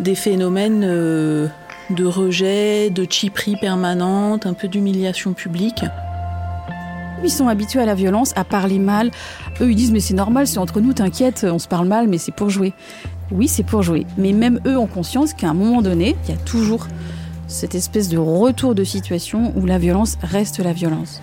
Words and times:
Des 0.00 0.14
phénomènes 0.14 0.84
euh, 0.84 1.48
de 1.90 2.04
rejet, 2.04 2.90
de 2.90 3.06
chiperie 3.08 3.56
permanente, 3.60 4.46
un 4.46 4.54
peu 4.54 4.68
d'humiliation 4.68 5.32
publique. 5.32 5.84
Ils 7.24 7.30
sont 7.30 7.46
habitués 7.46 7.80
à 7.80 7.86
la 7.86 7.94
violence, 7.94 8.32
à 8.34 8.44
parler 8.44 8.78
mal. 8.78 9.10
Eux, 9.60 9.70
ils 9.70 9.76
disent 9.76 9.92
mais 9.92 10.00
c'est 10.00 10.14
normal, 10.14 10.46
c'est 10.46 10.58
entre 10.58 10.80
nous, 10.80 10.92
t'inquiète, 10.92 11.46
on 11.48 11.58
se 11.58 11.68
parle 11.68 11.86
mal, 11.86 12.08
mais 12.08 12.18
c'est 12.18 12.34
pour 12.34 12.50
jouer. 12.50 12.72
Oui, 13.30 13.48
c'est 13.48 13.62
pour 13.62 13.82
jouer. 13.82 14.06
Mais 14.18 14.32
même 14.32 14.60
eux 14.66 14.76
ont 14.76 14.86
conscience 14.86 15.32
qu'à 15.32 15.50
un 15.50 15.54
moment 15.54 15.82
donné, 15.82 16.16
il 16.24 16.30
y 16.30 16.34
a 16.34 16.40
toujours 16.40 16.88
cette 17.46 17.74
espèce 17.74 18.08
de 18.08 18.18
retour 18.18 18.74
de 18.74 18.82
situation 18.82 19.52
où 19.56 19.66
la 19.66 19.78
violence 19.78 20.18
reste 20.22 20.58
la 20.58 20.72
violence. 20.72 21.22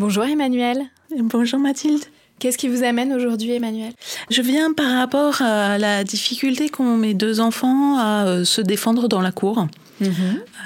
Bonjour 0.00 0.24
Emmanuel. 0.24 0.78
Bonjour 1.14 1.58
Mathilde. 1.60 2.02
Qu'est-ce 2.38 2.56
qui 2.56 2.68
vous 2.68 2.84
amène 2.84 3.12
aujourd'hui 3.12 3.50
Emmanuel? 3.50 3.92
Je 4.30 4.40
viens 4.40 4.72
par 4.72 4.94
rapport 4.96 5.42
à 5.42 5.76
la 5.76 6.04
difficulté 6.04 6.70
qu'ont 6.70 6.96
mes 6.96 7.12
deux 7.12 7.38
enfants 7.38 7.98
à 7.98 8.24
euh, 8.24 8.44
se 8.46 8.62
défendre 8.62 9.08
dans 9.08 9.20
la 9.20 9.30
cour, 9.30 9.66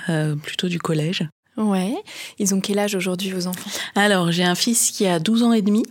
euh, 0.08 0.36
plutôt 0.36 0.68
du 0.68 0.78
collège. 0.78 1.26
Ouais. 1.56 1.96
Ils 2.38 2.54
ont 2.54 2.60
quel 2.60 2.78
âge 2.78 2.94
aujourd'hui 2.94 3.32
vos 3.32 3.48
enfants? 3.48 3.70
Alors, 3.96 4.30
j'ai 4.30 4.44
un 4.44 4.54
fils 4.54 4.92
qui 4.92 5.04
a 5.08 5.18
12 5.18 5.42
ans 5.42 5.52
et 5.52 5.62
demi 5.62 5.82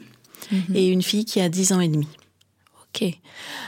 Mhm. 0.52 0.76
et 0.76 0.88
une 0.88 1.02
fille 1.04 1.26
qui 1.26 1.42
a 1.42 1.50
10 1.50 1.74
ans 1.74 1.82
et 1.82 1.90
demi. 1.90 2.08
Ok. 2.96 3.10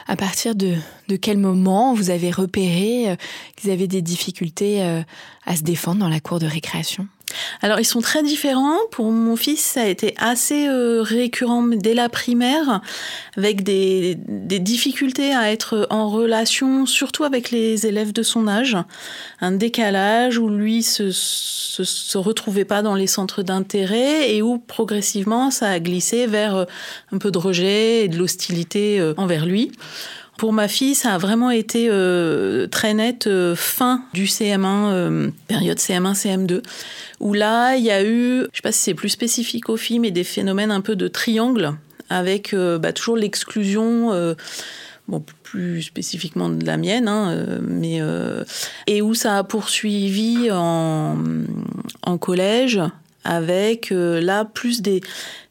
À 0.08 0.16
partir 0.16 0.56
de, 0.56 0.76
de 1.10 1.16
quel 1.18 1.38
moment 1.38 1.94
vous 1.94 2.12
avez 2.12 2.32
repéré 2.32 3.10
euh, 3.12 3.16
qu'ils 3.58 3.72
avaient 3.72 3.88
des 3.88 4.02
difficultés 4.02 4.84
euh, 4.84 5.02
à 5.46 5.58
se 5.58 5.64
défendre 5.64 6.00
dans 6.00 6.10
la 6.10 6.22
cour 6.22 6.40
de 6.40 6.46
récréation? 6.46 7.10
Alors, 7.62 7.80
ils 7.80 7.86
sont 7.86 8.02
très 8.02 8.24
différents. 8.24 8.78
Pour 8.92 9.12
mon 9.12 9.36
fils, 9.36 9.62
ça 9.62 9.82
a 9.82 9.86
été 9.86 10.14
assez 10.18 10.68
euh, 10.68 11.02
récurrent 11.02 11.64
dès 11.64 11.94
la 11.94 12.10
primaire, 12.10 12.82
avec 13.38 13.64
des, 13.64 14.16
des 14.28 14.60
difficultés 14.60 15.34
à 15.34 15.52
être 15.52 15.88
en 15.90 16.10
relation, 16.10 16.86
surtout 16.86 17.24
avec 17.24 17.52
les 17.52 17.86
élèves 17.86 18.14
de 18.14 18.24
son 18.24 18.48
âge. 18.48 18.78
Un 19.42 19.52
décalage 19.52 20.38
où 20.38 20.50
lui 20.50 20.84
se, 20.84 21.12
se, 21.12 21.84
se 21.84 22.18
retrouvait 22.18 22.66
pas 22.66 22.82
dans 22.82 22.96
les 22.96 23.08
centres 23.08 23.44
d'intérêt 23.44 24.34
et 24.34 24.42
où 24.42 24.58
progressivement 24.58 25.52
ça 25.52 25.70
a 25.70 25.80
glissé 25.80 26.28
vers 26.28 26.56
euh, 26.56 26.66
un 27.12 27.18
peu 27.18 27.32
de 27.32 27.38
rejet 27.38 28.06
et 28.06 28.08
de 28.08 28.18
l'hostilité 28.18 29.00
euh, 29.00 29.14
envers 29.18 29.46
lui. 29.46 29.72
Pour 30.38 30.52
ma 30.52 30.68
fille, 30.68 30.96
ça 30.96 31.14
a 31.14 31.18
vraiment 31.18 31.50
été 31.50 31.88
euh, 31.90 32.68
très 32.68 32.94
net 32.94 33.26
euh, 33.26 33.56
fin 33.56 34.04
du 34.14 34.26
CM1, 34.26 34.92
euh, 34.92 35.30
période 35.48 35.78
CM1, 35.78 36.14
CM2, 36.14 36.62
où 37.22 37.34
là, 37.34 37.78
il 37.78 37.84
y 37.86 37.92
a 37.92 38.04
eu, 38.04 38.42
je 38.52 38.58
sais 38.58 38.62
pas 38.62 38.74
si 38.74 38.80
c'est 38.80 38.94
plus 38.94 39.10
spécifique 39.10 39.70
aux 39.70 39.78
filles, 39.78 40.00
mais 40.00 40.12
des 40.12 40.26
phénomènes 40.26 40.72
un 40.72 40.82
peu 40.82 40.98
de 40.98 41.08
triangle, 41.08 41.72
avec 42.10 42.54
euh, 42.54 42.78
bah, 42.78 42.92
toujours 42.92 43.16
l'exclusion, 43.16 44.12
euh, 44.12 44.34
bon, 45.08 45.24
plus 45.44 45.84
spécifiquement 45.84 46.50
de 46.50 46.66
la 46.66 46.76
mienne, 46.76 47.08
hein, 47.08 47.48
mais, 47.62 48.02
euh, 48.02 48.44
et 48.88 49.02
où 49.02 49.14
ça 49.14 49.38
a 49.38 49.44
poursuivi 49.46 50.52
en, 50.52 51.18
en 52.02 52.18
collège, 52.18 52.82
avec 53.24 53.94
euh, 53.94 54.20
là 54.20 54.44
plus 54.44 54.82
des, 54.82 55.00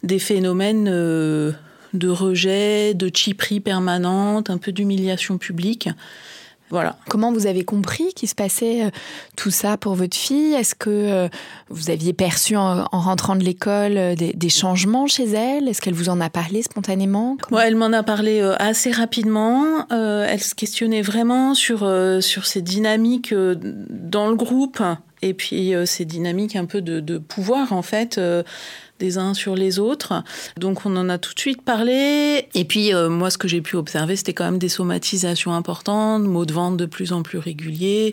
des 0.03 0.19
phénomènes... 0.19 0.89
euh, 0.91 1.53
de 1.95 2.09
rejet, 2.09 2.93
de 2.95 3.11
chiperie 3.15 3.61
permanente, 3.61 4.51
un 4.51 4.59
peu 4.59 4.73
d'humiliation 4.73 5.39
publique. 5.39 5.89
Voilà. 6.71 6.97
Comment 7.09 7.31
vous 7.31 7.47
avez 7.47 7.63
compris 7.63 8.15
qu'il 8.15 8.29
se 8.29 8.35
passait 8.35 8.85
euh, 8.87 8.91
tout 9.37 9.51
ça 9.51 9.77
pour 9.77 9.95
votre 9.95 10.17
fille? 10.17 10.55
Est-ce 10.55 10.75
que 10.75 10.89
euh, 10.91 11.29
vous 11.69 11.91
aviez 11.91 12.13
perçu 12.15 12.57
en, 12.57 12.87
en 12.91 13.01
rentrant 13.01 13.37
de 13.37 13.45
l'école 13.45 13.97
euh, 13.97 14.15
des, 14.17 14.33
des 14.33 14.49
changements 14.49 15.07
chez 15.07 15.25
elle? 15.31 15.69
Est-ce 15.69 15.81
qu'elle 15.83 15.95
vous 15.95 16.09
en 16.09 16.21
a 16.23 16.31
parlé 16.31 16.63
spontanément? 16.63 17.37
Comment- 17.41 17.61
Ouais, 17.61 17.69
elle 17.69 17.77
m'en 17.77 17.93
a 17.93 18.03
parlé 18.03 18.41
assez 18.59 18.91
rapidement. 18.91 19.87
Euh, 19.93 20.27
elle 20.29 20.41
se 20.43 20.55
questionnait 20.55 21.03
vraiment 21.03 21.55
sur, 21.55 21.83
euh, 21.85 22.21
sur 22.23 22.47
ces 22.47 22.63
dynamiques 22.63 23.33
dans 23.35 24.29
le 24.29 24.35
groupe 24.35 24.83
et 25.23 25.35
puis 25.35 25.75
euh, 25.75 25.87
ces 25.87 26.07
dynamiques 26.07 26.57
un 26.57 26.65
peu 26.65 26.81
de, 26.81 26.99
de 26.99 27.19
pouvoir 27.19 27.73
en 27.75 27.83
fait. 27.83 28.17
euh, 28.19 28.43
des 28.99 29.19
uns 29.19 29.35
sur 29.35 29.55
les 29.55 29.79
autres. 29.79 30.23
Donc 30.59 30.87
on 30.87 30.97
en 30.97 31.09
a 31.09 31.19
tout 31.19 31.35
de 31.35 31.41
suite 31.41 31.63
parlé. 31.63 32.49
Et 32.55 32.65
puis 32.65 32.95
euh, 32.95 33.09
moi 33.09 33.31
ce 33.31 33.39
que 33.39 33.49
j'ai 33.49 33.61
pu 33.61 33.77
observer 33.77 34.17
c'était 34.17 34.35
quand 34.35 34.45
même 34.45 34.59
des 34.59 34.69
somatisations 34.69 35.53
importantes, 35.53 36.23
mots 36.23 36.47
de 36.47 36.53
vente 36.53 36.77
de 36.77 36.87
plus 36.87 37.13
en 37.13 37.23
plus 37.23 37.39
réguliers, 37.39 38.13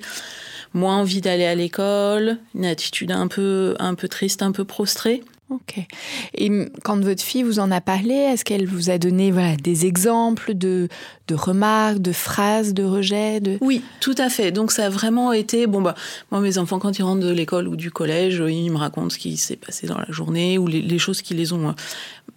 moins 0.74 0.98
envie 0.98 1.22
d'aller 1.22 1.46
à 1.46 1.56
l'école, 1.56 2.38
une 2.56 2.66
attitude 2.66 3.12
un 3.12 3.28
peu, 3.28 3.76
un 3.80 3.96
peu 3.96 4.08
triste, 4.08 4.42
un 4.42 4.52
peu 4.52 4.66
prostrée. 4.66 5.24
Ok. 5.52 5.86
Et 6.34 6.50
quand 6.84 6.98
votre 7.02 7.22
fille 7.22 7.44
vous 7.44 7.60
en 7.60 7.72
a 7.72 7.82
parlé, 7.82 8.14
est-ce 8.14 8.46
qu'elle 8.46 8.66
vous 8.66 8.90
a 8.90 8.98
donné 8.98 9.32
voilà, 9.32 9.58
des 9.58 9.86
exemples 9.86 10.54
de, 10.54 10.88
de 11.28 11.36
remarques, 11.36 12.00
de 12.00 12.14
phrases 12.14 12.74
de 12.74 12.84
rejet 12.84 13.42
de... 13.42 13.58
Oui, 13.60 13.82
tout 14.00 14.16
à 14.18 14.30
fait. 14.30 14.54
Donc 14.54 14.72
ça 14.72 14.86
a 14.86 14.90
vraiment 14.90 15.34
été 15.34 15.68
bon 15.68 15.82
bah 15.82 15.94
moi 16.32 16.40
mes 16.40 16.58
enfants 16.58 16.80
quand 16.80 16.98
ils 16.98 17.04
rentrent 17.04 17.26
de 17.26 17.34
l'école 17.34 17.68
ou 17.68 17.76
du 17.76 17.92
collège, 17.92 18.40
euh, 18.40 18.50
ils 18.50 18.72
me 18.72 18.78
racontent 18.78 19.10
ce 19.10 19.18
qui 19.18 19.36
s'est 19.36 19.58
passé 19.58 19.88
dans 19.88 19.98
la 19.98 20.10
journée 20.10 20.58
ou 20.58 20.68
les, 20.68 20.82
les 20.82 21.00
choses 21.00 21.22
qui 21.22 21.34
les 21.34 21.52
ont 21.52 21.70
euh, 21.70 21.74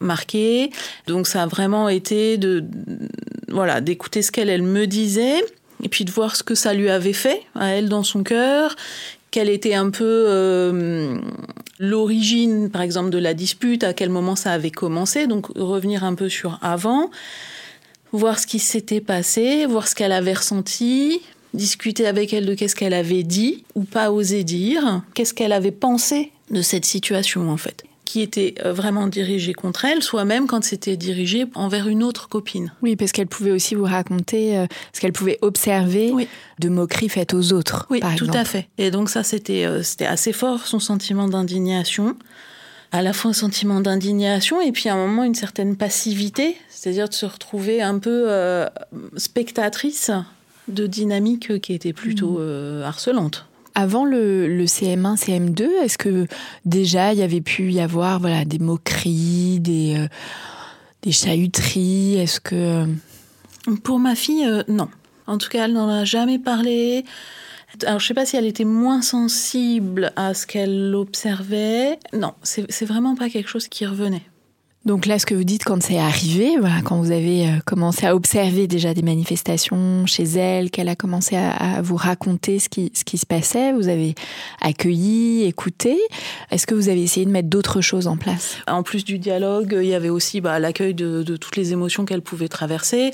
marquées. 0.00 0.70
Donc 1.06 1.28
ça 1.28 1.44
a 1.44 1.46
vraiment 1.46 1.88
été 1.88 2.36
de 2.36 2.64
voilà 3.48 3.80
d'écouter 3.80 4.22
ce 4.22 4.32
qu'elle 4.32 4.50
elle 4.50 4.62
me 4.62 4.88
disait 4.88 5.40
et 5.82 5.88
puis 5.88 6.04
de 6.04 6.10
voir 6.10 6.34
ce 6.34 6.42
que 6.42 6.54
ça 6.54 6.72
lui 6.74 6.88
avait 6.88 7.12
fait 7.12 7.42
à 7.54 7.68
elle 7.68 7.88
dans 7.88 8.02
son 8.02 8.22
cœur, 8.22 8.74
quelle 9.34 9.50
était 9.50 9.74
un 9.74 9.90
peu 9.90 10.26
euh, 10.28 11.18
l'origine, 11.80 12.70
par 12.70 12.82
exemple, 12.82 13.10
de 13.10 13.18
la 13.18 13.34
dispute, 13.34 13.82
à 13.82 13.92
quel 13.92 14.08
moment 14.08 14.36
ça 14.36 14.52
avait 14.52 14.70
commencé, 14.70 15.26
donc 15.26 15.48
revenir 15.56 16.04
un 16.04 16.14
peu 16.14 16.28
sur 16.28 16.56
avant, 16.62 17.10
voir 18.12 18.38
ce 18.38 18.46
qui 18.46 18.60
s'était 18.60 19.00
passé, 19.00 19.66
voir 19.66 19.88
ce 19.88 19.96
qu'elle 19.96 20.12
avait 20.12 20.34
ressenti, 20.34 21.20
discuter 21.52 22.06
avec 22.06 22.32
elle 22.32 22.46
de 22.46 22.54
qu'est-ce 22.54 22.76
qu'elle 22.76 22.94
avait 22.94 23.24
dit 23.24 23.64
ou 23.74 23.82
pas 23.82 24.12
osé 24.12 24.44
dire, 24.44 25.02
qu'est-ce 25.14 25.34
qu'elle 25.34 25.52
avait 25.52 25.72
pensé 25.72 26.30
de 26.52 26.62
cette 26.62 26.84
situation 26.84 27.50
en 27.50 27.56
fait. 27.56 27.82
Qui 28.04 28.20
était 28.20 28.54
euh, 28.64 28.72
vraiment 28.72 29.06
dirigé 29.06 29.52
contre 29.54 29.84
elle, 29.84 30.02
soit 30.02 30.24
même 30.24 30.46
quand 30.46 30.62
c'était 30.64 30.96
dirigé 30.96 31.46
envers 31.54 31.88
une 31.88 32.02
autre 32.02 32.28
copine. 32.28 32.72
Oui, 32.82 32.96
parce 32.96 33.12
qu'elle 33.12 33.26
pouvait 33.26 33.50
aussi 33.50 33.74
vous 33.74 33.84
raconter 33.84 34.56
euh, 34.58 34.66
ce 34.92 35.00
qu'elle 35.00 35.12
pouvait 35.12 35.38
observer 35.42 36.10
Oui. 36.12 36.28
de 36.58 36.68
moqueries 36.68 37.08
faites 37.08 37.34
aux 37.34 37.52
autres, 37.52 37.86
Oui, 37.90 38.00
par 38.00 38.14
tout 38.14 38.24
exemple. 38.24 38.38
à 38.38 38.44
fait. 38.44 38.68
Et 38.78 38.90
donc 38.90 39.08
ça, 39.10 39.22
c'était 39.22 39.64
euh, 39.64 39.82
c'était 39.82 40.06
assez 40.06 40.32
fort, 40.32 40.66
son 40.66 40.78
sentiment 40.80 41.28
d'indignation. 41.28 42.16
À 42.92 43.02
la 43.02 43.12
fois 43.12 43.30
un 43.32 43.34
sentiment 43.34 43.80
d'indignation 43.80 44.60
et 44.60 44.70
puis 44.70 44.88
à 44.88 44.94
un 44.94 44.96
moment 44.96 45.24
une 45.24 45.34
certaine 45.34 45.74
passivité, 45.74 46.56
c'est-à-dire 46.68 47.08
de 47.08 47.14
se 47.14 47.26
retrouver 47.26 47.82
un 47.82 47.98
peu 47.98 48.26
euh, 48.28 48.68
spectatrice 49.16 50.12
de 50.68 50.86
dynamique 50.86 51.60
qui 51.60 51.72
était 51.72 51.92
plutôt 51.92 52.38
euh, 52.38 52.84
harcelante. 52.84 53.46
Avant 53.74 54.04
le, 54.04 54.46
le 54.46 54.64
CM1, 54.66 55.16
CM2, 55.16 55.68
est-ce 55.82 55.98
que 55.98 56.26
déjà 56.64 57.12
il 57.12 57.18
y 57.18 57.22
avait 57.22 57.40
pu 57.40 57.72
y 57.72 57.80
avoir 57.80 58.20
voilà, 58.20 58.44
des 58.44 58.58
moqueries, 58.60 59.58
des, 59.60 59.96
euh, 59.98 61.10
chahuteries? 61.10 62.16
Est-ce 62.18 62.40
que. 62.40 62.54
euh, 63.68 63.76
Pour 63.82 63.98
ma 63.98 64.14
fille, 64.14 64.46
euh, 64.46 64.62
non. 64.68 64.88
En 65.26 65.38
tout 65.38 65.48
cas, 65.48 65.64
elle 65.64 65.72
n'en 65.72 65.88
a 65.88 66.04
jamais 66.04 66.38
parlé. 66.38 67.04
Alors, 67.86 67.98
je 67.98 68.06
sais 68.06 68.14
pas 68.14 68.26
si 68.26 68.36
elle 68.36 68.46
était 68.46 68.64
moins 68.64 69.02
sensible 69.02 70.12
à 70.14 70.34
ce 70.34 70.46
qu'elle 70.46 70.94
observait. 70.94 71.98
Non, 72.12 72.34
c'est 72.42 72.84
vraiment 72.84 73.16
pas 73.16 73.28
quelque 73.28 73.48
chose 73.48 73.66
qui 73.66 73.84
revenait. 73.86 74.22
Donc 74.84 75.06
là, 75.06 75.18
ce 75.18 75.24
que 75.24 75.34
vous 75.34 75.44
dites 75.44 75.64
quand 75.64 75.82
c'est 75.82 75.98
arrivé, 75.98 76.56
voilà, 76.58 76.82
quand 76.82 76.98
vous 77.00 77.10
avez 77.10 77.48
euh, 77.48 77.52
commencé 77.64 78.06
à 78.06 78.14
observer 78.14 78.66
déjà 78.66 78.92
des 78.92 79.00
manifestations 79.00 80.04
chez 80.04 80.24
elle, 80.24 80.70
qu'elle 80.70 80.90
a 80.90 80.96
commencé 80.96 81.36
à, 81.36 81.52
à 81.52 81.80
vous 81.82 81.96
raconter 81.96 82.58
ce 82.58 82.68
qui, 82.68 82.92
ce 82.94 83.02
qui 83.02 83.16
se 83.16 83.24
passait, 83.24 83.72
vous 83.72 83.88
avez 83.88 84.14
accueilli, 84.60 85.44
écouté. 85.44 85.96
Est-ce 86.50 86.66
que 86.66 86.74
vous 86.74 86.90
avez 86.90 87.02
essayé 87.02 87.24
de 87.24 87.30
mettre 87.30 87.48
d'autres 87.48 87.80
choses 87.80 88.06
en 88.06 88.18
place? 88.18 88.58
En 88.66 88.82
plus 88.82 89.04
du 89.04 89.18
dialogue, 89.18 89.74
il 89.80 89.88
y 89.88 89.94
avait 89.94 90.10
aussi 90.10 90.42
bah, 90.42 90.58
l'accueil 90.58 90.92
de, 90.92 91.22
de 91.22 91.36
toutes 91.36 91.56
les 91.56 91.72
émotions 91.72 92.04
qu'elle 92.04 92.22
pouvait 92.22 92.48
traverser. 92.48 93.12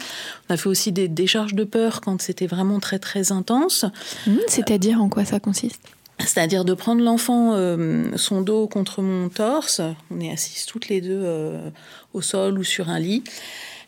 On 0.48 0.54
a 0.54 0.56
fait 0.56 0.68
aussi 0.68 0.90
des 0.90 1.06
décharges 1.06 1.54
de 1.54 1.62
peur 1.62 2.00
quand 2.00 2.20
c'était 2.20 2.48
vraiment 2.48 2.80
très 2.80 2.98
très 2.98 3.30
intense. 3.30 3.84
Hmm, 4.26 4.38
C'est-à-dire 4.48 5.00
en 5.00 5.08
quoi 5.08 5.24
ça 5.24 5.38
consiste? 5.38 5.80
C'est-à-dire 6.26 6.64
de 6.64 6.74
prendre 6.74 7.02
l'enfant 7.02 7.52
euh, 7.54 8.04
son 8.16 8.42
dos 8.42 8.66
contre 8.66 9.02
mon 9.02 9.28
torse. 9.28 9.80
On 10.10 10.20
est 10.20 10.30
assises 10.30 10.66
toutes 10.66 10.88
les 10.88 11.00
deux 11.00 11.20
euh, 11.22 11.70
au 12.12 12.20
sol 12.20 12.58
ou 12.58 12.64
sur 12.64 12.88
un 12.88 12.98
lit. 12.98 13.24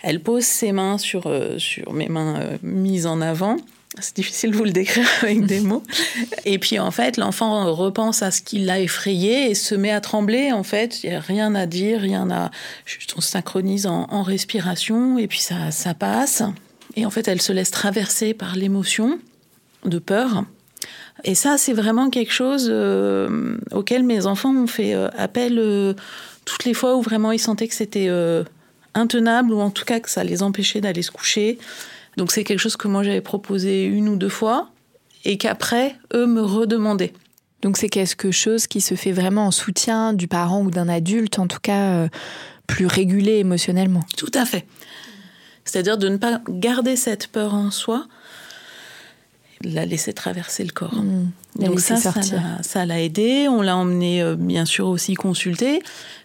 Elle 0.03 0.21
pose 0.21 0.45
ses 0.45 0.73
mains 0.73 0.99
sur, 0.99 1.27
euh, 1.27 1.59
sur 1.59 1.93
mes 1.93 2.09
mains 2.09 2.59
mises 2.63 3.07
en 3.07 3.21
avant. 3.21 3.57
C'est 4.01 4.17
difficile 4.17 4.53
de 4.53 4.57
vous 4.57 4.65
le 4.65 4.73
décrire 4.73 5.07
avec 5.23 5.45
des 5.45 5.61
mots. 5.61 5.83
Et 6.45 6.59
puis 6.59 6.79
en 6.79 6.91
fait, 6.91 7.19
l'enfant 7.19 7.73
repense 7.75 8.23
à 8.23 8.31
ce 8.31 8.41
qui 8.41 8.59
l'a 8.59 8.81
effrayé 8.81 9.51
et 9.51 9.55
se 9.55 9.75
met 9.75 9.91
à 9.91 10.01
trembler. 10.01 10.51
En 10.53 10.63
fait, 10.63 11.03
il 11.03 11.11
n'y 11.11 11.17
a 11.17 11.21
rien 11.21 11.55
à 11.55 11.67
dire, 11.67 12.01
rien 12.01 12.31
à. 12.31 12.51
Juste 12.87 13.15
on 13.17 13.21
se 13.21 13.31
synchronise 13.31 13.87
en, 13.87 14.07
en 14.11 14.23
respiration 14.23 15.19
et 15.19 15.27
puis 15.27 15.41
ça, 15.41 15.71
ça 15.71 15.93
passe. 15.93 16.43
Et 16.97 17.07
en 17.07 17.11
fait, 17.11 17.29
elle 17.29 17.41
se 17.41 17.53
laisse 17.53 17.71
traverser 17.71 18.35
par 18.35 18.57
l'émotion 18.57 19.19
de 19.85 19.99
peur. 19.99 20.45
Et 21.25 21.35
ça, 21.35 21.57
c'est 21.57 21.73
vraiment 21.73 22.11
quelque 22.11 22.33
chose 22.33 22.69
euh, 22.71 23.57
auquel 23.71 24.03
mes 24.03 24.27
enfants 24.27 24.55
ont 24.55 24.67
fait 24.67 24.95
euh, 24.95 25.09
appel 25.17 25.59
euh, 25.59 25.95
toutes 26.45 26.65
les 26.65 26.75
fois 26.75 26.97
où 26.97 27.03
vraiment 27.03 27.31
ils 27.31 27.39
sentaient 27.39 27.69
que 27.69 27.75
c'était 27.75 28.11
intenable 28.95 29.53
ou 29.53 29.61
en 29.61 29.71
tout 29.71 29.85
cas 29.85 30.01
que 30.01 30.11
ça 30.11 30.25
les 30.25 30.43
empêchait 30.43 30.81
d'aller 30.81 31.03
se 31.03 31.13
coucher. 31.13 31.59
Donc 32.17 32.33
c'est 32.33 32.43
quelque 32.43 32.59
chose 32.59 32.77
que 32.77 32.89
moi 32.89 33.05
j'avais 33.05 33.21
proposé 33.21 33.85
une 33.85 34.09
ou 34.09 34.17
deux 34.17 34.29
fois 34.29 34.71
et 35.25 35.39
qu'après, 35.39 35.95
eux 36.13 36.27
me 36.27 36.43
redemandaient. 36.43 37.13
Donc 37.63 37.77
c'est 37.77 37.89
quelque 37.89 38.33
chose 38.33 38.67
qui 38.67 38.81
se 38.81 38.97
fait 38.97 39.13
vraiment 39.13 39.47
en 39.47 39.51
soutien 39.53 40.13
du 40.13 40.27
parent 40.27 40.63
ou 40.63 40.71
d'un 40.73 40.89
adulte, 40.89 41.39
en 41.39 41.47
tout 41.47 41.61
cas 41.63 42.09
plus 42.67 42.87
régulé 42.87 43.35
émotionnellement. 43.35 44.03
Tout 44.17 44.33
à 44.35 44.45
fait. 44.45 44.67
C'est-à-dire 45.65 45.97
de 45.97 46.09
ne 46.09 46.17
pas 46.17 46.41
garder 46.49 46.97
cette 46.97 47.29
peur 47.29 47.55
en 47.55 47.71
soi, 47.71 48.09
la 49.65 49.87
laisser 49.87 50.13
traverser 50.13 50.65
le 50.65 50.73
corps. 50.73 50.95
Mmh. 50.95 51.31
Donc 51.61 51.81
ça, 51.81 51.97
ça 51.97 52.87
l'a- 52.87 53.01
aidé. 53.01 53.47
On 53.49 53.63
l'a 53.63 53.77
emmené, 53.77 54.23
euh, 54.23 54.37
bien 54.37 54.65
sûr, 54.65 54.89
aussi 54.89 55.15
consulter 55.15 55.83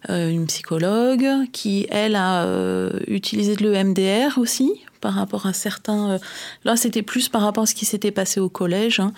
euh, 0.09 0.29
une 0.29 0.47
psychologue 0.47 1.27
qui, 1.51 1.87
elle, 1.89 2.15
a 2.15 2.43
euh, 2.45 2.99
utilisé 3.07 3.55
de 3.55 3.69
l'EMDR 3.69 4.37
aussi 4.37 4.71
par 5.01 5.13
rapport 5.13 5.45
à 5.45 5.53
certains... 5.53 6.19
là, 6.63 6.75
c'était 6.75 7.03
plus 7.03 7.29
par 7.29 7.41
rapport 7.41 7.63
à 7.63 7.67
ce 7.67 7.75
qui 7.75 7.85
s'était 7.85 8.11
passé 8.11 8.39
au 8.39 8.49
collège, 8.49 8.99
hein, 8.99 9.13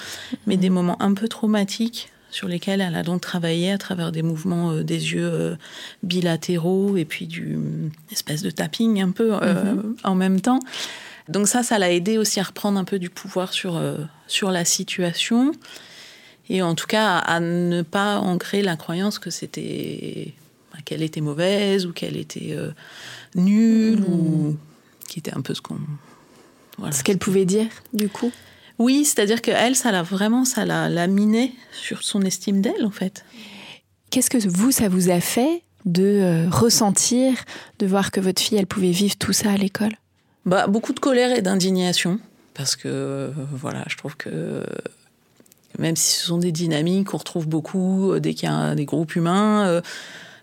mais 0.46 0.58
des 0.58 0.70
moments 0.70 1.02
un 1.02 1.14
peu 1.14 1.30
traumatiques 1.30 2.12
sur 2.32 2.48
lesquels 2.48 2.82
elle 2.82 2.96
a 2.96 3.04
donc 3.04 3.22
travaillé 3.22 3.72
à 3.72 3.78
travers 3.78 4.12
des 4.12 4.22
mouvements 4.22 4.72
euh, 4.72 4.84
des 4.84 5.14
yeux 5.14 5.30
euh, 5.32 5.56
bilatéraux 6.04 6.98
et 6.98 7.06
puis 7.06 7.28
du 7.28 7.54
une 7.54 7.92
espèce 8.12 8.42
de 8.42 8.52
tapping 8.52 9.02
un 9.02 9.12
peu 9.12 9.34
euh, 9.34 9.76
en 10.04 10.16
même 10.16 10.42
temps. 10.42 10.60
Donc 11.30 11.48
ça, 11.48 11.62
ça 11.64 11.78
l'a 11.78 11.92
aidé 11.92 12.18
aussi 12.18 12.40
à 12.40 12.44
reprendre 12.44 12.80
un 12.80 12.84
peu 12.84 12.98
du 13.00 13.10
pouvoir 13.10 13.54
sur, 13.54 13.78
euh, 13.78 13.98
sur 14.28 14.52
la 14.52 14.66
situation. 14.66 15.52
Et 16.50 16.64
en 16.64 16.74
tout 16.74 16.88
cas, 16.88 17.18
à, 17.18 17.36
à 17.36 17.40
ne 17.40 17.84
pas 17.84 18.18
ancrer 18.18 18.64
la 18.64 18.76
croyance 18.76 19.20
que 19.20 19.30
c'était 19.30 20.34
bah, 20.74 20.80
qu'elle 20.84 21.04
était 21.04 21.22
mauvaise 21.22 21.86
ou 21.86 21.94
qu'elle 21.94 22.18
était 22.18 22.54
euh, 22.54 22.72
nulle 23.36 24.02
ou 24.02 24.58
qui 25.08 25.20
était 25.20 25.36
un 25.36 25.42
peu 25.42 25.54
ce 25.54 25.62
qu'on. 25.62 25.78
Voilà. 26.80 26.94
Ce 26.94 27.04
qu'elle 27.04 27.20
pouvait 27.20 27.46
dire, 27.46 27.68
du 27.94 28.10
coup 28.10 28.32
Oui, 28.80 29.06
c'est-à-dire 29.06 29.42
que 29.42 29.52
elle, 29.52 29.76
ça 29.76 29.92
l'a 29.92 30.02
vraiment, 30.02 30.46
ça 30.46 30.66
l'a, 30.66 30.90
l'a 30.90 31.08
miné 31.08 31.54
sur 31.72 32.02
son 32.02 32.22
estime 32.22 32.62
d'elle 32.62 32.86
en 32.86 32.92
fait. 32.92 33.24
Qu'est-ce 34.10 34.32
que 34.32 34.38
vous, 34.48 34.72
ça 34.72 34.90
vous 34.90 35.12
a 35.12 35.20
fait 35.20 35.62
de 35.86 36.04
euh, 36.04 36.50
ressentir, 36.50 37.34
de 37.78 37.86
voir 37.86 38.10
que 38.10 38.20
votre 38.20 38.42
fille, 38.42 38.58
elle 38.58 38.66
pouvait 38.66 38.92
vivre 38.92 39.16
tout 39.18 39.34
ça 39.34 39.52
à 39.52 39.58
l'école? 39.58 39.96
Bah, 40.50 40.66
beaucoup 40.66 40.94
de 40.94 41.00
colère 41.00 41.32
et 41.32 41.44
d'indignation 41.44 42.20
parce 42.56 42.76
que 42.76 42.88
euh, 42.88 43.30
voilà, 43.52 43.86
je 43.88 43.96
trouve 43.98 44.18
que 44.18 44.66
même 45.78 45.96
si 45.96 46.18
ce 46.18 46.26
sont 46.26 46.40
des 46.40 46.52
dynamiques 46.52 47.10
qu'on 47.10 47.18
retrouve 47.18 47.48
beaucoup 47.48 48.12
euh, 48.12 48.20
dès 48.20 48.34
qu'il 48.34 48.50
y 48.50 48.52
a 48.52 48.74
des 48.74 48.86
groupes 48.86 49.16
humains, 49.16 49.68
euh, 49.68 49.82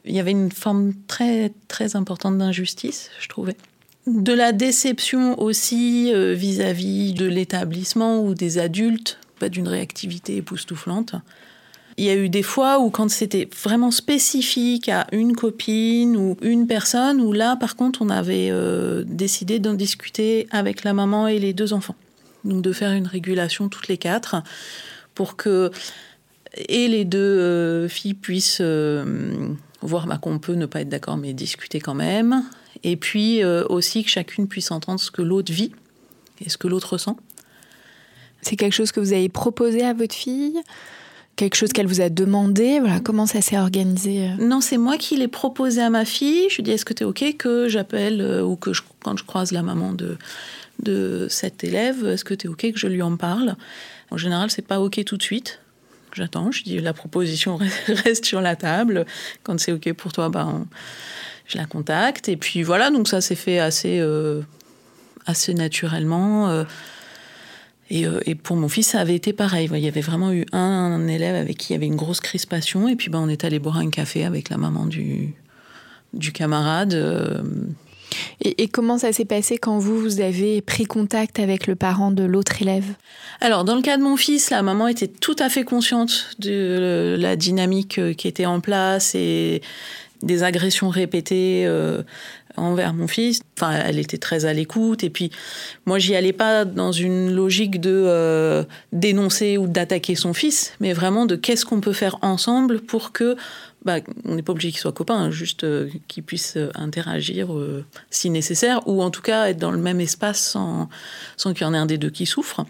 il 0.05 0.15
y 0.15 0.21
avait 0.21 0.31
une 0.31 0.53
forme 0.53 0.95
très 1.09 1.53
très 1.67 1.97
importante 1.97 2.39
d'injustice, 2.39 3.11
je 3.21 3.29
trouvais. 3.29 3.57
De 4.07 4.33
la 4.33 4.53
déception 4.53 5.41
aussi 5.41 6.13
vis-à-vis 6.15 7.13
de 7.13 7.27
l'établissement 7.27 8.23
ou 8.23 8.35
des 8.35 8.59
adultes, 8.59 9.19
pas 9.41 9.49
d'une 9.49 9.67
réactivité 9.67 10.37
époustouflante. 10.37 11.17
Il 11.99 12.05
y 12.05 12.11
a 12.11 12.15
eu 12.15 12.29
des 12.29 12.43
fois 12.43 12.79
où 12.79 12.91
quand 12.91 13.09
c'était 13.11 13.49
vraiment 13.63 13.91
spécifique 13.91 14.91
à 14.91 15.07
une 15.13 15.35
copine 15.35 16.17
ou 16.17 16.37
une 16.43 16.67
personne, 16.67 17.23
où 17.23 17.33
là 17.33 17.57
par 17.57 17.75
contre 17.75 18.03
on 18.03 18.11
avait 18.11 18.49
euh, 18.51 19.03
décidé 19.07 19.59
d'en 19.59 19.73
discuter 19.73 20.47
avec 20.51 20.85
la 20.85 20.93
maman 20.93 21.27
et 21.27 21.39
les 21.39 21.55
deux 21.55 21.73
enfants. 21.73 21.97
Donc 22.45 22.61
de 22.61 22.73
faire 22.73 22.93
une 22.93 23.07
régulation 23.07 23.69
toutes 23.69 23.89
les 23.89 23.97
quatre 23.97 24.37
pour 25.15 25.37
que 25.37 25.71
et 26.69 26.89
les 26.89 27.05
deux 27.05 27.19
euh, 27.19 27.89
filles 27.89 28.15
puissent 28.15 28.59
euh, 28.61 29.49
voir 29.81 30.07
bah, 30.07 30.19
qu'on 30.19 30.39
peut 30.39 30.55
ne 30.55 30.67
pas 30.67 30.83
être 30.83 30.91
d'accord 30.91 31.17
mais 31.17 31.33
discuter 31.33 31.81
quand 31.81 31.95
même. 31.95 32.45
Et 32.85 32.97
puis 32.97 33.43
aussi 33.43 34.05
que 34.05 34.11
chacune 34.11 34.47
puisse 34.49 34.71
entendre 34.71 35.01
ce 35.01 35.11
que 35.11 35.23
l'autre 35.23 35.51
vit 35.51 35.73
et 36.45 36.51
ce 36.51 36.59
que 36.59 36.69
l'autre 36.69 36.93
ressent. 36.93 37.17
C'est 38.43 38.55
quelque 38.55 38.75
chose 38.75 38.93
que 38.93 39.01
vous 39.01 39.15
avez 39.15 39.31
proposé 39.31 39.83
à 39.83 39.95
votre 39.95 40.15
fille? 40.15 40.61
Quelque 41.37 41.55
chose 41.55 41.71
qu'elle 41.75 41.87
vous 41.87 42.01
a 42.01 42.09
demandé 42.09 42.81
Voilà, 42.81 42.99
comment 42.99 43.27
ça 43.27 43.43
s'est 43.43 43.59
organisé 43.59 44.25
euh 44.25 44.45
Non, 44.45 44.63
c'est 44.63 44.79
moi 44.79 44.97
qui 44.97 45.17
l'ai 45.17 45.29
proposé 45.29 45.83
à 45.83 45.91
ma 45.91 46.07
fille. 46.07 46.49
Je 46.49 46.57
lui 46.57 46.61
ai 46.61 46.65
dit 46.65 46.71
est-ce 46.73 46.87
que 46.87 46.95
tu 46.95 47.03
es 47.03 47.07
OK 47.07 47.37
que 47.39 47.69
j'appelle 47.69 48.23
euh, 48.23 48.43
ou 48.43 48.57
que 48.57 48.71
quand 49.05 49.19
je 49.19 49.25
croise 49.25 49.53
la 49.53 49.63
maman 49.63 49.93
de, 49.93 50.17
de 50.83 51.27
cet 51.29 51.63
élève, 51.63 52.07
est-ce 52.07 52.25
que 52.25 52.33
tu 52.33 52.47
es 52.47 52.49
OK 52.49 52.73
que 52.73 52.79
je 52.79 52.87
lui 52.87 53.03
en 53.03 53.19
parle? 53.19 53.57
En 54.11 54.17
général, 54.17 54.51
c'est 54.51 54.67
pas 54.67 54.81
OK 54.81 55.05
tout 55.05 55.19
de 55.19 55.23
suite. 55.23 55.61
J'attends, 56.15 56.51
je 56.51 56.63
dis 56.63 56.79
la 56.79 56.95
proposition 56.95 57.59
reste 57.87 58.25
sur 58.25 58.41
la 58.41 58.57
table. 58.57 59.05
Quand 59.43 59.61
c'est 59.61 59.73
OK 59.73 59.93
pour 59.93 60.15
toi, 60.15 60.31
ben, 60.31 60.67
je 61.47 61.59
la 61.59 61.67
contacte. 61.67 62.31
Et 62.31 62.39
puis 62.39 62.63
voilà, 62.63 62.91
donc 62.91 63.09
ça 63.09 63.21
s'est 63.21 63.35
fait 63.35 63.59
assez, 63.59 63.99
euh, 64.01 64.41
assez 65.27 65.53
naturellement. 65.53 66.65
Et, 67.91 68.07
euh, 68.07 68.21
et 68.27 68.35
pour 68.35 68.57
mon 68.57 68.69
fils, 68.69 68.89
ça 68.89 69.01
avait 69.01 69.15
été 69.15 69.33
pareil. 69.33 69.69
Il 69.73 69.79
y 69.79 69.89
avait 69.89 70.01
vraiment 70.01 70.33
eu 70.33 70.45
un, 70.53 70.59
un 70.59 71.07
élève 71.09 71.37
avec 71.37 71.59
qui 71.59 71.73
il 71.73 71.75
y 71.75 71.77
avait 71.77 71.87
une 71.87 71.97
grosse 71.97 72.21
crispation. 72.21 72.89
Et 72.89 72.97
puis 72.97 73.11
ben, 73.11 73.21
on 73.21 73.29
est 73.29 73.45
allé 73.45 73.59
boire 73.59 73.79
un 73.79 73.91
café 73.91 74.25
avec 74.25 74.51
la 74.51 74.57
maman 74.57 74.87
du, 74.87 75.35
du 76.13 76.33
camarade. 76.33 76.95
euh, 76.95 77.43
et, 78.41 78.63
et 78.63 78.69
comment 78.69 78.99
ça 78.99 79.13
s'est 79.13 79.25
passé 79.25 79.59
quand 79.59 79.79
vous, 79.79 79.99
vous 80.01 80.21
avez 80.21 80.63
pris 80.63 80.85
contact 80.85 81.39
avec 81.39 81.67
le 81.67 81.75
parent 81.75 82.13
de 82.13 82.25
l'autre 82.25 82.63
élève? 82.63 82.95
Alors, 83.41 83.65
dans 83.65 83.75
le 83.75 83.83
cas 83.83 83.97
de 83.99 84.03
mon 84.03 84.17
fils, 84.17 84.51
la 84.51 84.63
maman 84.63 84.89
était 84.89 85.09
tout 85.09 85.37
à 85.39 85.49
fait 85.49 85.65
consciente 85.65 86.37
de 86.39 87.17
la 87.19 87.37
dynamique 87.37 87.99
euh, 87.99 88.15
qui 88.15 88.29
était 88.29 88.47
en 88.47 88.61
place 88.61 89.15
et 89.15 89.61
des 90.23 90.45
agressions 90.45 90.89
répétées 90.89 91.65
euh, 91.67 92.03
envers 92.57 92.95
mon 92.95 93.07
fils. 93.07 93.41
Enfin, 93.57 93.73
elle 93.85 93.99
était 93.99 94.19
très 94.19 94.45
à 94.45 94.53
l'écoute. 94.53 95.05
Et 95.05 95.11
puis, 95.11 95.31
moi, 95.87 95.99
j'y 95.99 96.15
allais 96.15 96.33
pas 96.33 96.65
dans 96.65 96.93
une 96.93 97.35
logique 97.35 97.81
de 97.81 98.05
euh, 98.07 98.65
dénoncer 98.93 99.59
ou 99.59 99.67
d'attaquer 99.67 100.15
son 100.15 100.35
fils, 100.35 100.73
mais 100.81 100.93
vraiment 100.93 101.27
de 101.27 101.37
qu'est-ce 101.37 101.65
qu'on 101.65 101.81
peut 101.81 101.93
faire 101.93 102.19
ensemble 102.23 102.81
pour 102.81 103.13
que 103.13 103.37
bah, 103.85 103.99
on 104.25 104.35
n'est 104.35 104.43
pas 104.43 104.53
obligé 104.53 104.71
qu'ils 104.71 104.81
soient 104.81 104.93
copains, 104.93 105.17
hein, 105.17 105.31
juste 105.31 105.65
euh, 105.65 105.89
qu'ils 106.09 106.25
puissent 106.25 106.57
euh, 106.57 106.71
interagir 106.75 107.49
si 108.11 108.31
nécessaire, 108.31 108.87
ou 108.89 109.03
en 109.03 109.11
tout 109.11 109.23
cas 109.23 109.49
être 109.49 109.59
dans 109.59 109.71
le 109.71 109.79
même 109.79 110.01
espace 110.01 110.41
sans, 110.41 110.89
qu'il 111.53 111.63
y 111.63 111.65
en 111.65 111.75
ait 111.75 111.79
un 111.79 111.87
des 111.87 111.99
deux 111.99 112.11
qui 112.11 112.27
souffre. 112.27 112.65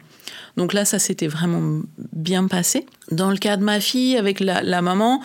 Donc 0.57 0.73
là, 0.73 0.85
ça 0.85 0.99
s'était 0.99 1.27
vraiment 1.27 1.83
bien 2.13 2.47
passé. 2.49 2.87
Dans 3.11 3.31
le 3.31 3.37
cas 3.37 3.57
de 3.57 3.63
ma 3.63 3.81
fille, 3.81 4.17
avec 4.17 4.41
la 4.41 4.83
maman, 4.83 5.21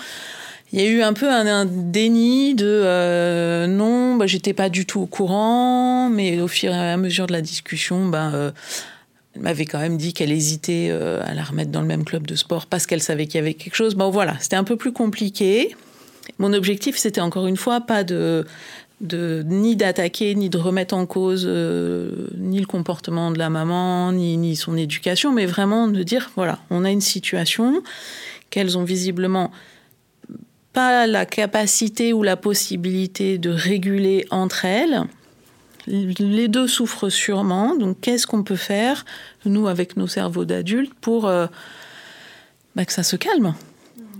il 0.73 0.79
y 0.79 0.85
a 0.85 0.89
eu 0.89 1.01
un 1.01 1.13
peu 1.13 1.29
un, 1.29 1.65
déni 1.65 2.55
de 2.55 2.65
euh, 2.65 3.67
non, 3.67 4.15
bah, 4.15 4.25
j'étais 4.25 4.53
pas 4.53 4.69
du 4.69 4.85
tout 4.85 5.01
au 5.01 5.05
courant, 5.05 6.09
mais 6.09 6.39
au 6.39 6.47
fur 6.47 6.71
et 6.71 6.77
à 6.91 6.97
mesure 6.97 7.27
de 7.27 7.33
la 7.33 7.41
discussion, 7.41 8.07
bah, 8.07 8.31
euh, 8.33 8.51
elle 9.35 9.41
m'avait 9.41 9.65
quand 9.65 9.79
même 9.79 9.97
dit 9.97 10.13
qu'elle 10.13 10.31
hésitait 10.31 10.87
euh, 10.89 11.21
à 11.25 11.33
la 11.33 11.43
remettre 11.43 11.71
dans 11.71 11.81
le 11.81 11.87
même 11.87 12.05
club 12.05 12.25
de 12.25 12.35
sport 12.35 12.67
parce 12.67 12.85
qu'elle 12.85 13.01
savait 13.01 13.27
qu'il 13.27 13.35
y 13.35 13.41
avait 13.41 13.53
quelque 13.53 13.75
chose. 13.75 13.95
Bon 13.95 14.11
voilà, 14.11 14.37
c'était 14.39 14.55
un 14.55 14.63
peu 14.63 14.77
plus 14.77 14.93
compliqué. 14.93 15.75
Mon 16.37 16.53
objectif, 16.53 16.95
c'était 16.97 17.21
encore 17.21 17.47
une 17.47 17.57
fois 17.57 17.81
pas 17.81 18.05
de, 18.05 18.45
ni 19.01 19.75
d'attaquer, 19.75 20.35
ni 20.35 20.49
de 20.49 20.57
remettre 20.57 20.95
en 20.95 21.05
cause 21.05 21.45
ni 22.37 22.59
le 22.59 22.65
comportement 22.65 23.31
de 23.31 23.39
la 23.39 23.49
maman, 23.49 24.13
ni 24.13 24.55
son 24.55 24.77
éducation, 24.77 25.33
mais 25.33 25.45
vraiment 25.45 25.89
de 25.89 26.03
dire 26.03 26.31
voilà, 26.35 26.59
on 26.69 26.85
a 26.85 26.91
une 26.91 27.01
situation 27.01 27.83
qu'elles 28.49 28.77
ont 28.77 28.83
visiblement 28.83 29.51
pas 30.73 31.07
la 31.07 31.25
capacité 31.25 32.13
ou 32.13 32.23
la 32.23 32.37
possibilité 32.37 33.37
de 33.37 33.49
réguler 33.49 34.25
entre 34.31 34.65
elles. 34.65 35.03
Les 35.87 36.47
deux 36.47 36.67
souffrent 36.67 37.09
sûrement, 37.09 37.75
donc 37.75 37.99
qu'est-ce 38.01 38.27
qu'on 38.27 38.43
peut 38.43 38.55
faire, 38.55 39.05
nous, 39.45 39.67
avec 39.67 39.97
nos 39.97 40.07
cerveaux 40.07 40.45
d'adultes, 40.45 40.93
pour 41.01 41.27
euh, 41.27 41.47
bah, 42.75 42.85
que 42.85 42.93
ça 42.93 43.03
se 43.03 43.15
calme 43.15 43.55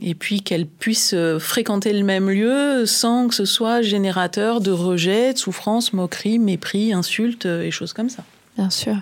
et 0.02 0.16
puis 0.16 0.42
qu'elles 0.42 0.66
puissent 0.66 1.14
euh, 1.14 1.40
fréquenter 1.40 1.94
le 1.94 2.04
même 2.04 2.30
lieu 2.30 2.86
sans 2.86 3.28
que 3.28 3.36
ce 3.36 3.46
soit 3.46 3.82
générateur 3.82 4.60
de 4.60 4.72
rejet, 4.72 5.34
de 5.34 5.38
souffrance, 5.38 5.94
moquerie, 5.94 6.40
mépris, 6.40 6.92
insultes 6.92 7.46
euh, 7.46 7.62
et 7.62 7.72
choses 7.72 7.94
comme 7.94 8.10
ça. 8.10 8.24
Bien 8.58 8.70
sûr. 8.70 8.98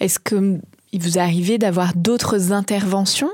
Est-ce 0.00 0.18
que 0.18 0.58
il 0.96 1.02
vous 1.02 1.18
arrivait 1.18 1.58
d'avoir 1.58 1.94
d'autres 1.94 2.52
interventions? 2.52 3.30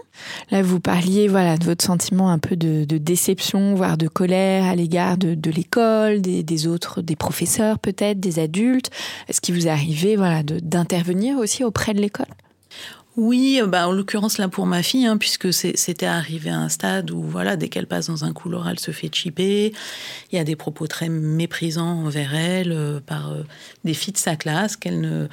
Là, 0.51 0.63
vous 0.63 0.81
parliez 0.81 1.29
voilà, 1.29 1.57
de 1.57 1.65
votre 1.65 1.85
sentiment 1.85 2.31
un 2.31 2.41
peu 2.41 2.57
de, 2.57 2.85
déception, 2.99 3.77
voire 3.77 3.97
de 3.97 4.09
colère 4.09 4.65
à 4.65 4.75
l'égard 4.75 5.17
de, 5.17 5.51
l'école, 5.51 6.21
des, 6.21 6.43
des, 6.43 6.67
autres, 6.67 7.03
des 7.03 7.15
professeurs 7.15 7.79
peut-être, 7.79 8.19
des 8.19 8.41
adultes. 8.41 8.91
Est-ce 9.29 9.41
qu'il 9.41 9.55
vous 9.55 9.69
arrivait 9.69 10.17
voilà, 10.17 10.43
d'intervenir 10.43 11.39
aussi 11.39 11.63
auprès 11.63 11.95
de 11.95 12.01
l'école? 12.01 12.27
Oui, 13.17 13.61
bah 13.69 13.87
en 13.87 13.93
l'occurrence 13.93 14.39
là 14.39 14.49
pour 14.49 14.67
ma 14.67 14.83
fille, 14.83 15.07
hein, 15.07 15.19
puisque 15.19 15.53
c'était 15.53 16.07
arrivé 16.07 16.51
à 16.51 16.59
un 16.59 16.69
stade 16.69 17.13
où 17.13 17.23
voilà, 17.23 17.57
dès 17.57 17.69
qu'elle 17.69 17.87
passe 17.87 18.09
dans 18.09 18.25
un 18.25 18.33
couloir, 18.33 18.69
elle 18.69 18.81
se 18.81 18.91
fait 18.91 19.15
chipper. 19.15 19.73
Il 20.33 20.37
y 20.37 20.39
a 20.39 20.45
des 20.45 20.57
propos 20.57 20.89
très 20.89 21.11
méprisants 21.11 22.07
envers 22.07 22.35
elle 22.35 22.73
euh, 22.73 22.99
par 23.01 23.31
euh, 23.31 23.43
des 23.85 23.95
filles 23.95 24.15
de 24.15 24.19
sa 24.19 24.35
classe 24.35 24.77
qu'elle 24.77 25.01
ne 25.01 25.29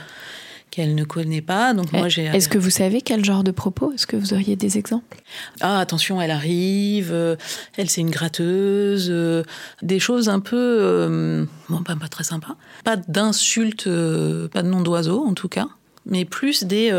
qu'elle 0.72 0.96
ne 0.96 1.04
connaît 1.04 1.42
pas. 1.42 1.74
Donc 1.74 1.92
moi 1.92 2.08
j'ai. 2.08 2.26
Est-ce 2.26 2.50
que 2.50 2.58
vous 2.58 2.70
savez 2.70 3.02
quel 3.02 3.24
genre 3.24 3.44
de 3.44 3.52
propos? 3.52 3.92
Est-ce 3.94 4.08
que 4.08 4.16
vous 4.16 4.34
auriez 4.34 4.56
des 4.56 4.78
exemples? 4.78 5.22
Ah 5.62 5.80
attention, 5.80 6.22
elle 6.22 6.32
arrive. 6.32 7.12
Euh, 7.12 7.36
elle 7.78 7.90
c'est 7.90 8.02
une 8.02 8.10
gratteuse. 8.10 9.08
Euh, 9.10 9.44
des 9.82 10.00
choses 10.00 10.30
un 10.30 10.40
peu 10.40 10.56
euh, 10.58 11.46
bon 11.70 11.84
pas, 11.84 11.96
pas 11.96 12.08
très 12.08 12.24
sympa. 12.24 12.56
Pas 12.84 12.98
d'insultes, 12.98 13.86
pas 13.86 14.62
de 14.62 14.68
nom 14.68 14.82
d'oiseau 14.82 15.26
en 15.26 15.34
tout 15.34 15.50
cas, 15.50 15.68
mais 16.06 16.26
plus 16.26 16.64
des 16.64 16.92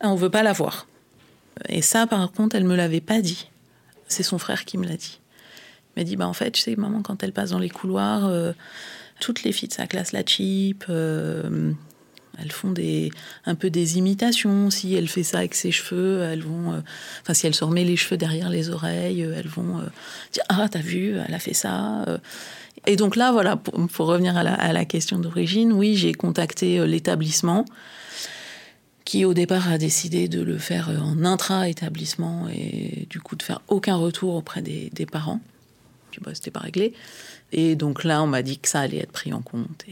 on 0.00 0.14
veut 0.16 0.30
pas 0.30 0.42
la 0.42 0.52
voir. 0.52 0.86
Et 1.68 1.82
ça, 1.82 2.06
par 2.06 2.32
contre, 2.32 2.56
elle 2.56 2.64
me 2.64 2.74
l'avait 2.74 3.00
pas 3.00 3.20
dit. 3.20 3.48
C'est 4.08 4.24
son 4.24 4.38
frère 4.38 4.64
qui 4.64 4.78
me 4.78 4.86
l'a 4.86 4.96
dit. 4.96 5.20
Il 5.94 6.00
m'a 6.00 6.04
dit, 6.04 6.16
bah 6.16 6.26
en 6.26 6.32
fait, 6.32 6.50
tu 6.50 6.62
sais, 6.62 6.74
maman, 6.74 7.02
quand 7.02 7.22
elle 7.22 7.32
passe 7.32 7.50
dans 7.50 7.58
les 7.58 7.68
couloirs, 7.68 8.28
toutes 9.22 9.44
les 9.44 9.52
filles 9.52 9.68
de 9.68 9.72
sa 9.72 9.86
classe 9.86 10.12
la 10.12 10.26
cheap. 10.26 10.84
Euh, 10.90 11.72
elles 12.38 12.52
font 12.52 12.74
un 13.46 13.54
peu 13.54 13.70
des 13.70 13.98
imitations. 13.98 14.70
Si 14.70 14.94
elle 14.94 15.08
fait 15.08 15.22
ça 15.22 15.38
avec 15.38 15.54
ses 15.54 15.70
cheveux, 15.70 16.22
elles 16.22 16.42
vont. 16.42 16.72
Euh, 16.72 16.80
enfin, 17.22 17.34
si 17.34 17.46
elle 17.46 17.54
se 17.54 17.64
remet 17.64 17.84
les 17.84 17.96
cheveux 17.96 18.16
derrière 18.16 18.48
les 18.48 18.70
oreilles, 18.70 19.20
elles 19.20 19.48
vont 19.48 19.80
dire 20.32 20.44
Ah, 20.48 20.68
t'as 20.70 20.80
vu, 20.80 21.16
elle 21.16 21.34
a 21.34 21.38
fait 21.38 21.54
ça. 21.54 22.04
Et 22.86 22.96
donc 22.96 23.16
là, 23.16 23.32
voilà, 23.32 23.56
pour, 23.56 24.06
revenir 24.06 24.36
à 24.36 24.72
la, 24.72 24.84
question 24.84 25.18
d'origine, 25.18 25.72
oui, 25.72 25.94
j'ai 25.96 26.14
contacté 26.14 26.84
l'établissement 26.86 27.64
qui 29.04 29.24
au 29.24 29.34
départ 29.34 29.70
a 29.70 29.78
décidé 29.78 30.28
de 30.28 30.40
le 30.40 30.58
faire 30.58 30.88
en 30.88 31.24
intra-établissement 31.24 32.48
et 32.48 33.06
du 33.10 33.20
coup 33.20 33.36
de 33.36 33.42
faire 33.42 33.60
aucun 33.68 33.96
retour 33.96 34.34
auprès 34.34 34.62
des, 34.62 34.90
des 34.92 35.06
parents. 35.06 35.40
Bah, 36.20 36.32
c'était 36.34 36.50
pas 36.50 36.60
réglé. 36.60 36.92
Et 37.52 37.74
donc 37.76 38.04
là, 38.04 38.22
on 38.22 38.26
m'a 38.26 38.42
dit 38.42 38.58
que 38.58 38.68
ça 38.68 38.80
allait 38.80 38.98
être 38.98 39.12
pris 39.12 39.32
en 39.32 39.40
compte. 39.40 39.84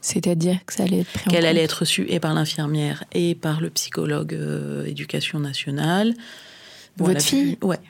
C'est-à-dire 0.00 0.64
que 0.64 0.72
ça 0.72 0.84
allait 0.84 1.00
être 1.00 1.12
pris 1.12 1.30
Qu'elle 1.30 1.46
allait 1.46 1.62
être 1.64 1.80
reçue 1.80 2.06
et 2.08 2.20
par 2.20 2.32
l'infirmière 2.34 3.02
et 3.12 3.34
par 3.34 3.60
le 3.60 3.70
psychologue 3.70 4.34
euh, 4.34 4.84
éducation 4.86 5.40
nationale. 5.40 6.14
Votre 6.98 7.20
fille 7.22 7.44
vu- 7.44 7.58
Ouais. 7.62 7.80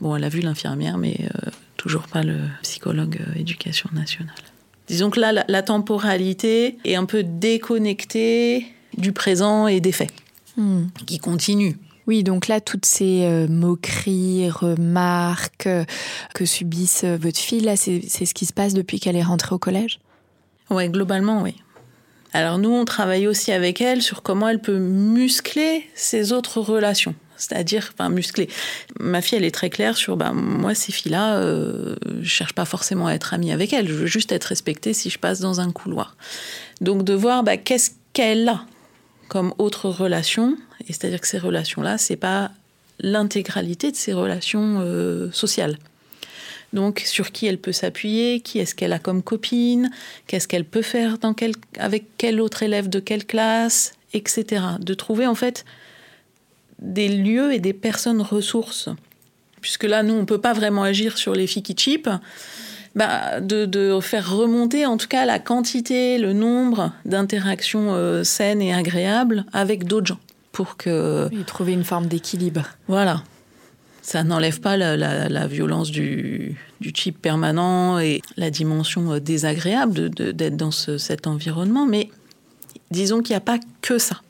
Bon, 0.00 0.14
elle 0.16 0.24
a 0.24 0.28
vu 0.28 0.40
l'infirmière, 0.40 0.98
mais 0.98 1.16
euh, 1.22 1.50
toujours 1.76 2.02
pas 2.08 2.22
le 2.22 2.36
psychologue 2.62 3.18
euh, 3.26 3.38
éducation 3.38 3.88
nationale. 3.92 4.34
Disons 4.88 5.10
que 5.10 5.20
là, 5.20 5.32
la, 5.32 5.44
la 5.48 5.62
temporalité 5.62 6.76
est 6.84 6.96
un 6.96 7.04
peu 7.04 7.22
déconnectée 7.22 8.66
du 8.98 9.12
présent 9.12 9.66
et 9.66 9.80
des 9.80 9.92
faits, 9.92 10.10
Hmm. 10.56 10.88
qui 11.06 11.18
continuent. 11.18 11.76
Oui, 12.06 12.22
donc 12.24 12.46
là, 12.48 12.60
toutes 12.60 12.84
ces 12.84 13.22
euh, 13.24 13.46
moqueries, 13.48 14.50
remarques 14.50 15.68
que 16.34 16.44
subissent 16.44 17.04
votre 17.04 17.38
fille, 17.38 17.60
là, 17.60 17.76
c'est 17.76 18.02
ce 18.26 18.34
qui 18.34 18.44
se 18.44 18.52
passe 18.52 18.74
depuis 18.74 19.00
qu'elle 19.00 19.16
est 19.16 19.22
rentrée 19.22 19.54
au 19.54 19.58
collège? 19.58 19.98
Ouais, 20.72 20.88
globalement, 20.88 21.42
oui. 21.42 21.54
Alors 22.32 22.58
nous, 22.58 22.70
on 22.70 22.84
travaille 22.84 23.26
aussi 23.26 23.52
avec 23.52 23.80
elle 23.80 24.00
sur 24.00 24.22
comment 24.22 24.48
elle 24.48 24.60
peut 24.60 24.78
muscler 24.78 25.86
ses 25.94 26.32
autres 26.32 26.60
relations. 26.60 27.14
C'est-à-dire, 27.36 27.92
enfin, 27.92 28.08
muscler. 28.08 28.48
Ma 29.00 29.20
fille, 29.20 29.36
elle 29.36 29.44
est 29.44 29.54
très 29.54 29.68
claire 29.68 29.96
sur, 29.96 30.16
bah, 30.16 30.32
moi, 30.32 30.74
ces 30.74 30.92
filles-là, 30.92 31.36
euh, 31.38 31.96
je 32.20 32.28
cherche 32.28 32.54
pas 32.54 32.64
forcément 32.64 33.08
à 33.08 33.14
être 33.14 33.34
amie 33.34 33.52
avec 33.52 33.72
elles. 33.72 33.88
Je 33.88 33.94
veux 33.94 34.06
juste 34.06 34.32
être 34.32 34.44
respectée 34.44 34.92
si 34.92 35.10
je 35.10 35.18
passe 35.18 35.40
dans 35.40 35.60
un 35.60 35.72
couloir. 35.72 36.16
Donc, 36.80 37.04
de 37.04 37.14
voir, 37.14 37.42
bah, 37.42 37.56
qu'est-ce 37.56 37.90
qu'elle 38.12 38.48
a 38.48 38.64
comme 39.32 39.54
autre 39.56 39.88
relation. 39.88 40.58
Et 40.86 40.92
c'est-à-dire 40.92 41.18
que 41.18 41.26
ces 41.26 41.38
relations-là, 41.38 41.96
c'est 41.96 42.16
pas 42.16 42.50
l'intégralité 43.00 43.90
de 43.90 43.96
ses 43.96 44.12
relations 44.12 44.80
euh, 44.80 45.32
sociales. 45.32 45.78
Donc, 46.72 47.00
sur 47.04 47.32
qui 47.32 47.46
elle 47.46 47.58
peut 47.58 47.72
s'appuyer, 47.72 48.40
qui 48.40 48.58
est-ce 48.58 48.74
qu'elle 48.74 48.92
a 48.92 48.98
comme 48.98 49.22
copine, 49.22 49.90
qu'est-ce 50.26 50.48
qu'elle 50.48 50.64
peut 50.64 50.82
faire 50.82 51.18
dans 51.18 51.34
quel, 51.34 51.52
avec 51.78 52.04
quel 52.16 52.40
autre 52.40 52.62
élève 52.62 52.88
de 52.88 52.98
quelle 52.98 53.26
classe, 53.26 53.92
etc. 54.14 54.62
De 54.80 54.94
trouver 54.94 55.26
en 55.26 55.34
fait 55.34 55.64
des 56.78 57.08
lieux 57.08 57.52
et 57.52 57.60
des 57.60 57.74
personnes 57.74 58.22
ressources. 58.22 58.88
Puisque 59.60 59.84
là, 59.84 60.02
nous, 60.02 60.14
on 60.14 60.20
ne 60.20 60.24
peut 60.24 60.40
pas 60.40 60.54
vraiment 60.54 60.82
agir 60.82 61.18
sur 61.18 61.34
les 61.34 61.46
filles 61.46 61.62
qui 61.62 61.76
chipent. 61.76 62.10
Bah, 62.94 63.40
de, 63.40 63.64
de, 63.64 63.98
faire 64.00 64.36
remonter 64.36 64.84
en 64.84 64.98
tout 64.98 65.08
cas 65.08 65.24
la 65.24 65.38
quantité, 65.38 66.18
le 66.18 66.34
nombre 66.34 66.92
d'interactions 67.06 67.94
euh, 67.94 68.22
saines 68.22 68.60
et 68.60 68.74
agréables 68.74 69.46
avec 69.54 69.84
d'autres 69.84 70.08
gens. 70.08 70.20
Pour 70.52 70.76
que. 70.76 71.28
Oui, 71.32 71.44
trouver 71.44 71.72
une 71.72 71.84
forme 71.84 72.06
d'équilibre. 72.06 72.64
Voilà 72.88 73.22
ça 74.02 74.24
n'enlève 74.24 74.60
pas 74.60 74.76
la, 74.76 74.96
la, 74.96 75.28
la, 75.28 75.46
violence 75.46 75.90
du, 75.90 76.56
du 76.80 76.92
chip 76.94 77.22
permanent 77.22 78.00
et 78.00 78.20
la 78.36 78.50
dimension 78.50 79.18
désagréable 79.18 80.10
d'être 80.10 80.56
dans 80.56 80.72
ce, 80.72 80.98
cet 80.98 81.26
environnement, 81.28 81.86
mais 81.86 82.10
disons 82.90 83.22
qu'il 83.22 83.32
n'y 83.32 83.38
a 83.38 83.40
pas 83.40 83.58
que 83.80 83.98
ça. 83.98 84.20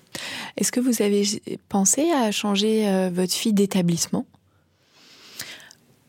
Est-ce 0.57 0.71
que 0.71 0.81
vous 0.81 1.02
avez 1.02 1.25
pensé 1.71 2.11
à 2.11 2.31
changer 2.31 2.87
euh, 2.87 3.11
votre 3.12 3.33
fille 3.33 3.55
d'établissement? 3.55 4.26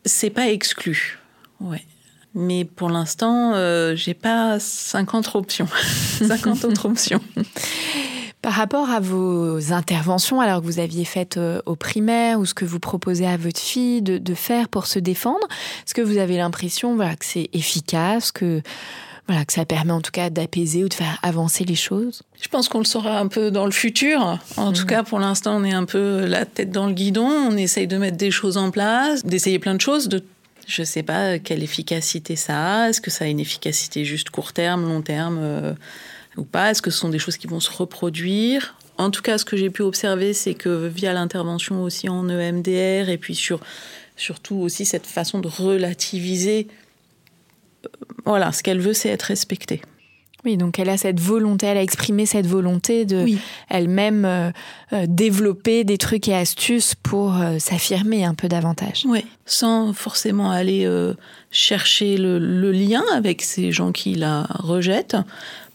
C'est 0.04 0.30
pas 0.30 0.50
exclu, 0.50 1.18
ouais. 1.60 1.82
Mais 2.34 2.64
pour 2.64 2.90
l'instant, 2.90 3.54
euh, 3.54 3.94
j'ai 3.94 4.12
pas 4.12 4.58
50 4.58 5.36
options, 5.36 5.68
50 6.26 6.64
autres 6.64 6.86
options. 6.86 7.20
Par 8.44 8.52
rapport 8.52 8.90
à 8.90 9.00
vos 9.00 9.72
interventions, 9.72 10.38
alors 10.38 10.60
que 10.60 10.66
vous 10.66 10.78
aviez 10.78 11.06
faites 11.06 11.38
euh, 11.38 11.62
au 11.64 11.76
primaire, 11.76 12.38
ou 12.38 12.44
ce 12.44 12.52
que 12.52 12.66
vous 12.66 12.78
proposez 12.78 13.26
à 13.26 13.38
votre 13.38 13.58
fille 13.58 14.02
de, 14.02 14.18
de 14.18 14.34
faire 14.34 14.68
pour 14.68 14.86
se 14.86 14.98
défendre, 14.98 15.46
est-ce 15.86 15.94
que 15.94 16.02
vous 16.02 16.18
avez 16.18 16.36
l'impression 16.36 16.94
voilà, 16.94 17.16
que 17.16 17.24
c'est 17.24 17.48
efficace, 17.54 18.32
que, 18.32 18.60
voilà, 19.28 19.46
que 19.46 19.52
ça 19.54 19.64
permet 19.64 19.92
en 19.92 20.02
tout 20.02 20.10
cas 20.10 20.28
d'apaiser 20.28 20.84
ou 20.84 20.90
de 20.90 20.94
faire 20.94 21.18
avancer 21.22 21.64
les 21.64 21.74
choses? 21.74 22.22
Je 22.38 22.48
pense 22.48 22.68
qu'on 22.68 22.80
le 22.80 22.84
saura 22.84 23.18
un 23.18 23.28
peu 23.28 23.50
dans 23.50 23.64
le 23.64 23.72
futur. 23.72 24.38
En 24.58 24.72
mmh. 24.72 24.74
tout 24.74 24.84
cas, 24.84 25.02
pour 25.04 25.20
l'instant, 25.20 25.56
on 25.56 25.64
est 25.64 25.72
un 25.72 25.86
peu 25.86 26.26
la 26.26 26.44
tête 26.44 26.70
dans 26.70 26.86
le 26.86 26.92
guidon. 26.92 27.26
On 27.26 27.56
essaye 27.56 27.86
de 27.86 27.96
mettre 27.96 28.18
des 28.18 28.30
choses 28.30 28.58
en 28.58 28.70
place, 28.70 29.24
d'essayer 29.24 29.58
plein 29.58 29.74
de 29.74 29.80
choses, 29.80 30.06
de 30.10 30.22
je 30.66 30.82
ne 30.82 30.86
sais 30.86 31.02
pas 31.02 31.38
quelle 31.38 31.62
efficacité 31.62 32.36
ça 32.36 32.82
a. 32.82 32.88
Est-ce 32.90 33.00
que 33.00 33.10
ça 33.10 33.24
a 33.24 33.28
une 33.28 33.40
efficacité 33.40 34.04
juste 34.04 34.28
court 34.28 34.52
terme, 34.52 34.86
long 34.86 35.00
terme 35.00 35.38
euh, 35.40 35.72
ou 36.36 36.44
pas 36.44 36.70
Est-ce 36.70 36.82
que 36.82 36.90
ce 36.90 36.98
sont 36.98 37.08
des 37.08 37.18
choses 37.18 37.36
qui 37.36 37.46
vont 37.46 37.60
se 37.60 37.70
reproduire? 37.70 38.76
En 38.96 39.10
tout 39.10 39.22
cas, 39.22 39.38
ce 39.38 39.44
que 39.44 39.56
j'ai 39.56 39.70
pu 39.70 39.82
observer, 39.82 40.32
c'est 40.34 40.54
que 40.54 40.86
via 40.86 41.12
l'intervention 41.12 41.82
aussi 41.82 42.08
en 42.08 42.28
EMDR 42.28 43.08
et 43.08 43.18
puis 43.18 43.34
sur 43.34 43.60
surtout 44.16 44.56
aussi 44.56 44.86
cette 44.86 45.06
façon 45.06 45.40
de 45.40 45.48
relativiser. 45.48 46.68
Euh, 47.84 47.88
voilà, 48.24 48.52
ce 48.52 48.62
qu'elle 48.62 48.80
veut, 48.80 48.94
c'est 48.94 49.08
être 49.08 49.24
respectée. 49.24 49.82
Oui, 50.44 50.58
donc 50.58 50.78
elle 50.78 50.90
a 50.90 50.98
cette 50.98 51.20
volonté, 51.20 51.66
elle 51.66 51.78
a 51.78 51.82
exprimé 51.82 52.26
cette 52.26 52.46
volonté 52.46 53.06
de 53.06 53.24
elle-même 53.70 54.24
euh, 54.26 54.50
euh, 54.92 55.06
développer 55.08 55.84
des 55.84 55.96
trucs 55.96 56.28
et 56.28 56.34
astuces 56.34 56.94
pour 56.94 57.40
euh, 57.40 57.58
s'affirmer 57.58 58.24
un 58.24 58.34
peu 58.34 58.48
davantage. 58.48 59.04
Oui, 59.08 59.24
sans 59.46 59.94
forcément 59.94 60.50
aller 60.50 60.86
chercher 61.50 62.18
le, 62.18 62.38
lien 62.72 63.02
avec 63.14 63.42
ces 63.42 63.72
gens 63.72 63.92
qui 63.92 64.14
la 64.14 64.46
rejettent. 64.50 65.16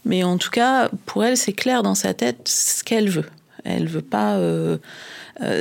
Mais 0.04 0.24
en 0.24 0.38
tout 0.38 0.50
cas, 0.50 0.88
pour 1.06 1.24
elle, 1.24 1.36
c'est 1.36 1.52
clair 1.52 1.82
dans 1.82 1.94
sa 1.94 2.14
tête 2.14 2.48
ce 2.48 2.82
qu'elle 2.82 3.08
veut. 3.08 3.26
Elle 3.64 3.86
veut 3.86 4.00
pas. 4.00 4.40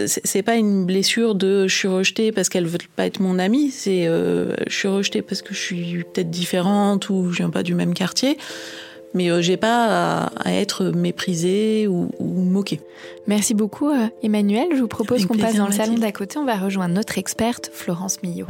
c'est 0.08 0.41
pas 0.41 0.55
une 0.55 0.86
blessure 0.86 1.36
de 1.36 1.67
je 1.67 1.75
suis 1.75 1.89
rejetée 1.89 2.31
parce 2.31 2.48
qu'elle 2.48 2.65
veut 2.65 2.77
pas 2.96 3.05
être 3.05 3.19
mon 3.19 3.38
amie. 3.39 3.72
C'est 3.72 4.05
je 4.05 4.74
suis 4.74 4.88
rejetée 4.88 5.22
parce 5.22 5.41
que 5.41 5.53
je 5.53 5.60
suis 5.60 6.05
peut-être 6.05 6.29
différente 6.29 7.10
ou 7.10 7.29
je 7.31 7.38
viens 7.39 7.50
pas 7.50 7.62
du 7.63 7.74
même 7.74 7.93
quartier 7.93 8.38
mais 9.13 9.29
euh, 9.29 9.41
j'ai 9.41 9.58
pas 9.58 10.31
à, 10.36 10.53
être 10.53 10.86
méprisée 10.86 11.88
ou, 11.88 12.12
ou, 12.19 12.43
moquée. 12.43 12.79
Merci 13.27 13.53
beaucoup 13.53 13.89
euh, 13.89 14.08
Emmanuel. 14.24 14.67
Je 14.74 14.81
vous 14.81 14.88
propose 14.88 15.25
qu'on 15.25 15.38
passe 15.38 15.55
dans 15.55 15.67
le 15.67 15.74
salon 15.74 15.96
d'à 15.96 16.12
côté. 16.12 16.38
On 16.38 16.46
va 16.46 16.55
rejoindre 16.55 16.96
notre 16.96 17.17
experte 17.17 17.69
Florence 17.74 18.22
Millot. 18.24 18.48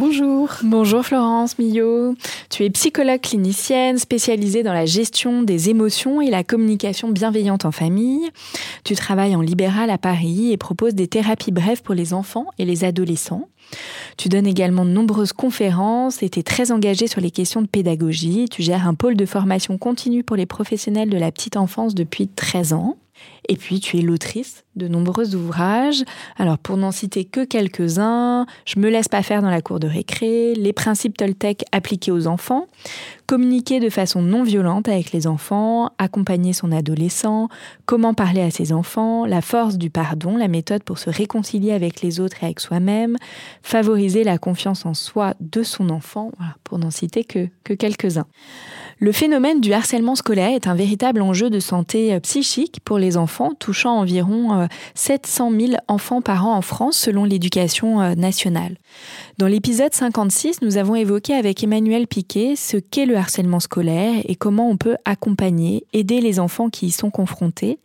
Bonjour. 0.00 0.48
Bonjour 0.62 1.04
Florence 1.04 1.58
Millot. 1.58 2.14
Tu 2.48 2.64
es 2.64 2.70
psychologue 2.70 3.20
clinicienne 3.20 3.98
spécialisée 3.98 4.62
dans 4.62 4.72
la 4.72 4.86
gestion 4.86 5.42
des 5.42 5.68
émotions 5.68 6.22
et 6.22 6.30
la 6.30 6.42
communication 6.42 7.10
bienveillante 7.10 7.66
en 7.66 7.70
famille. 7.70 8.30
Tu 8.82 8.94
travailles 8.94 9.36
en 9.36 9.42
libéral 9.42 9.90
à 9.90 9.98
Paris 9.98 10.52
et 10.52 10.56
proposes 10.56 10.94
des 10.94 11.06
thérapies 11.06 11.52
brèves 11.52 11.82
pour 11.82 11.94
les 11.94 12.14
enfants 12.14 12.46
et 12.58 12.64
les 12.64 12.84
adolescents. 12.84 13.50
Tu 14.16 14.30
donnes 14.30 14.46
également 14.46 14.86
de 14.86 14.90
nombreuses 14.90 15.34
conférences 15.34 16.22
et 16.22 16.30
tu 16.30 16.40
es 16.40 16.42
très 16.42 16.72
engagée 16.72 17.06
sur 17.06 17.20
les 17.20 17.30
questions 17.30 17.60
de 17.60 17.66
pédagogie. 17.66 18.46
Tu 18.50 18.62
gères 18.62 18.88
un 18.88 18.94
pôle 18.94 19.16
de 19.16 19.26
formation 19.26 19.76
continue 19.76 20.24
pour 20.24 20.36
les 20.36 20.46
professionnels 20.46 21.10
de 21.10 21.18
la 21.18 21.30
petite 21.30 21.58
enfance 21.58 21.94
depuis 21.94 22.26
13 22.26 22.72
ans. 22.72 22.96
Et 23.50 23.56
puis, 23.56 23.80
tu 23.80 23.98
es 23.98 24.00
l'autrice 24.00 24.62
de 24.76 24.86
nombreux 24.86 25.34
ouvrages. 25.34 26.04
Alors, 26.38 26.56
pour 26.56 26.76
n'en 26.76 26.92
citer 26.92 27.24
que 27.24 27.44
quelques-uns, 27.44 28.46
Je 28.64 28.78
me 28.78 28.88
laisse 28.88 29.08
pas 29.08 29.24
faire 29.24 29.42
dans 29.42 29.50
la 29.50 29.60
cour 29.60 29.80
de 29.80 29.88
récré, 29.88 30.54
Les 30.54 30.72
principes 30.72 31.16
Toltec 31.16 31.64
appliqués 31.72 32.12
aux 32.12 32.28
enfants, 32.28 32.68
Communiquer 33.26 33.80
de 33.80 33.90
façon 33.90 34.22
non 34.22 34.44
violente 34.44 34.88
avec 34.88 35.10
les 35.10 35.26
enfants, 35.26 35.90
Accompagner 35.98 36.52
son 36.52 36.70
adolescent, 36.70 37.48
Comment 37.86 38.14
parler 38.14 38.42
à 38.42 38.52
ses 38.52 38.72
enfants, 38.72 39.26
La 39.26 39.40
force 39.40 39.78
du 39.78 39.90
pardon, 39.90 40.36
la 40.36 40.46
méthode 40.46 40.84
pour 40.84 40.98
se 40.98 41.10
réconcilier 41.10 41.72
avec 41.72 42.02
les 42.02 42.20
autres 42.20 42.36
et 42.42 42.46
avec 42.46 42.60
soi-même, 42.60 43.16
Favoriser 43.64 44.22
la 44.22 44.38
confiance 44.38 44.86
en 44.86 44.94
soi 44.94 45.34
de 45.40 45.64
son 45.64 45.90
enfant, 45.90 46.30
pour 46.62 46.78
n'en 46.78 46.92
citer 46.92 47.24
que, 47.24 47.48
que 47.64 47.74
quelques-uns. 47.74 48.26
Le 49.02 49.12
phénomène 49.12 49.62
du 49.62 49.72
harcèlement 49.72 50.14
scolaire 50.14 50.50
est 50.50 50.66
un 50.66 50.74
véritable 50.74 51.22
enjeu 51.22 51.48
de 51.48 51.58
santé 51.58 52.12
euh, 52.12 52.20
psychique 52.20 52.80
pour 52.84 52.98
les 52.98 53.16
enfants, 53.16 53.39
touchant 53.58 53.98
environ 53.98 54.68
700 54.94 55.52
euh, 55.52 55.66
000 55.66 55.72
enfants 55.88 56.20
par 56.20 56.46
an 56.46 56.54
en 56.54 56.62
France 56.62 56.96
selon 56.96 57.24
l'éducation 57.24 58.00
euh, 58.00 58.14
nationale. 58.14 58.76
Dans 59.38 59.46
l'épisode 59.46 59.94
56, 59.94 60.62
nous 60.62 60.76
avons 60.76 60.94
évoqué 60.94 61.34
avec 61.34 61.64
Emmanuel 61.64 62.06
Piquet 62.06 62.54
ce 62.56 62.76
qu'est 62.76 63.06
le 63.06 63.16
harcèlement 63.16 63.60
scolaire 63.60 64.22
et 64.24 64.36
comment 64.36 64.68
on 64.68 64.76
peut 64.76 64.96
accompagner, 65.04 65.84
aider 65.92 66.20
les 66.20 66.38
enfants 66.38 66.68
qui 66.68 66.86
y 66.86 66.90
sont 66.90 67.10
confrontés. 67.10 67.78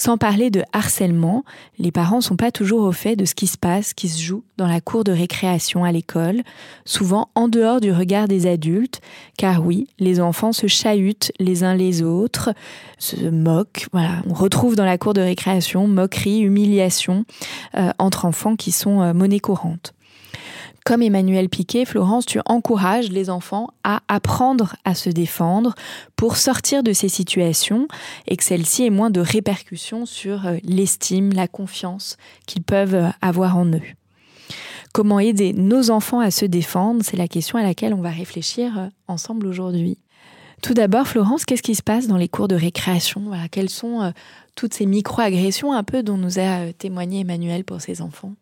Sans 0.00 0.16
parler 0.16 0.48
de 0.48 0.62
harcèlement, 0.72 1.44
les 1.78 1.92
parents 1.92 2.22
sont 2.22 2.36
pas 2.36 2.50
toujours 2.50 2.84
au 2.84 2.92
fait 2.92 3.16
de 3.16 3.26
ce 3.26 3.34
qui 3.34 3.46
se 3.46 3.58
passe, 3.58 3.92
qui 3.92 4.08
se 4.08 4.22
joue 4.22 4.42
dans 4.56 4.66
la 4.66 4.80
cour 4.80 5.04
de 5.04 5.12
récréation 5.12 5.84
à 5.84 5.92
l'école, 5.92 6.40
souvent 6.86 7.28
en 7.34 7.48
dehors 7.48 7.82
du 7.82 7.92
regard 7.92 8.26
des 8.26 8.46
adultes, 8.46 9.02
car 9.36 9.62
oui, 9.62 9.88
les 9.98 10.18
enfants 10.18 10.54
se 10.54 10.68
chahutent 10.68 11.32
les 11.38 11.64
uns 11.64 11.74
les 11.74 12.00
autres, 12.00 12.54
se 12.96 13.28
moquent. 13.28 13.88
Voilà, 13.92 14.22
on 14.26 14.32
retrouve 14.32 14.69
dans 14.76 14.84
la 14.84 14.98
cour 14.98 15.14
de 15.14 15.20
récréation 15.20 15.86
moquerie, 15.86 16.40
humiliation 16.40 17.24
euh, 17.76 17.90
entre 17.98 18.24
enfants 18.24 18.56
qui 18.56 18.72
sont 18.72 19.02
euh, 19.02 19.12
monnaie 19.12 19.40
courante. 19.40 19.94
Comme 20.84 21.02
Emmanuel 21.02 21.48
Piquet, 21.48 21.84
Florence, 21.84 22.24
tu 22.24 22.40
encourages 22.46 23.10
les 23.10 23.28
enfants 23.28 23.68
à 23.84 24.00
apprendre 24.08 24.76
à 24.84 24.94
se 24.94 25.10
défendre 25.10 25.74
pour 26.16 26.36
sortir 26.36 26.82
de 26.82 26.92
ces 26.92 27.08
situations 27.08 27.86
et 28.26 28.36
que 28.36 28.44
celles-ci 28.44 28.86
aient 28.86 28.90
moins 28.90 29.10
de 29.10 29.20
répercussions 29.20 30.06
sur 30.06 30.46
euh, 30.46 30.56
l'estime, 30.64 31.32
la 31.32 31.48
confiance 31.48 32.16
qu'ils 32.46 32.62
peuvent 32.62 32.94
euh, 32.94 33.08
avoir 33.20 33.58
en 33.58 33.66
eux. 33.66 33.82
Comment 34.92 35.20
aider 35.20 35.52
nos 35.52 35.90
enfants 35.90 36.20
à 36.20 36.30
se 36.30 36.46
défendre? 36.46 37.02
C'est 37.04 37.16
la 37.16 37.28
question 37.28 37.58
à 37.58 37.62
laquelle 37.62 37.94
on 37.94 38.00
va 38.00 38.10
réfléchir 38.10 38.88
ensemble 39.06 39.46
aujourd'hui. 39.46 39.98
Tout 40.62 40.74
d'abord, 40.74 41.06
Florence, 41.06 41.44
qu'est-ce 41.44 41.62
qui 41.62 41.76
se 41.76 41.82
passe 41.82 42.08
dans 42.08 42.16
les 42.16 42.26
cours 42.26 42.48
de 42.48 42.56
récréation? 42.56 43.22
Voilà, 43.24 43.46
Quelles 43.48 43.70
sont 43.70 44.12
toutes 44.60 44.74
ces 44.74 44.84
micro-agressions 44.84 45.72
un 45.72 45.82
peu 45.82 46.02
dont 46.02 46.18
nous 46.18 46.38
a 46.38 46.72
témoigné 46.74 47.20
Emmanuel 47.20 47.64
pour 47.64 47.80
ses 47.80 48.02
enfants 48.02 48.34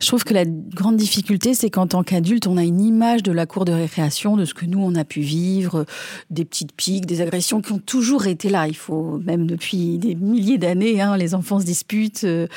je 0.00 0.06
trouve 0.08 0.24
que 0.24 0.34
la 0.34 0.44
grande 0.44 0.96
difficulté, 0.96 1.54
c'est 1.54 1.70
qu'en 1.70 1.86
tant 1.86 2.02
qu'adulte, 2.02 2.48
on 2.48 2.56
a 2.56 2.64
une 2.64 2.80
image 2.80 3.22
de 3.22 3.30
la 3.30 3.46
cour 3.46 3.64
de 3.64 3.72
récréation, 3.72 4.36
de 4.36 4.44
ce 4.44 4.52
que 4.52 4.66
nous, 4.66 4.80
on 4.80 4.96
a 4.96 5.04
pu 5.04 5.20
vivre, 5.20 5.86
des 6.28 6.44
petites 6.44 6.72
piques, 6.72 7.06
des 7.06 7.20
agressions 7.20 7.62
qui 7.62 7.72
ont 7.72 7.78
toujours 7.78 8.26
été 8.26 8.48
là. 8.48 8.66
Il 8.66 8.74
faut, 8.76 9.18
même 9.18 9.46
depuis 9.46 9.98
des 9.98 10.16
milliers 10.16 10.58
d'années, 10.58 11.00
hein, 11.00 11.16
les 11.16 11.34
enfants 11.36 11.60
se 11.60 11.64
disputent. 11.64 12.24
Euh, 12.24 12.48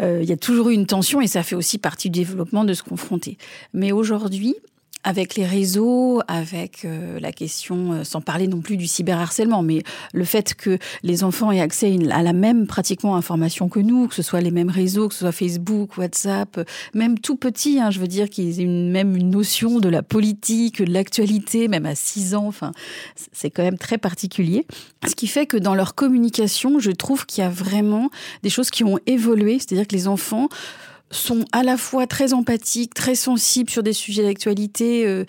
euh, 0.00 0.20
il 0.22 0.28
y 0.28 0.32
a 0.32 0.36
toujours 0.36 0.70
eu 0.70 0.74
une 0.74 0.86
tension 0.86 1.20
et 1.20 1.28
ça 1.28 1.44
fait 1.44 1.54
aussi 1.54 1.78
partie 1.78 2.10
du 2.10 2.20
développement 2.20 2.64
de 2.64 2.74
se 2.74 2.82
confronter. 2.82 3.38
Mais 3.72 3.92
aujourd'hui, 3.92 4.56
avec 5.02 5.34
les 5.34 5.46
réseaux, 5.46 6.20
avec 6.28 6.84
euh, 6.84 7.18
la 7.20 7.32
question, 7.32 7.92
euh, 7.92 8.04
sans 8.04 8.20
parler 8.20 8.46
non 8.48 8.60
plus 8.60 8.76
du 8.76 8.86
cyberharcèlement, 8.86 9.62
mais 9.62 9.82
le 10.12 10.24
fait 10.24 10.54
que 10.54 10.78
les 11.02 11.24
enfants 11.24 11.50
aient 11.50 11.60
accès 11.60 11.96
à 12.10 12.22
la 12.22 12.32
même 12.32 12.66
pratiquement 12.66 13.16
information 13.16 13.68
que 13.68 13.80
nous, 13.80 14.08
que 14.08 14.14
ce 14.14 14.22
soit 14.22 14.42
les 14.42 14.50
mêmes 14.50 14.68
réseaux, 14.68 15.08
que 15.08 15.14
ce 15.14 15.20
soit 15.20 15.32
Facebook, 15.32 15.96
WhatsApp, 15.96 16.58
euh, 16.58 16.64
même 16.92 17.18
tout 17.18 17.36
petit, 17.36 17.80
hein, 17.80 17.90
je 17.90 17.98
veux 17.98 18.08
dire 18.08 18.28
qu'ils 18.28 18.60
aient 18.60 18.64
une, 18.64 18.90
même 18.90 19.16
une 19.16 19.30
notion 19.30 19.80
de 19.80 19.88
la 19.88 20.02
politique, 20.02 20.82
de 20.82 20.92
l'actualité, 20.92 21.68
même 21.68 21.86
à 21.86 21.94
6 21.94 22.34
ans, 22.34 22.46
enfin, 22.46 22.72
c'est 23.32 23.50
quand 23.50 23.62
même 23.62 23.78
très 23.78 23.98
particulier. 23.98 24.66
Ce 25.06 25.14
qui 25.14 25.28
fait 25.28 25.46
que 25.46 25.56
dans 25.56 25.74
leur 25.74 25.94
communication, 25.94 26.78
je 26.78 26.90
trouve 26.90 27.24
qu'il 27.24 27.42
y 27.42 27.46
a 27.46 27.50
vraiment 27.50 28.10
des 28.42 28.50
choses 28.50 28.70
qui 28.70 28.84
ont 28.84 28.98
évolué, 29.06 29.58
c'est-à-dire 29.58 29.86
que 29.86 29.96
les 29.96 30.08
enfants 30.08 30.48
sont 31.10 31.44
à 31.52 31.62
la 31.62 31.76
fois 31.76 32.06
très 32.06 32.32
empathiques, 32.32 32.94
très 32.94 33.14
sensibles 33.14 33.70
sur 33.70 33.82
des 33.82 33.92
sujets 33.92 34.22
d'actualité, 34.22 35.06
euh, 35.06 35.24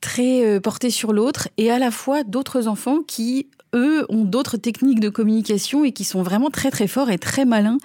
très 0.00 0.44
euh, 0.44 0.60
portés 0.60 0.90
sur 0.90 1.12
l'autre, 1.12 1.48
et 1.56 1.70
à 1.70 1.78
la 1.78 1.90
fois 1.90 2.24
d'autres 2.24 2.66
enfants 2.66 3.02
qui 3.06 3.48
eux 3.74 4.06
ont 4.08 4.24
d'autres 4.24 4.56
techniques 4.56 5.00
de 5.00 5.08
communication 5.08 5.84
et 5.84 5.92
qui 5.92 6.04
sont 6.04 6.22
vraiment 6.22 6.50
très 6.50 6.70
très 6.70 6.86
forts 6.86 7.10
et 7.10 7.18
très 7.18 7.44
malins, 7.44 7.78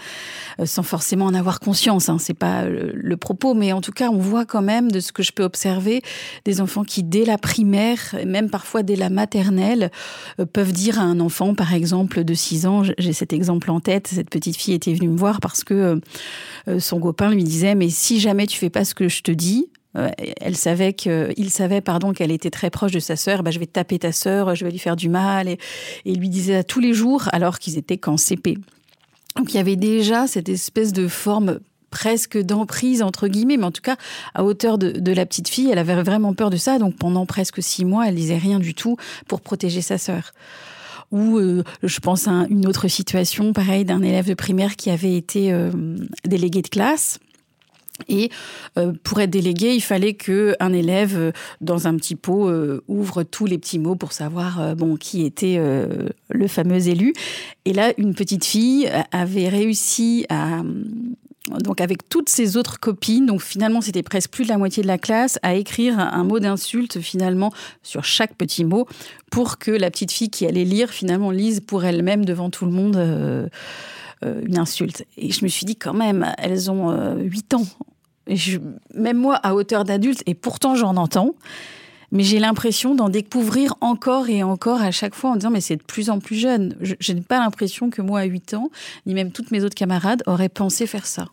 euh, 0.60 0.66
sans 0.66 0.84
forcément 0.84 1.26
en 1.26 1.34
avoir 1.34 1.60
conscience. 1.60 2.10
Hein, 2.10 2.18
c'est 2.20 2.34
pas 2.34 2.66
le, 2.66 3.18
propos, 3.18 3.54
mais 3.54 3.74
en 3.74 3.82
tout 3.82 3.92
cas, 3.92 4.10
on 4.10 4.18
voit 4.18 4.46
quand 4.46 4.62
même 4.62 4.92
de 4.92 5.00
ce 5.00 5.12
que 5.12 5.24
je 5.24 5.32
peux 5.32 5.44
observer 5.44 6.02
des 6.46 6.62
enfants 6.62 6.84
qui 6.84 7.04
dès 7.04 7.26
la 7.26 7.38
primaire, 7.38 8.16
même 8.26 8.50
parfois 8.50 8.84
dès 8.84 8.96
la 8.96 9.10
maternelle, 9.10 9.92
euh, 10.40 10.46
peuvent 10.46 10.74
dire 10.74 11.00
à 11.00 11.04
un 11.04 11.20
enfant, 11.20 11.54
par 11.54 11.74
exemple 11.74 12.24
de 12.24 12.34
6 12.34 12.66
ans, 12.66 12.84
j'ai 12.98 13.14
cet 13.14 13.34
exemple 13.34 13.72
en 13.72 13.80
tête, 13.80 14.08
cette 14.08 14.30
petite 14.30 14.58
fille 14.58 14.74
était 14.74 14.94
venue 14.94 15.10
me 15.10 15.18
voir 15.18 15.40
parce 15.40 15.64
que 15.64 16.00
euh, 16.68 16.80
son 16.80 17.00
copain 17.00 17.32
lui 17.32 17.44
disait 17.44 17.76
mais 17.76 17.90
si 17.90 18.20
jamais 18.20 18.48
tu 18.48 18.58
fais 18.58 18.70
pas 18.70 18.86
ce 18.86 18.96
que 18.96 19.08
je 19.08 19.22
te 19.22 19.32
dis, 19.32 19.68
euh, 19.98 20.10
elle 20.42 20.56
savait 20.56 20.94
que, 20.94 21.32
il 21.38 21.50
savait 21.50 21.82
pardon 21.82 22.14
qu'elle 22.14 22.32
était 22.32 22.50
très 22.50 22.70
proche 22.70 22.92
de 22.92 23.00
sa 23.00 23.16
sœur. 23.16 23.44
Bah, 23.44 23.52
je 23.52 23.60
vais 23.60 23.66
taper 23.66 24.00
ta 24.00 24.12
sœur, 24.12 24.56
je 24.56 24.66
vais 24.66 24.72
lui 24.72 24.80
faire 24.80 24.96
du 24.96 25.10
mal, 25.10 25.48
et, 25.48 25.58
il 26.06 26.20
lui 26.20 26.30
disait 26.30 26.64
tous 26.64 26.80
les 26.80 26.94
jours 26.94 27.30
alors 27.32 27.60
qu'ils 27.60 27.78
étaient 27.78 27.98
qu'en 27.98 28.18
CP. 28.18 28.58
Donc 29.36 29.54
il 29.54 29.58
y 29.58 29.60
avait 29.60 29.76
déjà 29.76 30.28
cette 30.28 30.50
espèce 30.50 30.94
de 30.94 31.08
forme 31.08 31.60
presque 31.90 32.40
d'emprise 32.40 33.04
entre 33.04 33.28
guillemets, 33.28 33.58
mais 33.58 33.66
en 33.66 33.72
tout 33.72 33.82
cas 33.82 33.98
à 34.34 34.44
hauteur 34.44 34.78
de, 34.78 35.14
la 35.14 35.26
petite 35.26 35.48
fille, 35.48 35.70
elle 35.72 35.78
avait 35.78 36.02
vraiment 36.02 36.34
peur 36.34 36.50
de 36.50 36.58
ça. 36.58 36.80
Donc 36.80 36.96
pendant 36.96 37.26
presque 37.26 37.62
six 37.62 37.86
mois, 37.86 38.08
elle 38.08 38.16
disait 38.16 38.38
rien 38.38 38.60
du 38.60 38.74
tout 38.74 38.98
pour 39.28 39.42
protéger 39.42 39.82
sa 39.82 39.98
sœur 39.98 40.32
ou 41.12 41.38
euh, 41.38 41.64
je 41.84 42.00
pense 42.00 42.28
à 42.28 42.48
une 42.50 42.66
autre 42.66 42.88
situation, 42.88 43.54
pareil, 43.54 43.86
d'un 43.86 44.02
élève 44.02 44.28
de 44.28 44.34
primaire 44.34 44.76
qui 44.76 44.90
avait 44.90 45.16
été 45.16 45.54
euh, 45.54 45.70
délégué 46.26 46.64
de 46.64 46.70
classe 46.70 47.20
et 48.08 48.30
euh, 48.78 48.94
pour 49.04 49.22
être 49.22 49.30
délégué, 49.30 49.74
il 49.76 49.82
fallait 49.82 50.14
que 50.14 50.56
un 50.60 50.74
élève 50.74 51.16
euh, 51.16 51.32
dans 51.62 51.88
un 51.88 51.96
petit 51.96 52.16
pot 52.16 52.50
euh, 52.50 52.84
ouvre 52.88 53.24
tous 53.24 53.46
les 53.46 53.58
petits 53.58 53.80
mots 53.80 53.96
pour 53.96 54.14
savoir 54.14 54.76
bon 54.76 54.96
qui 54.96 55.26
était 55.26 55.60
le 56.30 56.48
fameux 56.48 56.88
élu. 56.88 57.14
Et 57.66 57.74
là, 57.74 57.94
une 57.98 58.16
petite 58.16 58.46
fille 58.46 58.90
avait 59.12 59.50
réussi 59.50 60.26
à 60.30 60.62
donc 61.60 61.82
avec 61.82 62.08
toutes 62.08 62.30
ses 62.30 62.56
autres 62.56 62.80
copines, 62.80 63.26
donc 63.26 63.42
finalement 63.42 63.82
c'était 63.82 64.02
presque 64.02 64.32
plus 64.32 64.46
de 64.46 64.50
la 64.50 64.58
moitié 64.58 64.82
de 64.82 64.88
la 64.88 64.98
classe, 64.98 65.40
à 65.44 65.56
écrire 65.56 66.00
un 66.00 66.24
mot 66.24 66.40
d'insulte 66.40 67.02
finalement 67.02 67.52
sur 67.84 68.06
chaque 68.06 68.36
petit 68.36 68.64
mot 68.64 68.88
pour 69.30 69.58
que 69.58 69.70
la 69.70 69.92
petite 69.92 70.12
fille 70.12 70.30
qui 70.30 70.46
allait 70.46 70.64
lire 70.64 70.90
finalement 70.90 71.32
lise 71.32 71.60
pour 71.60 71.84
elle-même 71.84 72.24
devant 72.24 72.50
tout 72.50 72.66
le 72.66 72.72
monde 72.72 73.50
une 74.46 74.58
insulte. 74.58 75.06
Et 75.18 75.32
je 75.32 75.44
me 75.44 75.50
suis 75.50 75.66
dit 75.66 75.76
quand 75.76 75.94
même, 75.94 76.34
elles 76.38 76.72
ont 76.72 76.92
euh, 76.92 77.16
8 77.16 77.54
ans. 77.56 77.66
Et 78.28 78.38
même 78.94 79.18
moi 79.18 79.36
à 79.36 79.54
hauteur 79.54 79.84
d'adulte, 79.84 80.24
et 80.26 80.34
pourtant 80.34 80.76
j'en 80.76 80.96
entends, 80.96 81.36
mais 82.12 82.24
j'ai 82.24 82.40
l'impression 82.40 82.96
d'en 82.96 83.10
découvrir 83.10 83.76
encore 83.82 84.30
et 84.30 84.44
encore 84.44 84.82
à 84.82 84.92
chaque 84.92 85.16
fois 85.16 85.32
en 85.32 85.36
disant 85.36 85.50
mais 85.50 85.62
c'est 85.62 85.76
de 85.76 85.84
plus 85.84 86.10
en 86.10 86.20
plus 86.20 86.36
jeune. 86.36 86.76
Je, 86.80 86.96
je 87.00 87.12
n'ai 87.12 87.22
pas 87.22 87.40
l'impression 87.40 87.90
que 87.90 88.02
moi 88.02 88.22
à 88.22 88.24
8 88.26 88.54
ans, 88.54 88.70
ni 89.06 89.14
même 89.14 89.32
toutes 89.32 89.52
mes 89.52 89.64
autres 89.64 89.76
camarades 89.76 90.24
auraient 90.26 90.50
pensé 90.50 90.88
faire 90.88 91.06
ça. 91.06 91.28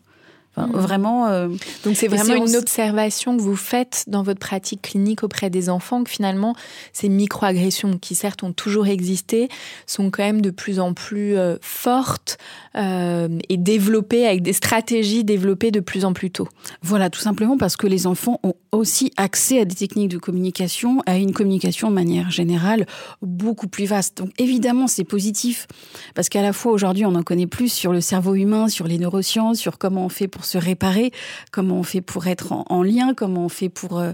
Enfin, 0.55 0.67
Mm. 0.67 0.71
Vraiment. 0.81 1.27
euh, 1.27 1.47
Donc 1.85 1.95
c'est 1.95 2.07
vraiment 2.07 2.45
une 2.45 2.55
observation 2.55 3.37
que 3.37 3.41
vous 3.41 3.55
faites 3.55 4.03
dans 4.07 4.23
votre 4.23 4.39
pratique 4.39 4.81
clinique 4.81 5.23
auprès 5.23 5.49
des 5.49 5.69
enfants 5.69 6.03
que 6.03 6.09
finalement 6.09 6.55
ces 6.93 7.09
microagressions 7.09 7.97
qui 7.97 8.15
certes 8.15 8.43
ont 8.43 8.51
toujours 8.51 8.87
existé 8.87 9.49
sont 9.87 10.09
quand 10.09 10.23
même 10.23 10.41
de 10.41 10.49
plus 10.49 10.79
en 10.79 10.93
plus 10.93 11.37
euh, 11.37 11.57
fortes 11.61 12.37
euh, 12.75 13.29
et 13.49 13.57
développées 13.57 14.27
avec 14.27 14.41
des 14.41 14.53
stratégies 14.53 15.23
développées 15.23 15.71
de 15.71 15.79
plus 15.79 16.05
en 16.05 16.13
plus 16.13 16.31
tôt. 16.31 16.47
Voilà, 16.81 17.09
tout 17.09 17.21
simplement 17.21 17.57
parce 17.57 17.77
que 17.77 17.87
les 17.87 18.07
enfants 18.07 18.39
ont 18.43 18.55
aussi 18.71 19.11
accès 19.17 19.59
à 19.59 19.65
des 19.65 19.75
techniques 19.75 20.09
de 20.09 20.17
communication, 20.17 21.01
à 21.05 21.17
une 21.17 21.33
communication 21.33 21.89
de 21.89 21.95
manière 21.95 22.29
générale 22.31 22.85
beaucoup 23.21 23.67
plus 23.67 23.85
vaste. 23.85 24.17
Donc 24.17 24.31
évidemment, 24.37 24.87
c'est 24.87 25.03
positif 25.03 25.67
parce 26.15 26.29
qu'à 26.29 26.41
la 26.41 26.53
fois 26.53 26.71
aujourd'hui, 26.71 27.05
on 27.05 27.15
en 27.15 27.23
connaît 27.23 27.47
plus 27.47 27.71
sur 27.71 27.91
le 27.91 28.01
cerveau 28.01 28.35
humain, 28.35 28.67
sur 28.67 28.87
les 28.87 28.97
neurosciences, 28.97 29.57
sur 29.57 29.77
comment 29.77 30.05
on 30.05 30.09
fait 30.09 30.27
pour 30.27 30.40
se 30.45 30.57
réparer, 30.57 31.11
comment 31.51 31.79
on 31.79 31.83
fait 31.83 32.01
pour 32.01 32.27
être 32.27 32.51
en, 32.51 32.65
en 32.69 32.83
lien, 32.83 33.13
comment 33.13 33.45
on 33.45 33.49
fait 33.49 33.69
pour 33.69 33.99
euh, 33.99 34.11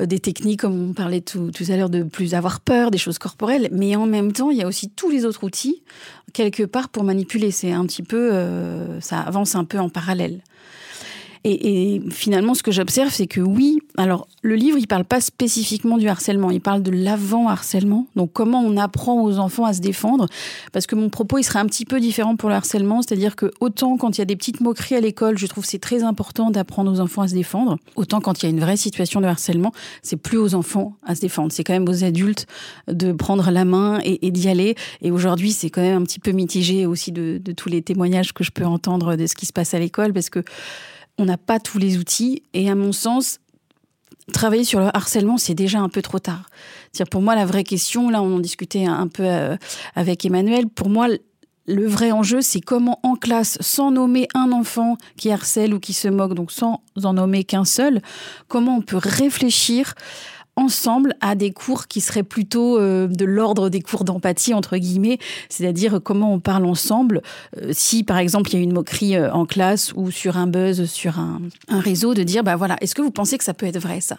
des 0.00 0.18
techniques, 0.18 0.60
comme 0.60 0.90
on 0.90 0.92
parlait 0.92 1.20
tout, 1.20 1.50
tout 1.50 1.64
à 1.68 1.76
l'heure, 1.76 1.90
de 1.90 2.02
plus 2.02 2.34
avoir 2.34 2.60
peur, 2.60 2.90
des 2.90 2.98
choses 2.98 3.18
corporelles. 3.18 3.68
Mais 3.72 3.96
en 3.96 4.06
même 4.06 4.32
temps, 4.32 4.50
il 4.50 4.58
y 4.58 4.62
a 4.62 4.66
aussi 4.66 4.90
tous 4.90 5.10
les 5.10 5.24
autres 5.24 5.44
outils 5.44 5.82
quelque 6.32 6.62
part 6.62 6.88
pour 6.88 7.04
manipuler. 7.04 7.50
C'est 7.50 7.72
un 7.72 7.84
petit 7.86 8.02
peu, 8.02 8.32
euh, 8.32 9.00
ça 9.00 9.20
avance 9.20 9.54
un 9.54 9.64
peu 9.64 9.78
en 9.78 9.88
parallèle. 9.88 10.40
Et, 11.44 11.94
et 11.94 12.02
finalement, 12.10 12.54
ce 12.54 12.62
que 12.62 12.72
j'observe, 12.72 13.10
c'est 13.10 13.26
que 13.26 13.40
oui, 13.40 13.78
alors 13.96 14.28
le 14.42 14.54
livre, 14.54 14.78
il 14.78 14.86
parle 14.86 15.04
pas 15.04 15.20
spécifiquement 15.20 15.98
du 15.98 16.08
harcèlement, 16.08 16.50
il 16.50 16.60
parle 16.60 16.82
de 16.82 16.90
l'avant-harcèlement. 16.90 18.06
Donc 18.16 18.32
comment 18.32 18.60
on 18.60 18.76
apprend 18.76 19.22
aux 19.22 19.38
enfants 19.38 19.64
à 19.64 19.72
se 19.72 19.80
défendre? 19.80 20.26
Parce 20.72 20.86
que 20.86 20.94
mon 20.94 21.08
propos, 21.08 21.38
il 21.38 21.44
serait 21.44 21.58
un 21.58 21.66
petit 21.66 21.84
peu 21.84 22.00
différent 22.00 22.36
pour 22.36 22.48
le 22.48 22.54
harcèlement, 22.54 23.02
c'est-à-dire 23.02 23.36
que 23.36 23.50
autant 23.60 23.96
quand 23.96 24.16
il 24.16 24.20
y 24.20 24.22
a 24.22 24.24
des 24.24 24.36
petites 24.36 24.60
moqueries 24.60 24.96
à 24.96 25.00
l'école, 25.00 25.38
je 25.38 25.46
trouve 25.46 25.64
c'est 25.64 25.78
très 25.78 26.02
important 26.02 26.50
d'apprendre 26.50 26.92
aux 26.92 27.00
enfants 27.00 27.22
à 27.22 27.28
se 27.28 27.34
défendre. 27.34 27.78
Autant 27.96 28.20
quand 28.20 28.42
il 28.42 28.46
y 28.46 28.48
a 28.48 28.50
une 28.50 28.60
vraie 28.60 28.76
situation 28.76 29.20
de 29.20 29.26
harcèlement, 29.26 29.72
c'est 30.02 30.16
plus 30.16 30.38
aux 30.38 30.54
enfants 30.54 30.94
à 31.04 31.14
se 31.14 31.20
défendre. 31.20 31.52
C'est 31.52 31.64
quand 31.64 31.72
même 31.72 31.88
aux 31.88 32.04
adultes 32.04 32.46
de 32.86 33.12
prendre 33.12 33.50
la 33.50 33.64
main 33.64 33.98
et, 34.04 34.30
d'y 34.30 34.48
aller. 34.48 34.74
Et 35.02 35.10
aujourd'hui, 35.10 35.52
c'est 35.52 35.70
quand 35.70 35.82
même 35.82 36.02
un 36.02 36.04
petit 36.04 36.20
peu 36.20 36.32
mitigé 36.32 36.86
aussi 36.86 37.12
de 37.12 37.52
tous 37.56 37.68
les 37.68 37.82
témoignages 37.82 38.32
que 38.32 38.44
je 38.44 38.50
peux 38.50 38.64
entendre 38.64 39.16
de 39.16 39.26
ce 39.26 39.34
qui 39.34 39.46
se 39.46 39.52
passe 39.52 39.74
à 39.74 39.78
l'école, 39.78 40.12
parce 40.12 40.30
que 40.30 40.44
on 41.18 41.24
n'a 41.24 41.36
pas 41.36 41.60
tous 41.60 41.78
les 41.78 41.98
outils. 41.98 42.42
Et 42.54 42.70
à 42.70 42.74
mon 42.74 42.92
sens, 42.92 43.38
travailler 44.32 44.64
sur 44.64 44.80
le 44.80 44.94
harcèlement, 44.96 45.36
c'est 45.36 45.54
déjà 45.54 45.80
un 45.80 45.88
peu 45.88 46.02
trop 46.02 46.18
tard. 46.18 46.48
C'est-à-dire 46.92 47.10
pour 47.10 47.22
moi, 47.22 47.34
la 47.34 47.44
vraie 47.44 47.64
question, 47.64 48.08
là, 48.10 48.22
on 48.22 48.36
en 48.36 48.38
discutait 48.38 48.86
un 48.86 49.08
peu 49.08 49.24
euh, 49.24 49.56
avec 49.94 50.24
Emmanuel. 50.24 50.68
Pour 50.68 50.88
moi, 50.88 51.08
le 51.66 51.86
vrai 51.86 52.12
enjeu, 52.12 52.40
c'est 52.40 52.60
comment 52.60 52.98
en 53.02 53.14
classe, 53.14 53.58
sans 53.60 53.90
nommer 53.90 54.26
un 54.34 54.52
enfant 54.52 54.96
qui 55.16 55.30
harcèle 55.30 55.74
ou 55.74 55.80
qui 55.80 55.92
se 55.92 56.08
moque, 56.08 56.32
donc 56.32 56.50
sans 56.50 56.82
en 57.04 57.12
nommer 57.12 57.44
qu'un 57.44 57.66
seul, 57.66 58.00
comment 58.48 58.76
on 58.78 58.80
peut 58.80 58.96
réfléchir 58.96 59.94
ensemble 60.58 61.14
à 61.20 61.36
des 61.36 61.52
cours 61.52 61.86
qui 61.86 62.00
seraient 62.00 62.24
plutôt 62.24 62.78
euh, 62.78 63.06
de 63.06 63.24
l'ordre 63.24 63.68
des 63.68 63.80
cours 63.80 64.02
d'empathie 64.02 64.54
entre 64.54 64.76
guillemets, 64.76 65.18
c'est-à-dire 65.48 66.00
comment 66.02 66.34
on 66.34 66.40
parle 66.40 66.66
ensemble. 66.66 67.22
Euh, 67.56 67.70
si 67.72 68.02
par 68.02 68.18
exemple 68.18 68.50
il 68.50 68.54
y 68.54 68.58
a 68.58 68.62
une 68.62 68.72
moquerie 68.72 69.16
euh, 69.16 69.32
en 69.32 69.46
classe 69.46 69.92
ou 69.94 70.10
sur 70.10 70.36
un 70.36 70.48
buzz, 70.48 70.86
sur 70.86 71.20
un, 71.20 71.40
réseau, 71.68 72.12
de 72.12 72.24
dire 72.24 72.42
bah 72.42 72.56
voilà, 72.56 72.76
est-ce 72.80 72.96
que 72.96 73.02
vous 73.02 73.12
pensez 73.12 73.38
que 73.38 73.44
ça 73.44 73.54
peut 73.54 73.66
être 73.66 73.78
vrai 73.78 74.00
ça? 74.00 74.18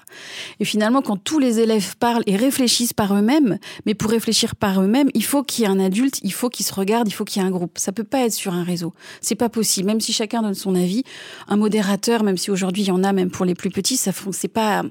Et 0.61 0.65
finalement, 0.65 1.01
quand 1.01 1.17
tous 1.17 1.39
les 1.39 1.59
élèves 1.59 1.97
parlent 1.97 2.23
et 2.25 2.37
réfléchissent 2.37 2.93
par 2.93 3.13
eux-mêmes, 3.13 3.59
mais 3.85 3.93
pour 3.93 4.09
réfléchir 4.09 4.55
par 4.55 4.81
eux-mêmes, 4.81 5.09
il 5.13 5.25
faut 5.25 5.43
qu'il 5.43 5.65
y 5.65 5.67
ait 5.67 5.71
un 5.71 5.79
adulte, 5.79 6.19
il 6.23 6.31
faut 6.31 6.49
qu'il 6.49 6.65
se 6.65 6.73
regarde, 6.73 7.09
il 7.09 7.11
faut 7.11 7.25
qu'il 7.25 7.41
y 7.41 7.45
ait 7.45 7.47
un 7.47 7.51
groupe. 7.51 7.77
Ça 7.77 7.91
peut 7.91 8.05
pas 8.05 8.25
être 8.25 8.33
sur 8.33 8.53
un 8.53 8.63
réseau, 8.63 8.93
c'est 9.19 9.35
pas 9.35 9.49
possible. 9.49 9.87
Même 9.87 9.99
si 9.99 10.13
chacun 10.13 10.41
donne 10.41 10.53
son 10.53 10.73
avis, 10.75 11.03
un 11.49 11.57
modérateur, 11.57 12.23
même 12.23 12.37
si 12.37 12.49
aujourd'hui 12.49 12.83
il 12.83 12.87
y 12.87 12.91
en 12.91 13.03
a, 13.03 13.11
même 13.11 13.29
pour 13.29 13.45
les 13.45 13.55
plus 13.55 13.71
petits, 13.71 13.97
ça 13.97 14.11
c'est 14.31 14.47
pas, 14.47 14.83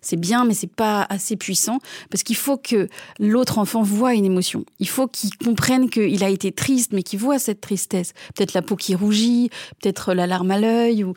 c'est 0.00 0.18
bien, 0.18 0.44
mais 0.44 0.54
c'est 0.54 0.66
pas 0.66 0.95
assez 1.02 1.36
puissant 1.36 1.78
parce 2.10 2.22
qu'il 2.22 2.36
faut 2.36 2.56
que 2.56 2.88
l'autre 3.18 3.58
enfant 3.58 3.82
voit 3.82 4.14
une 4.14 4.24
émotion. 4.24 4.64
Il 4.78 4.88
faut 4.88 5.06
qu'il 5.06 5.34
comprenne 5.36 5.90
qu'il 5.90 6.22
a 6.24 6.28
été 6.28 6.52
triste, 6.52 6.92
mais 6.92 7.02
qu'il 7.02 7.18
voit 7.18 7.38
cette 7.38 7.60
tristesse. 7.60 8.12
Peut-être 8.34 8.54
la 8.54 8.62
peau 8.62 8.76
qui 8.76 8.94
rougit, 8.94 9.50
peut-être 9.80 10.14
la 10.14 10.26
larme 10.26 10.50
à 10.50 10.58
l'œil. 10.58 11.04
Ou... 11.04 11.14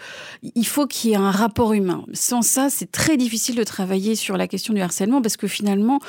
Il 0.56 0.68
faut 0.68 0.88
qu'il 0.88 1.12
y 1.12 1.13
ait 1.13 1.18
un 1.18 1.32
rapport 1.32 1.74
humain. 1.74 2.04
Sans 2.13 2.42
ça, 2.42 2.70
c'est 2.70 2.92
très 2.92 3.18
difficile 3.18 3.56
de 3.56 3.63
travailler 3.63 4.15
sur 4.15 4.38
la 4.38 4.48
question 4.48 4.74
du 4.74 4.82
harcèlement 4.82 5.22
parce 5.22 5.38
que 5.38 5.48
finalement, 5.48 6.00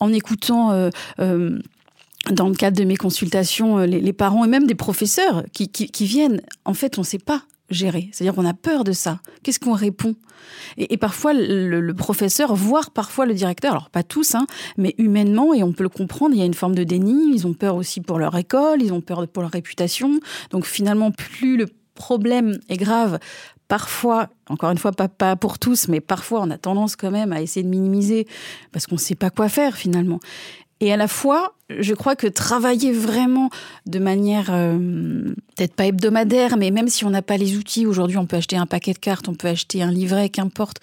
en 0.00 0.12
écoutant 0.12 0.72
euh, 0.72 0.90
euh, 1.20 1.58
dans 2.30 2.48
le 2.48 2.54
cadre 2.54 2.76
de 2.76 2.84
mes 2.84 2.96
consultations, 2.96 3.78
euh, 3.78 3.86
les, 3.86 4.12
parents 4.12 4.44
et 4.44 4.48
même 4.48 4.66
des 4.66 4.74
professeurs 4.74 5.44
qui 5.52 6.06
viennent, 6.06 6.40
en 6.64 6.74
fait, 6.74 6.98
on 6.98 7.02
ne 7.02 7.06
sait 7.06 7.18
pas 7.18 7.42
gérer. 7.72 8.08
C'est-à-dire 8.12 8.34
qu'on 8.34 8.46
a 8.46 8.54
peur 8.54 8.84
de 8.84 8.92
ça. 8.92 9.20
Qu'est-ce 9.42 9.60
qu'on 9.60 9.72
répond? 9.72 10.14
Et, 10.76 10.96
parfois, 10.96 11.32
le, 11.32 11.80
le, 11.80 11.94
professeur, 11.94 12.54
voire 12.54 12.90
parfois 12.90 13.26
le 13.26 13.34
directeur, 13.34 13.72
alors 13.72 13.90
pas 13.90 14.02
tous, 14.02 14.34
hein, 14.34 14.46
mais 14.76 14.94
humainement, 14.98 15.54
et 15.54 15.62
on 15.62 15.72
peut 15.72 15.82
le 15.82 15.88
comprendre, 15.88 16.34
il 16.34 16.38
y 16.38 16.42
a 16.42 16.46
une 16.46 16.54
forme 16.54 16.74
de 16.74 16.84
déni, 16.84 17.34
ils 17.34 17.46
ont 17.46 17.54
peur 17.54 17.76
aussi 17.76 18.00
pour 18.00 18.18
leur 18.18 18.36
école, 18.36 18.82
ils 18.82 18.92
ont 18.92 19.00
peur 19.00 19.26
pour 19.28 19.42
leur 19.42 19.52
réputation. 19.52 20.20
Donc 20.50 20.64
finalement, 20.64 21.10
plus 21.10 21.56
le 21.56 21.66
problème 21.94 22.58
est 22.68 22.76
grave, 22.76 23.18
parfois, 23.68 24.28
encore 24.48 24.70
une 24.70 24.78
fois, 24.78 24.92
pas, 24.92 25.08
pas 25.08 25.36
pour 25.36 25.58
tous, 25.58 25.88
mais 25.88 26.00
parfois 26.00 26.40
on 26.42 26.50
a 26.50 26.58
tendance 26.58 26.96
quand 26.96 27.10
même 27.10 27.32
à 27.32 27.40
essayer 27.40 27.62
de 27.62 27.70
minimiser 27.70 28.26
parce 28.70 28.86
qu'on 28.86 28.96
ne 28.96 29.00
sait 29.00 29.14
pas 29.14 29.30
quoi 29.30 29.48
faire 29.48 29.76
finalement. 29.76 30.20
Et 30.82 30.92
à 30.92 30.96
la 30.96 31.06
fois, 31.06 31.54
je 31.70 31.94
crois 31.94 32.16
que 32.16 32.26
travailler 32.26 32.90
vraiment 32.90 33.50
de 33.86 34.00
manière 34.00 34.48
euh, 34.50 35.32
peut-être 35.54 35.76
pas 35.76 35.86
hebdomadaire, 35.86 36.56
mais 36.56 36.72
même 36.72 36.88
si 36.88 37.04
on 37.04 37.10
n'a 37.10 37.22
pas 37.22 37.36
les 37.36 37.56
outils, 37.56 37.86
aujourd'hui 37.86 38.16
on 38.16 38.26
peut 38.26 38.38
acheter 38.38 38.56
un 38.56 38.66
paquet 38.66 38.92
de 38.92 38.98
cartes, 38.98 39.28
on 39.28 39.34
peut 39.34 39.46
acheter 39.46 39.80
un 39.80 39.92
livret, 39.92 40.28
qu'importe, 40.28 40.78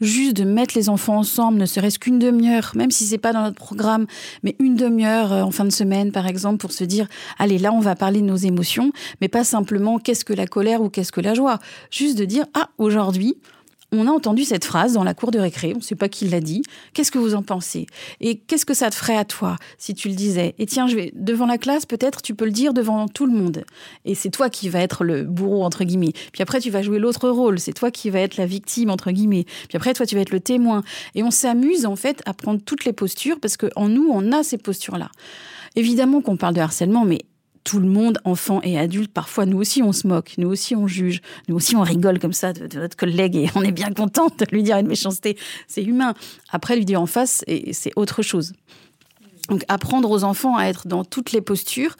juste 0.00 0.36
de 0.36 0.44
mettre 0.44 0.76
les 0.76 0.88
enfants 0.88 1.18
ensemble, 1.18 1.58
ne 1.58 1.66
serait-ce 1.66 1.98
qu'une 1.98 2.20
demi-heure, 2.20 2.70
même 2.76 2.92
si 2.92 3.04
c'est 3.04 3.18
pas 3.18 3.32
dans 3.32 3.42
notre 3.42 3.56
programme, 3.56 4.06
mais 4.44 4.54
une 4.60 4.76
demi-heure 4.76 5.32
euh, 5.32 5.42
en 5.42 5.50
fin 5.50 5.64
de 5.64 5.72
semaine 5.72 6.12
par 6.12 6.28
exemple, 6.28 6.58
pour 6.58 6.70
se 6.70 6.84
dire, 6.84 7.08
allez 7.40 7.58
là 7.58 7.72
on 7.72 7.80
va 7.80 7.96
parler 7.96 8.20
de 8.20 8.26
nos 8.26 8.36
émotions, 8.36 8.92
mais 9.20 9.26
pas 9.26 9.42
simplement 9.42 9.98
qu'est-ce 9.98 10.24
que 10.24 10.32
la 10.32 10.46
colère 10.46 10.80
ou 10.80 10.90
qu'est-ce 10.90 11.10
que 11.10 11.20
la 11.20 11.34
joie, 11.34 11.58
juste 11.90 12.16
de 12.16 12.24
dire, 12.24 12.46
ah 12.54 12.68
aujourd'hui, 12.78 13.34
on 13.92 14.06
a 14.06 14.10
entendu 14.10 14.44
cette 14.44 14.64
phrase 14.64 14.92
dans 14.92 15.04
la 15.04 15.14
cour 15.14 15.30
de 15.30 15.38
récré, 15.38 15.72
on 15.74 15.78
ne 15.78 15.82
sait 15.82 15.94
pas 15.94 16.08
qui 16.08 16.28
l'a 16.28 16.40
dit. 16.40 16.62
Qu'est-ce 16.94 17.10
que 17.10 17.18
vous 17.18 17.34
en 17.34 17.42
pensez? 17.42 17.86
Et 18.20 18.38
qu'est-ce 18.38 18.66
que 18.66 18.74
ça 18.74 18.90
te 18.90 18.94
ferait 18.94 19.16
à 19.16 19.24
toi 19.24 19.56
si 19.78 19.94
tu 19.94 20.08
le 20.08 20.14
disais? 20.14 20.54
Et 20.58 20.66
tiens, 20.66 20.86
je 20.86 20.96
vais 20.96 21.12
devant 21.14 21.46
la 21.46 21.58
classe, 21.58 21.86
peut-être 21.86 22.22
tu 22.22 22.34
peux 22.34 22.44
le 22.44 22.52
dire 22.52 22.72
devant 22.72 23.08
tout 23.08 23.26
le 23.26 23.32
monde. 23.32 23.64
Et 24.04 24.14
c'est 24.14 24.30
toi 24.30 24.50
qui 24.50 24.68
vas 24.68 24.80
être 24.80 25.04
le 25.04 25.24
bourreau 25.24 25.64
entre 25.64 25.84
guillemets. 25.84 26.12
Puis 26.32 26.42
après 26.42 26.60
tu 26.60 26.70
vas 26.70 26.82
jouer 26.82 26.98
l'autre 26.98 27.28
rôle, 27.28 27.58
c'est 27.58 27.72
toi 27.72 27.90
qui 27.90 28.10
vas 28.10 28.20
être 28.20 28.36
la 28.36 28.46
victime 28.46 28.90
entre 28.90 29.10
guillemets. 29.10 29.44
Puis 29.68 29.76
après 29.76 29.94
toi 29.94 30.06
tu 30.06 30.14
vas 30.14 30.20
être 30.20 30.30
le 30.30 30.40
témoin. 30.40 30.82
Et 31.14 31.22
on 31.22 31.30
s'amuse 31.30 31.86
en 31.86 31.96
fait 31.96 32.22
à 32.26 32.34
prendre 32.34 32.60
toutes 32.64 32.84
les 32.84 32.92
postures 32.92 33.40
parce 33.40 33.56
que 33.56 33.66
en 33.76 33.88
nous 33.88 34.08
on 34.12 34.32
a 34.32 34.42
ces 34.42 34.58
postures-là. 34.58 35.10
Évidemment 35.76 36.20
qu'on 36.20 36.36
parle 36.36 36.54
de 36.54 36.60
harcèlement, 36.60 37.04
mais 37.04 37.20
tout 37.70 37.78
le 37.78 37.86
monde, 37.86 38.18
enfants 38.24 38.60
et 38.64 38.76
adultes, 38.76 39.12
parfois 39.12 39.46
nous 39.46 39.56
aussi 39.58 39.80
on 39.80 39.92
se 39.92 40.04
moque, 40.04 40.34
nous 40.38 40.48
aussi 40.48 40.74
on 40.74 40.88
juge, 40.88 41.22
nous 41.46 41.54
aussi 41.54 41.76
on 41.76 41.82
rigole 41.82 42.18
comme 42.18 42.32
ça 42.32 42.52
de, 42.52 42.80
notre 42.80 42.96
collègue 42.96 43.36
et 43.36 43.48
on 43.54 43.62
est 43.62 43.70
bien 43.70 43.92
contente 43.92 44.40
de 44.40 44.46
lui 44.50 44.64
dire 44.64 44.76
une 44.78 44.88
méchanceté. 44.88 45.38
C'est 45.68 45.84
humain. 45.84 46.14
Après 46.50 46.74
lui 46.74 46.84
dire 46.84 47.00
en 47.00 47.06
face, 47.06 47.44
c'est 47.70 47.92
autre 47.94 48.22
chose. 48.22 48.54
Donc 49.48 49.62
apprendre 49.68 50.10
aux 50.10 50.24
enfants 50.24 50.56
à 50.56 50.64
être 50.64 50.88
dans 50.88 51.04
toutes 51.04 51.30
les 51.30 51.40
postures 51.40 51.94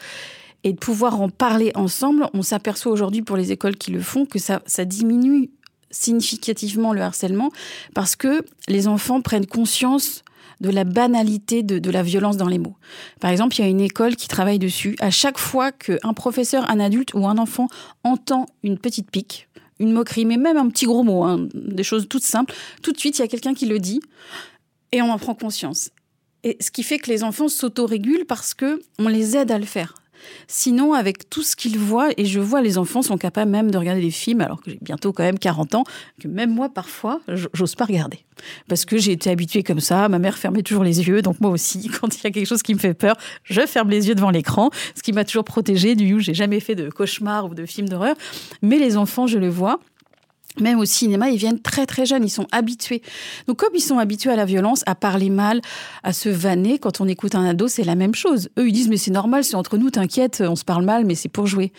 et 0.65 0.73
de 0.73 0.79
pouvoir 0.79 1.21
en 1.21 1.29
parler 1.29 1.71
ensemble, 1.77 2.27
on 2.35 2.43
s'aperçoit 2.43 2.91
aujourd'hui 2.91 3.23
pour 3.23 3.37
les 3.37 3.53
écoles 3.53 3.77
qui 3.77 3.93
le 3.93 4.01
font 4.01 4.27
que 4.27 4.41
ça 4.41 4.85
diminue 4.85 5.51
significativement 5.93 6.93
le 6.93 7.03
harcèlement 7.03 7.51
parce 7.95 8.17
que 8.17 8.45
les 8.67 8.89
enfants 8.89 9.21
prennent 9.21 9.47
conscience 9.47 10.25
de 10.61 10.71
la 10.71 10.85
banalité 10.85 11.63
de, 11.63 11.91
la 11.91 12.03
violence 12.03 12.37
dans 12.37 12.49
les 12.49 12.59
mots. 12.59 12.77
Par 13.21 13.31
exemple, 13.31 13.57
il 13.57 13.63
y 13.63 13.65
a 13.65 13.69
une 13.69 13.81
école 13.81 14.17
qui 14.17 14.29
travaille 14.29 14.59
dessus. 14.59 14.97
À 15.01 15.11
chaque 15.11 15.39
fois 15.39 15.73
qu'un 15.73 16.13
professeur, 16.13 16.69
un 16.71 16.81
adulte 16.81 17.15
ou 17.15 17.27
un 17.27 17.39
enfant 17.39 17.69
entend 18.05 18.47
une 18.63 18.79
petite 18.79 19.11
pique, 19.11 19.49
une 19.79 19.93
moquerie, 19.93 20.27
mais 20.27 20.37
même 20.37 20.57
un 20.57 20.69
petit 20.69 20.87
gros 20.87 21.03
mot, 21.03 21.25
hein, 21.25 21.49
des 21.55 21.83
choses 21.83 22.07
toutes 22.09 22.25
simples, 22.25 22.55
tout 22.83 22.93
de 22.93 22.99
suite, 22.99 23.19
il 23.19 23.23
y 23.23 23.25
a 23.25 23.29
quelqu'un 23.29 23.55
qui 23.55 23.67
le 23.67 23.79
dit 23.79 24.01
et 24.93 25.03
on 25.03 25.11
en 25.11 25.19
prend 25.19 25.35
conscience. 25.35 25.91
Et 26.43 26.57
ce 26.61 26.71
qui 26.71 26.83
fait 26.83 26.99
que 26.99 27.11
les 27.11 27.23
enfants 27.23 27.49
s'autorégulent 27.49 28.27
parce 28.27 28.55
que 28.55 28.81
on 28.99 29.09
les 29.09 29.37
aide 29.37 29.51
à 29.51 29.59
le 29.59 29.67
faire. 29.67 29.95
Sinon, 30.47 30.93
avec 30.93 31.29
tout 31.31 31.43
ce 31.43 31.57
qu'ils 31.57 31.79
voient, 31.79 32.11
et 32.17 32.25
je 32.25 32.41
vois 32.41 32.63
les 32.63 32.79
enfants 32.79 33.03
sont 33.03 33.19
capables 33.19 33.51
même 33.51 33.71
de 33.71 33.79
regarder 33.79 34.01
des 34.01 34.11
films, 34.11 34.41
alors 34.41 34.63
que 34.63 34.71
j'ai 34.71 34.79
bientôt 34.81 35.13
quand 35.13 35.23
même 35.23 35.39
40 35.39 35.75
ans, 35.75 35.85
que 36.21 36.29
même 36.29 36.53
moi, 36.53 36.69
parfois, 36.69 37.21
j'ose 37.55 37.75
pas 37.75 37.85
regarder. 37.85 38.25
Parce 38.69 38.85
que 38.85 38.99
j'ai 38.99 39.13
été 39.13 39.31
habituée 39.31 39.63
comme 39.63 39.81
ça, 39.81 40.09
ma 40.09 40.19
mère 40.19 40.39
fermait 40.39 40.63
toujours 40.63 40.85
les 40.85 41.07
yeux, 41.07 41.23
donc 41.23 41.41
moi 41.41 41.51
aussi, 41.51 41.89
quand 42.01 42.15
il 42.17 42.25
y 42.25 42.27
a 42.27 42.31
quelque 42.31 42.47
chose 42.47 42.63
qui 42.63 42.75
me 42.75 42.79
fait 42.79 42.95
peur, 42.95 43.17
je 43.45 43.61
ferme 43.67 43.91
les 43.91 44.09
yeux 44.09 44.15
devant 44.15 44.31
l'écran, 44.31 44.71
ce 44.95 45.03
qui 45.03 45.13
m'a 45.13 45.25
toujours 45.25 45.45
protégée, 45.45 45.95
du 45.95 46.21
j'ai 46.21 46.35
jamais 46.35 46.61
fait 46.61 46.75
de 46.75 46.91
cauchemar 46.91 47.47
ou 47.47 47.55
de 47.55 47.65
film 47.67 47.89
d'horreur. 47.89 48.17
Mais 48.63 48.79
les 48.79 48.97
enfants, 48.97 49.27
je 49.27 49.39
le 49.39 49.49
vois, 49.49 49.79
même 50.59 50.79
au 50.79 50.85
cinéma, 50.85 51.31
ils 51.31 51.39
viennent 51.39 51.61
très 51.61 51.87
très 51.87 52.07
jeunes, 52.07 52.25
ils 52.25 52.31
sont 52.31 52.47
habitués. 52.51 53.03
Donc 53.47 53.59
comme 53.59 53.75
ils 53.75 53.81
sont 53.81 53.99
habitués 53.99 54.31
à 54.31 54.37
la 54.37 54.45
violence, 54.45 54.83
à 54.87 54.95
parler 54.95 55.31
mal, 55.31 55.61
à 56.03 56.13
se 56.13 56.29
vanner, 56.29 56.79
quand 56.79 57.01
on 57.01 57.09
écoute 57.09 57.35
un 57.35 57.45
ado, 57.45 57.69
c'est 57.69 57.85
la 57.85 57.95
même 57.95 58.15
chose. 58.15 58.49
Eux, 58.59 58.69
ils 58.69 58.73
disent 58.73 58.89
mais 58.89 58.97
c'est 58.97 59.13
normal, 59.13 59.45
c'est 59.45 59.55
entre 59.55 59.79
nous, 59.79 59.91
t'inquiète, 59.91 60.43
on 60.47 60.57
se 60.57 60.65
parle 60.65 60.85
mal, 60.85 61.05
mais 61.05 61.15
c'est 61.15 61.29
pour 61.29 61.47
jouer. 61.47 61.73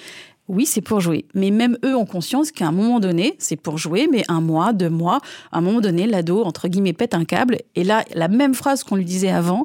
Oui, 0.48 0.66
c'est 0.66 0.82
pour 0.82 1.00
jouer. 1.00 1.26
Mais 1.34 1.50
même 1.50 1.78
eux 1.86 1.96
ont 1.96 2.06
conscience 2.06 2.52
qu'à 2.52 2.68
un 2.68 2.72
moment 2.72 3.00
donné, 3.00 3.36
c'est 3.40 3.56
pour 3.56 3.78
jouer, 3.78 4.10
mais 4.12 4.24
un 4.28 4.42
mois, 4.42 4.74
deux 4.74 4.90
mois, 4.90 5.20
à 5.52 5.60
un 5.60 5.62
moment 5.62 5.80
donné, 5.80 6.08
l'ado, 6.08 6.44
entre 6.44 6.68
guillemets, 6.68 6.94
pète 6.94 7.14
un 7.14 7.24
câble. 7.24 7.60
Et 7.76 7.84
là, 7.84 8.04
la 8.14 8.28
même 8.28 8.54
phrase 8.54 8.84
qu'on 8.84 8.96
lui 8.96 9.06
disait 9.06 9.30
avant 9.30 9.64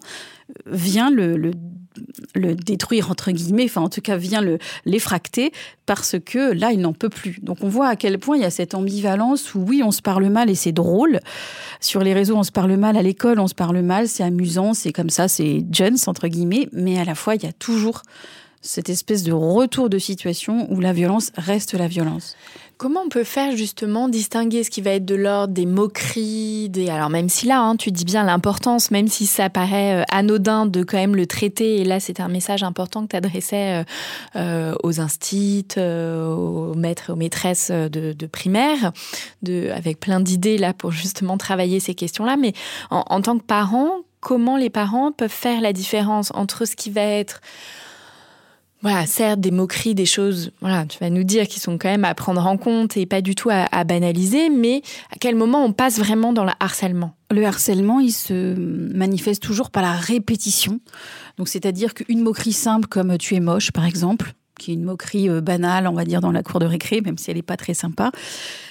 vient 0.66 1.10
le, 1.10 1.36
le, 1.36 1.50
détruire, 2.34 3.10
entre 3.10 3.30
guillemets, 3.30 3.64
enfin, 3.64 3.82
en 3.82 3.88
tout 3.88 4.00
cas, 4.00 4.16
vient 4.16 4.40
le, 4.40 4.58
l'effracter 4.84 5.52
parce 5.86 6.16
que 6.24 6.52
là, 6.52 6.72
il 6.72 6.80
n'en 6.80 6.92
peut 6.92 7.08
plus. 7.08 7.38
Donc, 7.42 7.58
on 7.62 7.68
voit 7.68 7.88
à 7.88 7.96
quel 7.96 8.18
point 8.18 8.36
il 8.36 8.42
y 8.42 8.46
a 8.46 8.50
cette 8.50 8.74
ambivalence 8.74 9.54
où, 9.54 9.60
oui, 9.60 9.82
on 9.84 9.90
se 9.90 10.02
parle 10.02 10.28
mal 10.28 10.50
et 10.50 10.54
c'est 10.54 10.72
drôle. 10.72 11.20
Sur 11.80 12.02
les 12.02 12.14
réseaux, 12.14 12.36
on 12.36 12.42
se 12.42 12.52
parle 12.52 12.76
mal. 12.76 12.96
À 12.96 13.02
l'école, 13.02 13.38
on 13.38 13.46
se 13.46 13.54
parle 13.54 13.80
mal. 13.82 14.08
C'est 14.08 14.24
amusant. 14.24 14.74
C'est 14.74 14.92
comme 14.92 15.10
ça. 15.10 15.28
C'est 15.28 15.64
jeunes, 15.72 15.96
entre 16.06 16.28
guillemets. 16.28 16.68
Mais 16.72 16.98
à 16.98 17.04
la 17.04 17.14
fois, 17.14 17.36
il 17.36 17.42
y 17.42 17.46
a 17.46 17.52
toujours 17.52 18.02
cette 18.60 18.88
espèce 18.88 19.22
de 19.22 19.32
retour 19.32 19.88
de 19.88 19.98
situation 19.98 20.66
où 20.72 20.80
la 20.80 20.92
violence 20.92 21.30
reste 21.36 21.74
la 21.74 21.88
violence. 21.88 22.36
Comment 22.78 23.00
on 23.06 23.08
peut 23.08 23.24
faire 23.24 23.56
justement 23.56 24.06
distinguer 24.06 24.62
ce 24.62 24.68
qui 24.68 24.82
va 24.82 24.90
être 24.90 25.06
de 25.06 25.14
l'ordre 25.14 25.54
des 25.54 25.64
moqueries, 25.64 26.68
des 26.68 26.90
alors 26.90 27.08
même 27.08 27.30
si 27.30 27.46
là 27.46 27.62
hein, 27.62 27.76
tu 27.76 27.90
dis 27.90 28.04
bien 28.04 28.22
l'importance, 28.22 28.90
même 28.90 29.08
si 29.08 29.24
ça 29.24 29.48
paraît 29.48 30.02
euh, 30.02 30.04
anodin 30.12 30.66
de 30.66 30.82
quand 30.82 30.98
même 30.98 31.16
le 31.16 31.26
traiter, 31.26 31.76
et 31.76 31.84
là 31.84 32.00
c'est 32.00 32.20
un 32.20 32.28
message 32.28 32.62
important 32.62 33.04
que 33.04 33.12
tu 33.12 33.16
adressais 33.16 33.80
euh, 33.80 33.84
euh, 34.36 34.74
aux 34.82 35.00
instits, 35.00 35.66
aux 35.78 36.74
maîtres, 36.74 37.14
aux 37.14 37.16
maîtresses 37.16 37.70
de, 37.70 38.26
primaire, 38.26 38.92
avec 39.74 39.98
plein 39.98 40.20
d'idées 40.20 40.58
là 40.58 40.74
pour 40.74 40.92
justement 40.92 41.38
travailler 41.38 41.80
ces 41.80 41.94
questions-là, 41.94 42.36
mais 42.36 42.52
en, 42.90 43.04
en 43.08 43.22
tant 43.22 43.38
que 43.38 43.44
parent, 43.44 44.00
comment 44.20 44.58
les 44.58 44.70
parents 44.70 45.12
peuvent 45.12 45.30
faire 45.30 45.62
la 45.62 45.72
différence 45.72 46.30
entre 46.34 46.66
ce 46.66 46.76
qui 46.76 46.90
va 46.90 47.00
être 47.00 47.40
voilà, 48.82 49.06
certes, 49.06 49.40
des 49.40 49.50
moqueries, 49.50 49.94
des 49.94 50.06
choses, 50.06 50.52
voilà, 50.60 50.84
tu 50.86 50.98
vas 50.98 51.10
nous 51.10 51.24
dire 51.24 51.48
qui 51.48 51.60
sont 51.60 51.78
quand 51.78 51.88
même 51.88 52.04
à 52.04 52.14
prendre 52.14 52.46
en 52.46 52.56
compte 52.56 52.96
et 52.96 53.06
pas 53.06 53.22
du 53.22 53.34
tout 53.34 53.48
à, 53.50 53.84
banaliser, 53.84 54.50
mais 54.50 54.82
à 55.10 55.16
quel 55.18 55.34
moment 55.34 55.64
on 55.64 55.72
passe 55.72 55.98
vraiment 55.98 56.32
dans 56.32 56.44
le 56.44 56.52
harcèlement? 56.60 57.14
Le 57.30 57.44
harcèlement, 57.44 58.00
il 58.00 58.12
se 58.12 58.54
manifeste 58.94 59.42
toujours 59.42 59.70
par 59.70 59.82
la 59.82 59.92
répétition. 59.92 60.80
Donc, 61.38 61.48
c'est-à-dire 61.48 61.94
qu'une 61.94 62.22
moquerie 62.22 62.52
simple 62.52 62.86
comme 62.86 63.16
tu 63.18 63.34
es 63.34 63.40
moche, 63.40 63.72
par 63.72 63.86
exemple, 63.86 64.34
qui 64.58 64.70
est 64.70 64.74
une 64.74 64.84
moquerie 64.84 65.28
euh, 65.28 65.40
banale, 65.40 65.86
on 65.86 65.92
va 65.92 66.04
dire, 66.04 66.20
dans 66.20 66.32
la 66.32 66.42
cour 66.42 66.60
de 66.60 66.66
récré, 66.66 67.00
même 67.00 67.18
si 67.18 67.30
elle 67.30 67.36
n'est 67.36 67.42
pas 67.42 67.56
très 67.56 67.74
sympa, 67.74 68.12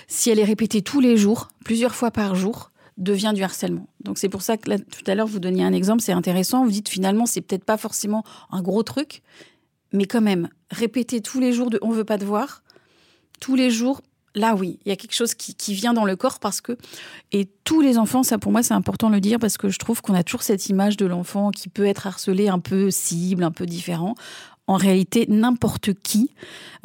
si 0.07 0.29
elle 0.29 0.39
est 0.39 0.45
répétée 0.45 0.81
tous 0.81 0.99
les 0.99 1.17
jours, 1.17 1.49
plusieurs 1.63 1.95
fois 1.95 2.11
par 2.11 2.35
jour, 2.35 2.71
devient 2.97 3.33
du 3.35 3.43
harcèlement. 3.43 3.87
Donc 4.03 4.17
c'est 4.17 4.29
pour 4.29 4.41
ça 4.41 4.57
que 4.57 4.77
tout 4.77 5.03
à 5.07 5.15
l'heure 5.15 5.27
vous 5.27 5.39
donniez 5.39 5.63
un 5.63 5.73
exemple, 5.73 6.01
c'est 6.01 6.13
intéressant. 6.13 6.63
Vous 6.63 6.71
dites 6.71 6.89
finalement 6.89 7.25
c'est 7.25 7.41
peut-être 7.41 7.65
pas 7.65 7.77
forcément 7.77 8.23
un 8.51 8.61
gros 8.61 8.83
truc, 8.83 9.21
mais 9.95 10.05
quand 10.05 10.21
même, 10.21 10.49
répéter 10.71 11.21
tous 11.21 11.39
les 11.39 11.53
jours 11.53 11.69
de 11.69 11.79
on 11.81 11.91
veut 11.91 12.03
pas 12.03 12.17
te 12.17 12.25
voir, 12.25 12.63
tous 13.39 13.55
les 13.55 13.69
jours, 13.69 14.01
là 14.33 14.55
oui, 14.55 14.79
il 14.85 14.89
y 14.89 14.91
a 14.91 14.95
quelque 14.95 15.15
chose 15.15 15.33
qui, 15.33 15.73
vient 15.73 15.93
dans 15.93 16.05
le 16.05 16.15
corps 16.15 16.39
parce 16.39 16.61
que, 16.61 16.77
et 17.31 17.47
tous 17.63 17.81
les 17.81 17.97
enfants, 17.97 18.23
ça 18.23 18.37
pour 18.37 18.51
moi 18.51 18.63
c'est 18.63 18.73
important 18.73 19.09
de 19.09 19.15
le 19.15 19.21
dire 19.21 19.39
parce 19.39 19.57
que 19.57 19.69
je 19.69 19.79
trouve 19.79 20.01
qu'on 20.01 20.13
a 20.13 20.23
toujours 20.23 20.43
cette 20.43 20.67
image 20.69 20.97
de 20.97 21.05
l'enfant 21.05 21.51
qui 21.51 21.69
peut 21.69 21.85
être 21.85 22.07
harcelé 22.07 22.49
un 22.49 22.59
peu 22.59 22.91
cible, 22.91 23.43
un 23.43 23.51
peu 23.51 23.65
différent. 23.65 24.15
En 24.67 24.77
réalité, 24.77 25.27
n'importe 25.29 25.93
qui, 25.93 26.31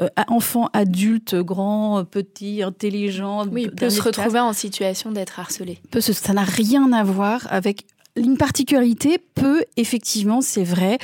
euh, 0.02 0.08
enfant, 0.28 0.68
adulte, 0.74 1.34
grand, 1.34 2.04
petit, 2.04 2.62
intelligent, 2.62 3.46
peut 3.48 3.88
se 3.88 4.02
retrouver 4.02 4.38
en 4.38 4.52
situation 4.52 5.12
d'être 5.12 5.40
harcelé. 5.40 5.78
ça 5.98 6.34
n'a 6.34 6.44
rien 6.44 6.92
à 6.92 7.02
voir 7.04 7.46
avec 7.48 7.86
une 8.16 8.36
particularité 8.36 9.18
peut 9.18 9.64
effectivement, 9.76 10.40
c'est 10.40 10.64
vrai, 10.64 10.98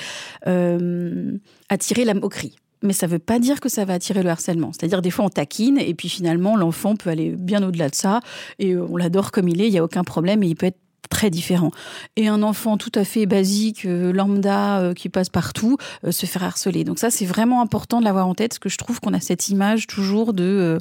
euh, 0.46 1.38
attirer 1.68 2.04
la 2.04 2.14
moquerie. 2.14 2.56
Mais 2.82 2.92
ça 2.92 3.06
ne 3.06 3.12
veut 3.12 3.18
pas 3.18 3.38
dire 3.38 3.60
que 3.60 3.68
ça 3.68 3.84
va 3.84 3.94
attirer 3.94 4.22
le 4.22 4.30
harcèlement. 4.30 4.72
C'est-à-dire, 4.72 5.02
des 5.02 5.10
fois, 5.10 5.24
on 5.24 5.30
taquine 5.30 5.78
et 5.78 5.94
puis 5.94 6.08
finalement, 6.08 6.56
l'enfant 6.56 6.94
peut 6.94 7.10
aller 7.10 7.30
bien 7.30 7.62
au-delà 7.66 7.88
de 7.88 7.94
ça 7.94 8.20
et 8.58 8.76
on 8.76 8.96
l'adore 8.96 9.32
comme 9.32 9.48
il 9.48 9.60
est, 9.60 9.68
il 9.68 9.72
n'y 9.72 9.78
a 9.78 9.84
aucun 9.84 10.04
problème 10.04 10.42
et 10.42 10.48
il 10.48 10.56
peut 10.56 10.66
être 10.66 10.78
très 11.08 11.30
différent. 11.30 11.70
Et 12.16 12.28
un 12.28 12.42
enfant 12.42 12.76
tout 12.76 12.90
à 12.94 13.04
fait 13.04 13.26
basique, 13.26 13.84
euh, 13.86 14.12
lambda, 14.12 14.80
euh, 14.80 14.92
qui 14.92 15.08
passe 15.08 15.28
partout, 15.28 15.78
se 16.10 16.26
faire 16.26 16.44
harceler. 16.44 16.84
Donc 16.84 16.98
ça, 16.98 17.10
c'est 17.10 17.24
vraiment 17.24 17.62
important 17.62 18.00
de 18.00 18.04
l'avoir 18.04 18.26
en 18.26 18.34
tête, 18.34 18.50
parce 18.50 18.58
que 18.58 18.68
je 18.68 18.76
trouve 18.76 19.00
qu'on 19.00 19.14
a 19.14 19.20
cette 19.20 19.48
image 19.48 19.86
toujours 19.86 20.32
de 20.32 20.78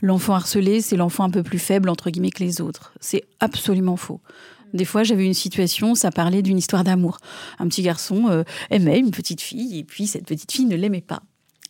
l'enfant 0.00 0.34
harcelé, 0.34 0.80
c'est 0.80 0.96
l'enfant 0.96 1.24
un 1.24 1.30
peu 1.30 1.42
plus 1.42 1.58
faible, 1.58 1.88
entre 1.88 2.10
guillemets, 2.10 2.30
que 2.30 2.42
les 2.42 2.60
autres. 2.60 2.92
C'est 3.00 3.24
absolument 3.40 3.96
faux. 3.96 4.20
Des 4.74 4.84
fois, 4.84 5.02
j'avais 5.02 5.24
une 5.24 5.34
situation, 5.34 5.94
ça 5.94 6.10
parlait 6.10 6.42
d'une 6.42 6.58
histoire 6.58 6.84
d'amour. 6.84 7.18
Un 7.58 7.68
petit 7.68 7.82
garçon 7.82 8.28
euh, 8.28 8.44
aimait 8.70 8.98
une 8.98 9.10
petite 9.10 9.40
fille, 9.40 9.78
et 9.78 9.84
puis 9.84 10.06
cette 10.06 10.26
petite 10.26 10.52
fille 10.52 10.66
ne 10.66 10.76
l'aimait 10.76 11.00
pas. 11.00 11.22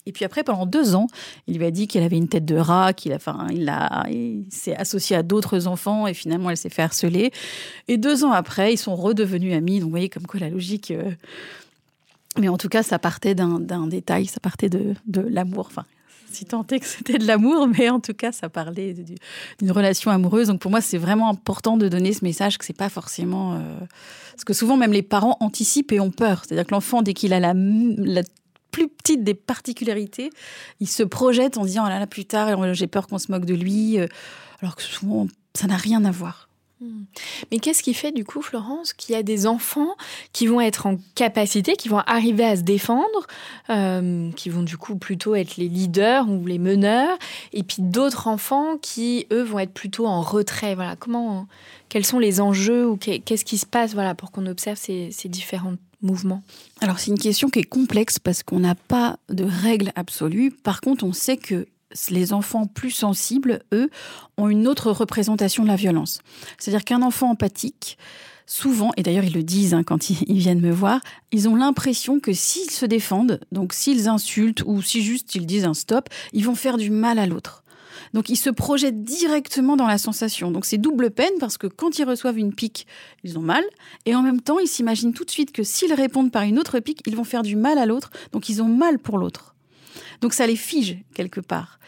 Et 0.07 0.13
puis 0.13 0.25
après, 0.25 0.43
pendant 0.43 0.65
deux 0.65 0.95
ans, 0.95 1.07
il 1.47 1.59
lui 1.59 1.67
a 1.67 1.71
dit 1.71 1.87
qu'elle 1.87 2.03
avait 2.03 2.17
une 2.17 2.29
tête 2.29 2.47
de 2.47 2.57
rat, 2.57 2.95
qu'il 2.95 3.13
a, 3.13 3.17
enfin, 3.17 3.47
il, 3.51 3.69
a, 3.69 4.07
s'est 4.49 4.75
associé 4.75 5.15
à 5.15 5.23
d'autres 5.23 5.67
enfants 5.67 6.07
et 6.07 6.15
finalement, 6.15 6.49
elle 6.49 6.57
s'est 6.57 6.71
fait 6.71 6.81
harceler. 6.81 7.31
Et 7.89 7.99
deux 7.99 8.25
ans 8.25 8.33
après, 8.33 8.73
ils 8.73 8.79
sont 8.79 8.97
redevenus 8.97 9.55
amis. 9.55 9.81
Donc, 9.81 9.89
vous 9.89 9.91
voyez 9.91 10.09
comme 10.09 10.27
quoi 10.27 10.41
la 10.41 10.49
logique. 10.49 10.93
Euh, 10.93 11.11
mais 12.39 12.49
en 12.49 12.57
tout 12.57 12.71
cas, 12.71 12.83
ça 12.83 12.99
partait 12.99 13.35
d'un, 13.35 13.87
détail, 13.87 14.25
ça 14.25 14.41
partait 14.41 14.71
de, 14.71 14.95
de 15.07 15.21
l'amour. 15.21 15.67
Enfin, 15.67 15.85
si 16.31 16.45
tant 16.45 16.67
est 16.67 16.81
que 16.81 16.87
c'était 16.87 17.19
de 17.19 17.27
l'amour, 17.27 17.69
mais 17.69 17.88
en 17.91 18.01
tout 18.01 18.14
cas, 18.14 18.33
ça 18.33 18.49
parlait 18.49 18.95
d'une 18.95 19.73
relation 19.73 20.11
amoureuse. 20.11 20.49
Donc 20.49 20.61
pour 20.61 20.71
moi, 20.71 20.81
c'est 20.81 20.99
vraiment 20.99 21.29
important 21.29 21.77
de 21.77 21.88
donner 21.88 22.12
ce 22.12 22.25
message 22.25 22.59
que 22.59 22.64
c'est 22.64 22.77
pas 22.77 22.88
forcément. 22.88 23.55
Euh, 23.55 23.79
parce 24.33 24.45
que 24.45 24.53
souvent, 24.53 24.77
même 24.77 24.93
les 24.93 25.03
parents 25.03 25.37
anticipent 25.41 25.93
et 25.93 26.01
ont 26.01 26.11
peur. 26.11 26.43
C'est-à-dire 26.45 26.67
que 26.67 26.75
l'enfant, 26.75 27.03
dès 27.03 27.14
qu'il 27.14 27.33
a 27.33 27.41
la, 27.41 27.55
la 27.55 28.23
plus 28.71 28.88
petite 28.88 29.25
des 29.25 29.35
particularités, 29.35 30.31
il 30.81 30.88
se 30.88 31.03
projette 31.03 31.59
en 31.59 31.64
disant 31.64 31.85
oh 31.87 31.88
là 31.88 31.99
là, 31.99 32.07
plus 32.07 32.25
tard, 32.25 32.75
j'ai 32.75 32.87
peur 32.87 33.07
qu'on 33.07 33.19
se 33.19 33.31
moque 33.31 33.45
de 33.45 33.55
lui. 33.55 33.99
Euh, 33.99 34.07
alors 34.61 34.77
que 34.77 34.83
souvent, 34.83 35.27
ça 35.55 35.67
n'a 35.67 35.77
rien 35.77 36.05
à 36.05 36.11
voir. 36.11 36.48
Hmm. 36.81 37.03
Mais 37.51 37.59
qu'est-ce 37.59 37.83
qui 37.83 37.93
fait 37.93 38.12
du 38.12 38.25
coup, 38.25 38.41
Florence, 38.41 38.93
qu'il 38.93 39.14
y 39.14 39.19
a 39.19 39.25
des 39.25 39.47
enfants 39.47 39.97
qui 40.33 40.47
vont 40.47 40.61
être 40.61 40.87
en 40.87 40.97
capacité, 41.17 41.75
qui 41.75 41.88
vont 41.88 41.99
arriver 42.07 42.45
à 42.45 42.57
se 42.57 42.62
défendre, 42.62 43.27
euh, 43.69 44.31
qui 44.33 44.49
vont 44.49 44.62
du 44.62 44.77
coup 44.77 44.97
plutôt 44.97 45.35
être 45.35 45.57
les 45.57 45.69
leaders 45.69 46.29
ou 46.29 46.47
les 46.47 46.59
meneurs, 46.59 47.19
et 47.53 47.64
puis 47.64 47.79
d'autres 47.81 48.29
enfants 48.29 48.77
qui, 48.81 49.27
eux, 49.33 49.43
vont 49.43 49.59
être 49.59 49.73
plutôt 49.73 50.07
en 50.07 50.23
retrait? 50.23 50.77
Voilà, 50.77 50.95
comment, 50.95 51.49
quels 51.88 52.05
sont 52.05 52.21
les 52.21 52.41
enjeux 52.41 52.87
ou 52.87 52.97
qu'est-ce 52.97 53.45
qui 53.45 53.59
se 53.59 53.67
passe, 53.67 53.95
voilà, 53.95 54.14
pour 54.14 54.31
qu'on 54.31 54.47
observe 54.47 54.79
ces, 54.79 55.11
ces 55.11 55.29
différents 55.29 55.75
mouvements? 56.01 56.45
Alors 56.81 57.01
c'est 57.01 57.11
une 57.11 57.19
question 57.19 57.49
qui 57.49 57.59
est 57.59 57.64
complexe 57.64 58.21
parce 58.21 58.45
qu'on 58.45 58.61
n'a 58.61 58.77
pas 58.77 59.19
de 59.29 59.45
règle 59.45 59.91
absolue. 59.97 60.53
Par 60.53 60.81
contre, 60.81 61.05
on 61.05 61.12
sait 61.12 61.37
que 61.37 61.67
les 62.11 62.33
enfants 62.33 62.66
plus 62.66 62.90
sensibles, 62.90 63.62
eux, 63.72 63.90
ont 64.37 64.48
une 64.48 64.66
autre 64.66 64.90
représentation 64.90 65.62
de 65.62 65.68
la 65.68 65.77
violence. 65.77 66.20
C'est-à-dire 66.59 66.85
qu'un 66.85 67.03
enfant 67.03 67.31
empathique, 67.31 67.98
souvent, 68.46 68.92
et 68.96 69.03
d'ailleurs 69.03 69.24
ils 69.24 69.35
le 69.35 69.42
disent 69.42 69.74
hein, 69.74 69.83
quand 69.85 70.11
ils, 70.11 70.38
viennent 70.38 70.61
me 70.61 70.72
voir, 70.72 71.01
ils 71.33 71.48
ont 71.48 71.57
l'impression 71.57 72.20
que 72.20 72.33
s'ils 72.33 72.70
se 72.70 72.87
défendent, 72.87 73.40
donc 73.53 73.72
s'ils 73.72 74.09
insultent 74.09 74.62
ou 74.66 74.83
si 74.83 75.03
juste 75.03 75.35
ils 75.35 75.46
disent 75.46 75.64
un 75.64 75.74
stop, 75.74 76.09
ils 76.33 76.44
vont 76.44 76.55
faire 76.55 76.77
du 76.77 76.90
mal 76.90 77.18
à 77.18 77.27
l'autre. 77.27 77.64
Donc 78.14 78.31
ils 78.31 78.37
se 78.37 78.48
projettent 78.48 79.05
directement 79.05 79.77
dans 79.77 79.87
la 79.87 79.98
sensation. 79.98 80.51
Donc 80.51 80.64
c'est 80.64 80.79
double 80.79 81.11
peine 81.11 81.33
parce 81.40 81.59
que 81.59 81.66
quand 81.66 81.98
ils 81.98 82.05
reçoivent 82.05 82.38
une 82.38 82.55
pique, 82.55 82.87
ils 83.22 83.38
ont 83.38 83.42
mal. 83.42 83.64
Et 84.07 84.14
en 84.14 84.22
même 84.22 84.40
temps, 84.40 84.59
ils 84.59 84.68
s'imaginent 84.68 85.12
tout 85.12 85.24
de 85.24 85.31
suite 85.31 85.53
que 85.53 85.62
s'ils 85.62 85.92
répondent 85.92 86.31
par 86.31 86.44
une 86.44 86.59
autre 86.59 86.79
pique, 86.79 87.03
ils 87.07 87.16
vont 87.16 87.24
faire 87.24 87.42
du 87.42 87.57
mal 87.57 87.77
à 87.77 87.85
l'autre. 87.85 88.11
Donc 88.33 88.48
ils 88.48 88.62
ont 88.62 88.68
mal 88.68 88.98
pour 88.98 89.18
l'autre. 89.18 89.55
Donc 90.20 90.33
ça 90.35 90.46
les 90.46 90.57
fige 90.57 90.98
quelque 91.14 91.40
part. 91.40 91.78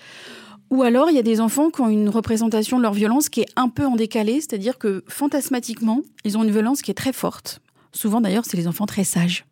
Ou 0.71 0.85
alors, 0.85 1.11
il 1.11 1.17
y 1.17 1.19
a 1.19 1.23
des 1.23 1.41
enfants 1.41 1.71
qui 1.71 1.81
ont 1.81 1.89
une 1.89 2.09
représentation 2.09 2.79
de 2.79 2.83
leur 2.83 2.93
violence 2.93 3.29
qui 3.29 3.41
est 3.41 3.49
un 3.57 3.69
peu 3.69 3.85
en 3.85 3.97
décalé, 3.97 4.35
c'est-à-dire 4.35 4.79
que 4.79 5.03
fantasmatiquement, 5.09 6.03
ils 6.25 6.39
ont 6.39 6.45
une 6.45 6.53
violence 6.53 6.81
qui 6.81 6.93
est 6.93 6.95
très 6.95 7.13
forte. 7.13 7.61
Souvent, 7.93 8.21
d'ailleurs, 8.21 8.45
c'est 8.47 8.57
les 8.57 8.69
enfants 8.69 8.87
très 8.87 9.03
sages, 9.03 9.47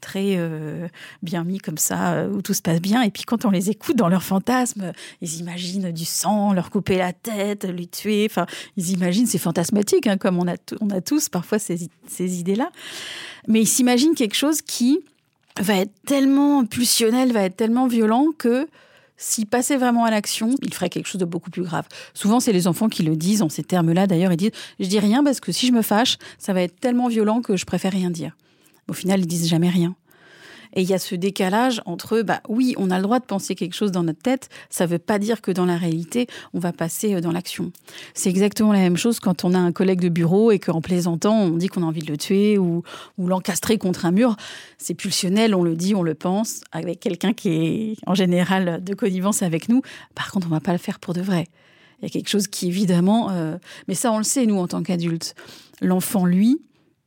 très 0.00 0.34
euh, 0.36 0.88
bien 1.22 1.44
mis 1.44 1.58
comme 1.58 1.78
ça, 1.78 2.14
euh, 2.14 2.30
où 2.30 2.42
tout 2.42 2.52
se 2.52 2.62
passe 2.62 2.80
bien. 2.80 3.02
Et 3.02 3.10
puis, 3.10 3.22
quand 3.22 3.44
on 3.44 3.50
les 3.50 3.70
écoute 3.70 3.94
dans 3.94 4.08
leurs 4.08 4.24
fantasmes, 4.24 4.92
ils 5.20 5.38
imaginent 5.38 5.92
du 5.92 6.04
sang, 6.04 6.52
leur 6.52 6.70
couper 6.70 6.98
la 6.98 7.12
tête, 7.12 7.62
les 7.62 7.86
tuer. 7.86 8.26
Enfin, 8.28 8.46
ils 8.76 8.90
imaginent, 8.90 9.26
c'est 9.26 9.38
fantasmatique, 9.38 10.08
hein, 10.08 10.16
comme 10.16 10.36
on 10.36 10.48
a, 10.48 11.00
tous 11.00 11.28
parfois 11.28 11.60
ces 11.60 11.88
idées-là. 12.40 12.70
Mais 13.46 13.60
ils 13.60 13.68
s'imaginent 13.68 14.16
quelque 14.16 14.34
chose 14.34 14.62
qui 14.62 14.98
va 15.60 15.76
être 15.76 15.92
tellement 16.06 16.64
pulsionnel, 16.64 17.32
va 17.32 17.42
être 17.42 17.56
tellement 17.56 17.86
violent 17.86 18.26
que 18.36 18.68
s'il 19.16 19.46
passait 19.46 19.76
vraiment 19.76 20.04
à 20.04 20.10
l'action, 20.10 20.54
il 20.62 20.74
ferait 20.74 20.90
quelque 20.90 21.06
chose 21.06 21.20
de 21.20 21.24
beaucoup 21.24 21.50
plus 21.50 21.62
grave. 21.62 21.86
Souvent, 22.12 22.40
c'est 22.40 22.52
les 22.52 22.66
enfants 22.66 22.88
qui 22.88 23.02
le 23.02 23.16
disent 23.16 23.42
en 23.42 23.48
ces 23.48 23.62
termes-là. 23.62 24.06
D'ailleurs, 24.06 24.32
ils 24.32 24.36
disent 24.36 24.50
Je 24.78 24.86
dis 24.86 24.98
rien 24.98 25.24
parce 25.24 25.40
que 25.40 25.52
si 25.52 25.66
je 25.66 25.72
me 25.72 25.82
fâche, 25.82 26.18
ça 26.38 26.52
va 26.52 26.62
être 26.62 26.78
tellement 26.78 27.08
violent 27.08 27.40
que 27.40 27.56
je 27.56 27.64
préfère 27.64 27.92
rien 27.92 28.10
dire. 28.10 28.36
Au 28.88 28.92
final, 28.92 29.20
ils 29.20 29.26
disent 29.26 29.48
jamais 29.48 29.70
rien. 29.70 29.94
Et 30.76 30.82
il 30.82 30.88
y 30.88 30.94
a 30.94 30.98
ce 30.98 31.14
décalage 31.14 31.80
entre, 31.86 32.20
bah 32.20 32.42
oui, 32.50 32.74
on 32.76 32.90
a 32.90 32.98
le 32.98 33.02
droit 33.02 33.18
de 33.18 33.24
penser 33.24 33.54
quelque 33.54 33.72
chose 33.72 33.92
dans 33.92 34.02
notre 34.02 34.20
tête, 34.20 34.50
ça 34.68 34.84
ne 34.84 34.90
veut 34.90 34.98
pas 34.98 35.18
dire 35.18 35.40
que 35.40 35.50
dans 35.50 35.64
la 35.64 35.78
réalité, 35.78 36.26
on 36.52 36.58
va 36.58 36.74
passer 36.74 37.14
euh, 37.14 37.22
dans 37.22 37.32
l'action. 37.32 37.72
C'est 38.12 38.28
exactement 38.28 38.74
la 38.74 38.80
même 38.80 38.98
chose 38.98 39.18
quand 39.18 39.44
on 39.44 39.54
a 39.54 39.58
un 39.58 39.72
collègue 39.72 40.00
de 40.00 40.10
bureau 40.10 40.50
et 40.52 40.58
qu'en 40.58 40.82
plaisantant, 40.82 41.34
on 41.34 41.56
dit 41.56 41.68
qu'on 41.68 41.82
a 41.82 41.86
envie 41.86 42.02
de 42.02 42.12
le 42.12 42.18
tuer 42.18 42.58
ou, 42.58 42.82
l'encastrer 43.18 43.78
contre 43.78 44.04
un 44.04 44.12
mur. 44.12 44.36
C'est 44.76 44.92
pulsionnel, 44.92 45.54
on 45.54 45.62
le 45.62 45.76
dit, 45.76 45.94
on 45.94 46.02
le 46.02 46.14
pense, 46.14 46.60
avec 46.72 47.00
quelqu'un 47.00 47.32
qui 47.32 47.48
est 47.48 47.96
en 48.06 48.14
général 48.14 48.84
de 48.84 48.94
connivence 48.94 49.42
avec 49.42 49.70
nous. 49.70 49.80
Par 50.14 50.30
contre, 50.30 50.46
on 50.46 50.50
ne 50.50 50.56
va 50.56 50.60
pas 50.60 50.72
le 50.72 50.78
faire 50.78 51.00
pour 51.00 51.14
de 51.14 51.22
vrai. 51.22 51.46
Il 52.00 52.04
y 52.04 52.06
a 52.06 52.10
quelque 52.10 52.28
chose 52.28 52.48
qui, 52.48 52.68
évidemment, 52.68 53.30
euh, 53.30 53.56
mais 53.88 53.94
ça, 53.94 54.12
on 54.12 54.18
le 54.18 54.24
sait, 54.24 54.44
nous, 54.44 54.58
en 54.58 54.68
tant 54.68 54.82
qu'adultes. 54.82 55.34
L'enfant, 55.80 56.26
lui, 56.26 56.60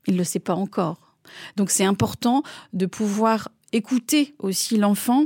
il 0.07 0.13
ne 0.13 0.17
le 0.17 0.23
sait 0.23 0.39
pas 0.39 0.55
encore. 0.55 1.15
Donc, 1.55 1.69
c'est 1.69 1.85
important 1.85 2.41
de 2.73 2.87
pouvoir 2.87 3.49
écouter 3.73 4.35
aussi 4.39 4.77
l'enfant 4.77 5.25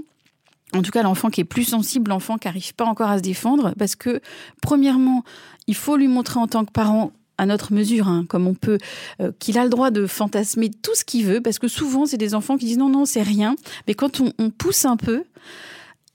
en 0.76 0.82
tout 0.82 0.92
cas 0.92 1.04
l'enfant 1.04 1.30
qui 1.30 1.42
est 1.42 1.46
plus 1.46 1.66
sensible, 1.66 2.10
l'enfant 2.10 2.38
qui 2.38 2.48
n'arrive 2.48 2.74
pas 2.74 2.86
encore 2.86 3.10
à 3.10 3.18
se 3.18 3.24
défendre, 3.24 3.74
parce 3.78 3.96
que 3.96 4.22
premièrement, 4.62 5.24
il 5.68 5.76
faut 5.76 5.98
lui 5.98 6.08
montrer 6.08 6.40
en 6.40 6.48
tant 6.48 6.66
que 6.66 6.72
parent 6.72 7.12
à 7.38 7.46
notre 7.46 7.74
mesure, 7.74 8.08
hein, 8.08 8.26
comme 8.28 8.48
on 8.48 8.54
peut, 8.54 8.78
euh, 9.22 9.32
qu'il 9.40 9.58
a 9.58 9.64
le 9.64 9.70
droit 9.70 9.92
de 9.92 10.06
fantasmer 10.06 10.70
tout 10.70 10.96
ce 10.96 11.04
qu'il 11.04 11.26
veut, 11.26 11.42
parce 11.42 11.60
que 11.60 11.68
souvent 11.68 12.06
c'est 12.06 12.18
des 12.18 12.36
enfants 12.36 12.58
qui 12.58 12.66
disent 12.66 12.78
non, 12.78 12.90
non, 12.90 13.06
c'est 13.06 13.24
rien, 13.24 13.56
mais 13.88 13.94
quand 13.94 14.20
on, 14.20 14.34
on 14.38 14.50
pousse 14.50 14.86
un 14.86 14.98
peu, 14.98 15.24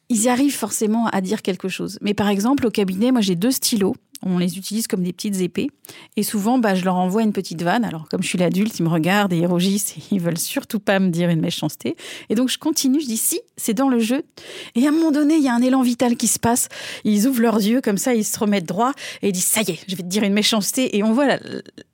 ils 0.08 0.28
arrivent 0.28 0.56
forcément 0.56 1.06
à 1.08 1.20
dire 1.20 1.42
quelque 1.42 1.68
chose. 1.68 1.98
Mais 2.02 2.14
par 2.14 2.28
exemple, 2.28 2.66
au 2.66 2.70
cabinet, 2.70 3.12
moi 3.12 3.20
j'ai 3.20 3.34
deux 3.34 3.50
stylos 3.50 3.94
on 4.22 4.38
les 4.38 4.58
utilise 4.58 4.86
comme 4.86 5.02
des 5.02 5.12
petites 5.12 5.40
épées. 5.40 5.68
Et 6.16 6.22
souvent, 6.22 6.58
bah, 6.58 6.74
je 6.74 6.84
leur 6.84 6.96
envoie 6.96 7.22
une 7.22 7.32
petite 7.32 7.62
vanne. 7.62 7.84
Alors, 7.84 8.08
comme 8.08 8.22
je 8.22 8.28
suis 8.28 8.38
l'adulte, 8.38 8.78
ils 8.78 8.82
me 8.82 8.88
regardent 8.88 9.32
et 9.32 9.38
ils 9.38 9.46
rougissent 9.46 9.96
et 9.96 10.02
ils 10.10 10.20
veulent 10.20 10.38
surtout 10.38 10.80
pas 10.80 10.98
me 10.98 11.10
dire 11.10 11.28
une 11.28 11.40
méchanceté. 11.40 11.96
Et 12.28 12.34
donc, 12.34 12.48
je 12.48 12.58
continue, 12.58 13.00
je 13.00 13.06
dis 13.06 13.16
si, 13.16 13.40
c'est 13.56 13.74
dans 13.74 13.88
le 13.88 13.98
jeu. 13.98 14.22
Et 14.74 14.86
à 14.86 14.88
un 14.88 14.92
moment 14.92 15.10
donné, 15.10 15.36
il 15.36 15.42
y 15.42 15.48
a 15.48 15.54
un 15.54 15.62
élan 15.62 15.82
vital 15.82 16.16
qui 16.16 16.26
se 16.26 16.38
passe. 16.38 16.68
Ils 17.04 17.26
ouvrent 17.26 17.42
leurs 17.42 17.58
yeux 17.58 17.80
comme 17.80 17.98
ça, 17.98 18.14
ils 18.14 18.24
se 18.24 18.38
remettent 18.38 18.66
droit 18.66 18.92
et 19.22 19.28
ils 19.28 19.32
disent 19.32 19.44
ça 19.44 19.62
y 19.62 19.70
est, 19.72 19.80
je 19.88 19.96
vais 19.96 20.02
te 20.02 20.08
dire 20.08 20.24
une 20.24 20.32
méchanceté. 20.32 20.96
Et 20.96 21.02
on 21.02 21.12
voit 21.12 21.38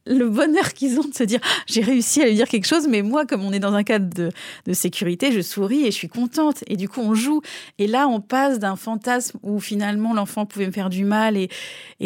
le 0.07 0.29
bonheur 0.29 0.73
qu'ils 0.75 0.99
ont 1.01 1.05
de 1.05 1.15
se 1.15 1.25
dire 1.25 1.41
j'ai 1.67 1.81
réussi 1.81 2.21
à 2.23 2.27
lui 2.27 2.35
dire 2.35 2.49
quelque 2.49 2.67
chose. 2.67 2.87
Mais 2.89 3.03
moi, 3.03 3.27
comme 3.27 3.45
on 3.45 3.53
est 3.53 3.59
dans 3.59 3.75
un 3.75 3.85
cadre 3.85 4.09
de, 4.15 4.73
sécurité, 4.73 5.33
je 5.33 5.41
souris 5.41 5.83
et 5.83 5.87
je 5.87 5.97
suis 5.97 6.09
contente. 6.09 6.65
Et 6.67 6.77
du 6.77 6.89
coup, 6.89 7.01
on 7.01 7.15
joue. 7.15 7.43
Et 7.79 7.87
là, 7.87 8.09
on 8.09 8.21
passe 8.21 8.59
d'un 8.59 8.77
fantasme 8.77 9.39
où 9.43 9.61
finalement 9.61 10.15
l'enfant 10.15 10.47
pouvait 10.47 10.67
me 10.67 10.73
faire 10.73 10.91
du 10.91 11.05
mal 11.05 11.37
et 11.37 11.49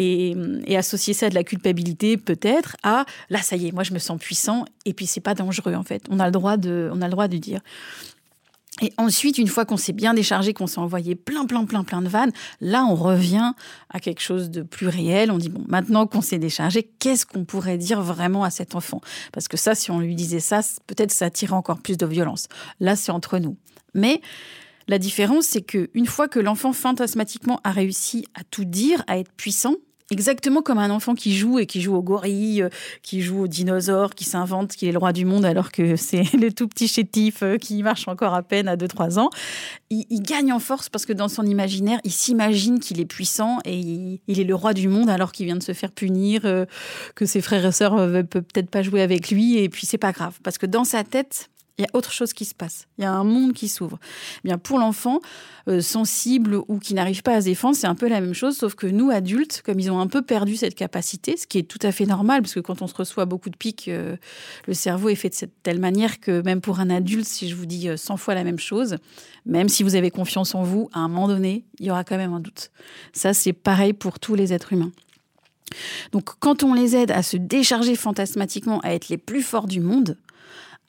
et, 0.09 0.77
associer 0.77 1.13
ça 1.13 1.27
à 1.27 1.29
de 1.29 1.35
la 1.35 1.43
culpabilité 1.43 2.17
peut-être 2.17 2.77
à 2.83 3.05
là 3.29 3.41
ça 3.41 3.55
y 3.55 3.67
est 3.67 3.71
moi 3.71 3.83
je 3.83 3.93
me 3.93 3.99
sens 3.99 4.19
puissant 4.19 4.65
et 4.85 4.93
puis 4.93 5.05
c'est 5.05 5.19
pas 5.19 5.33
dangereux 5.33 5.75
en 5.75 5.83
fait 5.83 6.03
on 6.09 6.19
a 6.19 6.25
le 6.25 6.31
droit 6.31 6.57
de 6.57 6.89
on 6.93 7.01
a 7.01 7.05
le 7.05 7.11
droit 7.11 7.27
de 7.27 7.37
dire 7.37 7.61
et 8.81 8.93
ensuite, 8.97 9.37
une 9.37 9.47
fois 9.47 9.65
qu'on 9.65 9.77
s'est 9.77 9.93
bien 9.93 10.13
déchargé, 10.13 10.53
qu'on 10.53 10.67
s'est 10.67 10.79
envoyé 10.79 11.15
plein, 11.15 11.45
plein, 11.45 11.65
plein, 11.65 11.83
plein 11.83 12.01
de 12.01 12.07
vannes, 12.07 12.31
là, 12.61 12.85
on 12.85 12.95
revient 12.95 13.53
à 13.89 13.99
quelque 13.99 14.21
chose 14.21 14.49
de 14.49 14.61
plus 14.61 14.87
réel. 14.87 15.31
On 15.31 15.37
dit, 15.37 15.49
bon, 15.49 15.63
maintenant 15.67 16.07
qu'on 16.07 16.21
s'est 16.21 16.39
déchargé, 16.39 16.89
qu'est-ce 16.99 17.25
qu'on 17.25 17.45
pourrait 17.45 17.77
dire 17.77 18.01
vraiment 18.01 18.43
à 18.43 18.49
cet 18.49 18.75
enfant? 18.75 19.01
Parce 19.33 19.47
que 19.47 19.57
ça, 19.57 19.75
si 19.75 19.91
on 19.91 19.99
lui 19.99 20.15
disait 20.15 20.39
ça, 20.39 20.61
peut-être 20.87 21.11
ça 21.11 21.25
attirait 21.25 21.53
encore 21.53 21.81
plus 21.81 21.97
de 21.97 22.05
violence. 22.05 22.47
Là, 22.79 22.95
c'est 22.95 23.11
entre 23.11 23.37
nous. 23.39 23.57
Mais 23.93 24.21
la 24.87 24.97
différence, 24.97 25.45
c'est 25.45 25.61
qu'une 25.61 26.05
fois 26.05 26.27
que 26.27 26.39
l'enfant 26.39 26.73
fantasmatiquement 26.73 27.59
a 27.63 27.71
réussi 27.71 28.25
à 28.33 28.43
tout 28.49 28.65
dire, 28.65 29.03
à 29.07 29.17
être 29.17 29.31
puissant, 29.33 29.75
Exactement 30.11 30.63
comme 30.63 30.79
un 30.79 30.89
enfant 30.89 31.13
qui 31.13 31.37
joue 31.37 31.59
et 31.59 31.67
qui 31.67 31.81
joue 31.81 31.93
au 31.93 32.01
gorille, 32.01 32.63
euh, 32.63 32.69
qui 33.03 33.21
joue 33.21 33.43
au 33.43 33.47
dinosaure, 33.47 34.15
qui 34.15 34.23
s'invente 34.23 34.71
qu'il 34.71 34.89
est 34.89 34.91
le 34.91 34.97
roi 34.97 35.13
du 35.13 35.23
monde 35.23 35.45
alors 35.45 35.71
que 35.71 35.95
c'est 35.97 36.33
le 36.33 36.51
tout 36.51 36.67
petit 36.67 36.87
chétif 36.87 37.43
euh, 37.43 37.57
qui 37.57 37.83
marche 37.83 38.07
encore 38.07 38.33
à 38.33 38.41
peine 38.41 38.67
à 38.67 38.75
2-3 38.75 39.19
ans. 39.19 39.29
Il, 39.91 40.23
gagne 40.23 40.51
en 40.51 40.57
force 40.57 40.89
parce 40.89 41.05
que 41.05 41.13
dans 41.13 41.27
son 41.27 41.45
imaginaire, 41.45 41.99
il 42.03 42.11
s'imagine 42.11 42.79
qu'il 42.79 42.99
est 42.99 43.05
puissant 43.05 43.59
et 43.65 43.77
il, 43.77 44.39
est 44.39 44.43
le 44.43 44.55
roi 44.55 44.73
du 44.73 44.87
monde 44.87 45.11
alors 45.11 45.31
qu'il 45.31 45.45
vient 45.45 45.55
de 45.55 45.63
se 45.63 45.73
faire 45.73 45.91
punir, 45.91 46.41
euh, 46.45 46.65
que 47.13 47.27
ses 47.27 47.41
frères 47.41 47.65
et 47.65 47.71
sœurs 47.71 47.95
ne 47.95 48.23
peuvent 48.23 48.43
peut-être 48.43 48.69
pas 48.71 48.81
jouer 48.81 49.01
avec 49.01 49.29
lui 49.29 49.57
et 49.57 49.69
puis 49.69 49.85
c'est 49.85 49.99
pas 49.99 50.11
grave 50.11 50.39
parce 50.43 50.57
que 50.57 50.65
dans 50.65 50.85
sa 50.85 51.03
tête, 51.03 51.49
il 51.79 51.83
y 51.83 51.85
a 51.85 51.89
autre 51.93 52.11
chose 52.11 52.33
qui 52.33 52.43
se 52.43 52.53
passe. 52.53 52.87
Il 52.97 53.03
y 53.03 53.07
a 53.07 53.11
un 53.11 53.23
monde 53.23 53.53
qui 53.53 53.69
s'ouvre. 53.69 53.99
Eh 54.43 54.49
bien 54.49 54.57
pour 54.57 54.79
l'enfant 54.79 55.21
euh, 55.69 55.79
sensible 55.79 56.55
ou 56.67 56.77
qui 56.77 56.93
n'arrive 56.93 57.23
pas 57.23 57.35
à 57.35 57.41
se 57.41 57.45
défendre, 57.45 57.75
c'est 57.75 57.87
un 57.87 57.95
peu 57.95 58.09
la 58.09 58.19
même 58.19 58.33
chose, 58.33 58.57
sauf 58.57 58.75
que 58.75 58.85
nous 58.85 59.11
adultes, 59.11 59.61
comme 59.65 59.79
ils 59.79 59.89
ont 59.89 59.99
un 59.99 60.07
peu 60.07 60.21
perdu 60.21 60.57
cette 60.57 60.75
capacité, 60.75 61.37
ce 61.37 61.47
qui 61.47 61.57
est 61.57 61.63
tout 61.63 61.79
à 61.81 61.93
fait 61.93 62.05
normal, 62.05 62.41
parce 62.41 62.53
que 62.53 62.59
quand 62.59 62.81
on 62.81 62.87
se 62.87 62.93
reçoit 62.93 63.23
beaucoup 63.23 63.49
de 63.49 63.55
pics, 63.55 63.87
euh, 63.87 64.17
le 64.67 64.73
cerveau 64.73 65.07
est 65.07 65.15
fait 65.15 65.29
de 65.29 65.35
cette 65.35 65.63
telle 65.63 65.79
manière 65.79 66.19
que 66.19 66.41
même 66.41 66.59
pour 66.59 66.81
un 66.81 66.89
adulte, 66.89 67.25
si 67.25 67.47
je 67.47 67.55
vous 67.55 67.65
dis 67.65 67.87
100 67.95 68.13
euh, 68.13 68.17
fois 68.17 68.35
la 68.35 68.43
même 68.43 68.59
chose, 68.59 68.97
même 69.45 69.69
si 69.69 69.83
vous 69.83 69.95
avez 69.95 70.11
confiance 70.11 70.55
en 70.55 70.63
vous, 70.63 70.89
à 70.91 70.99
un 70.99 71.07
moment 71.07 71.29
donné, 71.29 71.63
il 71.79 71.85
y 71.85 71.91
aura 71.91 72.03
quand 72.03 72.17
même 72.17 72.33
un 72.33 72.41
doute. 72.41 72.71
Ça, 73.13 73.33
c'est 73.33 73.53
pareil 73.53 73.93
pour 73.93 74.19
tous 74.19 74.35
les 74.35 74.51
êtres 74.51 74.73
humains. 74.73 74.91
Donc 76.11 76.31
quand 76.39 76.63
on 76.63 76.73
les 76.73 76.95
aide 76.95 77.11
à 77.11 77.23
se 77.23 77.37
décharger 77.37 77.95
fantasmatiquement, 77.95 78.79
à 78.81 78.93
être 78.93 79.09
les 79.09 79.17
plus 79.17 79.43
forts 79.43 79.67
du 79.67 79.79
monde, 79.79 80.17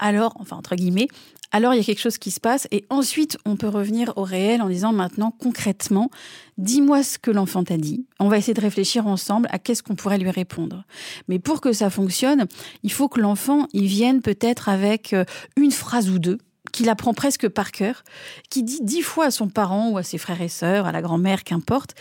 alors, 0.00 0.32
enfin 0.40 0.56
entre 0.56 0.74
guillemets, 0.74 1.08
alors 1.52 1.74
il 1.74 1.76
y 1.76 1.80
a 1.80 1.84
quelque 1.84 2.00
chose 2.00 2.18
qui 2.18 2.30
se 2.30 2.40
passe 2.40 2.66
et 2.70 2.84
ensuite 2.90 3.38
on 3.44 3.56
peut 3.56 3.68
revenir 3.68 4.12
au 4.16 4.22
réel 4.22 4.62
en 4.62 4.68
disant 4.68 4.92
maintenant 4.92 5.32
concrètement, 5.38 6.10
dis-moi 6.58 7.02
ce 7.02 7.18
que 7.18 7.30
l'enfant 7.30 7.62
t'a 7.62 7.76
dit. 7.76 8.06
On 8.18 8.28
va 8.28 8.38
essayer 8.38 8.54
de 8.54 8.60
réfléchir 8.60 9.06
ensemble 9.06 9.46
à 9.50 9.58
qu'est-ce 9.58 9.82
qu'on 9.82 9.94
pourrait 9.94 10.18
lui 10.18 10.30
répondre. 10.30 10.84
Mais 11.28 11.38
pour 11.38 11.60
que 11.60 11.72
ça 11.72 11.90
fonctionne, 11.90 12.46
il 12.82 12.92
faut 12.92 13.08
que 13.08 13.20
l'enfant 13.20 13.66
il 13.72 13.86
vienne 13.86 14.22
peut-être 14.22 14.68
avec 14.68 15.12
euh, 15.12 15.24
une 15.56 15.72
phrase 15.72 16.10
ou 16.10 16.18
deux 16.18 16.38
qu'il 16.72 16.88
apprend 16.88 17.14
presque 17.14 17.48
par 17.48 17.72
cœur, 17.72 18.04
qui 18.48 18.62
dit 18.62 18.80
dix 18.82 19.02
fois 19.02 19.26
à 19.26 19.30
son 19.32 19.48
parent 19.48 19.90
ou 19.90 19.98
à 19.98 20.04
ses 20.04 20.18
frères 20.18 20.40
et 20.40 20.48
sœurs, 20.48 20.86
à 20.86 20.92
la 20.92 21.02
grand-mère, 21.02 21.42
qu'importe, 21.42 21.94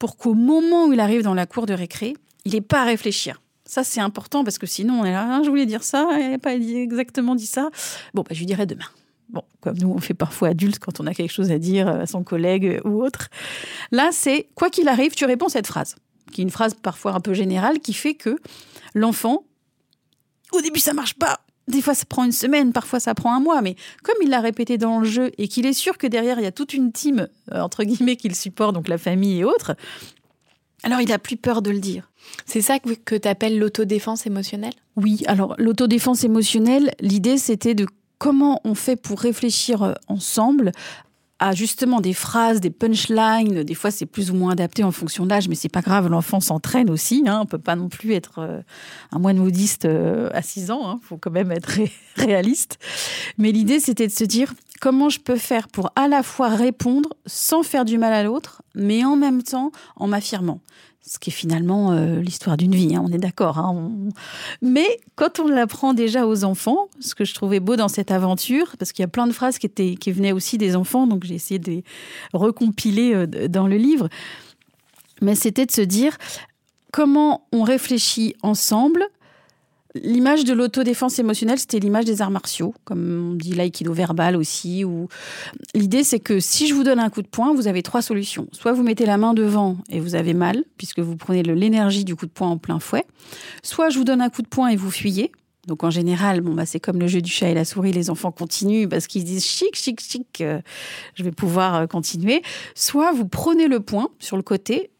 pour 0.00 0.16
qu'au 0.16 0.34
moment 0.34 0.86
où 0.86 0.92
il 0.92 0.98
arrive 0.98 1.22
dans 1.22 1.34
la 1.34 1.46
cour 1.46 1.66
de 1.66 1.74
récré, 1.74 2.14
il 2.44 2.54
n'ait 2.54 2.60
pas 2.60 2.82
à 2.82 2.84
réfléchir. 2.84 3.40
Ça, 3.66 3.82
c'est 3.82 4.00
important 4.00 4.44
parce 4.44 4.58
que 4.58 4.66
sinon, 4.66 5.00
on 5.00 5.04
est 5.04 5.12
là, 5.12 5.26
ah, 5.28 5.42
je 5.42 5.50
voulais 5.50 5.66
dire 5.66 5.82
ça, 5.82 6.08
elle 6.14 6.30
n'a 6.30 6.38
pas 6.38 6.54
exactement 6.54 7.34
dit 7.34 7.46
ça. 7.46 7.70
Bon, 8.14 8.22
bah, 8.22 8.30
je 8.30 8.38
lui 8.38 8.46
dirai 8.46 8.64
demain. 8.64 8.86
Bon, 9.28 9.42
comme 9.60 9.76
nous, 9.78 9.90
on 9.90 9.98
fait 9.98 10.14
parfois 10.14 10.48
adulte 10.48 10.78
quand 10.78 11.00
on 11.00 11.06
a 11.06 11.14
quelque 11.14 11.32
chose 11.32 11.50
à 11.50 11.58
dire 11.58 11.88
à 11.88 12.06
son 12.06 12.22
collègue 12.22 12.80
ou 12.84 13.02
autre. 13.02 13.28
Là, 13.90 14.10
c'est 14.12 14.48
quoi 14.54 14.70
qu'il 14.70 14.88
arrive, 14.88 15.14
tu 15.14 15.24
réponds 15.24 15.48
cette 15.48 15.66
phrase, 15.66 15.96
qui 16.32 16.40
est 16.40 16.44
une 16.44 16.50
phrase 16.50 16.74
parfois 16.74 17.12
un 17.12 17.20
peu 17.20 17.34
générale, 17.34 17.80
qui 17.80 17.92
fait 17.92 18.14
que 18.14 18.38
l'enfant, 18.94 19.44
au 20.52 20.60
début, 20.60 20.78
ça 20.78 20.92
marche 20.92 21.14
pas. 21.14 21.40
Des 21.66 21.82
fois, 21.82 21.94
ça 21.94 22.04
prend 22.04 22.22
une 22.22 22.30
semaine, 22.30 22.72
parfois 22.72 23.00
ça 23.00 23.14
prend 23.14 23.34
un 23.34 23.40
mois, 23.40 23.60
mais 23.62 23.74
comme 24.04 24.14
il 24.22 24.30
l'a 24.30 24.40
répété 24.40 24.78
dans 24.78 25.00
le 25.00 25.04
jeu 25.04 25.32
et 25.38 25.48
qu'il 25.48 25.66
est 25.66 25.72
sûr 25.72 25.98
que 25.98 26.06
derrière, 26.06 26.38
il 26.38 26.44
y 26.44 26.46
a 26.46 26.52
toute 26.52 26.72
une 26.72 26.92
team, 26.92 27.26
euh, 27.52 27.60
entre 27.60 27.82
guillemets, 27.82 28.14
qu'il 28.14 28.36
supporte, 28.36 28.74
donc 28.74 28.86
la 28.86 28.98
famille 28.98 29.40
et 29.40 29.44
autres, 29.44 29.74
alors 30.82 31.00
il 31.00 31.12
a 31.12 31.18
plus 31.18 31.36
peur 31.36 31.62
de 31.62 31.70
le 31.70 31.78
dire. 31.78 32.10
C'est 32.44 32.60
ça 32.60 32.78
que, 32.78 33.16
tu 33.16 33.28
appelles 33.28 33.58
l'autodéfense 33.58 34.26
émotionnelle? 34.26 34.74
Oui, 34.96 35.22
alors 35.26 35.54
l'autodéfense 35.58 36.24
émotionnelle, 36.24 36.92
l'idée 37.00 37.38
c'était 37.38 37.74
de 37.74 37.86
comment 38.18 38.60
on 38.64 38.74
fait 38.74 38.96
pour 38.96 39.20
réfléchir 39.20 39.82
euh, 39.82 39.92
ensemble 40.08 40.72
à 41.38 41.52
justement 41.52 42.00
des 42.00 42.14
phrases, 42.14 42.60
des 42.60 42.70
punchlines. 42.70 43.62
Des 43.62 43.74
fois, 43.74 43.90
c'est 43.90 44.06
plus 44.06 44.30
ou 44.30 44.34
moins 44.34 44.52
adapté 44.52 44.82
en 44.84 44.90
fonction 44.90 45.24
de 45.24 45.30
l'âge, 45.30 45.48
mais 45.48 45.54
c'est 45.54 45.68
pas 45.68 45.82
grave. 45.82 46.08
L'enfant 46.08 46.40
s'entraîne 46.40 46.88
aussi. 46.88 47.24
Hein. 47.26 47.40
On 47.42 47.46
peut 47.46 47.58
pas 47.58 47.76
non 47.76 47.88
plus 47.88 48.14
être 48.14 48.38
euh, 48.38 48.62
un 49.12 49.18
moine 49.18 49.36
modiste 49.36 49.84
euh, 49.84 50.30
à 50.32 50.40
6 50.40 50.70
ans. 50.70 50.80
Il 50.82 50.86
hein. 50.86 51.00
faut 51.02 51.18
quand 51.18 51.30
même 51.30 51.52
être 51.52 51.78
réaliste. 52.16 52.78
Mais 53.36 53.52
l'idée, 53.52 53.80
c'était 53.80 54.06
de 54.06 54.12
se 54.12 54.24
dire 54.24 54.54
comment 54.80 55.08
je 55.08 55.20
peux 55.20 55.36
faire 55.36 55.68
pour 55.68 55.90
à 55.96 56.08
la 56.08 56.22
fois 56.22 56.48
répondre 56.48 57.10
sans 57.26 57.62
faire 57.62 57.84
du 57.84 57.98
mal 57.98 58.12
à 58.12 58.22
l'autre, 58.22 58.62
mais 58.74 59.04
en 59.04 59.16
même 59.16 59.42
temps 59.42 59.72
en 59.96 60.06
m'affirmant 60.06 60.60
ce 61.06 61.20
qui 61.20 61.30
est 61.30 61.32
finalement 61.32 61.92
euh, 61.92 62.20
l'histoire 62.20 62.56
d'une 62.56 62.74
vie, 62.74 62.96
hein, 62.96 63.04
on 63.06 63.12
est 63.12 63.18
d'accord. 63.18 63.58
Hein, 63.58 63.92
mais 64.60 64.98
quand 65.14 65.38
on 65.38 65.46
l'apprend 65.46 65.94
déjà 65.94 66.26
aux 66.26 66.42
enfants, 66.42 66.88
ce 66.98 67.14
que 67.14 67.24
je 67.24 67.32
trouvais 67.32 67.60
beau 67.60 67.76
dans 67.76 67.88
cette 67.88 68.10
aventure, 68.10 68.74
parce 68.76 68.92
qu'il 68.92 69.04
y 69.04 69.06
a 69.06 69.08
plein 69.08 69.28
de 69.28 69.32
phrases 69.32 69.58
qui, 69.58 69.66
étaient, 69.66 69.94
qui 69.94 70.10
venaient 70.10 70.32
aussi 70.32 70.58
des 70.58 70.74
enfants, 70.74 71.06
donc 71.06 71.24
j'ai 71.24 71.36
essayé 71.36 71.60
de 71.60 71.70
les 71.70 71.84
recompiler 72.32 73.14
euh, 73.14 73.48
dans 73.48 73.68
le 73.68 73.76
livre, 73.76 74.08
mais 75.22 75.36
c'était 75.36 75.64
de 75.64 75.70
se 75.70 75.80
dire 75.80 76.18
comment 76.92 77.46
on 77.52 77.62
réfléchit 77.62 78.34
ensemble 78.42 79.06
L'image 80.02 80.44
de 80.44 80.52
l'autodéfense 80.52 81.18
émotionnelle, 81.18 81.58
c'était 81.58 81.78
l'image 81.78 82.04
des 82.04 82.22
arts 82.22 82.30
martiaux, 82.30 82.74
comme 82.84 83.32
on 83.32 83.34
dit 83.34 83.54
l'aïkido 83.54 83.92
verbal 83.92 84.36
aussi. 84.36 84.84
Ou 84.84 85.08
l'idée, 85.74 86.04
c'est 86.04 86.20
que 86.20 86.40
si 86.40 86.66
je 86.66 86.74
vous 86.74 86.84
donne 86.84 86.98
un 86.98 87.10
coup 87.10 87.22
de 87.22 87.28
poing, 87.28 87.54
vous 87.54 87.68
avez 87.68 87.82
trois 87.82 88.02
solutions. 88.02 88.48
Soit 88.52 88.72
vous 88.72 88.82
mettez 88.82 89.06
la 89.06 89.16
main 89.16 89.34
devant 89.34 89.76
et 89.90 90.00
vous 90.00 90.14
avez 90.14 90.34
mal, 90.34 90.64
puisque 90.76 91.00
vous 91.00 91.16
prenez 91.16 91.42
l'énergie 91.42 92.04
du 92.04 92.16
coup 92.16 92.26
de 92.26 92.30
poing 92.30 92.48
en 92.48 92.58
plein 92.58 92.78
fouet. 92.78 93.04
Soit 93.62 93.90
je 93.90 93.98
vous 93.98 94.04
donne 94.04 94.20
un 94.20 94.30
coup 94.30 94.42
de 94.42 94.48
poing 94.48 94.68
et 94.68 94.76
vous 94.76 94.90
fuyez. 94.90 95.32
Donc 95.66 95.82
en 95.82 95.90
général, 95.90 96.40
bon, 96.40 96.54
bah, 96.54 96.64
c'est 96.64 96.80
comme 96.80 96.98
le 97.00 97.08
jeu 97.08 97.20
du 97.20 97.30
chat 97.30 97.48
et 97.48 97.54
la 97.54 97.64
souris, 97.64 97.92
les 97.92 98.08
enfants 98.08 98.30
continuent 98.30 98.88
parce 98.88 99.06
qu'ils 99.06 99.24
disent 99.24 99.44
chic, 99.44 99.74
chic, 99.74 100.00
chic, 100.00 100.40
euh, 100.40 100.60
je 101.14 101.24
vais 101.24 101.32
pouvoir 101.32 101.74
euh, 101.74 101.86
continuer. 101.86 102.42
Soit 102.74 103.12
vous 103.12 103.26
prenez 103.26 103.66
le 103.66 103.80
point 103.80 104.08
sur 104.20 104.36
le 104.36 104.42
côté 104.42 104.90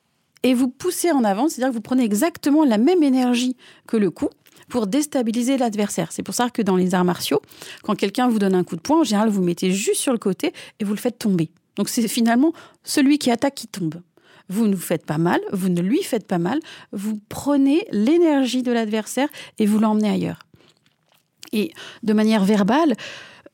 et 0.43 0.55
vous 0.55 0.69
poussez 0.69 1.13
en 1.13 1.25
avant, 1.25 1.49
c'est-à-dire 1.49 1.71
que 1.71 1.75
vous 1.75 1.81
prenez 1.81 2.05
exactement 2.05 2.65
la 2.65 2.79
même 2.79 3.03
énergie 3.03 3.57
que 3.87 3.97
le 3.97 4.11
coup 4.11 4.29
pour 4.69 4.87
déstabiliser 4.87 5.57
l'adversaire. 5.57 6.13
C'est 6.13 6.23
pour 6.23 6.35
ça 6.35 6.51
que 6.51 6.63
dans 6.63 6.77
les 6.77 6.95
arts 6.95 7.05
martiaux, 7.05 7.41
quand 7.83 7.95
quelqu'un 7.95 8.29
vous 8.29 8.39
donne 8.39 8.55
un 8.55 8.65
coup 8.65 8.77
de 8.77 8.81
poing, 8.81 9.01
en 9.01 9.05
général, 9.05 9.29
vous 9.29 9.43
mettez 9.43 9.71
juste 9.71 10.01
sur 10.01 10.13
le 10.13 10.19
côté 10.19 10.53
et 10.81 10.85
vous 10.85 10.93
le 10.93 10.99
faites 10.99 11.19
tomber. 11.19 11.51
Donc 11.77 11.89
c'est 11.89 12.07
finalement 12.09 12.53
celui 12.85 13.19
qui 13.19 13.31
attaque 13.31 13.55
qui 13.55 13.69
tombe. 13.69 13.97
Vous 14.49 14.67
ne 14.67 14.75
vous 14.75 14.81
faites 14.81 15.05
pas 15.05 15.19
mal, 15.19 15.41
vous 15.53 15.69
ne 15.69 15.81
lui 15.81 16.03
faites 16.03 16.27
pas 16.27 16.39
mal, 16.39 16.61
vous 16.93 17.21
prenez 17.29 17.87
l'énergie 17.91 18.63
de 18.63 18.73
l'adversaire 18.73 19.29
et 19.59 19.67
vous 19.67 19.79
l'emmenez 19.79 20.09
ailleurs. 20.09 20.39
Et 21.53 21.73
de 22.03 22.13
manière 22.13 22.45
verbale, 22.45 22.95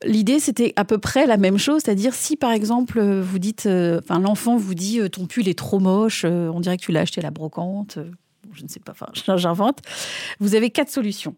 l'idée 0.05 0.39
c'était 0.39 0.73
à 0.75 0.85
peu 0.85 0.97
près 0.97 1.25
la 1.25 1.37
même 1.37 1.57
chose, 1.57 1.81
c'est-à-dire 1.83 2.13
si 2.13 2.35
par 2.35 2.51
exemple 2.51 3.01
vous 3.01 3.39
dites, 3.39 3.65
euh, 3.65 3.99
enfin 4.03 4.19
l'enfant 4.19 4.55
vous 4.55 4.75
dit 4.75 4.99
euh, 4.99 5.09
ton 5.09 5.25
pull 5.25 5.47
est 5.47 5.57
trop 5.57 5.79
moche, 5.79 6.23
euh, 6.25 6.49
on 6.53 6.59
dirait 6.59 6.77
que 6.77 6.83
tu 6.83 6.91
l'as 6.91 7.01
acheté 7.01 7.21
à 7.21 7.23
la 7.23 7.31
brocante, 7.31 7.97
je 8.53 8.63
ne 8.63 8.67
sais 8.67 8.79
pas, 8.79 8.93
j'invente, 9.37 9.79
vous 10.39 10.55
avez 10.55 10.69
quatre 10.69 10.89
solutions. 10.89 11.35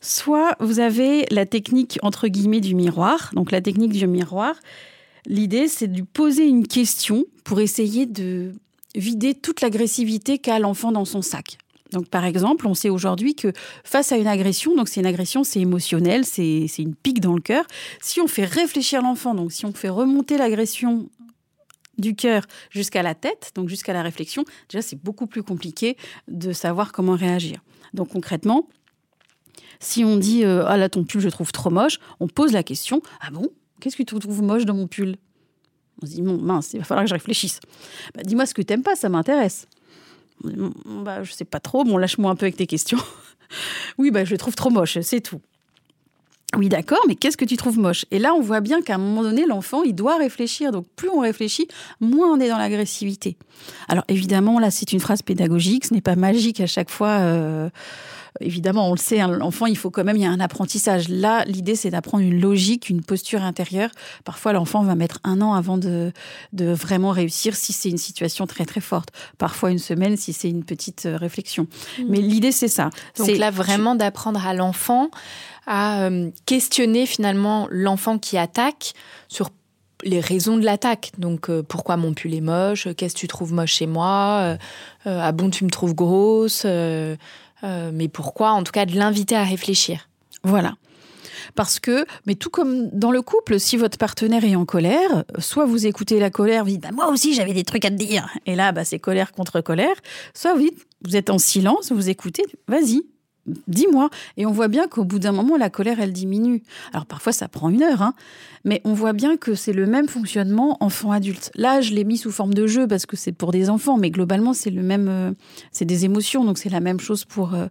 Soit 0.00 0.56
vous 0.60 0.80
avez 0.80 1.26
la 1.30 1.46
technique 1.46 1.98
entre 2.02 2.28
guillemets 2.28 2.60
du 2.60 2.74
miroir, 2.74 3.30
donc 3.32 3.50
la 3.50 3.60
technique 3.60 3.92
du 3.92 4.06
miroir, 4.06 4.54
l'idée 5.26 5.68
c'est 5.68 5.88
de 5.88 5.94
lui 5.94 6.02
poser 6.02 6.46
une 6.46 6.66
question 6.66 7.24
pour 7.44 7.60
essayer 7.60 8.06
de 8.06 8.52
vider 8.94 9.34
toute 9.34 9.60
l'agressivité 9.60 10.38
qu'a 10.38 10.58
l'enfant 10.58 10.92
dans 10.92 11.04
son 11.04 11.22
sac. 11.22 11.58
Donc, 11.94 12.08
par 12.08 12.24
exemple, 12.24 12.66
on 12.66 12.74
sait 12.74 12.88
aujourd'hui 12.88 13.34
que 13.36 13.52
face 13.84 14.10
à 14.10 14.16
une 14.16 14.26
agression, 14.26 14.74
donc 14.74 14.88
c'est 14.88 15.00
une 15.00 15.06
agression, 15.06 15.44
c'est 15.44 15.60
émotionnel, 15.60 16.24
c'est 16.24 16.66
une 16.78 16.94
pique 16.94 17.20
dans 17.20 17.34
le 17.34 17.40
cœur. 17.40 17.64
Si 18.00 18.20
on 18.20 18.26
fait 18.26 18.44
réfléchir 18.44 19.00
l'enfant, 19.00 19.34
donc 19.34 19.52
si 19.52 19.64
on 19.64 19.72
fait 19.72 19.88
remonter 19.88 20.36
l'agression 20.36 21.08
du 21.98 22.14
cœur 22.14 22.44
jusqu'à 22.70 23.02
la 23.02 23.14
tête, 23.14 23.52
donc 23.54 23.68
jusqu'à 23.68 23.92
la 23.92 24.02
réflexion, 24.02 24.44
déjà 24.68 24.82
c'est 24.82 25.00
beaucoup 25.02 25.26
plus 25.26 25.42
compliqué 25.42 25.96
de 26.28 26.52
savoir 26.52 26.92
comment 26.92 27.14
réagir. 27.14 27.60
Donc 27.92 28.10
concrètement, 28.10 28.68
si 29.80 30.04
on 30.04 30.16
dit 30.16 30.44
euh, 30.44 30.64
ah 30.66 30.76
là 30.76 30.88
ton 30.88 31.04
pull 31.04 31.20
je 31.20 31.28
trouve 31.28 31.52
trop 31.52 31.70
moche, 31.70 31.98
on 32.20 32.28
pose 32.28 32.52
la 32.52 32.62
question 32.62 33.02
ah 33.20 33.30
bon? 33.30 33.48
Qu'est-ce 33.80 33.96
que 33.96 34.02
tu 34.02 34.18
trouves 34.18 34.42
moche 34.42 34.64
dans 34.64 34.74
mon 34.74 34.86
pull? 34.86 35.16
On 36.02 36.06
se 36.06 36.12
dit 36.12 36.22
mince 36.22 36.72
il 36.72 36.78
va 36.78 36.84
falloir 36.84 37.04
que 37.04 37.10
je 37.10 37.14
réfléchisse. 37.14 37.60
Bah, 38.14 38.22
dis-moi 38.24 38.46
ce 38.46 38.54
que 38.54 38.62
t'aimes 38.62 38.82
pas 38.82 38.96
ça 38.96 39.08
m'intéresse. 39.08 39.68
Bah, 40.42 41.22
je 41.22 41.32
sais 41.32 41.44
pas 41.44 41.60
trop. 41.60 41.84
Bon, 41.84 41.96
lâche-moi 41.96 42.30
un 42.30 42.36
peu 42.36 42.44
avec 42.44 42.56
tes 42.56 42.66
questions. 42.66 42.98
oui, 43.98 44.10
bah, 44.10 44.24
je 44.24 44.32
le 44.32 44.38
trouve 44.38 44.54
trop 44.54 44.70
moche, 44.70 44.98
c'est 45.00 45.20
tout. 45.20 45.40
Oui, 46.56 46.68
d'accord, 46.68 47.00
mais 47.08 47.14
qu'est-ce 47.14 47.36
que 47.36 47.44
tu 47.44 47.56
trouves 47.56 47.78
moche? 47.78 48.04
Et 48.10 48.18
là, 48.18 48.34
on 48.34 48.40
voit 48.40 48.60
bien 48.60 48.82
qu'à 48.82 48.94
un 48.94 48.98
moment 48.98 49.22
donné, 49.22 49.46
l'enfant, 49.46 49.82
il 49.82 49.94
doit 49.94 50.16
réfléchir. 50.16 50.72
Donc, 50.72 50.86
plus 50.96 51.08
on 51.08 51.20
réfléchit, 51.20 51.68
moins 52.00 52.32
on 52.32 52.40
est 52.40 52.48
dans 52.48 52.58
l'agressivité. 52.58 53.36
Alors, 53.88 54.04
évidemment, 54.08 54.58
là, 54.58 54.70
c'est 54.70 54.92
une 54.92 55.00
phrase 55.00 55.22
pédagogique. 55.22 55.86
Ce 55.86 55.94
n'est 55.94 56.00
pas 56.00 56.16
magique 56.16 56.60
à 56.60 56.66
chaque 56.66 56.90
fois. 56.90 57.08
Euh, 57.08 57.68
évidemment, 58.40 58.88
on 58.88 58.92
le 58.92 58.98
sait, 58.98 59.20
hein, 59.20 59.28
l'enfant, 59.28 59.66
il 59.66 59.76
faut 59.76 59.90
quand 59.90 60.04
même, 60.04 60.16
il 60.16 60.22
y 60.22 60.26
a 60.26 60.30
un 60.30 60.40
apprentissage. 60.40 61.08
Là, 61.08 61.44
l'idée, 61.46 61.76
c'est 61.76 61.90
d'apprendre 61.90 62.24
une 62.24 62.40
logique, 62.40 62.88
une 62.88 63.02
posture 63.02 63.42
intérieure. 63.42 63.90
Parfois, 64.24 64.52
l'enfant 64.52 64.82
va 64.82 64.94
mettre 64.94 65.20
un 65.24 65.40
an 65.40 65.54
avant 65.54 65.78
de, 65.78 66.12
de 66.52 66.72
vraiment 66.72 67.10
réussir 67.10 67.54
si 67.54 67.72
c'est 67.72 67.90
une 67.90 67.98
situation 67.98 68.46
très, 68.46 68.64
très 68.64 68.80
forte. 68.80 69.10
Parfois, 69.38 69.70
une 69.70 69.78
semaine 69.78 70.16
si 70.16 70.32
c'est 70.32 70.50
une 70.50 70.64
petite 70.64 71.06
euh, 71.06 71.16
réflexion. 71.16 71.64
Mmh. 71.64 72.02
Mais 72.08 72.18
l'idée, 72.18 72.52
c'est 72.52 72.68
ça. 72.68 72.90
Donc 73.18 73.36
là, 73.36 73.50
vraiment 73.50 73.94
d'apprendre 73.94 74.44
à 74.46 74.54
l'enfant 74.54 75.10
à 75.66 76.04
euh, 76.04 76.30
questionner 76.46 77.06
finalement 77.06 77.68
l'enfant 77.70 78.18
qui 78.18 78.38
attaque 78.38 78.92
sur 79.28 79.50
les 80.02 80.20
raisons 80.20 80.56
de 80.56 80.64
l'attaque. 80.64 81.12
Donc, 81.18 81.48
euh, 81.48 81.62
pourquoi 81.62 81.96
mon 81.96 82.14
pull 82.14 82.34
est 82.34 82.40
moche 82.40 82.88
Qu'est-ce 82.96 83.14
que 83.14 83.20
tu 83.20 83.28
trouves 83.28 83.52
moche 83.52 83.74
chez 83.74 83.86
moi 83.86 84.56
Ah 85.04 85.32
bon, 85.32 85.50
tu 85.50 85.64
me 85.64 85.70
trouves 85.70 85.94
grosse 85.94 86.66
euh, 87.64 87.90
mais 87.92 88.08
pourquoi 88.08 88.50
En 88.50 88.62
tout 88.62 88.72
cas, 88.72 88.86
de 88.86 88.96
l'inviter 88.96 89.36
à 89.36 89.44
réfléchir. 89.44 90.08
Voilà. 90.42 90.74
Parce 91.54 91.78
que, 91.78 92.06
mais 92.26 92.34
tout 92.34 92.50
comme 92.50 92.88
dans 92.90 93.10
le 93.10 93.22
couple, 93.22 93.58
si 93.60 93.76
votre 93.76 93.98
partenaire 93.98 94.44
est 94.44 94.56
en 94.56 94.64
colère, 94.64 95.24
soit 95.38 95.66
vous 95.66 95.86
écoutez 95.86 96.18
la 96.18 96.30
colère, 96.30 96.64
vous 96.64 96.70
dites 96.70 96.82
bah, 96.82 96.90
moi 96.92 97.08
aussi 97.08 97.34
j'avais 97.34 97.52
des 97.52 97.64
trucs 97.64 97.84
à 97.84 97.90
te 97.90 97.96
dire, 97.96 98.28
et 98.46 98.54
là 98.54 98.72
bah, 98.72 98.84
c'est 98.84 98.98
colère 98.98 99.32
contre 99.32 99.60
colère, 99.60 99.94
soit 100.32 100.54
vous 100.54 100.60
dites 100.60 100.86
vous 101.02 101.16
êtes 101.16 101.28
en 101.28 101.38
silence, 101.38 101.92
vous 101.92 102.08
écoutez, 102.08 102.44
vas-y, 102.66 103.02
dis-moi. 103.68 104.10
Et 104.36 104.46
on 104.46 104.52
voit 104.52 104.68
bien 104.68 104.88
qu'au 104.88 105.04
bout 105.04 105.18
d'un 105.18 105.32
moment, 105.32 105.56
la 105.56 105.70
colère, 105.70 106.00
elle 106.00 106.12
diminue. 106.12 106.62
Alors 106.92 107.06
parfois, 107.06 107.32
ça 107.32 107.48
prend 107.48 107.68
une 107.68 107.82
heure, 107.82 108.02
hein, 108.02 108.14
mais 108.64 108.80
on 108.84 108.94
voit 108.94 109.12
bien 109.12 109.36
que 109.36 109.54
c'est 109.54 109.72
le 109.72 109.86
même 109.86 110.08
fonctionnement 110.08 110.76
enfant-adulte. 110.80 111.50
Là, 111.54 111.80
je 111.80 111.92
l'ai 111.92 112.04
mis 112.04 112.16
sous 112.16 112.30
forme 112.30 112.54
de 112.54 112.66
jeu 112.66 112.86
parce 112.86 113.06
que 113.06 113.16
c'est 113.16 113.32
pour 113.32 113.52
des 113.52 113.70
enfants, 113.70 113.98
mais 113.98 114.10
globalement, 114.10 114.52
c'est 114.52 114.70
le 114.70 114.82
même, 114.82 115.08
euh, 115.08 115.32
c'est 115.72 115.84
des 115.84 116.04
émotions, 116.04 116.44
donc 116.44 116.58
c'est 116.58 116.70
la 116.70 116.80
même 116.80 117.00
chose 117.00 117.24
pour 117.24 117.54
euh, 117.54 117.66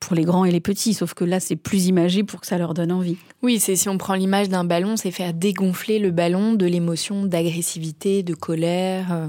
pour 0.00 0.14
les 0.14 0.22
grands 0.22 0.44
et 0.44 0.52
les 0.52 0.60
petits, 0.60 0.94
sauf 0.94 1.14
que 1.14 1.24
là, 1.24 1.40
c'est 1.40 1.56
plus 1.56 1.86
imagé 1.86 2.22
pour 2.22 2.40
que 2.40 2.46
ça 2.46 2.56
leur 2.56 2.72
donne 2.72 2.92
envie. 2.92 3.16
Oui, 3.42 3.58
c'est 3.58 3.74
si 3.74 3.88
on 3.88 3.98
prend 3.98 4.14
l'image 4.14 4.48
d'un 4.48 4.62
ballon, 4.62 4.96
c'est 4.96 5.10
faire 5.10 5.34
dégonfler 5.34 5.98
le 5.98 6.12
ballon 6.12 6.52
de 6.52 6.66
l'émotion 6.66 7.24
d'agressivité, 7.24 8.22
de 8.22 8.34
colère. 8.34 9.28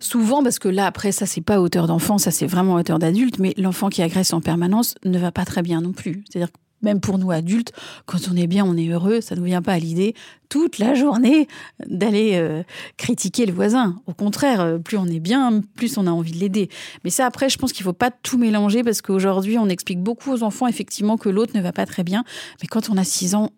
Souvent, 0.00 0.42
parce 0.42 0.58
que 0.58 0.68
là, 0.68 0.86
après, 0.86 1.12
ça, 1.12 1.26
c'est 1.26 1.40
pas 1.40 1.60
hauteur 1.60 1.86
d'enfant, 1.86 2.18
ça, 2.18 2.30
c'est 2.30 2.46
vraiment 2.46 2.74
hauteur 2.74 2.98
d'adulte, 2.98 3.38
mais 3.38 3.54
l'enfant 3.56 3.88
qui 3.88 4.02
agresse 4.02 4.32
en 4.32 4.40
permanence 4.40 4.94
ne 5.04 5.18
va 5.18 5.32
pas 5.32 5.44
très 5.44 5.62
bien 5.62 5.80
non 5.80 5.92
plus. 5.92 6.22
C'est-à-dire 6.28 6.52
que 6.52 6.58
même 6.82 7.00
pour 7.00 7.18
nous 7.18 7.30
adultes, 7.30 7.72
quand 8.06 8.28
on 8.30 8.36
est 8.36 8.46
bien, 8.46 8.64
on 8.64 8.76
est 8.76 8.88
heureux, 8.88 9.20
ça 9.20 9.34
ne 9.34 9.40
nous 9.40 9.46
vient 9.46 9.62
pas 9.62 9.72
à 9.72 9.78
l'idée 9.78 10.14
toute 10.48 10.78
la 10.78 10.94
journée 10.94 11.48
d'aller 11.86 12.32
euh, 12.34 12.62
critiquer 12.96 13.46
le 13.46 13.52
voisin. 13.52 13.96
Au 14.06 14.14
contraire, 14.14 14.60
euh, 14.60 14.78
plus 14.78 14.96
on 14.96 15.06
est 15.06 15.20
bien, 15.20 15.60
plus 15.74 15.98
on 15.98 16.06
a 16.06 16.10
envie 16.10 16.32
de 16.32 16.38
l'aider. 16.38 16.68
Mais 17.04 17.10
ça, 17.10 17.26
après, 17.26 17.48
je 17.48 17.58
pense 17.58 17.72
qu'il 17.72 17.84
ne 17.84 17.90
faut 17.90 17.94
pas 17.94 18.10
tout 18.10 18.38
mélanger 18.38 18.82
parce 18.84 19.02
qu'aujourd'hui, 19.02 19.58
on 19.58 19.68
explique 19.68 20.00
beaucoup 20.00 20.30
aux 20.30 20.42
enfants 20.42 20.66
effectivement 20.68 21.16
que 21.16 21.28
l'autre 21.28 21.56
ne 21.56 21.60
va 21.60 21.72
pas 21.72 21.84
très 21.84 22.04
bien. 22.04 22.24
Mais 22.62 22.68
quand 22.68 22.90
on 22.90 22.96
a 22.96 23.04
6 23.04 23.34
ans, 23.34 23.50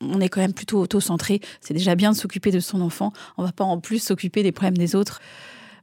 on 0.00 0.20
est 0.20 0.28
quand 0.28 0.40
même 0.40 0.52
plutôt 0.52 0.80
auto-centré. 0.80 1.40
C'est 1.60 1.72
déjà 1.72 1.94
bien 1.94 2.10
de 2.10 2.16
s'occuper 2.16 2.50
de 2.50 2.60
son 2.60 2.80
enfant. 2.80 3.12
On 3.38 3.42
ne 3.42 3.46
va 3.46 3.52
pas 3.52 3.64
en 3.64 3.80
plus 3.80 4.00
s'occuper 4.00 4.42
des 4.42 4.52
problèmes 4.52 4.76
des 4.76 4.94
autres 4.94 5.20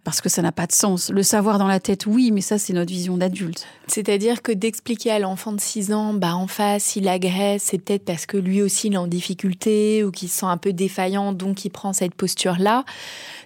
parce 0.04 0.20
que 0.20 0.30
ça 0.30 0.41
n'a 0.41 0.51
pas 0.51 0.68
de 0.68 0.74
sens. 0.74 1.10
Le 1.10 1.24
savoir 1.24 1.58
dans 1.58 1.68
la 1.68 1.80
tête, 1.80 2.06
oui, 2.06 2.32
mais 2.32 2.41
ça, 2.41 2.58
c'est 2.58 2.74
notre 2.74 2.91
vision 2.91 3.18
d'adulte. 3.18 3.66
C'est-à-dire 3.88 4.41
que 4.41 4.51
d'expliquer 4.51 5.12
à 5.12 5.20
l'enfant 5.20 5.54
de 5.54 5.62
6 5.62 5.93
ans, 5.93 6.14
bah, 6.14 6.36
en 6.36 6.47
face, 6.47 6.95
il 6.95 7.08
agresse, 7.08 7.64
c'est 7.64 7.78
peut-être 7.78 8.04
parce 8.04 8.26
que 8.26 8.38
lui 8.38 8.62
aussi, 8.62 8.88
il 8.88 8.93
est 8.93 8.97
en 8.97 9.08
difficulté 9.08 10.04
ou 10.04 10.12
qu'il 10.12 10.30
se 10.30 10.39
sent 10.39 10.45
un 10.45 10.58
peu 10.58 10.74
défaillant, 10.74 11.32
donc 11.32 11.64
il 11.64 11.70
prend 11.70 11.93
cette 11.93 12.16
posture-là. 12.16 12.84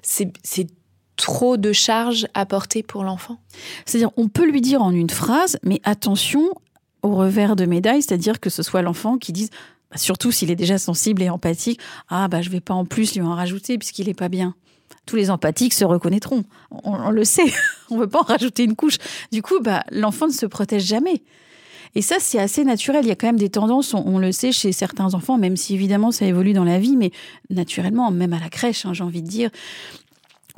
C'est 0.01 0.31
trop 1.15 1.57
de 1.57 1.73
charges 1.73 2.27
à 2.33 2.45
porter 2.45 2.83
pour 2.83 3.03
l'enfant. 3.03 3.39
C'est-à-dire, 3.85 4.11
on 4.17 4.27
peut 4.27 4.49
lui 4.49 4.61
dire 4.61 4.81
en 4.81 4.91
une 4.91 5.09
phrase, 5.09 5.57
mais 5.63 5.79
attention 5.83 6.49
au 7.03 7.15
revers 7.15 7.55
de 7.55 7.65
médaille, 7.65 8.01
c'est-à-dire 8.01 8.39
que 8.39 8.49
ce 8.49 8.63
soit 8.63 8.81
l'enfant 8.81 9.17
qui 9.17 9.31
dise, 9.31 9.49
bah, 9.91 9.97
surtout 9.97 10.31
s'il 10.31 10.49
est 10.51 10.55
déjà 10.55 10.77
sensible 10.77 11.21
et 11.21 11.29
empathique, 11.29 11.79
ah 12.09 12.27
bah 12.27 12.41
je 12.41 12.49
vais 12.49 12.61
pas 12.61 12.73
en 12.73 12.85
plus 12.85 13.15
lui 13.15 13.21
en 13.21 13.33
rajouter 13.33 13.77
puisqu'il 13.77 14.09
est 14.09 14.17
pas 14.17 14.29
bien 14.29 14.55
tous 15.07 15.15
les 15.15 15.31
empathiques 15.31 15.73
se 15.73 15.85
reconnaîtront. 15.85 16.43
On, 16.69 17.09
le 17.09 17.23
sait, 17.23 17.51
on 17.89 17.95
ne 17.95 18.01
veut 18.01 18.07
pas 18.07 18.19
en 18.19 18.23
rajouter 18.23 18.63
une 18.63 18.75
couche. 18.75 18.97
Du 19.31 19.41
coup, 19.41 19.59
bah, 19.61 19.83
l'enfant 19.91 20.27
ne 20.27 20.33
se 20.33 20.45
protège 20.45 20.83
jamais. 20.83 21.23
Et 21.95 22.01
ça, 22.03 22.17
c'est 22.19 22.39
assez 22.39 22.63
naturel. 22.63 23.05
Il 23.05 23.07
y 23.07 23.11
a 23.11 23.15
quand 23.15 23.27
même 23.27 23.39
des 23.39 23.49
tendances, 23.49 23.95
on, 23.95 24.19
le 24.19 24.31
sait, 24.31 24.51
chez 24.51 24.71
certains 24.71 25.15
enfants, 25.15 25.37
même 25.37 25.57
si 25.57 25.73
évidemment 25.73 26.11
ça 26.11 26.25
évolue 26.25 26.53
dans 26.53 26.65
la 26.65 26.77
vie, 26.77 26.95
mais 26.95 27.11
naturellement, 27.49 28.11
même 28.11 28.33
à 28.33 28.39
la 28.39 28.49
crèche, 28.49 28.85
hein, 28.85 28.93
j'ai 28.93 29.03
envie 29.03 29.23
de 29.23 29.27
dire. 29.27 29.49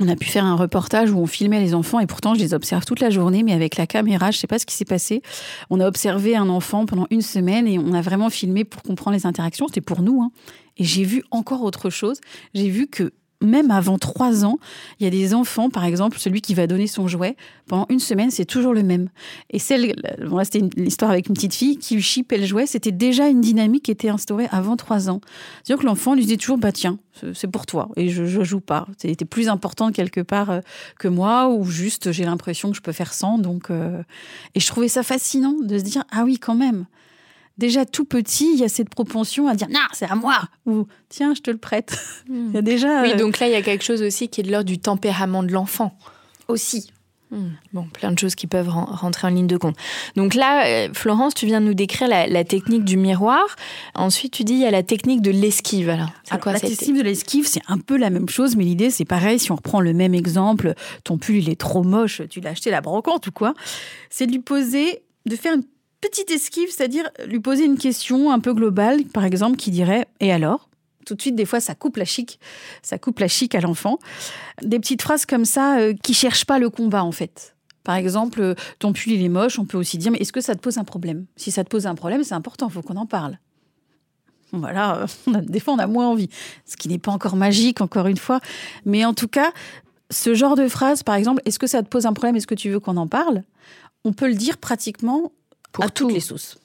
On 0.01 0.07
a 0.07 0.15
pu 0.15 0.29
faire 0.29 0.45
un 0.45 0.55
reportage 0.55 1.11
où 1.11 1.17
on 1.17 1.25
filmait 1.25 1.59
les 1.59 1.73
enfants 1.73 1.99
et 1.99 2.07
pourtant 2.07 2.33
je 2.33 2.39
les 2.39 2.53
observe 2.53 2.85
toute 2.85 3.01
la 3.01 3.09
journée, 3.09 3.43
mais 3.43 3.51
avec 3.51 3.75
la 3.75 3.85
caméra, 3.85 4.31
je 4.31 4.37
sais 4.37 4.47
pas 4.47 4.57
ce 4.57 4.65
qui 4.65 4.73
s'est 4.73 4.85
passé. 4.85 5.21
On 5.69 5.81
a 5.81 5.87
observé 5.87 6.37
un 6.37 6.47
enfant 6.47 6.85
pendant 6.85 7.05
une 7.09 7.21
semaine 7.21 7.67
et 7.67 7.77
on 7.77 7.93
a 7.93 8.01
vraiment 8.01 8.29
filmé 8.29 8.63
pour 8.63 8.81
comprendre 8.81 9.17
les 9.17 9.25
interactions. 9.25 9.67
C'était 9.67 9.81
pour 9.81 10.01
nous. 10.01 10.21
Hein. 10.21 10.31
Et 10.77 10.85
j'ai 10.85 11.03
vu 11.03 11.23
encore 11.31 11.63
autre 11.63 11.89
chose. 11.89 12.21
J'ai 12.53 12.69
vu 12.69 12.87
que 12.87 13.11
même 13.41 13.71
avant 13.71 13.97
trois 13.97 14.45
ans, 14.45 14.59
il 14.99 15.05
y 15.05 15.07
a 15.07 15.09
des 15.09 15.33
enfants, 15.33 15.69
par 15.69 15.85
exemple, 15.85 16.17
celui 16.19 16.41
qui 16.41 16.53
va 16.53 16.67
donner 16.67 16.87
son 16.87 17.07
jouet, 17.07 17.35
pendant 17.67 17.85
une 17.89 17.99
semaine, 17.99 18.31
c'est 18.31 18.45
toujours 18.45 18.73
le 18.73 18.83
même. 18.83 19.09
Et 19.49 19.59
celle, 19.59 19.93
bon 20.27 20.37
là 20.37 20.45
c'était 20.45 20.61
l'histoire 20.75 21.11
avec 21.11 21.27
une 21.27 21.35
petite 21.35 21.53
fille 21.53 21.77
qui 21.77 22.01
chipait 22.01 22.37
le 22.37 22.45
jouet, 22.45 22.65
c'était 22.65 22.91
déjà 22.91 23.27
une 23.27 23.41
dynamique 23.41 23.83
qui 23.83 23.91
était 23.91 24.09
instaurée 24.09 24.47
avant 24.51 24.75
trois 24.75 25.09
ans. 25.09 25.21
C'est-à-dire 25.63 25.81
que 25.81 25.87
l'enfant 25.87 26.15
lui 26.15 26.23
disait 26.23 26.37
toujours, 26.37 26.57
bah 26.57 26.71
tiens, 26.71 26.99
c'est 27.33 27.49
pour 27.49 27.65
toi, 27.65 27.89
et 27.95 28.09
je, 28.09 28.25
je 28.25 28.43
joue 28.43 28.61
pas. 28.61 28.87
C'était 28.97 29.25
plus 29.25 29.49
important 29.49 29.91
quelque 29.91 30.21
part 30.21 30.49
euh, 30.49 30.59
que 30.99 31.07
moi, 31.07 31.49
ou 31.49 31.65
juste 31.65 32.11
j'ai 32.11 32.23
l'impression 32.25 32.71
que 32.71 32.77
je 32.77 32.81
peux 32.81 32.91
faire 32.91 33.13
sans. 33.13 33.37
Donc, 33.37 33.69
euh, 33.69 34.01
Et 34.55 34.59
je 34.59 34.67
trouvais 34.67 34.87
ça 34.87 35.03
fascinant 35.03 35.55
de 35.61 35.77
se 35.77 35.83
dire, 35.83 36.03
ah 36.11 36.23
oui, 36.23 36.37
quand 36.39 36.55
même 36.55 36.85
déjà 37.59 37.85
tout 37.85 38.05
petit, 38.05 38.53
il 38.53 38.59
y 38.59 38.63
a 38.63 38.69
cette 38.69 38.89
propension 38.89 39.47
à 39.47 39.53
dire 39.53 39.67
non, 39.69 39.79
c'est 39.93 40.09
à 40.09 40.15
moi 40.15 40.39
ou 40.65 40.87
tiens, 41.09 41.35
je 41.35 41.41
te 41.41 41.51
le 41.51 41.57
prête. 41.57 41.99
il 42.29 42.51
y 42.53 42.57
a 42.57 42.61
déjà. 42.61 43.03
Oui, 43.03 43.11
euh, 43.11 43.17
donc 43.17 43.39
là, 43.39 43.47
il 43.47 43.51
y 43.51 43.55
a 43.55 43.61
quelque 43.61 43.83
chose 43.83 44.01
aussi 44.01 44.29
qui 44.29 44.41
est 44.41 44.43
de 44.43 44.51
l'ordre 44.51 44.67
du 44.67 44.79
tempérament 44.79 45.43
de 45.43 45.51
l'enfant. 45.51 45.95
Aussi. 46.47 46.91
Hmm. 47.31 47.49
Bon, 47.73 47.83
plein 47.83 48.11
de 48.11 48.17
choses 48.17 48.33
qui 48.33 48.47
peuvent 48.47 48.69
rentrer 48.69 49.27
en 49.27 49.29
ligne 49.29 49.45
de 49.45 49.57
compte. 49.57 49.75
Donc 50.15 50.33
là, 50.33 50.65
euh, 50.65 50.89
Florence, 50.93 51.35
tu 51.35 51.45
viens 51.45 51.61
de 51.61 51.67
nous 51.67 51.75
décrire 51.75 52.07
la, 52.07 52.43
technique 52.43 52.83
du 52.83 52.97
miroir. 52.97 53.43
Ensuite, 53.93 54.33
tu 54.33 54.43
dis 54.43 54.53
il 54.53 54.61
y 54.61 54.65
a 54.65 54.71
la 54.71 54.81
technique 54.81 55.21
de 55.21 55.29
l'esquive. 55.29 55.89
Alors, 55.89 56.09
quoi 56.41 56.53
la 56.53 56.59
technique 56.59 56.97
de 56.97 57.03
l'esquive, 57.03 57.45
c'est 57.45 57.61
un 57.67 57.77
peu 57.77 57.97
la 57.97 58.09
même 58.09 58.29
chose, 58.29 58.55
mais 58.55 58.63
l'idée, 58.63 58.89
c'est 58.89 59.05
pareil. 59.05 59.37
Si 59.37 59.51
on 59.51 59.55
reprend 59.55 59.79
le 59.79 59.93
même 59.93 60.15
exemple, 60.15 60.73
ton 61.03 61.19
pull, 61.19 61.35
il 61.35 61.49
est 61.51 61.59
trop 61.59 61.83
moche, 61.83 62.23
tu 62.31 62.41
l'as 62.41 62.51
acheté 62.51 62.71
à 62.71 62.73
la 62.73 62.81
brocante 62.81 63.27
ou 63.27 63.31
quoi 63.31 63.53
C'est 64.09 64.25
de 64.25 64.31
lui 64.31 64.39
poser, 64.39 65.03
de 65.27 65.35
faire 65.35 65.53
une 65.53 65.63
petite 66.01 66.31
esquive, 66.31 66.69
c'est-à-dire 66.71 67.09
lui 67.25 67.39
poser 67.39 67.65
une 67.65 67.77
question 67.77 68.31
un 68.31 68.39
peu 68.39 68.53
globale, 68.53 69.03
par 69.05 69.25
exemple, 69.25 69.57
qui 69.57 69.71
dirait 69.71 70.07
Et 70.19 70.31
alors? 70.31 70.69
Tout 71.05 71.15
de 71.15 71.21
suite, 71.21 71.35
des 71.35 71.45
fois, 71.45 71.59
ça 71.59 71.75
coupe 71.75 71.97
la 71.97 72.05
chic. 72.05 72.39
Ça 72.83 72.97
coupe 72.99 73.19
la 73.19 73.27
chic 73.27 73.55
à 73.55 73.61
l'enfant. 73.61 73.97
Des 74.61 74.79
petites 74.79 75.01
phrases 75.01 75.25
comme 75.25 75.45
ça 75.45 75.79
euh, 75.79 75.93
qui 76.03 76.13
cherchent 76.13 76.45
pas 76.45 76.59
le 76.59 76.69
combat, 76.69 77.03
en 77.03 77.11
fait. 77.11 77.55
Par 77.83 77.95
exemple, 77.95 78.53
ton 78.77 78.93
pull, 78.93 79.13
il 79.13 79.23
est 79.23 79.29
moche. 79.29 79.57
On 79.57 79.65
peut 79.65 79.77
aussi 79.77 79.97
dire, 79.97 80.11
mais 80.11 80.19
est-ce 80.19 80.33
que 80.33 80.41
ça 80.41 80.53
te 80.55 80.59
pose 80.59 80.77
un 80.77 80.83
problème? 80.83 81.25
Si 81.35 81.51
ça 81.51 81.63
te 81.63 81.69
pose 81.69 81.87
un 81.87 81.95
problème, 81.95 82.23
c'est 82.23 82.35
important, 82.35 82.69
faut 82.69 82.81
qu'on 82.81 82.97
en 82.97 83.07
parle. 83.07 83.39
Voilà, 84.51 85.05
des 85.27 85.59
fois, 85.59 85.73
on 85.73 85.79
a 85.79 85.87
moins 85.87 86.07
envie. 86.07 86.29
Ce 86.65 86.77
qui 86.77 86.89
n'est 86.89 86.99
pas 86.99 87.11
encore 87.11 87.35
magique, 87.35 87.81
encore 87.81 88.07
une 88.07 88.17
fois. 88.17 88.39
Mais 88.85 89.05
en 89.05 89.13
tout 89.13 89.27
cas, 89.27 89.51
ce 90.11 90.33
genre 90.33 90.55
de 90.55 90.67
phrase, 90.67 91.03
par 91.03 91.15
exemple, 91.15 91.41
est-ce 91.45 91.59
que 91.59 91.67
ça 91.67 91.81
te 91.81 91.87
pose 91.87 92.05
un 92.05 92.13
problème? 92.13 92.35
Est-ce 92.35 92.47
que 92.47 92.55
tu 92.55 92.69
veux 92.69 92.79
qu'on 92.79 92.97
en 92.97 93.07
parle? 93.07 93.43
On 94.03 94.13
peut 94.13 94.27
le 94.27 94.35
dire 94.35 94.57
pratiquement 94.57 95.31
Pour 95.71 95.83
à 95.83 95.89
toutes 95.89 96.11
les 96.11 96.19
sauces. 96.19 96.57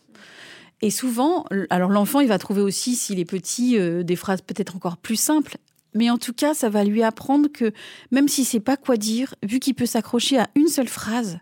Et 0.82 0.90
souvent, 0.90 1.46
alors 1.70 1.90
l'enfant, 1.90 2.20
il 2.20 2.28
va 2.28 2.38
trouver 2.38 2.60
aussi, 2.60 2.96
s'il 2.96 3.18
est 3.18 3.24
petit, 3.24 3.78
euh, 3.78 4.02
des 4.02 4.16
phrases 4.16 4.42
peut-être 4.42 4.76
encore 4.76 4.96
plus 4.96 5.16
simples. 5.16 5.56
Mais 5.94 6.10
en 6.10 6.18
tout 6.18 6.32
cas, 6.32 6.54
ça 6.54 6.68
va 6.68 6.84
lui 6.84 7.02
apprendre 7.02 7.48
que 7.48 7.72
même 8.10 8.28
s'il 8.28 8.44
sait 8.44 8.60
pas 8.60 8.76
quoi 8.76 8.96
dire, 8.96 9.34
vu 9.42 9.60
qu'il 9.60 9.74
peut 9.74 9.86
s'accrocher 9.86 10.38
à 10.38 10.48
une 10.56 10.66
seule 10.66 10.88
phrase, 10.88 11.38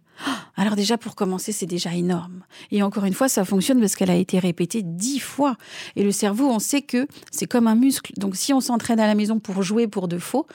alors 0.57 0.77
déjà 0.77 0.99
pour 0.99 1.15
commencer, 1.15 1.53
c'est 1.53 1.67
déjà 1.67 1.95
énorme. 1.95 2.45
Et 2.71 2.83
encore 2.83 3.05
une 3.05 3.15
fois, 3.15 3.29
ça 3.29 3.45
fonctionne 3.45 3.81
parce 3.81 3.97
qu'elle 3.97 4.11
a 4.11 4.17
été 4.17 4.39
répétée 4.39 4.83
dix 4.83 5.19
fois. 5.19 5.57
Et 5.97 6.05
le 6.05 6.13
cerveau, 6.13 6.49
on 6.49 6.59
sait 6.59 6.83
que 6.83 7.07
c'est 7.31 7.47
comme 7.47 7.67
un 7.67 7.75
muscle. 7.75 8.13
Donc 8.19 8.37
si 8.37 8.53
on 8.53 8.61
s'entraîne 8.61 9.01
à 9.01 9.07
la 9.07 9.15
maison 9.15 9.41
pour 9.41 9.63
jouer 9.63 9.89
pour 9.89 10.09
de 10.09 10.19
faux, 10.19 10.47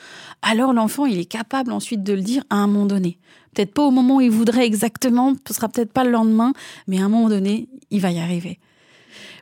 alors 0.41 0.73
l'enfant, 0.73 1.05
il 1.05 1.19
est 1.19 1.25
capable 1.25 1.71
ensuite 1.71 2.03
de 2.03 2.13
le 2.13 2.21
dire 2.21 2.43
à 2.49 2.57
un 2.57 2.67
moment 2.67 2.85
donné. 2.85 3.19
Peut-être 3.57 3.73
pas 3.73 3.87
au 3.87 3.89
moment 3.89 4.17
où 4.17 4.21
il 4.21 4.29
voudrait 4.29 4.67
exactement, 4.67 5.33
ce 5.47 5.51
sera 5.51 5.67
peut-être 5.67 5.91
pas 5.91 6.03
le 6.03 6.11
lendemain, 6.11 6.53
mais 6.85 7.01
à 7.01 7.05
un 7.05 7.09
moment 7.09 7.27
donné, 7.27 7.69
il 7.89 7.99
va 8.01 8.11
y 8.11 8.19
arriver. 8.19 8.59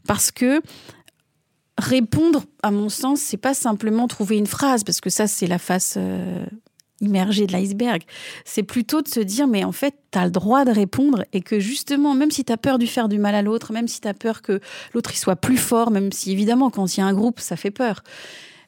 Parce 0.07 0.31
que 0.31 0.61
répondre, 1.77 2.45
à 2.63 2.71
mon 2.71 2.87
sens, 2.87 3.19
c'est 3.19 3.35
pas 3.35 3.53
simplement 3.53 4.07
trouver 4.07 4.37
une 4.37 4.47
phrase, 4.47 4.85
parce 4.85 5.01
que 5.01 5.09
ça, 5.09 5.27
c'est 5.27 5.47
la 5.47 5.57
face 5.57 5.95
euh, 5.97 6.45
immergée 7.01 7.45
de 7.45 7.51
l'iceberg. 7.51 8.03
C'est 8.45 8.63
plutôt 8.63 9.01
de 9.01 9.09
se 9.09 9.19
dire, 9.19 9.47
mais 9.47 9.65
en 9.65 9.73
fait, 9.73 9.95
tu 10.13 10.17
as 10.17 10.23
le 10.23 10.31
droit 10.31 10.63
de 10.63 10.71
répondre 10.71 11.25
et 11.33 11.41
que 11.41 11.59
justement, 11.59 12.13
même 12.13 12.31
si 12.31 12.45
tu 12.45 12.53
as 12.53 12.57
peur 12.57 12.79
de 12.79 12.85
faire 12.85 13.09
du 13.09 13.19
mal 13.19 13.35
à 13.35 13.41
l'autre, 13.41 13.73
même 13.73 13.89
si 13.89 13.99
tu 13.99 14.07
as 14.07 14.13
peur 14.13 14.41
que 14.41 14.61
l'autre 14.93 15.11
il 15.13 15.17
soit 15.17 15.35
plus 15.35 15.57
fort, 15.57 15.91
même 15.91 16.13
si 16.13 16.31
évidemment, 16.31 16.69
quand 16.69 16.95
il 16.95 17.01
y 17.01 17.03
a 17.03 17.05
un 17.05 17.13
groupe, 17.13 17.41
ça 17.41 17.57
fait 17.57 17.69
peur. 17.69 18.01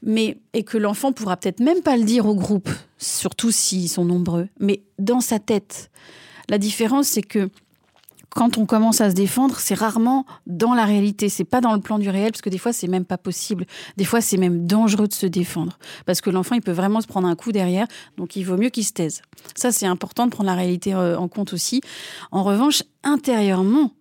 Mais, 0.04 0.38
et 0.54 0.64
que 0.64 0.78
l'enfant 0.78 1.12
pourra 1.12 1.38
peut-être 1.38 1.60
même 1.60 1.82
pas 1.82 1.98
le 1.98 2.04
dire 2.04 2.26
au 2.26 2.36
groupe, 2.36 2.70
surtout 2.98 3.52
s'ils 3.52 3.90
sont 3.90 4.06
nombreux, 4.06 4.48
mais 4.60 4.82
dans 5.00 5.22
sa 5.22 5.40
tête. 5.40 5.92
La 6.50 6.58
différence, 6.58 7.08
c'est 7.08 7.24
que 7.24 7.50
quand 8.38 8.60
on 8.60 8.68
commence 8.68 9.02
à 9.02 9.10
se 9.10 9.16
défendre, 9.16 9.58
c'est 9.58 9.74
rarement 9.74 10.26
dans 10.46 10.76
la 10.76 10.86
réalité, 10.86 11.28
c'est 11.28 11.44
pas 11.44 11.60
dans 11.60 11.74
le 11.74 11.80
plan 11.80 11.98
du 11.98 12.08
réel, 12.10 12.32
parce 12.32 12.44
que 12.44 12.50
des 12.50 12.60
fois 12.60 12.72
c'est 12.72 12.88
même 12.88 13.04
pas 13.04 13.18
possible. 13.18 13.66
Des 13.98 14.06
fois 14.06 14.22
c'est 14.22 14.38
même 14.38 14.68
dangereux 14.68 15.08
de 15.08 15.14
se 15.14 15.26
défendre, 15.26 15.80
parce 16.06 16.22
que 16.22 16.30
l'enfant 16.30 16.54
il 16.54 16.62
peut 16.62 16.72
vraiment 16.72 17.02
se 17.02 17.08
prendre 17.08 17.28
un 17.28 17.36
coup 17.36 17.52
derrière, 17.52 17.88
donc 18.16 18.36
il 18.36 18.44
vaut 18.44 18.58
mieux 18.58 18.70
qu'il 18.70 18.86
se 18.86 18.94
taise. 18.94 19.24
Ça 19.56 19.72
c'est 19.72 19.88
important 19.88 20.26
de 20.26 20.32
prendre 20.32 20.50
la 20.50 20.56
réalité 20.56 20.94
euh, 20.94 21.18
en 21.18 21.28
compte 21.28 21.52
aussi. 21.52 21.82
En 22.32 22.44
revanche, 22.44 22.84
intérieurement, 23.04 23.92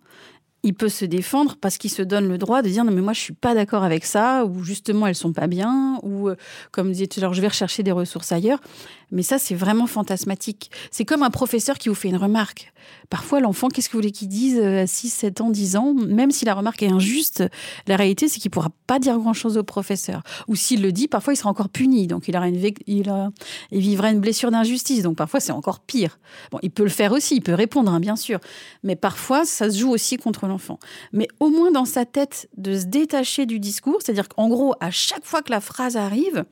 il 0.63 0.73
peut 0.73 0.89
se 0.89 1.05
défendre 1.05 1.55
parce 1.59 1.77
qu'il 1.77 1.91
se 1.91 2.01
donne 2.01 2.27
le 2.27 2.37
droit 2.37 2.61
de 2.61 2.69
dire 2.69 2.83
non 2.83 2.91
mais 2.91 3.01
moi 3.01 3.13
je 3.13 3.19
suis 3.19 3.33
pas 3.33 3.53
d'accord 3.53 3.83
avec 3.83 4.05
ça 4.05 4.45
ou 4.45 4.63
justement 4.63 5.07
elles 5.07 5.15
sont 5.15 5.33
pas 5.33 5.47
bien 5.47 5.99
ou 6.03 6.29
euh, 6.29 6.35
comme 6.71 6.91
disait 6.91 7.07
tout 7.07 7.19
je 7.19 7.41
vais 7.41 7.47
rechercher 7.47 7.83
des 7.83 7.91
ressources 7.91 8.31
ailleurs 8.31 8.59
mais 9.11 9.23
ça 9.23 9.39
c'est 9.39 9.55
vraiment 9.55 9.87
fantasmatique. 9.87 10.71
C'est 10.91 11.05
comme 11.05 11.23
un 11.23 11.29
professeur 11.29 11.77
qui 11.77 11.89
vous 11.89 11.95
fait 11.95 12.09
une 12.09 12.17
remarque. 12.17 12.73
Parfois 13.09 13.39
l'enfant 13.39 13.67
qu'est-ce 13.67 13.87
que 13.89 13.93
vous 13.93 13.99
voulez 13.99 14.11
qu'il 14.11 14.27
dise 14.27 14.59
à 14.59 14.87
6 14.87 15.09
7 15.09 15.41
ans 15.41 15.49
10 15.49 15.75
ans? 15.77 15.93
Même 15.93 16.31
si 16.31 16.45
la 16.45 16.53
remarque 16.53 16.83
est 16.83 16.91
injuste 16.91 17.43
la 17.87 17.95
réalité 17.95 18.27
c'est 18.27 18.39
qu'il 18.39 18.51
pourra 18.51 18.69
pas 18.85 18.99
dire 18.99 19.17
grand-chose 19.17 19.57
au 19.57 19.63
professeur. 19.63 20.23
Ou 20.47 20.55
s'il 20.55 20.81
le 20.81 20.91
dit 20.91 21.07
parfois 21.07 21.33
il 21.33 21.37
sera 21.37 21.49
encore 21.49 21.69
puni. 21.69 22.07
Donc 22.07 22.27
il 22.27 22.35
aura 22.35 22.47
une 22.47 22.55
il, 22.87 23.13
il 23.71 23.79
vivra 23.79 24.11
une 24.11 24.19
blessure 24.19 24.51
d'injustice. 24.51 25.03
Donc 25.03 25.17
parfois 25.17 25.39
c'est 25.39 25.51
encore 25.51 25.79
pire. 25.79 26.19
Bon 26.51 26.59
il 26.61 26.71
peut 26.71 26.83
le 26.83 26.89
faire 26.89 27.11
aussi. 27.11 27.35
Il 27.35 27.41
peut 27.41 27.53
répondre 27.53 27.91
hein, 27.91 27.99
bien 27.99 28.15
sûr. 28.15 28.39
Mais 28.83 28.95
parfois 28.95 29.45
ça 29.45 29.69
se 29.69 29.77
joue 29.77 29.91
aussi 29.91 30.17
contre 30.17 30.47
l'enfant. 30.47 30.79
Mais 31.13 31.27
au 31.39 31.49
moins 31.49 31.71
dans 31.71 31.85
sa 31.85 32.05
tête, 32.05 32.49
de 32.57 32.77
se 32.77 32.85
détacher 32.85 33.45
du 33.45 33.59
discours, 33.59 33.97
c'est-à-dire 34.01 34.27
qu'en 34.27 34.49
gros, 34.49 34.73
à 34.79 34.91
chaque 34.91 35.25
fois 35.25 35.41
que 35.41 35.51
la 35.51 35.61
phrase 35.61 35.97
arrive, 35.97 36.45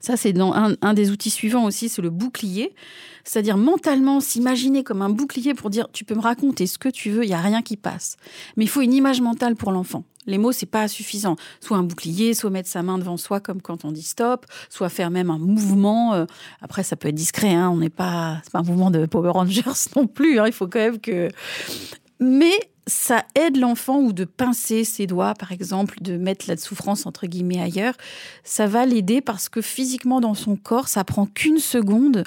ça, 0.00 0.16
c'est 0.16 0.32
dans 0.32 0.52
un, 0.52 0.94
des 0.94 1.10
outils 1.10 1.30
suivants 1.30 1.64
aussi, 1.64 1.88
c'est 1.88 2.02
le 2.02 2.10
bouclier. 2.10 2.74
C'est-à-dire 3.22 3.58
mentalement 3.58 4.20
s'imaginer 4.20 4.82
comme 4.82 5.02
un 5.02 5.10
bouclier 5.10 5.54
pour 5.54 5.68
dire 5.68 5.88
tu 5.92 6.04
peux 6.04 6.14
me 6.14 6.22
raconter 6.22 6.66
ce 6.66 6.78
que 6.78 6.88
tu 6.88 7.10
veux, 7.10 7.24
il 7.24 7.30
y 7.30 7.34
a 7.34 7.40
rien 7.40 7.62
qui 7.62 7.76
passe. 7.76 8.16
Mais 8.56 8.64
il 8.64 8.68
faut 8.68 8.80
une 8.80 8.94
image 8.94 9.20
mentale 9.20 9.56
pour 9.56 9.72
l'enfant. 9.72 10.04
Les 10.26 10.38
mots, 10.38 10.52
c'est 10.52 10.66
pas 10.66 10.86
suffisant. 10.88 11.36
Soit 11.60 11.76
un 11.76 11.82
bouclier, 11.82 12.34
soit 12.34 12.50
mettre 12.50 12.68
sa 12.68 12.82
main 12.82 12.98
devant 12.98 13.16
soi 13.16 13.40
comme 13.40 13.62
quand 13.62 13.84
on 13.84 13.92
dit 13.92 14.02
stop, 14.02 14.46
soit 14.68 14.88
faire 14.88 15.10
même 15.10 15.30
un 15.30 15.38
mouvement. 15.38 16.14
Euh, 16.14 16.26
après, 16.60 16.82
ça 16.82 16.96
peut 16.96 17.08
être 17.08 17.14
discret. 17.14 17.52
Hein, 17.52 17.70
on 17.70 17.78
n'est 17.78 17.90
pas, 17.90 18.42
pas 18.52 18.60
un 18.60 18.62
mouvement 18.62 18.90
de 18.90 19.06
Power 19.06 19.30
Rangers 19.30 19.62
non 19.96 20.06
plus. 20.06 20.38
Hein, 20.38 20.44
il 20.46 20.52
faut 20.52 20.66
quand 20.66 20.78
même 20.78 21.00
que. 21.00 21.28
Mais 22.20 22.52
ça 22.90 23.24
aide 23.34 23.56
l'enfant 23.56 24.00
ou 24.00 24.12
de 24.12 24.24
pincer 24.24 24.84
ses 24.84 25.06
doigts, 25.06 25.34
par 25.34 25.52
exemple, 25.52 25.98
de 26.02 26.16
mettre 26.16 26.46
la 26.48 26.56
souffrance 26.56 27.06
entre 27.06 27.26
guillemets 27.26 27.60
ailleurs. 27.60 27.94
Ça 28.44 28.66
va 28.66 28.84
l'aider 28.84 29.20
parce 29.20 29.48
que 29.48 29.62
physiquement 29.62 30.20
dans 30.20 30.34
son 30.34 30.56
corps, 30.56 30.88
ça 30.88 31.04
prend 31.04 31.26
qu'une 31.26 31.58
seconde 31.58 32.24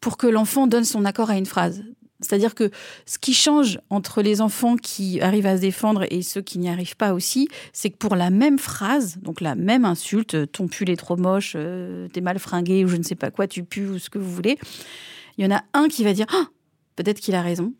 pour 0.00 0.16
que 0.16 0.26
l'enfant 0.26 0.66
donne 0.66 0.84
son 0.84 1.04
accord 1.04 1.30
à 1.30 1.36
une 1.36 1.46
phrase. 1.46 1.84
C'est-à-dire 2.20 2.54
que 2.54 2.70
ce 3.06 3.18
qui 3.18 3.32
change 3.32 3.80
entre 3.88 4.20
les 4.20 4.40
enfants 4.40 4.76
qui 4.76 5.20
arrivent 5.22 5.46
à 5.46 5.56
se 5.56 5.62
défendre 5.62 6.04
et 6.10 6.20
ceux 6.20 6.42
qui 6.42 6.58
n'y 6.58 6.68
arrivent 6.68 6.96
pas 6.96 7.14
aussi, 7.14 7.48
c'est 7.72 7.90
que 7.90 7.96
pour 7.96 8.14
la 8.14 8.28
même 8.28 8.58
phrase, 8.58 9.16
donc 9.22 9.40
la 9.40 9.54
même 9.54 9.84
insulte, 9.84 10.50
ton 10.52 10.68
pull 10.68 10.90
est 10.90 10.96
trop 10.96 11.16
moche, 11.16 11.54
euh, 11.56 12.08
t'es 12.08 12.20
mal 12.20 12.38
fringué 12.38 12.84
ou 12.84 12.88
je 12.88 12.96
ne 12.96 13.02
sais 13.02 13.14
pas 13.14 13.30
quoi, 13.30 13.46
tu 13.46 13.64
pues 13.64 13.86
ou 13.86 13.98
ce 13.98 14.10
que 14.10 14.18
vous 14.18 14.30
voulez, 14.30 14.58
il 15.38 15.44
y 15.44 15.46
en 15.46 15.56
a 15.56 15.62
un 15.72 15.88
qui 15.88 16.04
va 16.04 16.12
dire 16.12 16.26
ah, 16.30 16.46
peut-être 16.96 17.20
qu'il 17.20 17.34
a 17.34 17.40
raison, 17.40 17.72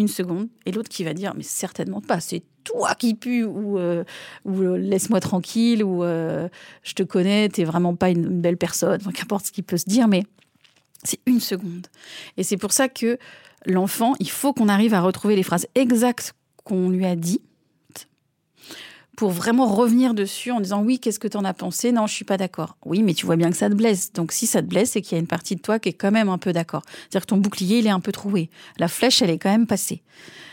une 0.00 0.08
seconde, 0.08 0.48
et 0.66 0.72
l'autre 0.72 0.88
qui 0.88 1.04
va 1.04 1.14
dire 1.14 1.34
mais 1.36 1.42
certainement 1.42 2.00
pas, 2.00 2.20
c'est 2.20 2.42
toi 2.64 2.94
qui 2.94 3.14
pue 3.14 3.44
ou, 3.44 3.78
euh, 3.78 4.04
ou 4.44 4.62
euh, 4.62 4.76
laisse-moi 4.76 5.20
tranquille 5.20 5.84
ou 5.84 6.02
euh, 6.02 6.48
je 6.82 6.94
te 6.94 7.02
connais, 7.02 7.48
t'es 7.48 7.64
vraiment 7.64 7.94
pas 7.94 8.10
une, 8.10 8.40
belle 8.40 8.56
personne, 8.56 9.00
qu'importe 9.14 9.46
ce 9.46 9.52
qu'il 9.52 9.64
peut 9.64 9.76
se 9.76 9.88
dire, 9.88 10.08
mais 10.08 10.24
c'est 11.04 11.20
une 11.26 11.40
seconde. 11.40 11.86
Et 12.36 12.42
c'est 12.42 12.56
pour 12.56 12.72
ça 12.72 12.88
que 12.88 13.18
l'enfant, 13.66 14.14
il 14.20 14.30
faut 14.30 14.52
qu'on 14.52 14.68
arrive 14.68 14.94
à 14.94 15.00
retrouver 15.00 15.36
les 15.36 15.42
phrases 15.42 15.66
exactes 15.74 16.34
qu'on 16.64 16.90
lui 16.90 17.06
a 17.06 17.16
dit 17.16 17.40
pour 19.20 19.32
vraiment 19.32 19.66
revenir 19.66 20.14
dessus 20.14 20.50
en 20.50 20.60
disant 20.60 20.82
oui, 20.82 20.98
qu'est-ce 20.98 21.18
que 21.18 21.28
tu 21.28 21.36
en 21.36 21.44
as 21.44 21.52
pensé? 21.52 21.92
Non, 21.92 22.06
je 22.06 22.14
suis 22.14 22.24
pas 22.24 22.38
d'accord. 22.38 22.78
Oui, 22.86 23.02
mais 23.02 23.12
tu 23.12 23.26
vois 23.26 23.36
bien 23.36 23.50
que 23.50 23.56
ça 23.58 23.68
te 23.68 23.74
blesse. 23.74 24.14
Donc 24.14 24.32
si 24.32 24.46
ça 24.46 24.62
te 24.62 24.66
blesse, 24.66 24.92
c'est 24.92 25.02
qu'il 25.02 25.12
y 25.12 25.16
a 25.16 25.20
une 25.20 25.26
partie 25.26 25.56
de 25.56 25.60
toi 25.60 25.78
qui 25.78 25.90
est 25.90 25.92
quand 25.92 26.10
même 26.10 26.30
un 26.30 26.38
peu 26.38 26.54
d'accord. 26.54 26.80
C'est-à-dire 26.86 27.20
que 27.20 27.26
ton 27.26 27.36
bouclier, 27.36 27.80
il 27.80 27.86
est 27.86 27.90
un 27.90 28.00
peu 28.00 28.12
troué. 28.12 28.48
La 28.78 28.88
flèche, 28.88 29.20
elle 29.20 29.28
est 29.28 29.36
quand 29.36 29.50
même 29.50 29.66
passée. 29.66 30.02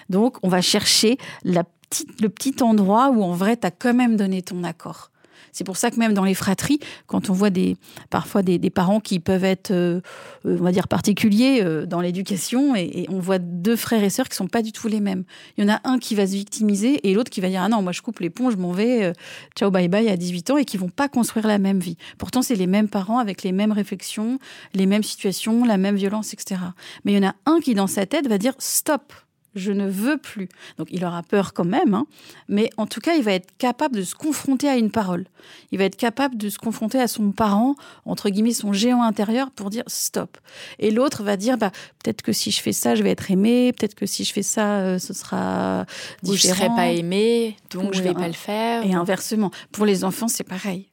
Donc 0.10 0.36
on 0.44 0.50
va 0.50 0.60
chercher 0.60 1.18
la 1.46 1.64
petite, 1.64 2.20
le 2.20 2.28
petit 2.28 2.62
endroit 2.62 3.10
où 3.10 3.24
en 3.24 3.32
vrai, 3.32 3.56
tu 3.56 3.66
as 3.66 3.72
quand 3.72 3.94
même 3.94 4.18
donné 4.18 4.42
ton 4.42 4.62
accord. 4.66 5.12
C'est 5.58 5.64
pour 5.64 5.78
ça 5.78 5.90
que 5.90 5.96
même 5.96 6.14
dans 6.14 6.24
les 6.24 6.36
fratries, 6.36 6.78
quand 7.08 7.32
on 7.32 7.34
voit 7.34 7.50
des, 7.50 7.78
parfois 8.12 8.44
des, 8.44 8.60
parents 8.70 9.00
qui 9.00 9.20
peuvent 9.20 9.44
être, 9.44 9.72
euh, 9.72 10.02
euh, 10.46 10.58
on 10.60 10.64
va 10.64 10.72
dire, 10.72 10.88
particuliers 10.88 11.64
euh, 11.64 11.88
dans 11.88 12.00
l'éducation, 12.00 12.76
et, 12.76 13.08
on 13.10 13.18
voit 13.18 13.40
deux 13.40 13.76
frères 13.76 14.04
et 14.04 14.12
sœurs 14.12 14.30
qui 14.30 14.36
sont 14.36 14.46
pas 14.46 14.62
du 14.62 14.72
tout 14.72 14.88
les 14.88 15.00
mêmes. 15.00 15.24
Il 15.58 15.64
y 15.64 15.68
en 15.68 15.74
a 15.74 15.82
un 15.84 15.98
qui 15.98 16.14
va 16.14 16.28
se 16.28 16.34
victimiser 16.34 17.10
et 17.10 17.16
l'autre 17.16 17.32
qui 17.32 17.42
va 17.42 17.50
dire 17.50 17.64
ah 17.64 17.70
non 17.70 17.82
moi 17.82 17.92
je 17.92 18.04
coupe 18.04 18.20
les 18.20 18.30
ponts, 18.30 18.52
je 18.52 18.58
m'en 18.58 18.72
vais, 18.72 19.14
ciao 19.56 19.72
bye 19.72 19.88
bye 19.88 20.08
à 20.10 20.16
18 20.16 20.52
ans 20.52 20.58
et 20.58 20.66
qui 20.66 20.78
vont 20.78 20.90
pas 20.90 21.10
construire 21.10 21.48
la 21.48 21.58
même 21.58 21.80
vie. 21.80 21.98
Pourtant 22.20 22.44
c'est 22.44 22.56
les 22.56 22.68
mêmes 22.68 22.88
parents 22.88 23.18
avec 23.18 23.42
les 23.42 23.52
mêmes 23.52 23.72
réflexions, 23.72 24.38
les 24.76 24.86
mêmes 24.86 25.02
situations, 25.02 25.66
la 25.66 25.78
même 25.78 25.96
violence, 25.96 26.34
etc. 26.34 26.62
Mais 27.04 27.14
il 27.14 27.16
y 27.16 27.26
en 27.26 27.30
a 27.30 27.36
un 27.48 27.60
qui 27.62 27.74
dans 27.74 27.88
sa 27.88 28.06
tête 28.06 28.28
va 28.28 28.38
dire 28.38 28.54
stop 28.60 29.12
je 29.58 29.72
ne 29.72 29.88
veux 29.88 30.18
plus. 30.18 30.50
Donc 30.78 30.88
il 30.92 31.04
aura 31.04 31.24
peur 31.24 31.54
quand 31.54 31.66
même, 31.66 31.94
hein. 31.94 32.06
mais 32.48 32.70
en 32.78 32.88
tout 32.88 33.02
cas, 33.02 33.16
il 33.16 33.24
va 33.24 33.34
être 33.34 33.50
capable 33.58 33.98
de 33.98 34.04
se 34.04 34.16
confronter 34.16 34.70
à 34.70 34.78
une 34.78 34.92
parole. 34.92 35.26
Il 35.72 35.78
va 35.78 35.86
être 35.86 35.96
capable 35.96 36.38
de 36.38 36.50
se 36.50 36.58
confronter 36.58 37.00
à 37.00 37.08
son 37.08 37.32
parent, 37.32 37.76
entre 38.06 38.30
guillemets, 38.30 38.54
son 38.54 38.74
géant 38.74 39.02
intérieur, 39.02 39.52
pour 39.52 39.70
dire 39.70 39.84
stop. 39.88 40.38
Et 40.80 40.92
l'autre 40.92 41.24
va 41.24 41.38
dire, 41.38 41.58
bah, 41.58 41.72
peut-être 42.04 42.22
que 42.22 42.32
si 42.32 42.52
je 42.52 42.62
fais 42.62 42.74
ça, 42.74 42.96
je 42.96 43.04
vais 43.04 43.12
être 43.12 43.32
aimé, 43.32 43.74
peut-être 43.74 43.96
que 43.96 44.06
si 44.06 44.24
je 44.24 44.34
fais 44.34 44.44
ça, 44.44 44.80
euh, 44.80 45.00
ce 45.00 45.14
sera 45.14 45.86
différent. 46.24 46.34
Ou 46.34 46.36
je 46.36 46.48
serai 46.48 46.68
pas 46.76 46.92
aimé, 46.92 47.58
donc 47.72 47.94
je 47.94 48.02
vais 48.02 48.14
pas 48.14 48.28
le 48.28 48.34
faire. 48.34 48.86
Et 48.86 48.94
inversement. 48.94 49.52
Pour 49.72 49.86
les 49.86 50.04
enfants, 50.04 50.28
c'est 50.28 50.44
pareil. 50.44 50.88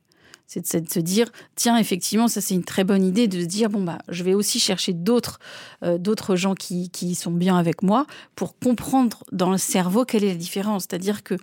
C'est 0.46 0.80
de, 0.80 0.88
se 0.88 1.00
dire, 1.00 1.30
tiens, 1.56 1.78
effectivement, 1.78 2.28
ça 2.28 2.40
c'est 2.40 2.54
une 2.54 2.64
très 2.64 2.84
bonne 2.84 3.04
idée 3.04 3.28
de 3.28 3.40
se 3.40 3.46
dire, 3.46 3.70
bon, 3.70 3.82
bah, 3.82 3.98
je 4.08 4.22
vais 4.22 4.34
aussi 4.34 4.60
chercher 4.60 4.92
d'autres 4.92 5.40
euh, 5.84 5.98
d'autres 5.98 6.36
gens 6.36 6.54
qui, 6.54 6.90
qui, 6.90 7.14
sont 7.14 7.30
bien 7.30 7.56
avec 7.56 7.82
moi 7.82 8.06
pour 8.36 8.58
comprendre 8.58 9.24
dans 9.32 9.50
le 9.50 9.58
cerveau 9.58 10.04
quelle 10.04 10.24
est 10.24 10.28
la 10.28 10.34
différence. 10.34 10.84
C'est-à-dire 10.88 11.22
que 11.22 11.34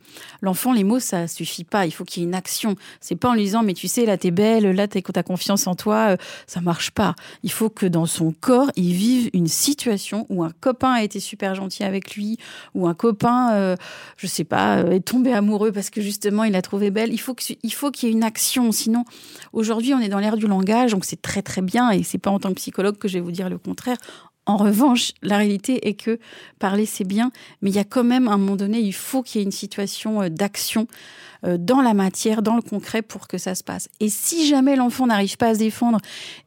l'enfant, 0.41 0.73
les 0.73 0.83
mots, 0.83 0.99
ça 0.99 1.27
suffit 1.27 1.63
pas. 1.63 1.85
Il 1.85 1.91
faut 1.91 2.03
qu'il 2.03 2.21
y 2.21 2.25
ait 2.25 2.29
une 2.29 2.35
action. 2.35 2.75
C'est 2.99 3.15
pas 3.15 3.29
en 3.29 3.33
lui 3.33 3.43
disant, 3.43 3.63
mais 3.63 3.73
tu 3.73 3.87
sais, 3.87 4.05
là, 4.05 4.17
t'es 4.17 4.31
belle, 4.31 4.71
là, 4.71 4.87
t'as 4.87 5.23
confiance 5.23 5.67
en 5.67 5.75
toi. 5.75 6.11
Euh, 6.11 6.17
ça 6.47 6.61
marche 6.61 6.91
pas. 6.91 7.15
Il 7.43 7.51
faut 7.51 7.69
que 7.69 7.85
dans 7.85 8.05
son 8.05 8.31
corps, 8.31 8.71
il 8.75 8.93
vive 8.93 9.29
une 9.33 9.47
situation 9.47 10.25
où 10.29 10.43
un 10.43 10.51
copain 10.59 10.91
a 10.91 11.03
été 11.03 11.19
super 11.19 11.55
gentil 11.55 11.83
avec 11.83 12.15
lui, 12.15 12.37
ou 12.73 12.87
un 12.87 12.93
copain, 12.93 13.53
euh, 13.53 13.75
je 14.17 14.27
sais 14.27 14.43
pas, 14.43 14.79
est 14.79 15.01
tombé 15.01 15.33
amoureux 15.33 15.71
parce 15.71 15.89
que 15.89 16.01
justement, 16.01 16.43
il 16.43 16.53
l'a 16.53 16.61
trouvé 16.61 16.91
belle. 16.91 17.13
Il 17.13 17.19
faut 17.19 17.33
qu'il 17.35 17.57
y 17.63 18.11
ait 18.11 18.11
une 18.11 18.23
action. 18.23 18.71
Sinon, 18.71 18.90
Sinon, 18.91 19.05
aujourd'hui, 19.53 19.93
on 19.93 19.99
est 19.99 20.09
dans 20.09 20.19
l'ère 20.19 20.35
du 20.35 20.47
langage, 20.47 20.91
donc 20.91 21.05
c'est 21.05 21.21
très 21.21 21.41
très 21.41 21.61
bien, 21.61 21.91
et 21.91 22.03
c'est 22.03 22.17
pas 22.17 22.29
en 22.29 22.39
tant 22.39 22.49
que 22.49 22.55
psychologue 22.55 22.97
que 22.97 23.07
je 23.07 23.13
vais 23.13 23.19
vous 23.21 23.31
dire 23.31 23.49
le 23.49 23.57
contraire. 23.57 23.95
En 24.45 24.57
revanche, 24.57 25.13
la 25.21 25.37
réalité 25.37 25.87
est 25.87 25.93
que 25.93 26.19
parler, 26.59 26.85
c'est 26.85 27.05
bien, 27.05 27.31
mais 27.61 27.69
il 27.69 27.75
y 27.77 27.79
a 27.79 27.85
quand 27.85 28.03
même, 28.03 28.27
un 28.27 28.35
moment 28.35 28.57
donné, 28.57 28.81
il 28.81 28.91
faut 28.91 29.23
qu'il 29.23 29.39
y 29.39 29.41
ait 29.41 29.45
une 29.45 29.51
situation 29.53 30.23
euh, 30.23 30.27
d'action 30.27 30.87
euh, 31.45 31.55
dans 31.57 31.79
la 31.79 31.93
matière, 31.93 32.41
dans 32.41 32.57
le 32.57 32.61
concret, 32.61 33.01
pour 33.01 33.29
que 33.29 33.37
ça 33.37 33.55
se 33.55 33.63
passe. 33.63 33.87
Et 34.01 34.09
si 34.09 34.45
jamais 34.45 34.75
l'enfant 34.75 35.07
n'arrive 35.07 35.37
pas 35.37 35.47
à 35.47 35.53
se 35.53 35.59
défendre 35.59 35.99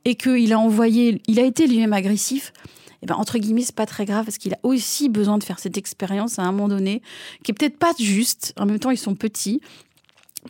et 0.04 0.14
qu'il 0.14 0.52
a 0.52 0.58
envoyé, 0.58 1.22
il 1.26 1.40
a 1.40 1.44
été 1.44 1.66
lui-même 1.66 1.94
agressif, 1.94 2.52
eh 3.00 3.06
ben, 3.06 3.14
entre 3.14 3.38
guillemets, 3.38 3.62
c'est 3.62 3.74
pas 3.74 3.86
très 3.86 4.04
grave 4.04 4.26
parce 4.26 4.36
qu'il 4.36 4.52
a 4.52 4.58
aussi 4.64 5.08
besoin 5.08 5.38
de 5.38 5.44
faire 5.44 5.60
cette 5.60 5.78
expérience 5.78 6.38
à 6.38 6.42
un 6.42 6.52
moment 6.52 6.68
donné, 6.68 7.00
qui 7.42 7.52
est 7.52 7.54
peut-être 7.54 7.78
pas 7.78 7.92
juste. 7.98 8.52
En 8.58 8.66
même 8.66 8.80
temps, 8.80 8.90
ils 8.90 8.98
sont 8.98 9.14
petits. 9.14 9.62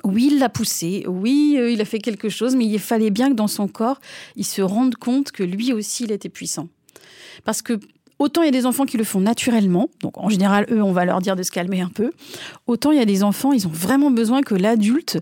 Oui, 0.03 0.29
il 0.33 0.39
l'a 0.39 0.49
poussé, 0.49 1.05
oui, 1.07 1.55
euh, 1.57 1.71
il 1.71 1.81
a 1.81 1.85
fait 1.85 2.01
quelque 2.01 2.29
chose, 2.29 2.57
mais 2.57 2.67
il 2.67 2.79
fallait 2.79 3.11
bien 3.11 3.31
que 3.31 3.35
dans 3.35 3.47
son 3.47 3.69
corps, 3.69 4.01
il 4.37 4.45
se 4.45 4.61
rende 4.61 4.97
compte 4.97 5.31
que 5.31 5.43
lui 5.43 5.73
aussi, 5.73 6.05
il 6.05 6.13
était 6.13 6.29
puissant. 6.29 6.69
Parce 7.45 7.63
que 7.63 7.79
autant 8.19 8.43
il 8.43 8.47
y 8.47 8.49
a 8.49 8.53
des 8.53 8.67
enfants 8.67 8.87
qui 8.87 8.97
le 8.97 9.05
font 9.05 9.21
naturellement, 9.21 9.89
donc 10.01 10.19
en 10.19 10.29
général, 10.29 10.67
eux, 10.71 10.83
on 10.83 10.93
va 10.93 11.05
leur 11.05 11.21
dire 11.21 11.37
de 11.37 11.43
se 11.43 11.51
calmer 11.51 11.81
un 11.81 11.89
peu, 11.89 12.11
autant 12.67 12.91
il 12.91 12.99
y 12.99 13.03
a 13.03 13.07
des 13.07 13.23
enfants, 13.23 13.53
ils 13.53 13.67
ont 13.67 13.73
vraiment 13.73 14.11
besoin 14.11 14.43
que 14.43 14.55
l'adulte 14.55 15.19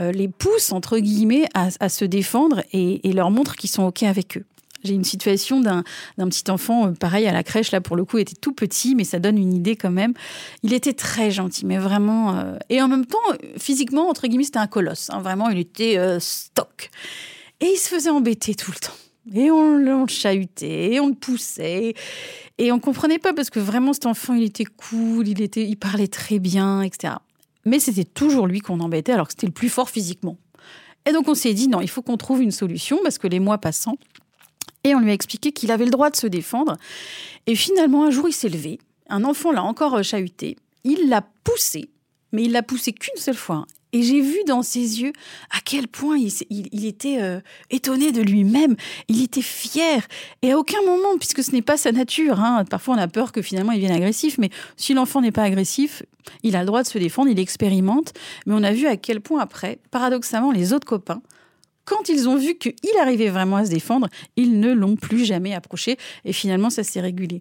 euh, 0.00 0.10
les 0.10 0.28
pousse, 0.28 0.72
entre 0.72 0.98
guillemets, 0.98 1.46
à, 1.54 1.88
se 1.88 2.04
défendre 2.04 2.62
et 2.72 3.12
leur 3.12 3.30
montre 3.30 3.56
qu'ils 3.56 3.70
sont 3.70 3.84
OK 3.84 4.02
avec 4.02 4.38
eux. 4.38 4.44
J'ai 4.84 4.94
une 4.94 5.04
situation 5.04 5.60
d'un 5.60 5.84
petit 6.16 6.50
enfant, 6.50 6.88
euh, 6.88 6.90
pareil 6.92 7.26
à 7.26 7.32
la 7.32 7.42
crèche, 7.42 7.70
là 7.70 7.80
pour 7.80 7.96
le 7.96 8.04
coup, 8.04 8.18
était 8.18 8.34
tout 8.34 8.52
petit, 8.52 8.94
mais 8.94 9.04
ça 9.04 9.18
donne 9.18 9.38
une 9.38 9.52
idée 9.52 9.76
quand 9.76 9.90
même. 9.90 10.14
Il 10.62 10.72
était 10.72 10.92
très 10.92 11.30
gentil, 11.30 11.66
mais 11.66 11.78
vraiment. 11.78 12.36
Euh, 12.36 12.56
et 12.68 12.82
en 12.82 12.88
même 12.88 13.06
temps, 13.06 13.18
physiquement, 13.58 14.08
entre 14.08 14.26
guillemets, 14.26 14.44
c'était 14.44 14.58
un 14.58 14.66
colosse. 14.66 15.08
Hein, 15.10 15.20
vraiment, 15.20 15.48
il 15.50 15.58
était 15.58 15.98
euh, 15.98 16.18
stock. 16.20 16.90
Et 17.60 17.66
il 17.66 17.76
se 17.76 17.88
faisait 17.88 18.10
embêter 18.10 18.54
tout 18.54 18.72
le 18.72 18.78
temps. 18.78 18.92
Et 19.32 19.52
on, 19.52 19.76
le 19.76 20.06
chahutait, 20.08 20.94
et 20.94 21.00
on 21.00 21.08
le 21.08 21.14
poussait. 21.14 21.94
Et 22.58 22.72
on 22.72 22.80
comprenait 22.80 23.20
pas 23.20 23.32
parce 23.32 23.50
que 23.50 23.60
vraiment, 23.60 23.92
cet 23.92 24.06
enfant, 24.06 24.34
il 24.34 24.42
était 24.42 24.64
cool, 24.64 25.28
il, 25.28 25.40
était, 25.40 25.64
il 25.64 25.76
parlait 25.76 26.08
très 26.08 26.40
bien, 26.40 26.82
etc. 26.82 27.14
Mais 27.64 27.78
c'était 27.78 28.04
toujours 28.04 28.48
lui 28.48 28.60
qu'on 28.60 28.80
embêtait 28.80 29.12
alors 29.12 29.28
que 29.28 29.32
c'était 29.32 29.46
le 29.46 29.52
plus 29.52 29.68
fort 29.68 29.88
physiquement. 29.88 30.36
Et 31.06 31.12
donc 31.12 31.28
on 31.28 31.34
s'est 31.34 31.54
dit, 31.54 31.68
non, 31.68 31.80
il 31.80 31.88
faut 31.88 32.02
qu'on 32.02 32.16
trouve 32.16 32.42
une 32.42 32.52
solution 32.52 32.98
parce 33.02 33.18
que 33.18 33.26
les 33.26 33.40
mois 33.40 33.58
passant, 33.58 33.96
et 34.84 34.94
on 34.94 35.00
lui 35.00 35.10
a 35.10 35.14
expliqué 35.14 35.52
qu'il 35.52 35.70
avait 35.70 35.84
le 35.84 35.90
droit 35.90 36.10
de 36.10 36.16
se 36.16 36.26
défendre. 36.26 36.76
Et 37.46 37.54
finalement, 37.54 38.04
un 38.04 38.10
jour, 38.10 38.28
il 38.28 38.32
s'est 38.32 38.48
levé. 38.48 38.78
Un 39.08 39.24
enfant 39.24 39.52
l'a 39.52 39.62
encore 39.62 40.02
chahuté. 40.02 40.56
Il 40.84 41.08
l'a 41.08 41.24
poussé, 41.44 41.90
mais 42.32 42.44
il 42.44 42.52
l'a 42.52 42.62
poussé 42.62 42.92
qu'une 42.92 43.16
seule 43.16 43.36
fois. 43.36 43.66
Et 43.94 44.02
j'ai 44.02 44.22
vu 44.22 44.38
dans 44.46 44.62
ses 44.62 45.02
yeux 45.02 45.12
à 45.50 45.58
quel 45.62 45.86
point 45.86 46.16
il, 46.16 46.86
était 46.86 47.18
euh, 47.20 47.40
étonné 47.68 48.10
de 48.10 48.22
lui-même. 48.22 48.74
Il 49.08 49.22
était 49.22 49.42
fier. 49.42 50.06
Et 50.40 50.52
à 50.52 50.58
aucun 50.58 50.80
moment, 50.80 51.18
puisque 51.18 51.44
ce 51.44 51.50
n'est 51.50 51.62
pas 51.62 51.76
sa 51.76 51.92
nature, 51.92 52.40
hein, 52.40 52.64
parfois 52.64 52.94
on 52.94 52.98
a 52.98 53.08
peur 53.08 53.32
que 53.32 53.42
finalement 53.42 53.72
il 53.72 53.80
vienne 53.80 53.92
agressif, 53.92 54.38
mais 54.38 54.48
si 54.78 54.94
l'enfant 54.94 55.20
n'est 55.20 55.30
pas 55.30 55.42
agressif, 55.42 56.02
il 56.42 56.56
a 56.56 56.60
le 56.60 56.66
droit 56.66 56.82
de 56.82 56.88
se 56.88 56.96
défendre, 56.96 57.28
il 57.30 57.38
expérimente. 57.38 58.14
Mais 58.46 58.54
on 58.54 58.62
a 58.62 58.72
vu 58.72 58.86
à 58.86 58.96
quel 58.96 59.20
point 59.20 59.42
après, 59.42 59.78
paradoxalement, 59.90 60.52
les 60.52 60.72
autres 60.72 60.86
copains 60.86 61.20
quand 61.84 62.08
ils 62.08 62.28
ont 62.28 62.36
vu 62.36 62.54
qu'il 62.56 62.96
arrivait 63.00 63.28
vraiment 63.28 63.56
à 63.56 63.64
se 63.64 63.70
défendre, 63.70 64.08
ils 64.36 64.60
ne 64.60 64.72
l'ont 64.72 64.96
plus 64.96 65.24
jamais 65.24 65.54
approché 65.54 65.96
et 66.24 66.32
finalement 66.32 66.70
ça 66.70 66.82
s'est 66.82 67.00
régulé. 67.00 67.40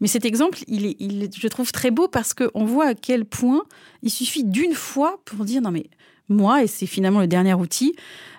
Mais 0.00 0.08
cet 0.08 0.24
exemple, 0.24 0.58
je 0.68 1.48
trouve 1.48 1.72
très 1.72 1.90
beau 1.90 2.08
parce 2.08 2.34
qu'on 2.34 2.64
voit 2.64 2.86
à 2.86 2.94
quel 2.94 3.24
point 3.24 3.64
il 4.02 4.10
suffit 4.10 4.44
d'une 4.44 4.74
fois 4.74 5.20
pour 5.24 5.44
dire 5.44 5.62
non 5.62 5.70
mais 5.70 5.86
moi, 6.28 6.62
et 6.62 6.66
c'est 6.66 6.86
finalement 6.86 7.20
le 7.20 7.26
dernier 7.26 7.54
outil, 7.54 7.94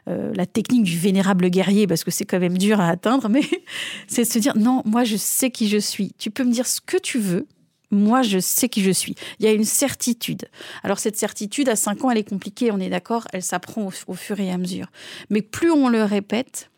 euh, 0.07 0.33
la 0.35 0.45
technique 0.45 0.83
du 0.83 0.97
vénérable 0.97 1.49
guerrier, 1.49 1.87
parce 1.87 2.03
que 2.03 2.11
c'est 2.11 2.25
quand 2.25 2.39
même 2.39 2.57
dur 2.57 2.79
à 2.79 2.89
atteindre, 2.89 3.29
mais 3.29 3.41
c'est 4.07 4.23
de 4.23 4.27
se 4.27 4.39
dire 4.39 4.57
non, 4.57 4.81
moi 4.85 5.03
je 5.03 5.15
sais 5.15 5.51
qui 5.51 5.67
je 5.69 5.77
suis. 5.77 6.13
Tu 6.17 6.31
peux 6.31 6.43
me 6.43 6.51
dire 6.51 6.67
ce 6.67 6.81
que 6.81 6.97
tu 6.97 7.19
veux, 7.19 7.47
moi, 7.93 8.21
je 8.21 8.39
sais 8.39 8.69
qui 8.69 8.83
je 8.83 8.91
suis. 8.91 9.15
Il 9.39 9.45
y 9.45 9.49
a 9.49 9.51
une 9.51 9.65
certitude. 9.65 10.47
Alors 10.83 10.99
cette 10.99 11.17
certitude, 11.17 11.69
à 11.69 11.75
5 11.75 12.03
ans, 12.03 12.11
elle 12.11 12.17
est 12.17 12.29
compliquée, 12.29 12.71
on 12.71 12.79
est 12.79 12.89
d'accord, 12.89 13.25
elle 13.33 13.43
s'apprend 13.43 13.89
au, 14.07 14.13
fur 14.13 14.39
et 14.39 14.51
à 14.51 14.57
mesure. 14.57 14.87
Mais 15.29 15.41
plus 15.41 15.71
on 15.71 15.89
le 15.89 16.03
répète, 16.03 16.69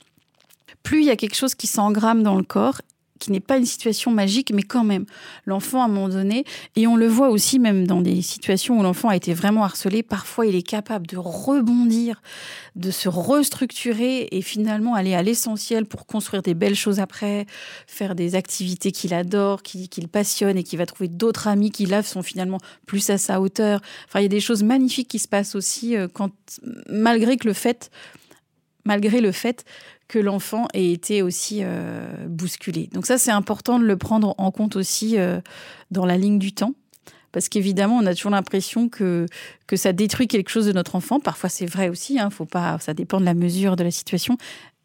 plus 0.84 1.00
il 1.00 1.06
y 1.06 1.10
a 1.10 1.16
quelque 1.16 1.36
chose 1.36 1.56
qui 1.56 1.68
s'engramme 1.68 2.24
dans 2.24 2.36
le 2.36 2.44
corps 2.44 2.82
qui 3.20 3.32
n'est 3.32 3.40
pas 3.40 3.58
une 3.58 3.66
situation 3.66 4.12
magique, 4.12 4.52
mais 4.54 4.64
quand 4.64 4.84
même, 4.84 5.06
l'enfant 5.46 5.82
à 5.82 5.86
un 5.86 5.88
moment 5.88 6.10
donné, 6.10 6.44
et 6.76 6.86
on 6.86 6.96
le 6.96 7.08
voit 7.08 7.30
aussi 7.30 7.60
même 7.60 7.88
dans 7.88 8.02
des 8.02 8.22
situations 8.22 8.80
où 8.80 8.84
l'enfant 8.84 9.10
a 9.10 9.16
été 9.16 9.34
vraiment 9.34 9.64
harcelé, 9.64 10.04
parfois 10.04 10.46
il 10.46 10.56
est 10.56 10.68
capable 10.68 11.08
de 11.08 11.18
rebondir, 11.18 12.22
de 12.76 12.92
se 12.92 13.08
restructurer 13.08 14.28
et 14.32 14.42
finalement 14.42 14.96
aller 14.96 15.16
à 15.16 15.24
l'essentiel 15.24 15.86
pour 15.86 16.06
construire 16.06 16.42
des 16.42 16.54
belles 16.54 16.76
choses 16.76 17.00
après, 17.00 17.46
faire 17.88 18.16
des 18.16 18.36
activités 18.36 18.92
qu'il 18.92 19.14
adore, 19.14 19.64
qu'il 19.64 20.08
passionne 20.10 20.58
et 20.58 20.64
qui 20.64 20.76
va 20.76 20.86
trouver 20.86 21.08
d'autres 21.08 21.48
amis 21.48 21.72
qui 21.72 21.86
là 21.86 22.04
sont 22.04 22.24
finalement 22.24 22.60
plus 22.86 23.10
à 23.10 23.18
sa 23.18 23.40
hauteur. 23.40 23.82
Enfin, 24.08 24.20
il 24.20 24.24
y 24.24 24.28
a 24.28 24.30
des 24.30 24.42
choses 24.42 24.64
magnifiques 24.64 25.08
qui 25.08 25.20
se 25.20 25.28
passent 25.28 25.56
aussi 25.56 25.96
euh, 25.96 26.08
quand, 26.12 26.32
malgré 26.90 27.38
que 27.38 27.48
le 27.48 27.54
fait 27.54 27.90
malgré 28.86 29.20
le 29.20 29.32
fait 29.32 29.66
que 30.08 30.20
l'enfant 30.20 30.68
ait 30.74 30.92
été 30.92 31.22
aussi 31.22 31.60
euh, 31.62 32.08
bousculé. 32.28 32.90
Donc 32.94 33.06
ça, 33.06 33.18
c'est 33.18 33.32
important 33.32 33.80
de 33.80 33.86
le 33.86 33.98
prendre 33.98 34.36
en 34.38 34.52
compte 34.52 34.76
aussi 34.76 35.18
euh, 35.18 35.40
dans 35.92 36.06
la 36.06 36.18
ligne 36.18 36.40
du 36.40 36.54
temps. 36.54 36.74
Parce 37.32 37.50
qu'évidemment, 37.50 37.98
on 37.98 38.06
a 38.06 38.16
toujours 38.16 38.32
l'impression 38.32 38.88
que, 38.88 39.26
que 39.68 39.76
ça 39.76 39.92
détruit 39.92 40.28
quelque 40.28 40.50
chose 40.50 40.68
de 40.68 40.72
notre 40.72 40.96
enfant. 40.96 41.20
Parfois, 41.20 41.50
c'est 41.50 41.66
vrai 41.66 41.90
aussi, 41.90 42.18
hein, 42.18 42.30
faut 42.30 42.46
pas, 42.46 42.78
ça 42.80 42.94
dépend 42.94 43.20
de 43.20 43.26
la 43.26 43.34
mesure 43.34 43.76
de 43.76 43.84
la 43.84 43.92
situation. 43.92 44.38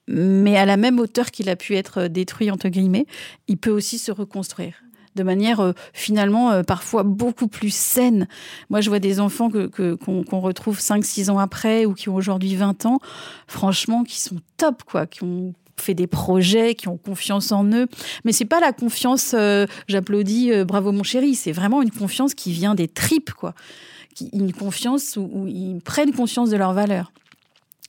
Mais 0.09 0.57
à 0.57 0.64
la 0.64 0.77
même 0.77 0.99
hauteur 0.99 1.31
qu'il 1.31 1.49
a 1.49 1.55
pu 1.55 1.77
être 1.77 2.09
détruit, 2.09 2.51
entre 2.51 2.68
guillemets, 2.68 3.07
il 3.47 3.57
peut 3.57 3.71
aussi 3.71 3.99
se 3.99 4.11
reconstruire 4.11 4.83
de 5.17 5.23
manière 5.23 5.61
euh, 5.61 5.73
finalement 5.93 6.51
euh, 6.51 6.63
parfois 6.63 7.03
beaucoup 7.03 7.49
plus 7.49 7.75
saine. 7.75 8.29
Moi, 8.69 8.81
je 8.81 8.89
vois 8.89 8.99
des 8.99 9.21
enfants 9.21 9.51
que, 9.51 9.67
qu'on, 9.67 10.41
retrouve 10.41 10.79
5-6 10.79 11.31
ans 11.31 11.39
après 11.39 11.85
ou 11.85 11.95
qui 11.95 12.09
ont 12.09 12.15
aujourd'hui 12.15 12.55
20 12.55 12.87
ans, 12.87 12.99
franchement, 13.47 14.05
qui 14.05 14.21
sont 14.21 14.37
top, 14.57 14.85
quoi, 14.85 15.07
qui 15.07 15.25
ont 15.25 15.55
fait 15.77 15.95
des 15.95 16.07
projets, 16.07 16.75
qui 16.75 16.89
ont 16.89 16.97
confiance 16.97 17.53
en 17.53 17.65
eux. 17.73 17.87
Mais 18.25 18.33
c'est 18.33 18.45
pas 18.45 18.61
la 18.61 18.73
confiance, 18.73 19.35
euh, 19.35 19.67
j'applaudis, 19.89 20.53
bravo 20.65 20.93
mon 20.93 21.03
chéri, 21.03 21.35
c'est 21.35 21.53
vraiment 21.53 21.83
une 21.83 21.91
confiance 21.91 22.35
qui 22.35 22.53
vient 22.53 22.75
des 22.75 22.89
tripes, 22.89 23.33
quoi. 23.33 23.55
une 24.33 24.53
confiance 24.53 25.17
où, 25.17 25.47
ils 25.47 25.81
prennent 25.81 26.13
conscience 26.13 26.51
de 26.51 26.57
leur 26.57 26.73
valeur. 26.73 27.13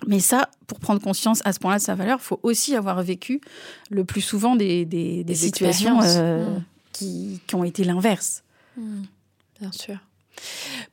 Mais 0.08 0.20
ça, 0.20 0.50
pour 0.66 0.80
prendre 0.80 1.00
conscience 1.00 1.42
à 1.46 1.54
ce 1.54 1.60
point-là 1.60 1.78
de 1.78 1.84
sa 1.84 1.94
valeur, 1.94 2.18
il 2.20 2.24
faut 2.24 2.40
aussi 2.42 2.76
avoir 2.76 3.04
vécu 3.04 3.40
le 3.92 4.04
plus 4.04 4.22
souvent 4.22 4.56
des, 4.56 4.84
des, 4.86 5.36
situations 5.36 6.00
mmh 6.00 6.64
qui, 6.92 7.40
ont 7.54 7.64
été 7.64 7.84
l'inverse. 7.84 8.44
Hmm, 8.78 9.04
bien 9.60 9.72
sûr. 9.72 9.98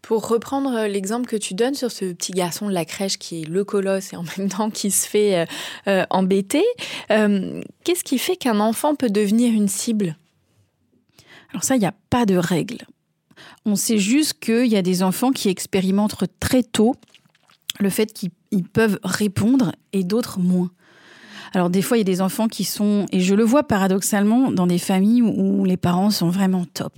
Pour 0.02 0.28
reprendre 0.28 0.86
l'exemple 0.86 1.26
que 1.26 1.36
tu 1.36 1.54
donnes 1.54 1.74
sur 1.74 1.90
ce 1.90 2.06
petit 2.06 2.32
garçon 2.32 2.68
de 2.68 2.72
la 2.72 2.84
crèche 2.84 3.18
qui 3.18 3.42
est 3.42 3.44
le 3.44 3.64
colosse 3.64 4.12
et 4.12 4.16
en 4.16 4.24
même 4.36 4.48
temps 4.48 4.70
qui 4.70 4.90
se 4.90 5.08
fait 5.08 5.38
euh, 5.38 5.46
euh, 5.86 6.06
embêter, 6.10 6.64
euh, 7.10 7.62
qu'est-ce 7.84 8.04
qui 8.04 8.18
fait 8.18 8.36
qu'un 8.36 8.60
enfant 8.60 8.94
peut 8.94 9.10
devenir 9.10 9.52
une 9.52 9.68
cible? 9.68 10.16
Alors 11.50 11.64
ça, 11.64 11.76
il 11.76 11.80
n'y 11.80 11.86
a 11.86 11.94
pas 12.10 12.26
de 12.26 12.36
règle. 12.36 12.78
On 13.64 13.76
sait 13.76 13.98
juste 13.98 14.34
qu'il 14.40 14.66
y 14.66 14.76
a 14.76 14.82
des 14.82 15.02
enfants 15.02 15.30
qui 15.30 15.48
expérimentent 15.48 16.16
très 16.40 16.62
tôt 16.62 16.94
le 17.78 17.90
fait 17.90 18.12
qu'ils 18.12 18.64
peuvent 18.72 18.98
répondre 19.02 19.72
et 19.92 20.04
d'autres 20.04 20.38
moins. 20.40 20.70
Alors 21.54 21.70
des 21.70 21.82
fois, 21.82 21.96
il 21.96 22.00
y 22.00 22.02
a 22.02 22.04
des 22.04 22.20
enfants 22.20 22.48
qui 22.48 22.64
sont, 22.64 23.06
et 23.12 23.20
je 23.20 23.34
le 23.34 23.44
vois 23.44 23.62
paradoxalement, 23.62 24.50
dans 24.50 24.66
des 24.66 24.78
familles 24.78 25.22
où, 25.22 25.64
les 25.64 25.76
parents 25.76 26.10
sont 26.10 26.28
vraiment 26.28 26.64
top 26.64 26.92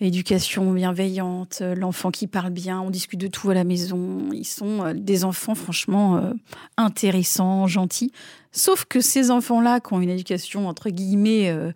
éducation 0.00 0.72
bienveillante, 0.72 1.62
l'enfant 1.76 2.10
qui 2.10 2.26
parle 2.26 2.50
bien, 2.50 2.80
on 2.80 2.90
discute 2.90 3.20
de 3.20 3.28
tout 3.28 3.50
à 3.50 3.54
la 3.54 3.62
maison. 3.62 4.18
Ils 4.32 4.44
sont 4.44 4.84
euh, 4.84 4.94
des 4.94 5.22
enfants 5.22 5.54
franchement 5.54 6.16
euh, 6.16 6.32
intéressants, 6.76 7.68
gentils. 7.68 8.10
Sauf 8.50 8.84
que 8.84 9.00
ces 9.00 9.30
enfants-là, 9.30 9.78
qui 9.78 9.92
ont 9.92 10.00
une 10.00 10.10
éducation 10.10 10.66
entre 10.66 10.90
guillemets 10.90 11.50
euh, 11.50 11.70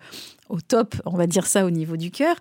au 0.49 0.61
top, 0.61 0.97
on 1.07 1.17
va 1.17 1.29
dire 1.29 1.47
ça 1.47 1.65
au 1.65 1.71
niveau 1.71 1.97
du 1.97 2.11
cœur, 2.11 2.35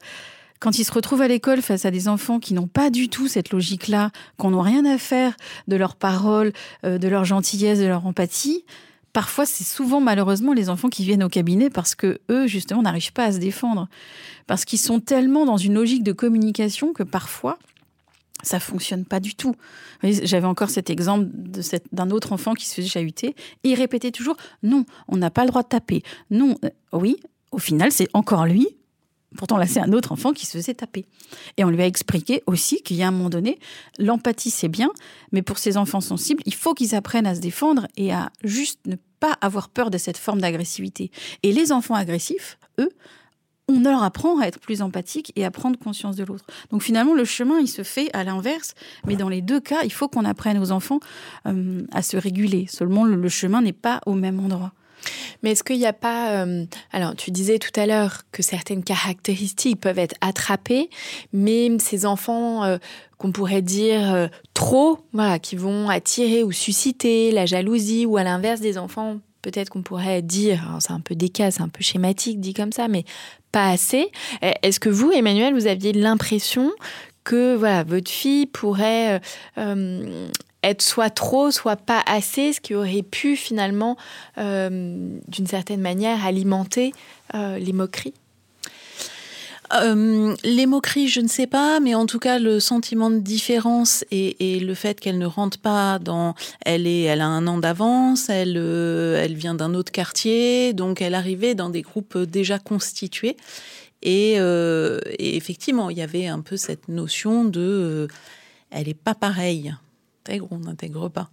quand 0.60 0.80
ils 0.80 0.84
se 0.84 0.92
retrouvent 0.92 1.22
à 1.22 1.28
l'école 1.28 1.62
face 1.62 1.86
à 1.86 1.92
des 1.92 2.08
enfants 2.08 2.40
qui 2.40 2.54
n'ont 2.54 2.68
pas 2.68 2.90
du 2.90 3.10
tout 3.10 3.28
cette 3.28 3.52
logique-là, 3.52 4.12
qu'on 4.38 4.52
n'ont 4.52 4.62
rien 4.62 4.86
à 4.86 4.98
faire 4.98 5.36
de 5.68 5.76
leurs 5.76 5.96
paroles, 5.96 6.54
euh, 6.86 6.98
de 6.98 7.08
leur 7.08 7.26
gentillesse, 7.26 7.80
de 7.80 7.86
leur 7.86 8.08
empathie, 8.08 8.66
parfois 9.16 9.46
c'est 9.46 9.64
souvent 9.64 10.02
malheureusement 10.02 10.52
les 10.52 10.70
enfants 10.70 10.90
qui 10.90 11.06
viennent 11.06 11.24
au 11.24 11.30
cabinet 11.30 11.70
parce 11.70 11.96
que 11.96 12.20
eux 12.30 12.48
justement 12.48 12.82
n'arrivent 12.82 13.14
pas 13.14 13.24
à 13.24 13.32
se 13.32 13.38
défendre, 13.38 13.88
parce 14.46 14.66
qu'ils 14.66 14.78
sont 14.78 15.00
tellement 15.00 15.46
dans 15.46 15.56
une 15.56 15.76
logique 15.76 16.04
de 16.04 16.12
communication 16.12 16.92
que 16.92 17.02
parfois 17.02 17.58
ça 18.44 18.60
fonctionne 18.60 19.06
pas 19.06 19.22
du 19.22 19.34
tout. 19.34 19.56
J'avais 20.04 20.46
encore 20.46 20.70
cet 20.70 20.90
exemple 20.90 21.30
d'un 21.94 22.12
autre 22.12 22.34
enfant 22.34 22.54
qui 22.54 22.66
se 22.68 22.76
faisait 22.76 22.90
chahuter 22.90 23.36
et 23.64 23.70
il 23.70 23.76
répétait 23.76 24.12
toujours 24.12 24.36
non, 24.64 24.84
on 25.08 25.16
n'a 25.16 25.32
pas 25.32 25.44
le 25.44 25.48
droit 25.48 25.64
de 25.64 25.70
taper. 25.70 26.04
Non, 26.30 26.58
euh, 26.66 26.70
oui, 26.92 27.16
au 27.52 27.58
final 27.58 27.94
c'est 27.94 28.10
encore 28.14 28.46
lui 28.46 28.68
Pourtant, 29.38 29.58
là, 29.58 29.68
c'est 29.68 29.80
un 29.80 29.94
autre 29.94 30.12
enfant 30.12 30.34
qui 30.34 30.46
se 30.46 30.58
faisait 30.58 30.74
taper. 30.74 31.06
Et 31.58 31.64
on 31.64 31.70
lui 31.70 31.82
a 31.82 31.86
expliqué 31.86 32.44
aussi 32.46 32.82
qu'il 32.82 32.98
y 32.98 33.04
a 33.04 33.08
un 33.08 33.12
moment 33.12 33.30
donné, 33.30 33.60
l'empathie, 34.00 34.50
c'est 34.50 34.68
bien, 34.68 34.90
mais 35.32 35.42
pour 35.42 35.58
ces 35.58 35.78
enfants 35.78 36.02
sensibles, 36.02 36.42
il 36.46 36.54
faut 36.54 36.74
qu'ils 36.74 36.96
apprennent 36.96 37.28
à 37.28 37.36
se 37.36 37.42
défendre 37.42 37.88
et 37.98 38.14
à 38.14 38.32
juste 38.44 38.80
ne 38.86 38.96
pas 39.20 39.38
avoir 39.42 39.70
peur 39.70 39.90
de 39.90 39.98
cette 39.98 40.18
forme 40.18 40.42
d'agressivité. 40.42 41.12
Et 41.44 41.52
les 41.52 41.72
enfants 41.72 41.96
agressifs, 41.96 42.58
eux, 42.80 42.90
on 43.68 43.80
leur 43.80 44.04
apprend 44.04 44.40
à 44.40 44.46
être 44.46 44.60
plus 44.60 44.82
empathiques 44.82 45.32
et 45.36 45.44
à 45.44 45.52
prendre 45.52 45.78
conscience 45.80 46.16
de 46.16 46.24
l'autre. 46.24 46.46
Donc 46.70 46.84
finalement, 46.84 47.16
le 47.16 47.26
chemin, 47.26 47.60
il 47.60 47.68
se 47.68 47.84
fait 47.84 48.10
à 48.14 48.24
l'inverse, 48.24 48.76
mais 49.08 49.16
dans 49.16 49.30
les 49.30 49.42
deux 49.42 49.60
cas, 49.60 49.82
il 49.84 49.92
faut 49.92 50.08
qu'on 50.08 50.26
apprenne 50.26 50.60
aux 50.60 50.72
enfants 50.72 51.00
euh, 51.48 51.82
à 51.92 52.04
se 52.04 52.18
réguler. 52.18 52.68
Seulement, 52.70 53.06
le 53.06 53.30
chemin 53.30 53.62
n'est 53.62 53.74
pas 53.74 54.02
au 54.06 54.14
même 54.14 54.40
endroit. 54.40 54.74
Mais 55.42 55.52
est-ce 55.52 55.64
qu'il 55.64 55.78
n'y 55.78 55.86
a 55.86 55.94
pas... 55.94 56.44
Euh, 56.44 56.66
alors, 56.92 57.16
tu 57.16 57.32
disais 57.32 57.60
tout 57.60 57.78
à 57.80 57.86
l'heure 57.86 58.22
que 58.32 58.44
certaines 58.44 58.84
caractéristiques 58.84 59.80
peuvent 59.80 60.00
être 60.00 60.16
attrapées, 60.22 60.90
mais 61.34 61.70
ces 61.80 62.06
enfants 62.06 62.64
euh, 62.64 62.78
qu'on 63.18 63.32
pourrait 63.32 63.62
dire 63.62 64.14
euh, 64.14 64.28
trop, 64.54 65.00
voilà, 65.14 65.40
qui 65.40 65.56
vont 65.56 65.90
attirer 65.90 66.44
ou 66.44 66.52
susciter 66.52 67.32
la 67.32 67.46
jalousie, 67.46 68.06
ou 68.06 68.18
à 68.18 68.24
l'inverse 68.24 68.62
des 68.62 68.78
enfants 68.78 69.18
peut-être 69.42 69.70
qu'on 69.70 69.84
pourrait 69.84 70.24
dire, 70.24 70.76
c'est 70.80 70.92
un 70.92 71.00
peu 71.00 71.14
décas, 71.14 71.52
c'est 71.52 71.62
un 71.62 71.70
peu 71.70 71.84
schématique 71.84 72.40
dit 72.40 72.56
comme 72.56 72.72
ça, 72.72 72.88
mais 72.88 73.04
pas 73.52 73.70
assez. 73.70 74.10
Est-ce 74.42 74.80
que 74.80 74.90
vous, 74.90 75.12
Emmanuel, 75.12 75.54
vous 75.54 75.68
aviez 75.68 75.94
l'impression 75.94 76.72
que 77.24 77.54
voilà 77.56 77.84
votre 77.84 78.10
fille 78.10 78.48
pourrait 78.48 79.22
être 80.66 80.82
soit 80.82 81.12
trop, 81.12 81.52
soit 81.52 81.76
pas 81.76 82.02
assez, 82.06 82.54
ce 82.54 82.60
qui 82.60 82.76
aurait 82.76 83.04
pu 83.04 83.36
finalement, 83.36 83.96
euh, 84.38 85.10
d'une 85.28 85.48
certaine 85.48 85.82
manière, 85.82 86.26
alimenter 86.26 86.92
euh, 87.34 87.58
les 87.58 87.74
moqueries 87.74 88.14
euh, 89.74 90.36
les 90.44 90.68
moqueries, 90.68 91.08
je 91.08 91.22
ne 91.22 91.28
sais 91.28 91.48
pas, 91.48 91.80
mais 91.80 91.96
en 91.96 92.06
tout 92.06 92.20
cas, 92.20 92.38
le 92.38 92.60
sentiment 92.60 93.10
de 93.10 93.18
différence 93.18 94.06
et, 94.12 94.60
le 94.60 94.74
fait 94.76 95.00
qu'elle 95.00 95.18
ne 95.18 95.26
rentre 95.26 95.58
pas 95.58 95.98
dans. 95.98 96.36
Elle, 96.64 96.86
est, 96.86 97.02
elle 97.02 97.20
a 97.20 97.26
un 97.26 97.48
an 97.48 97.58
d'avance, 97.58 98.30
elle, 98.30 98.58
elle 98.58 99.34
vient 99.34 99.56
d'un 99.56 99.74
autre 99.74 99.92
quartier, 99.92 100.74
donc 100.74 101.02
elle 101.02 101.16
arrivait 101.16 101.56
dans 101.56 101.72
des 101.72 101.82
groupes 101.82 102.16
déjà 102.16 102.60
constitués. 102.60 103.38
Et, 104.04 104.34
et 104.34 105.36
effectivement, 105.36 105.90
il 105.90 105.98
y 105.98 106.04
avait 106.04 106.28
un 106.28 106.42
peu 106.42 106.58
cette 106.58 106.88
notion 106.88 107.44
de. 107.44 108.08
elle 108.70 108.86
n'est 108.86 108.94
pas 108.94 109.16
pareille 109.16 109.74
on 110.52 110.60
n'intègre 110.60 111.10
pas. 111.10 111.30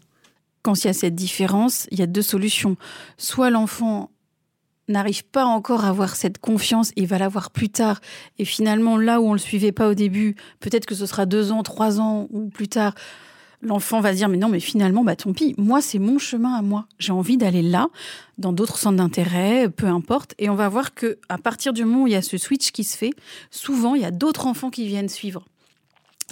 Quand 0.62 0.84
il 0.84 0.86
y 0.86 0.90
a 0.90 0.92
cette 0.92 1.14
différence, 1.14 1.88
il 1.90 1.98
y 1.98 2.02
a 2.02 2.06
deux 2.06 2.22
solutions. 2.22 2.76
Soit 3.16 3.50
l'enfant 3.50 4.10
n'arrive 4.88 5.24
pas 5.24 5.44
encore 5.44 5.84
à 5.84 5.88
avoir 5.88 6.16
cette 6.16 6.38
confiance 6.38 6.92
et 6.96 7.06
va 7.06 7.18
l'avoir 7.18 7.50
plus 7.50 7.68
tard. 7.68 8.00
Et 8.38 8.44
finalement, 8.44 8.96
là 8.96 9.20
où 9.20 9.26
on 9.26 9.30
ne 9.30 9.34
le 9.34 9.40
suivait 9.40 9.72
pas 9.72 9.88
au 9.88 9.94
début, 9.94 10.36
peut-être 10.60 10.86
que 10.86 10.94
ce 10.94 11.06
sera 11.06 11.26
deux 11.26 11.52
ans, 11.52 11.62
trois 11.62 12.00
ans 12.00 12.28
ou 12.30 12.48
plus 12.48 12.68
tard, 12.68 12.94
l'enfant 13.62 14.00
va 14.00 14.12
se 14.12 14.16
dire 14.16 14.28
mais 14.28 14.36
non 14.36 14.48
mais 14.48 14.60
finalement 14.60 15.04
bah 15.04 15.14
tant 15.14 15.32
pis 15.32 15.54
moi 15.56 15.80
c'est 15.80 16.00
mon 16.00 16.18
chemin 16.18 16.54
à 16.54 16.62
moi 16.62 16.86
j'ai 16.98 17.12
envie 17.12 17.36
d'aller 17.36 17.62
là 17.62 17.88
dans 18.38 18.52
d'autres 18.52 18.76
centres 18.76 18.96
d'intérêt 18.96 19.68
peu 19.68 19.86
importe 19.86 20.34
et 20.38 20.50
on 20.50 20.56
va 20.56 20.68
voir 20.68 20.94
que 20.94 21.18
à 21.28 21.38
partir 21.38 21.72
du 21.72 21.84
moment 21.84 22.02
où 22.02 22.06
il 22.08 22.12
y 22.12 22.16
a 22.16 22.22
ce 22.22 22.38
switch 22.38 22.72
qui 22.72 22.82
se 22.82 22.98
fait 22.98 23.12
souvent 23.50 23.94
il 23.94 24.02
y 24.02 24.04
a 24.04 24.10
d'autres 24.10 24.46
enfants 24.46 24.70
qui 24.70 24.86
viennent 24.88 25.08
suivre 25.08 25.44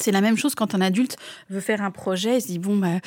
c'est 0.00 0.12
la 0.12 0.20
même 0.20 0.36
chose 0.36 0.54
quand 0.54 0.74
un 0.74 0.80
adulte 0.80 1.16
veut 1.48 1.60
faire 1.60 1.82
un 1.82 1.90
projet, 1.90 2.38
il 2.38 2.40
se 2.40 2.46
dit 2.46 2.58
bon 2.58 2.76
bah 2.76 2.98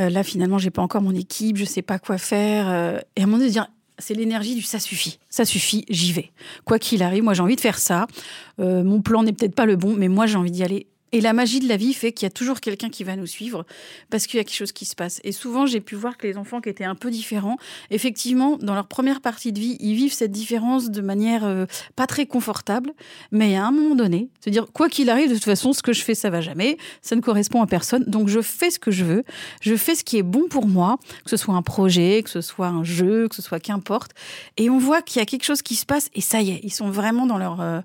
euh, 0.00 0.10
là 0.10 0.22
finalement 0.22 0.58
j'ai 0.58 0.70
pas 0.70 0.82
encore 0.82 1.02
mon 1.02 1.14
équipe, 1.14 1.56
je 1.56 1.64
sais 1.64 1.82
pas 1.82 1.98
quoi 1.98 2.18
faire 2.18 2.68
euh, 2.68 2.98
et 3.16 3.20
à 3.20 3.24
un 3.24 3.26
moment 3.26 3.38
donné 3.38 3.52
c'est 3.98 4.14
l'énergie 4.14 4.54
du 4.54 4.62
ça 4.62 4.78
suffit, 4.78 5.18
ça 5.28 5.44
suffit, 5.44 5.84
j'y 5.88 6.12
vais. 6.12 6.30
Quoi 6.64 6.78
qu'il 6.78 7.02
arrive, 7.02 7.22
moi 7.22 7.34
j'ai 7.34 7.42
envie 7.42 7.56
de 7.56 7.60
faire 7.60 7.78
ça. 7.78 8.06
Euh, 8.58 8.82
mon 8.82 9.00
plan 9.00 9.22
n'est 9.22 9.32
peut-être 9.32 9.54
pas 9.54 9.66
le 9.66 9.76
bon, 9.76 9.94
mais 9.96 10.08
moi 10.08 10.26
j'ai 10.26 10.36
envie 10.36 10.50
d'y 10.50 10.64
aller 10.64 10.86
et 11.12 11.20
la 11.20 11.32
magie 11.32 11.60
de 11.60 11.68
la 11.68 11.76
vie 11.76 11.92
fait 11.92 12.12
qu'il 12.12 12.26
y 12.26 12.26
a 12.26 12.30
toujours 12.30 12.60
quelqu'un 12.60 12.88
qui 12.88 13.04
va 13.04 13.16
nous 13.16 13.26
suivre 13.26 13.64
parce 14.10 14.26
qu'il 14.26 14.38
y 14.38 14.40
a 14.40 14.44
quelque 14.44 14.56
chose 14.56 14.72
qui 14.72 14.86
se 14.86 14.94
passe. 14.94 15.20
Et 15.24 15.32
souvent, 15.32 15.66
j'ai 15.66 15.80
pu 15.80 15.94
voir 15.94 16.16
que 16.16 16.26
les 16.26 16.38
enfants 16.38 16.60
qui 16.60 16.70
étaient 16.70 16.84
un 16.84 16.94
peu 16.94 17.10
différents, 17.10 17.58
effectivement, 17.90 18.56
dans 18.56 18.74
leur 18.74 18.86
première 18.86 19.20
partie 19.20 19.52
de 19.52 19.60
vie, 19.60 19.76
ils 19.80 19.94
vivent 19.94 20.14
cette 20.14 20.32
différence 20.32 20.90
de 20.90 21.00
manière 21.02 21.44
euh, 21.44 21.66
pas 21.96 22.06
très 22.06 22.26
confortable. 22.26 22.92
Mais 23.30 23.56
à 23.56 23.66
un 23.66 23.70
moment 23.70 23.94
donné, 23.94 24.28
se 24.42 24.50
dire, 24.50 24.66
quoi 24.72 24.88
qu'il 24.88 25.10
arrive, 25.10 25.28
de 25.28 25.34
toute 25.34 25.44
façon, 25.44 25.72
ce 25.72 25.82
que 25.82 25.92
je 25.92 26.02
fais, 26.02 26.14
ça 26.14 26.30
va 26.30 26.40
jamais. 26.40 26.78
Ça 27.02 27.14
ne 27.14 27.20
correspond 27.20 27.62
à 27.62 27.66
personne. 27.66 28.04
Donc, 28.06 28.28
je 28.28 28.40
fais 28.40 28.70
ce 28.70 28.78
que 28.78 28.90
je 28.90 29.04
veux. 29.04 29.24
Je 29.60 29.76
fais 29.76 29.94
ce 29.94 30.04
qui 30.04 30.16
est 30.16 30.22
bon 30.22 30.48
pour 30.48 30.66
moi, 30.66 30.98
que 31.24 31.30
ce 31.30 31.36
soit 31.36 31.54
un 31.54 31.62
projet, 31.62 32.22
que 32.22 32.30
ce 32.30 32.40
soit 32.40 32.68
un 32.68 32.84
jeu, 32.84 33.28
que 33.28 33.34
ce 33.34 33.42
soit 33.42 33.60
qu'importe. 33.60 34.12
Et 34.56 34.70
on 34.70 34.78
voit 34.78 35.02
qu'il 35.02 35.20
y 35.20 35.22
a 35.22 35.26
quelque 35.26 35.44
chose 35.44 35.62
qui 35.62 35.76
se 35.76 35.84
passe 35.84 36.08
et 36.14 36.20
ça 36.20 36.40
y 36.40 36.50
est, 36.50 36.60
ils 36.62 36.72
sont 36.72 36.90
vraiment 36.90 37.26
dans 37.26 37.38
leur... 37.38 37.60
Euh, 37.60 37.80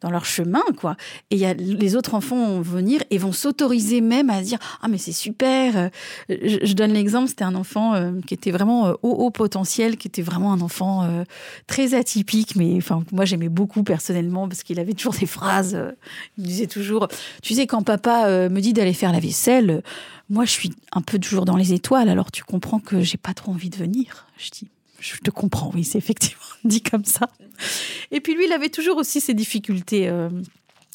dans 0.00 0.10
leur 0.10 0.24
chemin, 0.24 0.62
quoi. 0.76 0.96
Et 1.30 1.36
y 1.36 1.44
a, 1.44 1.54
les 1.54 1.96
autres 1.96 2.14
enfants 2.14 2.36
vont 2.36 2.60
venir 2.60 3.02
et 3.10 3.18
vont 3.18 3.32
s'autoriser 3.32 4.00
même 4.00 4.30
à 4.30 4.40
dire 4.42 4.58
Ah, 4.80 4.88
mais 4.88 4.98
c'est 4.98 5.12
super. 5.12 5.90
Je, 6.28 6.72
donne 6.74 6.92
l'exemple 6.92 7.28
c'était 7.28 7.44
un 7.44 7.54
enfant 7.54 7.94
euh, 7.94 8.12
qui 8.26 8.34
était 8.34 8.50
vraiment 8.50 8.86
euh, 8.86 8.92
haut, 9.02 9.12
haut 9.12 9.30
potentiel, 9.30 9.96
qui 9.96 10.08
était 10.08 10.22
vraiment 10.22 10.52
un 10.52 10.60
enfant 10.60 11.02
euh, 11.02 11.24
très 11.66 11.94
atypique, 11.94 12.54
mais 12.56 12.76
enfin, 12.76 13.02
moi 13.12 13.24
j'aimais 13.24 13.48
beaucoup 13.48 13.82
personnellement 13.82 14.48
parce 14.48 14.62
qu'il 14.62 14.78
avait 14.78 14.94
toujours 14.94 15.14
des 15.14 15.26
phrases. 15.26 15.78
il 16.36 16.44
disait 16.44 16.66
toujours 16.66 17.08
Tu 17.42 17.54
sais, 17.54 17.66
quand 17.66 17.82
papa 17.82 18.48
me 18.48 18.60
dit 18.60 18.72
d'aller 18.72 18.92
faire 18.92 19.12
la 19.12 19.20
vaisselle, 19.20 19.82
moi 20.30 20.44
je 20.44 20.50
suis 20.50 20.70
un 20.92 21.02
peu 21.02 21.18
toujours 21.18 21.44
dans 21.44 21.56
les 21.56 21.72
étoiles, 21.72 22.08
alors 22.08 22.30
tu 22.30 22.44
comprends 22.44 22.78
que 22.78 23.00
j'ai 23.00 23.18
pas 23.18 23.34
trop 23.34 23.52
envie 23.52 23.70
de 23.70 23.76
venir. 23.76 24.26
Je 24.36 24.50
dis 24.50 24.68
je 25.00 25.16
te 25.18 25.30
comprends, 25.30 25.70
oui, 25.74 25.84
c'est 25.84 25.98
effectivement 25.98 26.42
dit 26.64 26.82
comme 26.82 27.04
ça. 27.04 27.28
Et 28.10 28.20
puis 28.20 28.34
lui, 28.34 28.46
il 28.46 28.52
avait 28.52 28.68
toujours 28.68 28.96
aussi 28.96 29.20
ses 29.20 29.34
difficultés. 29.34 30.08
Euh, 30.08 30.28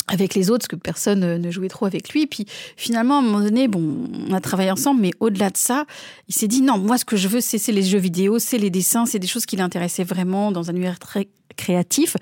avec 0.09 0.35
les 0.35 0.49
autres, 0.49 0.67
parce 0.67 0.67
que 0.67 0.75
personne 0.75 1.37
ne 1.37 1.51
jouait 1.51 1.69
trop 1.69 1.85
avec 1.85 2.09
lui. 2.09 2.27
Puis 2.27 2.45
finalement, 2.75 3.15
à 3.15 3.19
un 3.19 3.21
moment 3.21 3.39
donné, 3.39 3.67
bon, 3.67 4.09
on 4.29 4.33
a 4.33 4.41
travaillé 4.41 4.69
ensemble, 4.69 5.01
mais 5.01 5.11
au-delà 5.21 5.49
de 5.49 5.57
ça, 5.57 5.85
il 6.27 6.35
s'est 6.35 6.47
dit 6.47 6.61
non, 6.61 6.77
moi, 6.77 6.97
ce 6.97 7.05
que 7.05 7.15
je 7.15 7.27
veux, 7.27 7.39
c'est 7.39 7.65
les 7.71 7.83
jeux 7.83 7.99
vidéo, 7.99 8.37
c'est 8.37 8.57
les 8.57 8.69
dessins, 8.69 9.05
c'est 9.05 9.19
des 9.19 9.27
choses 9.27 9.45
qui 9.45 9.55
l'intéressaient 9.55 10.03
vraiment 10.03 10.51
dans 10.51 10.69
un 10.69 10.73
univers 10.73 10.99
très 10.99 11.29
créatif. 11.55 12.17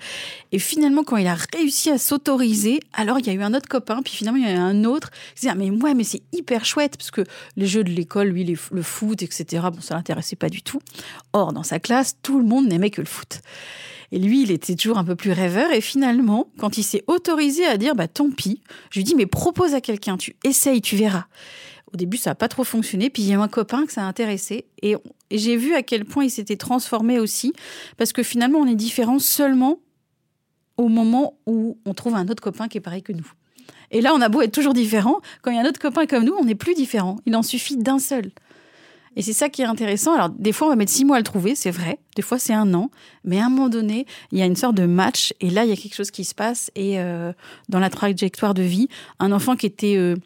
Et 0.52 0.58
finalement, 0.58 1.04
quand 1.04 1.16
il 1.16 1.26
a 1.26 1.36
réussi 1.54 1.90
à 1.90 1.98
s'autoriser, 1.98 2.80
alors 2.92 3.18
il 3.18 3.26
y 3.26 3.30
a 3.30 3.32
eu 3.32 3.42
un 3.42 3.54
autre 3.54 3.68
copain, 3.68 4.02
puis 4.02 4.12
finalement 4.12 4.38
il 4.38 4.44
y 4.44 4.48
a 4.48 4.54
eu 4.54 4.58
un 4.58 4.84
autre 4.84 5.10
disait 5.34 5.48
ah, 5.50 5.54
mais 5.54 5.70
ouais, 5.70 5.94
mais 5.94 6.04
c'est 6.04 6.22
hyper 6.32 6.64
chouette 6.64 6.96
parce 6.96 7.10
que 7.10 7.22
les 7.56 7.66
jeux 7.66 7.82
de 7.82 7.90
l'école, 7.90 8.28
lui, 8.28 8.44
le 8.44 8.82
foot, 8.82 9.22
etc. 9.22 9.64
Bon, 9.72 9.80
ça 9.80 9.94
l'intéressait 9.94 10.36
pas 10.36 10.50
du 10.50 10.62
tout. 10.62 10.80
Or, 11.32 11.52
dans 11.52 11.62
sa 11.62 11.80
classe, 11.80 12.16
tout 12.22 12.38
le 12.38 12.44
monde 12.44 12.68
n'aimait 12.68 12.90
que 12.90 13.00
le 13.00 13.06
foot. 13.06 13.40
Et 14.12 14.18
lui, 14.18 14.42
il 14.42 14.50
était 14.50 14.76
toujours 14.76 14.98
un 14.98 15.04
peu 15.04 15.16
plus 15.16 15.32
rêveur. 15.32 15.72
Et 15.72 15.80
finalement, 15.80 16.46
quand 16.58 16.76
il 16.76 16.82
s'est 16.82 17.02
autorisé 17.06 17.66
à 17.66 17.78
dire, 17.78 17.94
bah 17.94 18.08
tant 18.08 18.30
pis, 18.30 18.60
je 18.90 19.00
lui 19.00 19.04
dis, 19.04 19.14
mais 19.14 19.26
propose 19.26 19.74
à 19.74 19.80
quelqu'un, 19.80 20.18
tu 20.18 20.36
essayes, 20.44 20.82
tu 20.82 20.96
verras. 20.96 21.24
Au 21.92 21.96
début, 21.96 22.18
ça 22.18 22.30
n'a 22.30 22.34
pas 22.34 22.48
trop 22.48 22.62
fonctionné. 22.62 23.08
Puis 23.08 23.22
il 23.22 23.30
y 23.30 23.32
a 23.32 23.40
un 23.40 23.48
copain 23.48 23.86
que 23.86 23.92
ça 23.92 24.02
a 24.02 24.04
intéressé. 24.04 24.66
Et, 24.82 24.96
j'ai 25.30 25.56
vu 25.56 25.74
à 25.74 25.82
quel 25.82 26.04
point 26.04 26.24
il 26.24 26.30
s'était 26.30 26.56
transformé 26.56 27.18
aussi. 27.18 27.54
Parce 27.96 28.12
que 28.12 28.22
finalement, 28.22 28.58
on 28.58 28.66
est 28.66 28.74
différent 28.74 29.18
seulement 29.18 29.78
au 30.76 30.88
moment 30.88 31.38
où 31.46 31.78
on 31.86 31.94
trouve 31.94 32.14
un 32.14 32.28
autre 32.28 32.42
copain 32.42 32.68
qui 32.68 32.76
est 32.76 32.82
pareil 32.82 33.02
que 33.02 33.12
nous. 33.12 33.30
Et 33.90 34.02
là, 34.02 34.12
on 34.14 34.20
a 34.20 34.28
beau 34.28 34.42
être 34.42 34.52
toujours 34.52 34.74
différent. 34.74 35.20
Quand 35.40 35.50
il 35.50 35.56
y 35.56 35.58
a 35.58 35.62
un 35.62 35.66
autre 35.66 35.80
copain 35.80 36.04
comme 36.06 36.24
nous, 36.24 36.34
on 36.38 36.44
n'est 36.44 36.54
plus 36.54 36.74
différent. 36.74 37.16
Il 37.24 37.34
en 37.34 37.42
suffit 37.42 37.78
d'un 37.78 37.98
seul. 37.98 38.30
Et 39.16 39.22
c'est 39.22 39.32
ça 39.32 39.48
qui 39.48 39.62
est 39.62 39.66
intéressant. 39.66 40.14
Alors, 40.14 40.30
des 40.30 40.52
fois, 40.52 40.68
on 40.68 40.70
va 40.70 40.76
mettre 40.76 40.92
six 40.92 41.04
mois 41.04 41.16
à 41.16 41.20
le 41.20 41.24
trouver, 41.24 41.54
c'est 41.54 41.70
vrai. 41.70 41.98
Des 42.16 42.22
fois, 42.22 42.38
c'est 42.38 42.54
un 42.54 42.72
an. 42.74 42.90
Mais 43.24 43.40
à 43.40 43.46
un 43.46 43.48
moment 43.50 43.68
donné, 43.68 44.06
il 44.30 44.38
y 44.38 44.42
a 44.42 44.46
une 44.46 44.56
sorte 44.56 44.74
de 44.74 44.86
match. 44.86 45.34
Et 45.40 45.50
là, 45.50 45.64
il 45.64 45.70
y 45.70 45.72
a 45.72 45.76
quelque 45.76 45.94
chose 45.94 46.10
qui 46.10 46.24
se 46.24 46.34
passe. 46.34 46.70
Et 46.74 46.98
euh, 46.98 47.32
dans 47.68 47.78
la 47.78 47.90
trajectoire 47.90 48.54
de 48.54 48.62
vie, 48.62 48.88
un 49.18 49.32
enfant 49.32 49.54
qui 49.54 49.66
était 49.66 49.96
euh, 49.96 50.16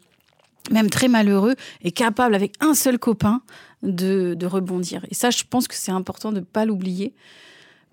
même 0.71 0.89
très 0.89 1.07
malheureux, 1.07 1.55
est 1.83 1.91
capable, 1.91 2.35
avec 2.35 2.53
un 2.59 2.73
seul 2.73 2.99
copain, 2.99 3.41
de, 3.83 4.45
rebondir. 4.45 5.05
Et 5.09 5.13
ça, 5.13 5.29
je 5.29 5.43
pense 5.49 5.67
que 5.67 5.75
c'est 5.75 5.91
important 5.91 6.31
de 6.31 6.39
ne 6.39 6.45
pas 6.45 6.65
l'oublier, 6.65 7.13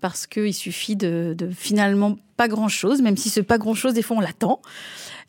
parce 0.01 0.27
qu'il 0.27 0.55
suffit 0.55 0.97
de, 0.97 1.37
finalement 1.53 2.17
pas 2.37 2.49
grand-chose, 2.49 3.01
même 3.01 3.17
si 3.17 3.31
ce 3.31 3.41
pas 3.41 3.59
grand-chose, 3.59 3.95
des 3.95 4.03
fois, 4.03 4.17
on 4.17 4.21
l'attend, 4.21 4.61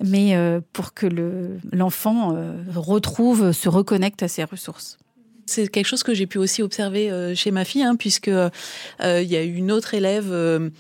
mais 0.03 0.36
euh, 0.36 0.59
pour 0.74 0.93
que 0.93 1.07
l'enfant 1.72 2.36
euh, 2.36 2.63
retrouve, 2.76 3.51
se 3.51 3.70
reconnecte 3.70 4.24
à 4.24 4.28
ses 4.28 4.43
ressources. 4.43 4.97
C'est 5.46 5.68
quelque 5.68 5.88
chose 5.88 6.04
que 6.04 6.14
j'ai 6.14 6.26
pu 6.26 6.38
aussi 6.38 6.62
observer 6.64 7.12
euh, 7.12 7.36
chez 7.36 7.52
ma 7.52 7.66
fille, 7.66 7.84
hein, 7.84 7.96
puisque 7.96 8.28
il 8.28 9.24
y 9.24 9.36
a 9.36 9.41
une 9.41 9.72
autre 9.72 9.93
élève 9.93 10.72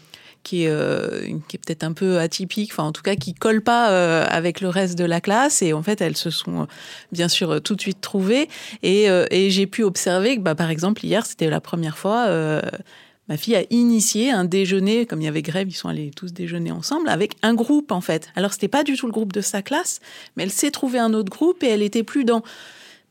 qui 0.45 0.63
est, 0.63 0.69
euh, 0.69 1.27
est 1.53 1.57
peut-être 1.57 1.83
un 1.83 1.91
peu 1.91 2.19
atypique, 2.19 2.71
enfin 2.71 2.83
en 2.83 2.91
tout 2.93 3.01
cas 3.01 3.15
qui 3.15 3.33
colle 3.33 3.61
pas 3.61 3.89
euh, 3.89 4.25
avec 4.29 4.61
le 4.61 4.69
reste 4.69 4.97
de 4.97 5.03
la 5.03 5.19
classe. 5.19 5.61
Et 5.61 5.73
en 5.73 5.83
fait, 5.83 5.99
elles 5.99 6.15
se 6.15 6.29
sont 6.29 6.61
euh, 6.61 6.65
bien 7.11 7.27
sûr 7.27 7.61
tout 7.61 7.75
de 7.75 7.81
suite 7.81 7.99
trouvées. 7.99 8.47
Et, 8.83 9.07
et 9.31 9.49
j'ai 9.49 9.65
pu 9.65 9.83
observer 9.83 10.37
que, 10.37 10.41
bah, 10.41 10.55
par 10.55 10.69
exemple, 10.69 11.03
hier, 11.03 11.25
c'était 11.25 11.49
la 11.49 11.59
première 11.59 11.97
fois. 11.97 12.29
Ma 13.27 13.37
fille 13.37 13.55
a 13.55 13.63
initié 13.71 14.29
un 14.29 14.45
déjeuner, 14.45 15.07
comme 15.07 15.19
il 15.19 15.25
y 15.25 15.27
avait 15.27 15.41
grève, 15.41 15.67
ils 15.67 15.73
sont 15.73 15.89
allés 15.89 16.11
tous 16.15 16.31
déjeuner 16.31 16.71
ensemble, 16.71 17.09
avec 17.09 17.33
un 17.41 17.55
groupe 17.55 17.91
en 17.91 18.01
fait. 18.01 18.29
Alors 18.35 18.53
c'était 18.53 18.67
pas 18.67 18.83
du 18.83 18.95
tout 18.95 19.07
le 19.07 19.11
groupe 19.11 19.33
de 19.33 19.41
sa 19.41 19.63
classe, 19.63 19.99
mais 20.35 20.43
elle 20.43 20.51
s'est 20.51 20.69
trouvée 20.69 20.99
un 20.99 21.11
autre 21.15 21.31
groupe 21.31 21.63
et 21.63 21.67
elle 21.67 21.81
était 21.81 22.03
plus 22.03 22.23
dans 22.23 22.43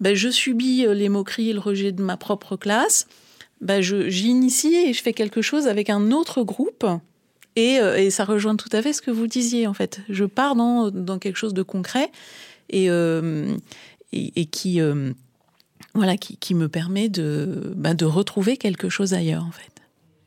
ben, 0.00 0.14
je 0.14 0.28
subis 0.28 0.86
les 0.88 1.08
moqueries 1.08 1.50
et 1.50 1.52
le 1.52 1.60
rejet 1.60 1.92
de 1.92 2.02
ma 2.02 2.16
propre 2.16 2.56
classe. 2.56 3.06
Ben, 3.60 3.80
j'initie 3.80 4.74
et 4.74 4.92
je 4.92 5.02
fais 5.02 5.12
quelque 5.12 5.42
chose 5.42 5.66
avec 5.66 5.88
un 5.88 6.10
autre 6.10 6.42
groupe 6.42 6.84
euh, 7.58 7.96
et, 7.96 8.10
ça 8.10 8.24
rejoint 8.24 8.56
tout 8.56 8.68
à 8.72 8.82
fait 8.82 8.92
ce 8.92 9.02
que 9.02 9.10
vous 9.10 9.26
disiez, 9.26 9.66
en 9.66 9.74
fait. 9.74 10.00
Je 10.08 10.24
pars 10.24 10.54
dans, 10.54 11.18
quelque 11.18 11.36
chose 11.36 11.54
de 11.54 11.62
concret 11.62 12.10
et, 12.68 12.90
euh, 12.90 13.54
et, 14.12 14.46
qui, 14.46 14.80
euh, 14.80 15.12
voilà, 15.94 16.16
qui, 16.16 16.54
me 16.54 16.68
permet 16.68 17.08
de, 17.08 17.72
bah, 17.76 17.94
de 17.94 18.04
retrouver 18.04 18.56
quelque 18.56 18.88
chose 18.88 19.14
ailleurs, 19.14 19.44
en 19.44 19.52
fait. 19.52 19.70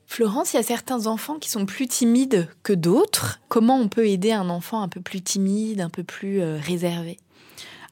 Florence, 0.09 0.53
il 0.53 0.57
y 0.57 0.59
a 0.59 0.63
certains 0.63 1.05
enfants 1.05 1.38
qui 1.38 1.49
sont 1.49 1.65
plus 1.65 1.88
timides 1.88 2.47
que 2.63 2.72
d'autres. 2.72 3.41
Comment 3.49 3.78
on 3.78 3.89
peut 3.89 4.07
aider 4.07 4.32
un 4.32 4.49
enfant 4.49 4.82
un 4.82 4.88
peu 4.88 5.01
plus 5.01 5.22
timide, 5.22 5.82
un 5.82 5.89
peu 5.89 6.03
plus 6.03 6.41
réservé? 6.41 7.18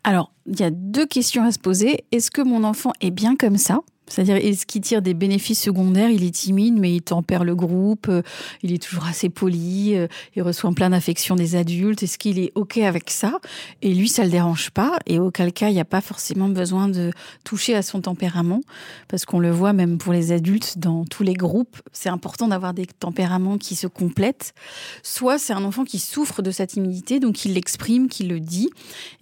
Alors, 0.08 0.32
il 0.46 0.60
y 0.60 0.64
a 0.64 0.70
deux 0.70 1.08
questions 1.08 1.44
à 1.44 1.52
se 1.52 1.58
poser. 1.58 2.06
Est-ce 2.12 2.30
que 2.30 2.44
mon 2.44 2.64
enfant 2.64 2.92
est 3.02 3.10
bien 3.10 3.36
comme 3.36 3.58
ça? 3.58 3.80
C'est-à-dire, 4.08 4.36
est-ce 4.36 4.66
qu'il 4.66 4.82
tire 4.82 5.02
des 5.02 5.14
bénéfices 5.14 5.62
secondaires? 5.62 6.10
Il 6.10 6.24
est 6.24 6.36
timide, 6.36 6.78
mais 6.78 6.94
il 6.96 7.02
tempère 7.02 7.44
le 7.44 7.56
groupe, 7.56 8.08
euh, 8.08 8.22
il 8.62 8.72
est 8.72 8.82
toujours 8.82 9.06
assez 9.06 9.30
poli, 9.30 9.96
euh, 9.96 10.08
il 10.36 10.44
reçoit 10.44 10.72
plein 10.72 10.92
d'affection 10.92 11.36
des 11.36 11.56
adultes. 11.56 12.04
Est-ce 12.04 12.18
qu'il 12.18 12.40
est 12.40 12.52
OK 12.56 12.78
avec 12.78 13.10
ça? 13.10 13.40
Et 13.82 13.94
lui, 13.94 14.08
ça 14.08 14.24
le 14.24 14.30
dérange 14.30 14.70
pas. 14.70 14.98
Et 15.08 15.20
auquel 15.20 15.54
cas, 15.54 15.70
il 15.70 15.74
n'y 15.74 15.80
a 15.80 15.86
pas 15.86 16.02
forcément 16.02 16.50
besoin 16.50 16.88
de 16.88 17.12
toucher 17.44 17.76
à 17.76 17.82
son 17.82 18.02
tempérament, 18.02 18.62
parce 19.08 19.26
qu'on 19.26 19.40
le 19.40 19.52
voit 19.52 19.74
même 19.74 19.98
pour 19.98 20.14
les 20.14 20.32
adultes 20.32 20.78
dans 20.78 21.06
tous 21.06 21.24
les 21.24 21.34
groupes. 21.34 21.78
C'est 21.92 22.10
important 22.10 22.48
d'avoir 22.48 22.74
des 22.74 22.86
tempéraments 22.86 23.58
qui 23.58 23.76
se 23.76 23.88
complètent. 23.88 24.54
Soit 25.02 25.40
c'est 25.40 25.54
un 25.54 25.64
enfant 25.64 25.84
qui 25.84 26.00
souffre 26.00 26.42
de 26.42 26.52
sa 26.52 26.68
timidité, 26.68 27.20
donc 27.20 27.46
il 27.46 27.54
l'exprime, 27.54 28.08
qu'il 28.08 28.30
le 28.30 28.40
dit. 28.40 28.70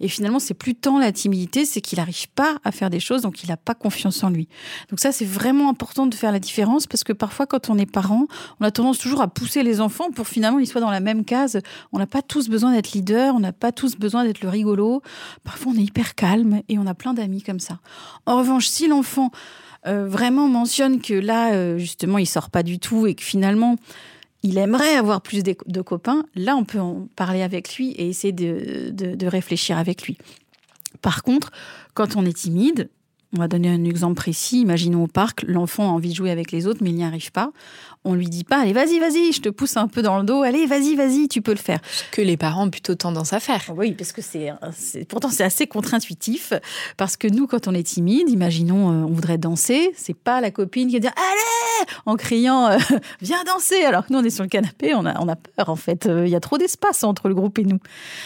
Et 0.00 0.08
finalement, 0.08 0.38
c'est 0.38 0.54
plus 0.54 0.74
tant 0.74 0.98
la 0.98 1.12
timidité, 1.12 1.64
c'est 1.64 1.80
qu'il 1.80 1.98
n'arrive 1.98 2.28
pas 2.34 2.58
à 2.64 2.72
faire 2.72 2.90
des 2.90 3.00
choses, 3.00 3.22
donc 3.22 3.42
il 3.42 3.48
n'a 3.48 3.56
pas 3.56 3.74
confiance 3.74 4.22
en 4.22 4.30
lui. 4.30 4.48
Donc 4.90 5.00
ça, 5.00 5.12
c'est 5.12 5.24
vraiment 5.24 5.68
important 5.68 6.06
de 6.06 6.14
faire 6.14 6.32
la 6.32 6.38
différence 6.38 6.86
parce 6.86 7.04
que 7.04 7.12
parfois, 7.12 7.46
quand 7.46 7.70
on 7.70 7.78
est 7.78 7.90
parent, 7.90 8.26
on 8.60 8.64
a 8.64 8.70
tendance 8.70 8.98
toujours 8.98 9.20
à 9.20 9.28
pousser 9.28 9.62
les 9.62 9.80
enfants 9.80 10.10
pour 10.10 10.26
finalement 10.26 10.58
ils 10.58 10.66
soient 10.66 10.80
dans 10.80 10.90
la 10.90 11.00
même 11.00 11.24
case. 11.24 11.60
On 11.92 11.98
n'a 11.98 12.06
pas 12.06 12.22
tous 12.22 12.48
besoin 12.48 12.72
d'être 12.72 12.92
leader, 12.92 13.34
on 13.34 13.40
n'a 13.40 13.52
pas 13.52 13.72
tous 13.72 13.96
besoin 13.96 14.24
d'être 14.24 14.42
le 14.42 14.48
rigolo. 14.48 15.02
Parfois, 15.44 15.72
on 15.74 15.78
est 15.78 15.84
hyper 15.84 16.14
calme 16.14 16.60
et 16.68 16.78
on 16.78 16.86
a 16.86 16.94
plein 16.94 17.14
d'amis 17.14 17.42
comme 17.42 17.60
ça. 17.60 17.78
En 18.26 18.38
revanche, 18.38 18.66
si 18.66 18.88
l'enfant 18.88 19.30
euh, 19.86 20.06
vraiment 20.06 20.48
mentionne 20.48 21.00
que 21.00 21.14
là, 21.14 21.52
euh, 21.52 21.78
justement, 21.78 22.18
il 22.18 22.26
sort 22.26 22.50
pas 22.50 22.62
du 22.62 22.78
tout 22.78 23.06
et 23.06 23.14
que 23.14 23.22
finalement, 23.22 23.76
il 24.42 24.58
aimerait 24.58 24.96
avoir 24.96 25.22
plus 25.22 25.42
de, 25.42 25.80
copains, 25.82 26.24
là, 26.34 26.56
on 26.56 26.64
peut 26.64 26.80
en 26.80 27.08
parler 27.16 27.42
avec 27.42 27.76
lui 27.76 27.92
et 27.92 28.08
essayer 28.08 28.32
de 28.32 29.26
réfléchir 29.26 29.78
avec 29.78 30.02
lui. 30.02 30.18
Par 31.00 31.22
contre, 31.22 31.50
quand 31.94 32.16
on 32.16 32.24
est 32.24 32.36
timide, 32.36 32.88
on 33.34 33.38
va 33.40 33.48
donner 33.48 33.68
un 33.68 33.84
exemple 33.84 34.14
précis. 34.14 34.60
Imaginons 34.60 35.04
au 35.04 35.06
parc, 35.06 35.42
l'enfant 35.46 35.88
a 35.88 35.92
envie 35.92 36.10
de 36.10 36.14
jouer 36.14 36.30
avec 36.30 36.52
les 36.52 36.66
autres, 36.66 36.80
mais 36.82 36.90
il 36.90 36.96
n'y 36.96 37.04
arrive 37.04 37.32
pas. 37.32 37.50
On 38.06 38.12
lui 38.14 38.28
dit 38.28 38.44
pas 38.44 38.58
allez 38.58 38.74
vas-y 38.74 39.00
vas-y 39.00 39.32
je 39.32 39.40
te 39.40 39.48
pousse 39.48 39.78
un 39.78 39.88
peu 39.88 40.02
dans 40.02 40.18
le 40.18 40.24
dos 40.24 40.42
allez 40.42 40.66
vas-y 40.66 40.94
vas-y 40.94 41.26
tu 41.26 41.40
peux 41.40 41.52
le 41.52 41.58
faire. 41.58 41.80
Ce 41.90 42.04
que 42.14 42.20
les 42.20 42.36
parents 42.36 42.66
ont 42.66 42.70
plutôt 42.70 42.94
tendance 42.94 43.32
à 43.32 43.40
faire. 43.40 43.62
Oui 43.74 43.92
parce 43.92 44.12
que 44.12 44.20
c'est 44.20 44.52
pourtant 45.08 45.30
c'est 45.30 45.42
assez 45.42 45.66
contre-intuitif. 45.66 46.52
Parce 46.98 47.16
que 47.16 47.26
nous 47.28 47.46
quand 47.46 47.66
on 47.66 47.72
est 47.72 47.82
timide 47.82 48.28
imaginons 48.28 48.90
euh, 48.90 49.06
on 49.06 49.12
voudrait 49.12 49.38
danser 49.38 49.90
c'est 49.96 50.16
pas 50.16 50.42
la 50.42 50.50
copine 50.50 50.88
qui 50.88 50.96
va 50.96 51.00
dire 51.00 51.14
allez 51.16 51.88
en 52.04 52.16
criant 52.16 52.66
euh, 52.66 52.76
viens 53.22 53.42
danser. 53.44 53.82
Alors 53.84 54.06
que 54.06 54.12
nous 54.12 54.18
on 54.18 54.24
est 54.24 54.28
sur 54.28 54.42
le 54.42 54.50
canapé 54.50 54.94
on 54.94 55.06
a 55.06 55.18
on 55.22 55.28
a 55.28 55.36
peur 55.36 55.70
en 55.70 55.76
fait. 55.76 56.04
Euh, 56.04 56.26
il 56.26 56.30
y 56.30 56.36
a 56.36 56.40
trop 56.40 56.58
d'espace 56.58 57.04
entre 57.04 57.28
le 57.28 57.34
groupe 57.34 57.58
et 57.58 57.64
nous. 57.64 57.78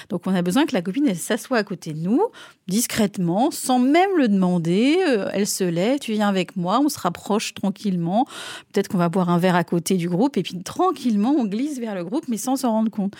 Donc 0.09 0.22
on 0.26 0.34
a 0.34 0.42
besoin 0.42 0.66
que 0.66 0.74
la 0.74 0.82
copine 0.82 1.06
elle 1.06 1.16
s'assoie 1.16 1.59
à 1.59 1.62
côté 1.62 1.92
de 1.92 2.00
nous 2.00 2.22
discrètement 2.66 3.52
sans 3.52 3.78
même 3.78 4.11
le 4.16 4.26
demander 4.26 4.97
elle 5.32 5.46
se 5.46 5.64
lève 5.64 5.99
tu 5.99 6.12
viens 6.12 6.28
avec 6.28 6.57
moi 6.57 6.80
on 6.82 6.88
se 6.88 6.99
rapproche 6.99 7.55
tranquillement 7.55 8.26
peut-être 8.72 8.88
qu'on 8.88 8.99
va 8.99 9.09
boire 9.09 9.30
un 9.30 9.38
verre 9.38 9.57
à 9.57 9.64
côté 9.64 9.96
du 9.96 10.09
groupe 10.09 10.36
et 10.36 10.42
puis 10.42 10.59
tranquillement 10.62 11.34
on 11.38 11.44
glisse 11.44 11.78
vers 11.78 11.94
le 11.94 12.05
groupe 12.05 12.24
mais 12.28 12.36
sans 12.36 12.57
s'en 12.57 12.70
rendre 12.70 12.90
compte. 12.90 13.14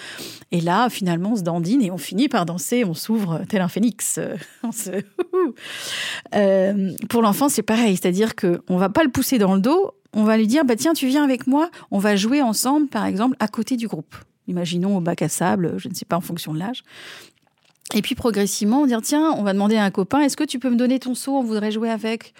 Et 0.53 0.61
là 0.61 0.89
finalement 0.91 1.33
on 1.33 1.37
se 1.37 1.43
dandine 1.43 1.83
et 1.83 1.91
on 1.91 1.99
finit 1.99 2.29
par 2.29 2.47
danser, 2.47 2.85
on 2.85 2.95
s'ouvre 2.95 3.43
tel 3.49 3.61
un 3.61 3.69
phénix. 3.69 4.19
Euh, 6.35 6.93
pour 7.09 7.23
l'enfant 7.23 7.49
c'est 7.49 7.63
pareil, 7.63 7.97
c'est-à-dire 7.97 8.35
que 8.35 8.61
on 8.69 8.77
va 8.77 8.89
pas 8.89 9.05
le 9.05 9.11
pousser 9.11 9.39
dans 9.39 9.55
le 9.55 9.61
dos, 9.61 9.93
on 10.13 10.25
va 10.25 10.37
lui 10.37 10.47
dire 10.47 10.65
bah 10.65 10.77
tiens 10.77 10.93
tu 10.95 11.07
viens 11.07 11.25
avec 11.25 11.47
moi, 11.47 11.71
on 11.91 11.99
va 11.99 12.17
jouer 12.17 12.43
ensemble 12.43 12.89
par 12.89 13.05
exemple 13.05 13.37
à 13.41 13.49
côté 13.49 13.77
du 13.77 13.89
groupe. 13.89 14.17
Imaginons 14.47 14.97
au 14.97 15.01
bac 15.01 15.21
à 15.21 15.29
sable, 15.29 15.75
je 15.77 15.89
ne 15.89 15.95
sais 15.95 16.07
pas 16.07 16.17
en 16.17 16.23
fonction 16.23 16.55
de 16.55 16.59
l'âge. 16.59 16.83
Et 17.95 18.03
puis 18.03 18.15
progressivement, 18.15 18.83
on 18.83 18.87
dire 18.87 19.03
tiens, 19.03 19.33
on 19.37 19.43
va 19.43 19.53
demander 19.53 19.77
à 19.77 19.85
un 19.85 19.91
copain, 19.91 20.21
est-ce 20.21 20.37
que 20.37 20.45
tu 20.45 20.59
peux 20.59 20.71
me 20.71 20.77
donner 20.77 20.99
ton 20.99 21.15
seau 21.15 21.37
On 21.37 21.43
voudrait 21.43 21.71
jouer 21.71 21.91
avec? 21.91 22.35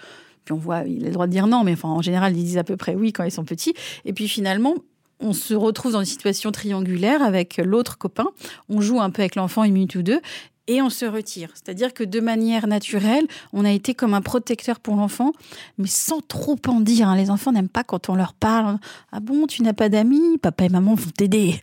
On 0.51 0.55
voit, 0.55 0.81
il 0.83 1.03
a 1.03 1.07
le 1.07 1.13
droit 1.13 1.27
de 1.27 1.31
dire 1.31 1.47
non, 1.47 1.63
mais 1.63 1.75
en 1.83 2.01
général, 2.01 2.35
ils 2.35 2.43
disent 2.43 2.57
à 2.57 2.63
peu 2.63 2.75
près 2.75 2.95
oui 2.95 3.13
quand 3.13 3.23
ils 3.23 3.31
sont 3.31 3.45
petits. 3.45 3.73
Et 4.05 4.13
puis 4.13 4.27
finalement, 4.27 4.75
on 5.19 5.33
se 5.33 5.53
retrouve 5.53 5.91
dans 5.91 5.99
une 5.99 6.05
situation 6.05 6.51
triangulaire 6.51 7.21
avec 7.21 7.57
l'autre 7.57 7.97
copain. 7.97 8.27
On 8.69 8.81
joue 8.81 8.99
un 8.99 9.09
peu 9.09 9.21
avec 9.21 9.35
l'enfant 9.35 9.63
une 9.63 9.73
minute 9.73 9.95
ou 9.95 10.01
deux 10.01 10.21
et 10.69 10.83
on 10.83 10.91
se 10.91 11.03
retire. 11.03 11.49
C'est-à-dire 11.55 11.95
que 11.95 12.03
de 12.03 12.19
manière 12.19 12.67
naturelle, 12.67 13.25
on 13.53 13.65
a 13.65 13.71
été 13.71 13.95
comme 13.95 14.13
un 14.13 14.21
protecteur 14.21 14.79
pour 14.79 14.95
l'enfant, 14.95 15.33
mais 15.79 15.87
sans 15.87 16.21
trop 16.21 16.57
en 16.67 16.79
dire. 16.79 17.09
Hein. 17.09 17.17
Les 17.17 17.31
enfants 17.31 17.51
n'aiment 17.51 17.67
pas 17.67 17.83
quand 17.83 18.07
on 18.07 18.15
leur 18.15 18.33
parle. 18.33 18.77
Ah 19.11 19.19
bon, 19.19 19.47
tu 19.47 19.63
n'as 19.63 19.73
pas 19.73 19.89
d'amis? 19.89 20.37
Papa 20.37 20.65
et 20.65 20.69
maman 20.69 20.93
vont 20.93 21.09
t'aider. 21.09 21.59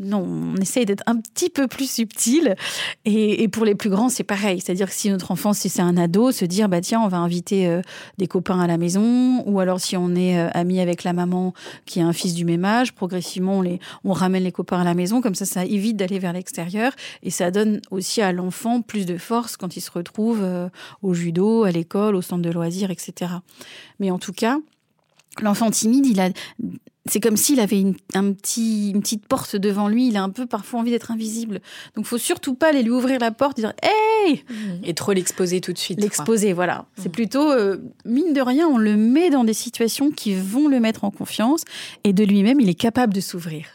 Non, 0.00 0.26
on 0.26 0.56
essaye 0.56 0.86
d'être 0.86 1.04
un 1.06 1.16
petit 1.16 1.50
peu 1.50 1.68
plus 1.68 1.88
subtil. 1.88 2.56
Et, 3.04 3.46
pour 3.48 3.66
les 3.66 3.74
plus 3.74 3.90
grands, 3.90 4.08
c'est 4.08 4.24
pareil. 4.24 4.60
C'est-à-dire 4.60 4.88
que 4.88 4.94
si 4.94 5.10
notre 5.10 5.30
enfant, 5.30 5.52
si 5.52 5.68
c'est 5.68 5.82
un 5.82 5.98
ado, 5.98 6.32
se 6.32 6.46
dire, 6.46 6.70
bah 6.70 6.80
tiens, 6.80 7.02
on 7.02 7.08
va 7.08 7.18
inviter 7.18 7.68
euh, 7.68 7.82
des 8.16 8.26
copains 8.26 8.58
à 8.58 8.66
la 8.66 8.78
maison. 8.78 9.42
Ou 9.46 9.60
alors 9.60 9.80
si 9.80 9.98
on 9.98 10.14
est 10.14 10.38
euh, 10.38 10.48
ami 10.54 10.80
avec 10.80 11.04
la 11.04 11.12
maman 11.12 11.52
qui 11.84 12.00
a 12.00 12.06
un 12.06 12.14
fils 12.14 12.32
du 12.32 12.46
même 12.46 12.64
âge, 12.64 12.94
progressivement, 12.94 13.58
on, 13.58 13.62
les, 13.62 13.80
on 14.04 14.14
ramène 14.14 14.44
les 14.44 14.52
copains 14.52 14.80
à 14.80 14.84
la 14.84 14.94
maison. 14.94 15.20
Comme 15.20 15.34
ça, 15.34 15.44
ça 15.44 15.66
évite 15.66 15.98
d'aller 15.98 16.18
vers 16.18 16.32
l'extérieur. 16.32 16.92
Et 17.22 17.30
ça 17.30 17.50
donne 17.50 17.82
aussi 17.90 18.22
à 18.22 18.32
l'enfant 18.32 18.45
plus 18.86 19.06
de 19.06 19.18
force 19.18 19.56
quand 19.56 19.76
il 19.76 19.80
se 19.80 19.90
retrouve 19.90 20.40
euh, 20.42 20.68
au 21.02 21.14
judo, 21.14 21.64
à 21.64 21.70
l'école, 21.70 22.14
au 22.16 22.22
centre 22.22 22.42
de 22.42 22.50
loisirs, 22.50 22.90
etc. 22.90 23.32
Mais 24.00 24.10
en 24.10 24.18
tout 24.18 24.32
cas, 24.32 24.58
l'enfant 25.40 25.70
timide, 25.70 26.06
il 26.06 26.20
a 26.20 26.30
c'est 27.08 27.20
comme 27.20 27.36
s'il 27.36 27.60
avait 27.60 27.80
une, 27.80 27.94
un 28.14 28.32
petit, 28.32 28.90
une 28.90 29.00
petite 29.00 29.26
porte 29.26 29.56
devant 29.56 29.88
lui. 29.88 30.08
Il 30.08 30.16
a 30.16 30.22
un 30.22 30.30
peu 30.30 30.46
parfois 30.46 30.80
envie 30.80 30.90
d'être 30.90 31.10
invisible. 31.10 31.60
Donc, 31.94 32.04
faut 32.04 32.18
surtout 32.18 32.54
pas 32.54 32.68
aller 32.68 32.82
lui 32.82 32.90
ouvrir 32.90 33.20
la 33.20 33.30
porte 33.30 33.58
et 33.58 33.62
dire 33.62 33.74
Hey 33.82 34.44
Et 34.82 34.94
trop 34.94 35.12
l'exposer 35.12 35.60
tout 35.60 35.72
de 35.72 35.78
suite. 35.78 36.00
L'exposer, 36.00 36.52
voilà. 36.52 36.78
Mmh. 36.78 37.02
C'est 37.02 37.08
plutôt, 37.08 37.50
euh, 37.50 37.78
mine 38.04 38.32
de 38.32 38.40
rien, 38.40 38.66
on 38.66 38.78
le 38.78 38.96
met 38.96 39.30
dans 39.30 39.44
des 39.44 39.54
situations 39.54 40.10
qui 40.10 40.34
vont 40.34 40.68
le 40.68 40.80
mettre 40.80 41.04
en 41.04 41.10
confiance 41.10 41.62
et 42.04 42.12
de 42.12 42.24
lui-même, 42.24 42.60
il 42.60 42.68
est 42.68 42.74
capable 42.74 43.14
de 43.14 43.20
s'ouvrir. 43.20 43.66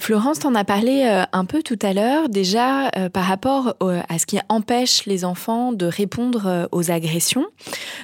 Florence, 0.00 0.38
t'en 0.38 0.54
as 0.54 0.64
parlé 0.64 1.04
euh, 1.04 1.24
un 1.32 1.44
peu 1.44 1.62
tout 1.62 1.78
à 1.82 1.92
l'heure, 1.92 2.30
déjà 2.30 2.88
euh, 2.96 3.10
par 3.10 3.24
rapport 3.24 3.74
à 3.80 4.18
ce 4.18 4.24
qui 4.24 4.38
empêche 4.48 5.04
les 5.04 5.26
enfants 5.26 5.72
de 5.74 5.84
répondre 5.84 6.46
euh, 6.46 6.66
aux 6.72 6.90
agressions. 6.90 7.46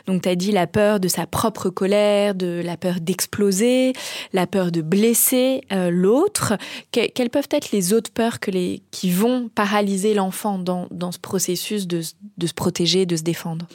Donc, 0.07 0.23
tu 0.23 0.29
as 0.29 0.37
dit 0.37 0.53
la 0.53 0.67
peur 0.67 1.01
de 1.01 1.09
sa 1.09 1.27
propre 1.27 1.71
colère, 1.71 2.35
de 2.35 2.61
la 2.63 2.77
peur 2.77 2.97
d'exploser, 3.01 3.95
la 4.35 4.47
peur 4.47 4.73
de 4.73 4.83
blesser 4.83 5.63
l'autre. 5.91 6.59
quelles 6.93 7.31
peuvent 7.31 7.49
être 7.51 7.73
les 7.73 7.95
autres 7.95 8.13
peurs 8.13 8.41
que 8.41 8.51
les, 8.51 8.83
qui 8.91 9.11
vont 9.11 9.49
paralyser 9.49 10.13
l'enfant 10.13 10.59
dans, 10.59 10.89
dans, 10.91 11.13
ce 11.13 11.19
processus 11.19 11.87
de, 11.87 12.03
de 12.37 12.47
se 12.47 12.55
protéger, 12.55 13.07
de 13.07 13.17
se 13.17 13.23
défendre? 13.23 13.67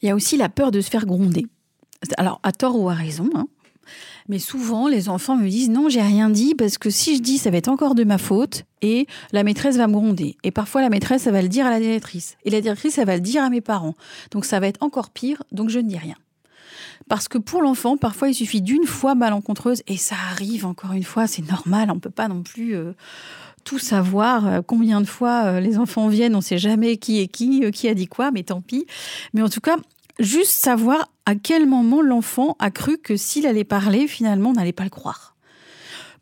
Il 0.00 0.08
y 0.08 0.10
a 0.10 0.14
aussi 0.14 0.38
la 0.38 0.48
peur 0.48 0.70
de 0.70 0.80
se 0.80 0.88
faire 0.88 1.04
gronder. 1.04 1.46
Alors, 2.16 2.40
à 2.42 2.52
tort 2.52 2.78
ou 2.78 2.88
à 2.88 2.94
raison, 2.94 3.28
hein, 3.34 3.46
mais 4.28 4.38
souvent, 4.38 4.88
les 4.88 5.08
enfants 5.08 5.36
me 5.36 5.48
disent 5.48 5.70
non, 5.70 5.88
j'ai 5.88 6.02
rien 6.02 6.30
dit 6.30 6.54
parce 6.54 6.78
que 6.78 6.90
si 6.90 7.16
je 7.16 7.22
dis, 7.22 7.38
ça 7.38 7.50
va 7.50 7.56
être 7.58 7.68
encore 7.68 7.94
de 7.94 8.04
ma 8.04 8.18
faute 8.18 8.64
et 8.82 9.06
la 9.32 9.44
maîtresse 9.44 9.76
va 9.76 9.86
me 9.86 9.92
gronder. 9.92 10.36
Et 10.42 10.50
parfois, 10.50 10.80
la 10.82 10.88
maîtresse, 10.88 11.22
ça 11.22 11.30
va 11.30 11.42
le 11.42 11.48
dire 11.48 11.66
à 11.66 11.70
la 11.70 11.80
directrice. 11.80 12.36
Et 12.44 12.50
la 12.50 12.60
directrice, 12.60 12.94
ça 12.94 13.04
va 13.04 13.14
le 13.14 13.20
dire 13.20 13.42
à 13.42 13.50
mes 13.50 13.60
parents. 13.60 13.94
Donc, 14.30 14.44
ça 14.44 14.60
va 14.60 14.66
être 14.66 14.82
encore 14.82 15.10
pire. 15.10 15.42
Donc, 15.52 15.70
je 15.70 15.78
ne 15.78 15.88
dis 15.88 15.98
rien. 15.98 16.16
Parce 17.08 17.28
que 17.28 17.38
pour 17.38 17.62
l'enfant, 17.62 17.96
parfois, 17.96 18.28
il 18.28 18.34
suffit 18.34 18.62
d'une 18.62 18.84
fois 18.84 19.14
malencontreuse 19.14 19.82
et 19.86 19.96
ça 19.96 20.16
arrive 20.30 20.66
encore 20.66 20.92
une 20.92 21.04
fois. 21.04 21.26
C'est 21.26 21.48
normal. 21.48 21.90
On 21.90 21.94
ne 21.94 22.00
peut 22.00 22.10
pas 22.10 22.28
non 22.28 22.42
plus. 22.42 22.74
Euh, 22.74 22.92
tout 23.66 23.78
savoir, 23.80 24.46
euh, 24.46 24.60
combien 24.64 25.00
de 25.00 25.06
fois 25.06 25.46
euh, 25.46 25.60
les 25.60 25.76
enfants 25.76 26.06
viennent, 26.06 26.34
on 26.34 26.38
ne 26.38 26.42
sait 26.42 26.56
jamais 26.56 26.96
qui 26.96 27.20
est 27.20 27.26
qui, 27.26 27.68
qui 27.72 27.88
a 27.88 27.94
dit 27.94 28.06
quoi, 28.06 28.30
mais 28.30 28.44
tant 28.44 28.60
pis. 28.60 28.86
Mais 29.34 29.42
en 29.42 29.48
tout 29.48 29.60
cas, 29.60 29.76
juste 30.18 30.52
savoir 30.52 31.10
à 31.26 31.34
quel 31.34 31.66
moment 31.66 32.02
l'enfant 32.02 32.56
a 32.58 32.70
cru 32.70 32.98
que 32.98 33.16
s'il 33.16 33.46
allait 33.46 33.64
parler, 33.64 34.06
finalement, 34.06 34.50
on 34.50 34.54
n'allait 34.54 34.72
pas 34.72 34.84
le 34.84 34.90
croire. 34.90 35.36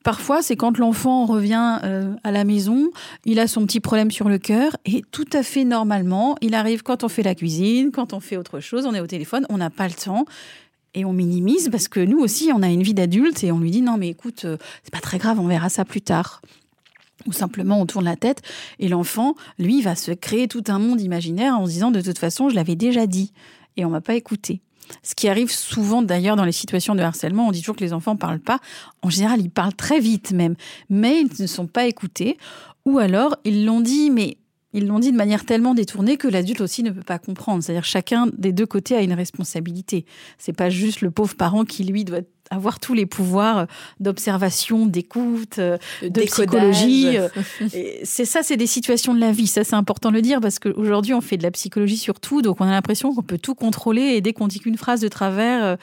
Parfois, 0.03 0.43
c'est 0.43 0.55
quand 0.55 0.77
l'enfant 0.77 1.25
revient 1.25 1.79
euh, 1.83 2.15
à 2.25 2.31
la 2.31 2.45
maison, 2.45 2.91
il 3.25 3.41
a 3.41 3.49
son 3.49 3.65
petit 3.65 3.81
problème 3.81 4.11
sur 4.11 4.29
le 4.29 4.37
cœur 4.37 4.77
et 4.85 5.03
tout 5.11 5.25
à 5.33 5.43
fait 5.43 5.65
normalement, 5.65 6.37
il 6.43 6.55
arrive 6.55 6.83
quand 6.83 7.05
on 7.05 7.09
fait 7.09 7.23
la 7.23 7.35
cuisine, 7.35 7.91
quand 7.91 8.13
on 8.13 8.21
fait 8.21 8.37
autre 8.37 8.61
chose, 8.61 8.85
on 8.85 8.93
est 8.93 9.01
au 9.01 9.07
téléphone, 9.07 9.47
on 9.49 9.57
n'a 9.57 9.71
pas 9.71 9.89
le 9.89 9.95
temps 9.95 10.27
et 10.93 11.07
on 11.07 11.15
minimise 11.15 11.71
parce 11.71 11.89
que 11.89 12.01
nous 12.01 12.19
aussi, 12.19 12.51
on 12.55 12.63
a 12.63 12.69
une 12.69 12.83
vie 12.83 12.93
d'adulte 12.93 13.43
et 13.45 13.51
on 13.51 13.59
lui 13.59 13.71
dit 13.71 13.81
non 13.81 13.97
mais 13.97 14.11
écoute, 14.11 14.45
euh, 14.45 14.59
c'est 14.83 14.93
pas 14.93 15.01
très 15.01 15.17
grave, 15.17 15.41
on 15.41 15.47
verra 15.47 15.71
ça 15.71 15.87
plus 15.87 16.03
tard. 16.03 16.43
Ou 17.27 17.33
simplement 17.33 17.81
on 17.81 17.87
tourne 17.87 18.05
la 18.05 18.17
tête 18.17 18.43
et 18.81 18.89
l'enfant, 18.89 19.35
lui, 19.59 19.81
va 19.81 19.95
se 19.95 20.13
créer 20.13 20.49
tout 20.49 20.65
un 20.69 20.79
monde 20.79 21.01
imaginaire 21.01 21.59
en 21.59 21.65
se 21.65 21.71
disant 21.71 21.91
de 21.91 22.03
toute 22.03 22.19
façon, 22.19 22.51
je 22.51 22.55
l'avais 22.55 22.77
déjà 22.77 23.07
dit 23.07 23.33
et 23.77 23.85
on 23.85 23.91
m'a 23.91 24.01
pas 24.01 24.15
écouté. 24.15 24.61
Ce 25.03 25.15
qui 25.15 25.29
arrive 25.29 25.51
souvent 25.51 26.03
d'ailleurs 26.03 26.37
dans 26.37 26.45
les 26.45 26.53
situations 26.53 26.95
de 26.95 27.01
harcèlement, 27.01 27.49
on 27.49 27.53
dit 27.53 27.61
toujours 27.61 27.77
que 27.77 27.85
les 27.85 27.93
enfants 27.93 28.15
ne 28.15 28.19
parlent 28.19 28.41
pas. 28.41 28.61
En 29.03 29.11
général, 29.11 29.41
ils 29.41 29.51
parlent 29.51 29.75
très 29.75 30.01
vite 30.01 30.33
même, 30.33 30.57
mais 30.91 31.21
ils 31.21 31.43
ne 31.43 31.47
sont 31.47 31.67
pas 31.67 31.87
écoutés. 31.87 32.37
Ou 32.85 32.99
alors, 32.99 33.37
ils 33.45 33.65
l'ont 33.65 33.81
dit, 33.81 34.11
mais 34.11 34.37
ils 34.75 34.87
l'ont 34.87 34.99
dit 34.99 35.13
de 35.13 35.17
manière 35.17 35.47
tellement 35.47 35.75
détournée 35.75 36.17
que 36.17 36.29
l'adulte 36.29 36.61
aussi 36.61 36.83
ne 36.83 36.91
peut 36.91 37.03
pas 37.03 37.19
comprendre. 37.19 37.63
C'est-à-dire 37.63 37.85
chacun 37.85 38.27
des 38.37 38.53
deux 38.53 38.67
côtés 38.67 38.97
a 38.97 39.03
une 39.03 39.13
responsabilité. 39.15 40.05
C'est 40.37 40.53
pas 40.53 40.69
juste 40.69 41.01
le 41.01 41.11
pauvre 41.11 41.37
parent 41.37 41.65
qui 41.65 41.85
lui 41.85 42.05
doit 42.05 42.21
avoir 42.51 42.79
tous 42.81 42.95
les 42.95 43.07
pouvoirs 43.07 43.67
d'observation, 44.01 44.87
d'écoute, 44.87 45.59
euh, 45.59 45.79
de, 46.03 46.23
psychologie. 46.23 47.17
Euh, 47.17 47.29
c'est 48.05 48.25
ça, 48.25 48.43
c'est 48.43 48.57
des 48.57 48.67
situations 48.67 49.15
de 49.15 49.21
la 49.21 49.33
vie. 49.33 49.47
Ça, 49.47 49.65
c'est 49.65 49.75
important 49.75 50.11
de 50.11 50.17
le 50.17 50.23
dire 50.23 50.41
parce 50.41 50.59
qu'aujourd'hui, 50.59 51.15
on 51.15 51.21
fait 51.21 51.37
de 51.37 51.43
la 51.43 51.51
psychologie 51.51 51.97
sur 51.97 52.21
tout, 52.21 52.43
donc 52.43 52.61
on 52.61 52.65
a 52.65 52.71
l'impression 52.71 53.15
qu'on 53.15 53.23
peut 53.23 53.39
tout 53.39 53.55
contrôler 53.55 54.03
et 54.03 54.21
dès 54.21 54.33
qu'on 54.33 54.49
dit 54.49 54.61
qu'une 54.61 54.77
phrase 54.77 55.01
de 55.01 55.09
travers, 55.09 55.65
euh, 55.65 55.77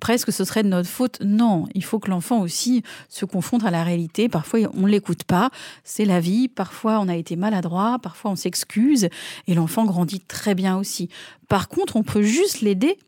presque 0.00 0.32
ce 0.32 0.44
serait 0.44 0.62
de 0.62 0.68
notre 0.68 0.88
faute. 0.88 1.18
Non, 1.24 1.66
il 1.74 1.84
faut 1.84 1.98
que 1.98 2.10
l'enfant 2.10 2.40
aussi 2.40 2.82
se 3.08 3.24
confronte 3.24 3.64
à 3.64 3.70
la 3.70 3.82
réalité. 3.82 4.28
Parfois, 4.28 4.60
on 4.74 4.82
ne 4.82 4.88
l'écoute 4.88 5.24
pas. 5.24 5.50
C'est 5.84 6.04
la 6.04 6.20
vie. 6.20 6.48
Parfois, 6.48 7.00
on 7.00 7.08
a 7.08 7.16
été 7.16 7.36
maladroit. 7.36 7.98
Parfois, 8.02 8.32
on 8.32 8.36
s'excuse 8.36 9.08
et 9.46 9.54
l'enfant 9.54 9.84
grandit 9.84 10.20
très 10.20 10.54
bien 10.54 10.76
aussi. 10.76 11.08
Par 11.48 11.68
contre, 11.68 11.96
on 11.96 12.02
peut 12.02 12.22
juste 12.22 12.60
l'aider 12.60 12.98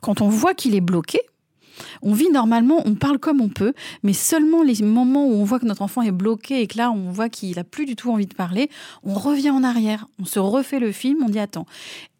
quand 0.00 0.20
on 0.20 0.28
voit 0.28 0.54
qu'il 0.54 0.74
est 0.74 0.80
bloqué 0.80 1.20
on 2.02 2.12
vit 2.12 2.30
normalement, 2.30 2.82
on 2.84 2.94
parle 2.94 3.18
comme 3.18 3.40
on 3.40 3.48
peut, 3.48 3.72
mais 4.02 4.12
seulement 4.12 4.62
les 4.62 4.82
moments 4.82 5.26
où 5.26 5.32
on 5.32 5.44
voit 5.44 5.58
que 5.58 5.66
notre 5.66 5.82
enfant 5.82 6.02
est 6.02 6.12
bloqué 6.12 6.60
et 6.60 6.66
que 6.66 6.78
là, 6.78 6.90
on 6.90 7.10
voit 7.10 7.28
qu'il 7.28 7.56
n'a 7.56 7.64
plus 7.64 7.86
du 7.86 7.96
tout 7.96 8.10
envie 8.10 8.26
de 8.26 8.34
parler, 8.34 8.70
on 9.02 9.14
revient 9.14 9.50
en 9.50 9.64
arrière, 9.64 10.06
on 10.20 10.24
se 10.24 10.38
refait 10.38 10.78
le 10.78 10.92
film, 10.92 11.22
on 11.24 11.28
dit 11.28 11.38
attends, 11.38 11.66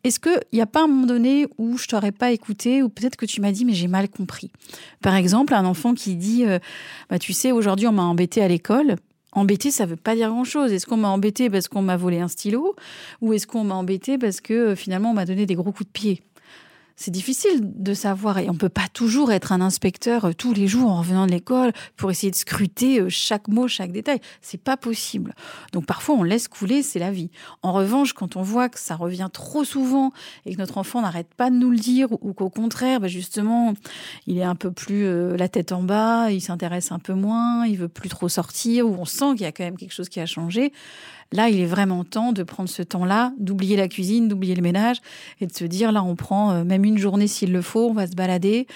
est-ce 0.04 0.20
qu'il 0.20 0.40
n'y 0.52 0.60
a 0.60 0.66
pas 0.66 0.84
un 0.84 0.86
moment 0.86 1.06
donné 1.06 1.46
où 1.58 1.76
je 1.76 1.86
t'aurais 1.86 2.12
pas 2.12 2.30
écouté 2.30 2.82
ou 2.82 2.88
peut-être 2.88 3.16
que 3.16 3.26
tu 3.26 3.40
m'as 3.40 3.52
dit 3.52 3.64
mais 3.64 3.74
j'ai 3.74 3.88
mal 3.88 4.08
compris? 4.08 4.50
Par 5.02 5.14
exemple, 5.14 5.54
un 5.54 5.64
enfant 5.64 5.94
qui 5.94 6.14
dit 6.14 6.44
euh, 6.46 6.58
bah, 7.10 7.18
tu 7.18 7.32
sais 7.32 7.52
aujourd'hui 7.52 7.86
on 7.86 7.92
m'a 7.92 8.04
embêté 8.04 8.42
à 8.42 8.48
l'école. 8.48 8.96
Embêté, 9.32 9.70
ça 9.70 9.84
veut 9.84 9.96
pas 9.96 10.14
dire 10.14 10.30
grand-chose. 10.30 10.72
Est-ce 10.72 10.86
qu'on 10.86 10.96
m'a 10.96 11.08
embêté 11.08 11.50
parce 11.50 11.68
qu'on 11.68 11.82
m'a 11.82 11.96
volé 11.96 12.18
un 12.20 12.28
stylo 12.28 12.74
ou 13.20 13.34
est-ce 13.34 13.46
qu'on 13.46 13.64
m'a 13.64 13.74
embêté 13.74 14.16
parce 14.16 14.40
que 14.40 14.54
euh, 14.54 14.76
finalement 14.76 15.10
on 15.10 15.14
m'a 15.14 15.26
donné 15.26 15.46
des 15.46 15.54
gros 15.54 15.72
coups 15.72 15.86
de 15.86 15.92
pied? 15.92 16.22
C'est 16.98 17.12
difficile 17.12 17.60
de 17.62 17.94
savoir 17.94 18.38
et 18.38 18.50
on 18.50 18.54
peut 18.54 18.68
pas 18.68 18.88
toujours 18.92 19.30
être 19.30 19.52
un 19.52 19.60
inspecteur 19.60 20.24
euh, 20.24 20.32
tous 20.32 20.52
les 20.52 20.66
jours 20.66 20.90
en 20.90 20.98
revenant 20.98 21.26
de 21.26 21.30
l'école 21.30 21.72
pour 21.96 22.10
essayer 22.10 22.32
de 22.32 22.36
scruter 22.36 23.00
euh, 23.00 23.08
chaque 23.08 23.46
mot, 23.46 23.68
chaque 23.68 23.92
détail. 23.92 24.20
C'est 24.42 24.60
pas 24.60 24.76
possible. 24.76 25.32
Donc 25.72 25.86
parfois 25.86 26.16
on 26.16 26.24
laisse 26.24 26.48
couler, 26.48 26.82
c'est 26.82 26.98
la 26.98 27.12
vie. 27.12 27.30
En 27.62 27.72
revanche, 27.72 28.14
quand 28.14 28.34
on 28.34 28.42
voit 28.42 28.68
que 28.68 28.80
ça 28.80 28.96
revient 28.96 29.28
trop 29.32 29.62
souvent 29.62 30.10
et 30.44 30.54
que 30.54 30.58
notre 30.58 30.76
enfant 30.76 31.00
n'arrête 31.00 31.32
pas 31.36 31.50
de 31.50 31.54
nous 31.54 31.70
le 31.70 31.78
dire 31.78 32.08
ou 32.20 32.32
qu'au 32.32 32.50
contraire, 32.50 32.98
bah, 32.98 33.06
justement, 33.06 33.74
il 34.26 34.36
est 34.36 34.42
un 34.42 34.56
peu 34.56 34.72
plus 34.72 35.04
euh, 35.04 35.36
la 35.36 35.48
tête 35.48 35.70
en 35.70 35.84
bas, 35.84 36.32
il 36.32 36.40
s'intéresse 36.40 36.90
un 36.90 36.98
peu 36.98 37.14
moins, 37.14 37.64
il 37.64 37.78
veut 37.78 37.88
plus 37.88 38.08
trop 38.08 38.28
sortir 38.28 38.88
ou 38.88 38.96
on 38.98 39.04
sent 39.04 39.34
qu'il 39.36 39.42
y 39.42 39.46
a 39.46 39.52
quand 39.52 39.64
même 39.64 39.76
quelque 39.76 39.94
chose 39.94 40.08
qui 40.08 40.18
a 40.18 40.26
changé. 40.26 40.72
Là, 41.32 41.50
il 41.50 41.60
est 41.60 41.66
vraiment 41.66 42.04
temps 42.04 42.32
de 42.32 42.42
prendre 42.42 42.68
ce 42.68 42.82
temps-là, 42.82 43.32
d'oublier 43.38 43.76
la 43.76 43.88
cuisine, 43.88 44.28
d'oublier 44.28 44.54
le 44.54 44.62
ménage 44.62 44.98
et 45.40 45.46
de 45.46 45.52
se 45.52 45.64
dire, 45.64 45.92
là, 45.92 46.02
on 46.02 46.16
prend 46.16 46.52
euh, 46.52 46.64
même 46.64 46.84
une 46.84 46.98
journée 46.98 47.26
s'il 47.26 47.52
le 47.52 47.60
faut, 47.60 47.90
on 47.90 47.94
va 47.94 48.06
se 48.06 48.14
balader, 48.14 48.66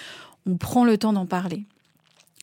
on 0.45 0.57
prend 0.57 0.85
le 0.85 0.97
temps 0.97 1.13
d'en 1.13 1.25
parler. 1.25 1.65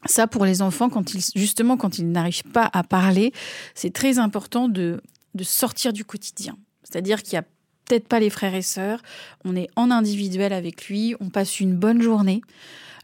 Ça, 0.06 0.26
pour 0.26 0.44
les 0.44 0.62
enfants, 0.62 0.88
quand 0.88 1.14
ils, 1.14 1.22
justement, 1.36 1.76
quand 1.76 1.98
ils 1.98 2.10
n'arrivent 2.10 2.50
pas 2.52 2.68
à 2.72 2.82
parler, 2.82 3.32
c'est 3.74 3.92
très 3.92 4.18
important 4.18 4.68
de, 4.68 5.00
de 5.34 5.44
sortir 5.44 5.92
du 5.92 6.04
quotidien. 6.04 6.56
C'est-à-dire 6.82 7.22
qu'il 7.22 7.34
n'y 7.34 7.38
a 7.38 7.44
peut-être 7.84 8.08
pas 8.08 8.20
les 8.20 8.30
frères 8.30 8.54
et 8.54 8.62
sœurs, 8.62 9.02
on 9.44 9.54
est 9.54 9.68
en 9.76 9.90
individuel 9.90 10.52
avec 10.52 10.88
lui, 10.88 11.14
on 11.20 11.28
passe 11.28 11.60
une 11.60 11.76
bonne 11.76 12.00
journée. 12.00 12.40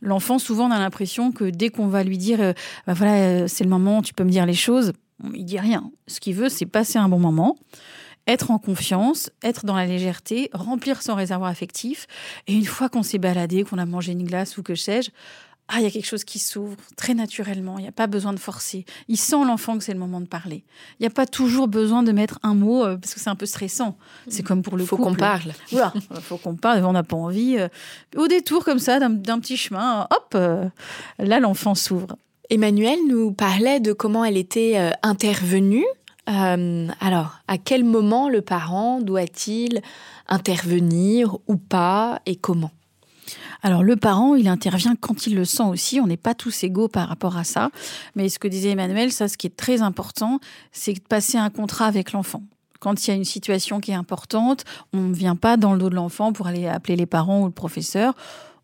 L'enfant, 0.00 0.38
souvent, 0.38 0.70
a 0.70 0.78
l'impression 0.78 1.32
que 1.32 1.44
dès 1.44 1.70
qu'on 1.70 1.88
va 1.88 2.04
lui 2.04 2.18
dire, 2.18 2.40
euh, 2.40 2.52
bah 2.86 2.94
voilà, 2.94 3.14
euh, 3.14 3.48
c'est 3.48 3.64
le 3.64 3.70
moment, 3.70 4.02
tu 4.02 4.14
peux 4.14 4.24
me 4.24 4.30
dire 4.30 4.46
les 4.46 4.54
choses, 4.54 4.92
il 5.34 5.44
dit 5.44 5.58
rien. 5.58 5.90
Ce 6.06 6.20
qu'il 6.20 6.34
veut, 6.34 6.48
c'est 6.48 6.66
passer 6.66 6.98
un 6.98 7.08
bon 7.08 7.18
moment, 7.18 7.56
être 8.26 8.50
en 8.50 8.58
confiance, 8.58 9.30
être 9.42 9.64
dans 9.64 9.76
la 9.76 9.86
légèreté, 9.86 10.50
remplir 10.52 11.02
son 11.02 11.14
réservoir 11.14 11.50
affectif. 11.50 12.06
Et 12.46 12.54
une 12.54 12.64
fois 12.64 12.88
qu'on 12.88 13.02
s'est 13.02 13.18
baladé, 13.18 13.64
qu'on 13.64 13.78
a 13.78 13.86
mangé 13.86 14.12
une 14.12 14.24
glace 14.24 14.58
ou 14.58 14.62
que 14.62 14.74
sais-je, 14.74 15.10
ah, 15.68 15.78
il 15.78 15.82
y 15.82 15.86
a 15.86 15.90
quelque 15.90 16.06
chose 16.06 16.22
qui 16.22 16.38
s'ouvre 16.38 16.76
très 16.96 17.14
naturellement. 17.14 17.78
Il 17.78 17.82
n'y 17.82 17.88
a 17.88 17.92
pas 17.92 18.06
besoin 18.06 18.32
de 18.32 18.38
forcer. 18.38 18.84
Il 19.08 19.16
sent 19.16 19.44
l'enfant 19.44 19.76
que 19.76 19.82
c'est 19.82 19.92
le 19.92 19.98
moment 19.98 20.20
de 20.20 20.26
parler. 20.26 20.64
Il 21.00 21.02
n'y 21.02 21.06
a 21.08 21.10
pas 21.10 21.26
toujours 21.26 21.66
besoin 21.66 22.04
de 22.04 22.12
mettre 22.12 22.38
un 22.44 22.54
mot 22.54 22.84
euh, 22.84 22.96
parce 22.96 23.14
que 23.14 23.20
c'est 23.20 23.30
un 23.30 23.34
peu 23.34 23.46
stressant. 23.46 23.98
C'est 24.28 24.44
comme 24.44 24.62
pour 24.62 24.76
le 24.76 24.84
faut 24.84 24.96
qu'on 24.96 25.14
parle. 25.14 25.52
Voilà, 25.72 25.92
faut 26.20 26.36
qu'on 26.36 26.54
parle. 26.54 26.84
On 26.84 26.92
n'a 26.92 27.02
pas 27.02 27.16
envie. 27.16 27.56
Euh, 27.58 27.68
au 28.16 28.28
détour 28.28 28.64
comme 28.64 28.78
ça 28.78 29.00
d'un 29.00 29.40
petit 29.40 29.56
chemin, 29.56 30.06
hop, 30.10 30.32
euh, 30.36 30.68
là 31.18 31.40
l'enfant 31.40 31.74
s'ouvre. 31.74 32.16
Emmanuel 32.50 32.98
nous 33.08 33.32
parlait 33.32 33.80
de 33.80 33.92
comment 33.92 34.24
elle 34.24 34.36
était 34.36 34.74
euh, 34.76 34.90
intervenue. 35.02 35.84
Euh, 36.28 36.88
alors, 37.00 37.38
à 37.48 37.58
quel 37.58 37.84
moment 37.84 38.28
le 38.28 38.40
parent 38.40 39.00
doit-il 39.00 39.80
intervenir 40.28 41.38
ou 41.46 41.56
pas 41.56 42.20
et 42.26 42.36
comment? 42.36 42.70
Alors 43.62 43.82
le 43.82 43.96
parent, 43.96 44.36
il 44.36 44.46
intervient 44.46 44.94
quand 44.94 45.26
il 45.26 45.34
le 45.34 45.44
sent 45.44 45.64
aussi. 45.64 46.00
On 46.00 46.06
n'est 46.06 46.16
pas 46.16 46.34
tous 46.34 46.62
égaux 46.62 46.88
par 46.88 47.08
rapport 47.08 47.36
à 47.36 47.42
ça. 47.42 47.70
Mais 48.14 48.28
ce 48.28 48.38
que 48.38 48.46
disait 48.46 48.70
Emmanuel, 48.70 49.10
ça, 49.10 49.28
ce 49.28 49.36
qui 49.36 49.48
est 49.48 49.56
très 49.56 49.82
important, 49.82 50.38
c'est 50.70 50.92
de 50.92 51.00
passer 51.00 51.38
un 51.38 51.50
contrat 51.50 51.86
avec 51.86 52.12
l'enfant 52.12 52.42
quand 52.78 53.06
il 53.06 53.10
y 53.10 53.12
a 53.12 53.16
une 53.16 53.24
situation 53.24 53.80
qui 53.80 53.90
est 53.90 53.94
importante, 53.94 54.64
on 54.92 55.00
ne 55.00 55.14
vient 55.14 55.34
pas 55.34 55.56
dans 55.56 55.72
le 55.72 55.78
dos 55.78 55.90
de 55.90 55.94
l'enfant 55.94 56.32
pour 56.32 56.46
aller 56.46 56.68
appeler 56.68 56.94
les 56.94 57.06
parents 57.06 57.42
ou 57.42 57.46
le 57.46 57.50
professeur 57.50 58.14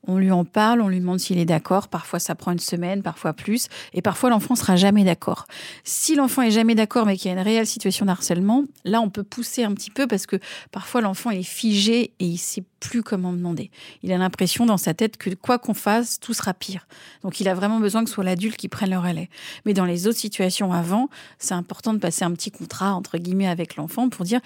on 0.06 0.18
lui 0.18 0.32
en 0.32 0.44
parle, 0.44 0.80
on 0.80 0.88
lui 0.88 0.98
demande 0.98 1.20
s'il 1.20 1.38
est 1.38 1.44
d'accord. 1.44 1.86
Parfois, 1.86 2.18
ça 2.18 2.34
prend 2.34 2.50
une 2.50 2.58
semaine, 2.58 3.02
parfois 3.02 3.32
plus. 3.32 3.68
Et 3.92 4.02
parfois, 4.02 4.30
l'enfant 4.30 4.56
sera 4.56 4.74
jamais 4.74 5.04
d'accord. 5.04 5.46
Si 5.84 6.16
l'enfant 6.16 6.42
est 6.42 6.50
jamais 6.50 6.74
d'accord, 6.74 7.06
mais 7.06 7.16
qu'il 7.16 7.30
y 7.30 7.34
a 7.34 7.38
une 7.38 7.44
réelle 7.44 7.66
situation 7.66 8.06
d'harcèlement, 8.06 8.64
là, 8.84 9.00
on 9.00 9.10
peut 9.10 9.22
pousser 9.22 9.62
un 9.62 9.72
petit 9.74 9.90
peu 9.90 10.08
parce 10.08 10.26
que 10.26 10.36
parfois, 10.72 11.02
l'enfant 11.02 11.30
est 11.30 11.44
figé 11.44 12.12
et 12.18 12.24
il 12.26 12.38
sait 12.38 12.64
plus 12.80 13.04
comment 13.04 13.32
demander. 13.32 13.70
Il 14.02 14.12
a 14.12 14.18
l'impression 14.18 14.66
dans 14.66 14.76
sa 14.76 14.92
tête 14.92 15.16
que 15.16 15.30
quoi 15.30 15.60
qu'on 15.60 15.74
fasse, 15.74 16.18
tout 16.18 16.34
sera 16.34 16.52
pire. 16.52 16.88
Donc, 17.22 17.40
il 17.40 17.48
a 17.48 17.54
vraiment 17.54 17.78
besoin 17.78 18.02
que 18.02 18.08
ce 18.08 18.14
soit 18.14 18.24
l'adulte 18.24 18.56
qui 18.56 18.68
prenne 18.68 18.90
le 18.90 18.98
relais. 18.98 19.30
Mais 19.66 19.72
dans 19.72 19.84
les 19.84 20.08
autres 20.08 20.18
situations 20.18 20.72
avant, 20.72 21.10
c'est 21.38 21.54
important 21.54 21.94
de 21.94 21.98
passer 21.98 22.24
un 22.24 22.32
petit 22.32 22.50
contrat, 22.50 22.94
entre 22.94 23.18
guillemets, 23.18 23.46
avec 23.46 23.76
l'enfant 23.76 24.08
pour 24.08 24.24
dire, 24.24 24.40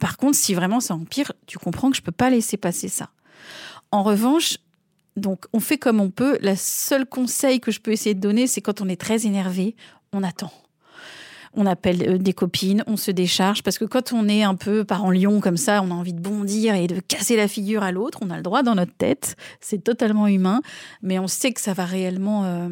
par 0.00 0.16
contre, 0.16 0.36
si 0.38 0.54
vraiment 0.54 0.80
ça 0.80 0.94
empire, 0.94 1.32
tu 1.46 1.58
comprends 1.58 1.90
que 1.90 1.96
je 1.96 2.02
peux 2.02 2.10
pas 2.10 2.30
laisser 2.30 2.56
passer 2.56 2.88
ça. 2.88 3.10
En 3.90 4.02
revanche, 4.02 4.56
donc, 5.16 5.46
on 5.52 5.60
fait 5.60 5.78
comme 5.78 6.00
on 6.00 6.10
peut. 6.10 6.38
Le 6.42 6.54
seul 6.56 7.06
conseil 7.06 7.60
que 7.60 7.70
je 7.70 7.80
peux 7.80 7.92
essayer 7.92 8.14
de 8.14 8.20
donner, 8.20 8.46
c'est 8.46 8.60
quand 8.60 8.80
on 8.80 8.88
est 8.88 9.00
très 9.00 9.26
énervé, 9.26 9.76
on 10.12 10.22
attend. 10.22 10.52
On 11.56 11.66
appelle 11.66 12.08
euh, 12.08 12.18
des 12.18 12.32
copines, 12.32 12.82
on 12.88 12.96
se 12.96 13.12
décharge, 13.12 13.62
parce 13.62 13.78
que 13.78 13.84
quand 13.84 14.12
on 14.12 14.28
est 14.28 14.42
un 14.42 14.56
peu 14.56 14.84
par 14.84 15.04
en 15.04 15.12
lion 15.12 15.40
comme 15.40 15.56
ça, 15.56 15.82
on 15.82 15.92
a 15.92 15.94
envie 15.94 16.12
de 16.12 16.20
bondir 16.20 16.74
et 16.74 16.88
de 16.88 16.98
casser 16.98 17.36
la 17.36 17.46
figure 17.46 17.84
à 17.84 17.92
l'autre, 17.92 18.18
on 18.22 18.30
a 18.30 18.36
le 18.36 18.42
droit 18.42 18.64
dans 18.64 18.74
notre 18.74 18.94
tête, 18.94 19.36
c'est 19.60 19.84
totalement 19.84 20.26
humain, 20.26 20.62
mais 21.00 21.20
on 21.20 21.28
sait 21.28 21.52
que 21.52 21.60
ça 21.60 21.72
va 21.72 21.84
réellement 21.84 22.44
euh, 22.44 22.68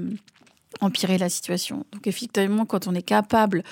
empirer 0.80 1.18
la 1.18 1.28
situation. 1.28 1.84
Donc 1.92 2.06
effectivement, 2.06 2.66
quand 2.66 2.86
on 2.86 2.94
est 2.94 3.02
capable 3.02 3.62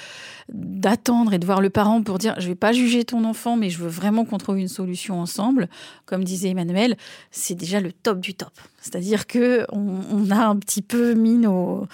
d'attendre 0.52 1.32
et 1.32 1.38
de 1.38 1.46
voir 1.46 1.60
le 1.60 1.70
parent 1.70 2.02
pour 2.02 2.18
dire 2.18 2.34
je 2.38 2.48
vais 2.48 2.54
pas 2.54 2.72
juger 2.72 3.04
ton 3.04 3.24
enfant, 3.24 3.56
mais 3.56 3.70
je 3.70 3.78
veux 3.78 3.88
vraiment 3.88 4.24
qu'on 4.24 4.38
trouve 4.38 4.58
une 4.58 4.68
solution 4.68 5.20
ensemble, 5.20 5.68
comme 6.06 6.24
disait 6.24 6.50
Emmanuel, 6.50 6.96
c'est 7.30 7.54
déjà 7.54 7.80
le 7.80 7.92
top 7.92 8.20
du 8.20 8.34
top. 8.34 8.52
C'est-à-dire 8.80 9.26
que 9.26 9.66
on, 9.72 10.30
a 10.30 10.46
un 10.46 10.56
petit 10.56 10.80
peu 10.80 11.12
mis 11.12 11.34
nos, 11.34 11.86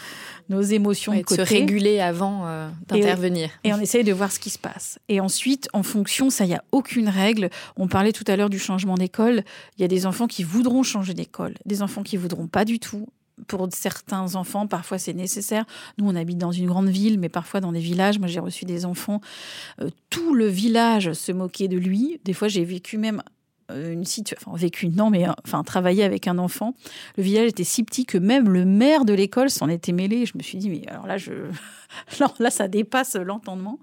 nos 0.49 0.61
émotions 0.61 1.13
de 1.13 1.23
côté. 1.23 1.45
Se 1.45 1.49
réguler 1.49 2.01
avant 2.01 2.47
euh, 2.47 2.69
d'intervenir. 2.87 3.51
Et, 3.65 3.71
et, 3.71 3.75
on 3.75 3.81
essaye 3.81 4.05
de 4.05 4.13
voir 4.13 4.31
ce 4.31 4.39
qui 4.39 4.51
se 4.51 4.59
passe. 4.59 5.01
Et 5.09 5.21
ensuite, 5.21 5.69
en 5.73 5.83
fonction, 5.83 6.31
ça, 6.31 6.45
il 6.45 6.49
n'y 6.49 6.55
a 6.55 6.63
aucune 6.71 7.09
règle. 7.09 7.51
On 7.77 7.89
parlait 7.89 8.13
tout 8.13 8.25
à 8.29 8.37
l'heure 8.37 8.51
du 8.51 8.61
changement 8.61 8.95
d'école. 8.95 9.43
Il 9.77 9.83
y 9.83 9.85
a 9.85 9.89
des 9.89 10.07
enfants 10.07 10.29
qui 10.29 10.45
voudront 10.45 10.85
changer 10.85 11.13
d'école, 11.13 11.55
des 11.67 11.83
enfants 11.83 12.05
qui 12.05 12.17
voudront 12.17 12.47
pas 12.47 12.65
du 12.65 12.79
tout 12.79 13.09
pour 13.47 13.69
certains 13.73 14.35
enfants, 14.35 14.67
parfois 14.67 14.99
c'est 14.99 15.13
nécessaire. 15.13 15.65
Nous, 15.99 16.09
on 16.09 16.15
habite 16.15 16.39
dans 16.39 16.53
une 16.53 16.67
grande 16.67 16.89
ville, 16.89 17.19
mais 17.19 17.29
parfois 17.29 17.61
dans 17.61 17.73
des 17.73 17.81
villages. 17.81 18.19
Moi, 18.19 18.29
j'ai 18.29 18.41
reçu 18.41 18.65
des 18.65 18.85
enfants. 18.85 19.21
Euh, 19.81 19.91
tout 20.11 20.35
le 20.35 20.47
village 20.47 21.13
se 21.13 21.33
moquait 21.33 21.69
de 21.69 21.77
lui. 21.77 22.21
Des 22.25 22.33
fois, 22.33 22.49
j'ai 22.49 22.65
vécu 22.65 22.99
même 22.99 23.23
une 23.75 24.05
situation, 24.05 24.51
enfin, 24.51 24.59
vécu, 24.59 24.89
non, 24.89 25.11
mais 25.11 25.27
enfin, 25.45 25.65
travaillé 25.65 26.05
avec 26.05 26.29
un 26.29 26.39
enfant. 26.39 26.75
Le 27.17 27.23
village 27.23 27.49
était 27.49 27.65
si 27.65 27.83
petit 27.83 28.07
que 28.07 28.19
même 28.19 28.49
le 28.49 28.65
maire 28.65 29.05
de 29.05 29.13
l'école 29.13 29.51
s'en 29.51 29.69
était 29.69 29.93
mêlé. 29.93 30.27
Je 30.27 30.37
me 30.37 30.43
suis 30.43 30.59
dit, 30.59 30.71
mais 30.71 30.87
alors 30.89 31.07
là, 31.07 31.17
je. 31.17 31.33
là, 32.39 32.51
ça 32.51 32.69
dépasse 32.69 33.15
l'entendement. 33.17 33.79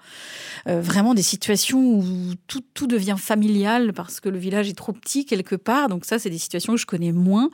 Euh, 0.68 0.82
vraiment 0.82 1.14
des 1.14 1.24
situations 1.24 1.98
où 1.98 2.04
tout, 2.48 2.64
tout, 2.74 2.88
devient 2.88 3.16
familial 3.18 3.94
parce 3.94 4.20
que 4.20 4.30
le 4.30 4.38
village 4.38 4.70
est 4.70 4.78
trop 4.78 4.94
petit 4.94 5.26
quelque 5.26 5.56
part. 5.56 5.90
Donc, 5.90 6.06
ça, 6.06 6.20
c'est 6.20 6.30
des 6.30 6.38
situations 6.38 6.74
que 6.74 6.80
je 6.80 6.86
connais 6.86 7.12
moins. 7.12 7.50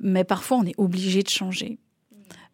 Mais 0.00 0.24
parfois, 0.24 0.58
on 0.58 0.64
est 0.64 0.78
obligé 0.78 1.22
de 1.22 1.28
changer. 1.28 1.78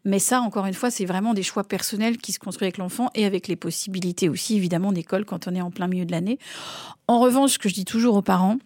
Mais 0.05 0.19
ça, 0.19 0.41
encore 0.41 0.67
une 0.67 0.75
fois, 0.75 0.91
c'est 0.91 1.05
vraiment 1.05 1.33
des 1.33 1.45
choix 1.45 1.63
personnels 1.63 2.19
qui 2.19 2.33
se 2.33 2.39
construisent 2.39 2.67
avec 2.67 2.79
l'enfant 2.79 3.09
et 3.15 3.25
avec 3.25 3.47
les 3.47 3.57
possibilités 3.57 4.29
aussi, 4.29 4.57
évidemment, 4.57 4.93
d'école 4.93 5.25
quand 5.25 5.47
on 5.47 5.55
est 5.55 5.61
en 5.61 5.71
plein 5.71 5.87
milieu 5.87 6.05
de 6.05 6.11
l'année. 6.11 6.39
En 7.07 7.21
revanche, 7.21 7.53
ce 7.53 7.59
que 7.59 7.69
je 7.69 7.75
dis 7.75 7.85
toujours 7.85 8.17
aux 8.17 8.23
parents, 8.23 8.59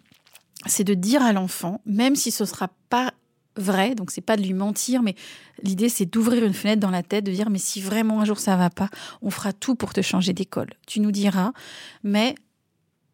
c'est 0.64 0.84
de 0.84 0.94
dire 0.94 1.22
à 1.22 1.32
l'enfant, 1.32 1.80
même 1.84 2.16
si 2.16 2.30
ce 2.30 2.44
ne 2.44 2.48
sera 2.48 2.70
pas 2.88 3.12
vrai, 3.56 3.94
donc 3.94 4.10
c'est 4.10 4.20
pas 4.20 4.36
de 4.36 4.42
lui 4.42 4.52
mentir, 4.52 5.02
mais 5.02 5.14
l'idée 5.62 5.88
c'est 5.88 6.06
d'ouvrir 6.06 6.44
une 6.44 6.54
fenêtre 6.54 6.80
dans 6.80 6.90
la 6.90 7.02
tête, 7.02 7.24
de 7.24 7.32
dire 7.32 7.50
mais 7.50 7.58
si 7.58 7.80
vraiment 7.80 8.20
un 8.20 8.24
jour 8.24 8.38
ça 8.38 8.56
va 8.56 8.70
pas, 8.70 8.88
on 9.22 9.30
fera 9.30 9.52
tout 9.52 9.74
pour 9.74 9.92
te 9.92 10.02
changer 10.02 10.32
d'école. 10.32 10.70
Tu 10.86 11.00
nous 11.00 11.12
diras, 11.12 11.52
mais 12.02 12.34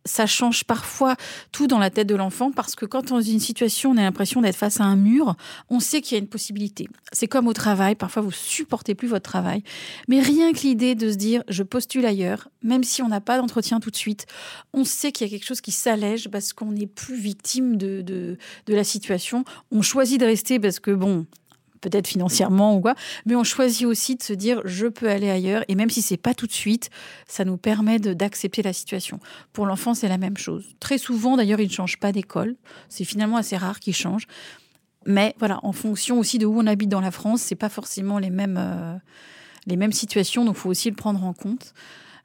ça 0.04 0.26
change 0.26 0.64
parfois 0.64 1.16
tout 1.52 1.66
dans 1.66 1.78
la 1.78 1.90
tête 1.90 2.06
de 2.06 2.14
l'enfant 2.14 2.50
parce 2.50 2.74
que 2.74 2.86
quand 2.86 3.12
on 3.12 3.18
est 3.18 3.22
dans 3.24 3.30
une 3.32 3.40
situation, 3.40 3.90
on 3.90 3.96
a 3.96 4.02
l'impression 4.02 4.40
d'être 4.40 4.56
face 4.56 4.80
à 4.80 4.84
un 4.84 4.96
mur, 4.96 5.36
on 5.70 5.80
sait 5.80 6.00
qu'il 6.00 6.16
y 6.16 6.20
a 6.20 6.22
une 6.22 6.28
possibilité. 6.28 6.88
C'est 7.12 7.28
comme 7.28 7.46
au 7.46 7.52
travail, 7.52 7.94
parfois 7.94 8.22
vous 8.22 8.32
supportez 8.32 8.94
plus 8.94 9.08
votre 9.08 9.28
travail, 9.28 9.62
mais 10.08 10.20
rien 10.20 10.52
que 10.52 10.60
l'idée 10.60 10.94
de 10.94 11.10
se 11.10 11.16
dire 11.16 11.42
je 11.48 11.62
postule 11.62 12.06
ailleurs, 12.06 12.48
même 12.62 12.84
si 12.84 13.02
on 13.02 13.08
n'a 13.08 13.20
pas 13.20 13.38
d'entretien 13.38 13.80
tout 13.80 13.90
de 13.90 13.96
suite, 13.96 14.26
on 14.72 14.84
sait 14.84 15.12
qu'il 15.12 15.26
y 15.26 15.30
a 15.30 15.32
quelque 15.32 15.46
chose 15.46 15.60
qui 15.60 15.72
s'allège 15.72 16.28
parce 16.28 16.52
qu'on 16.52 16.72
n'est 16.72 16.86
plus 16.86 17.16
victime 17.16 17.76
de, 17.76 18.02
de, 18.02 18.38
de 18.66 18.74
la 18.74 18.84
situation. 18.84 19.44
On 19.70 19.82
choisit 19.82 20.20
de 20.20 20.26
rester 20.26 20.58
parce 20.58 20.80
que 20.80 20.90
bon, 20.90 21.26
peut-être 21.82 22.06
financièrement 22.06 22.74
ou 22.76 22.80
quoi, 22.80 22.94
mais 23.26 23.36
on 23.36 23.44
choisit 23.44 23.86
aussi 23.86 24.16
de 24.16 24.22
se 24.22 24.32
dire 24.32 24.62
je 24.64 24.86
peux 24.86 25.10
aller 25.10 25.28
ailleurs 25.28 25.64
et 25.68 25.74
même 25.74 25.90
si 25.90 26.00
c'est 26.00 26.16
pas 26.16 26.32
tout 26.32 26.46
de 26.46 26.52
suite, 26.52 26.88
ça 27.28 27.44
nous 27.44 27.58
permet 27.58 27.98
d'accepter 27.98 28.62
la 28.62 28.72
situation. 28.72 29.20
Pour 29.52 29.66
l'enfant, 29.66 29.92
c'est 29.92 30.08
la 30.08 30.16
même 30.16 30.38
chose. 30.38 30.64
Très 30.80 30.96
souvent, 30.96 31.36
d'ailleurs, 31.36 31.60
il 31.60 31.66
ne 31.66 31.72
change 31.72 31.98
pas 31.98 32.12
d'école. 32.12 32.56
C'est 32.88 33.04
finalement 33.04 33.36
assez 33.36 33.56
rare 33.56 33.80
qu'il 33.80 33.94
change. 33.94 34.26
Mais 35.04 35.34
voilà, 35.38 35.58
en 35.62 35.72
fonction 35.72 36.18
aussi 36.18 36.38
de 36.38 36.46
où 36.46 36.58
on 36.58 36.66
habite 36.66 36.88
dans 36.88 37.00
la 37.00 37.10
France, 37.10 37.42
c'est 37.42 37.56
pas 37.56 37.68
forcément 37.68 38.18
les 38.18 38.30
mêmes, 38.30 38.58
euh, 38.58 38.96
les 39.66 39.76
mêmes 39.76 39.92
situations, 39.92 40.44
donc 40.44 40.56
il 40.56 40.60
faut 40.60 40.70
aussi 40.70 40.88
le 40.88 40.96
prendre 40.96 41.22
en 41.24 41.32
compte 41.32 41.74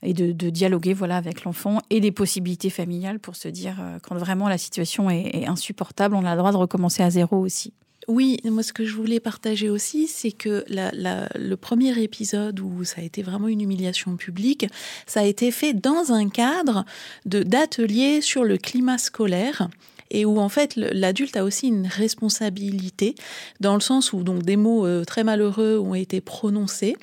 et 0.04 0.14
de, 0.14 0.50
dialoguer 0.52 0.94
voilà 0.94 1.18
avec 1.18 1.44
l'enfant 1.44 1.80
et 1.90 2.00
des 2.00 2.12
possibilités 2.12 2.70
familiales 2.70 3.20
pour 3.20 3.36
se 3.36 3.48
dire 3.48 3.78
euh, 3.80 3.98
quand 4.04 4.16
vraiment 4.16 4.48
la 4.48 4.60
situation 4.60 5.10
est 5.10 5.48
insupportable, 5.48 6.14
on 6.14 6.24
a 6.24 6.36
le 6.36 6.38
droit 6.38 6.52
de 6.52 6.58
recommencer 6.58 7.02
à 7.02 7.10
zéro 7.10 7.38
aussi. 7.38 7.74
Oui, 8.08 8.40
moi 8.46 8.64
ce 8.64 8.72
que 8.72 8.86
je 8.86 8.96
voulais 8.96 9.20
partager 9.20 9.70
aussi, 9.70 10.08
c'est 10.08 10.32
que 10.32 10.64
le 10.70 11.56
premier 11.56 12.02
épisode 12.02 12.58
où 12.62 12.86
ça 12.86 13.02
a 13.02 13.04
été 13.04 13.22
vraiment 13.22 13.50
une 13.50 13.60
humiliation 13.60 14.16
publique, 14.16 14.66
ça 15.06 15.22
a 15.22 15.24
été 15.24 15.52
fait 15.52 15.74
dans 15.74 16.14
un 16.14 16.30
cadre 16.30 16.86
d'ateliers 17.26 18.22
sur 18.22 18.46
le 18.46 18.58
climat 18.58 18.98
scolaire 18.98 19.68
et 20.10 20.24
où 20.24 20.40
en 20.40 20.48
fait 20.48 20.78
l'adulte 20.78 21.36
a 21.36 21.44
aussi 21.44 21.68
une 21.68 21.86
responsabilité 21.86 23.16
dans 23.60 23.74
le 23.74 23.82
sens 23.82 24.14
où 24.14 24.24
donc 24.24 24.44
des 24.44 24.56
mots 24.56 24.86
euh, 24.86 25.04
très 25.04 25.26
malheureux 25.26 25.78
ont 25.78 25.96
été 25.96 26.22
prononcés 26.22 26.96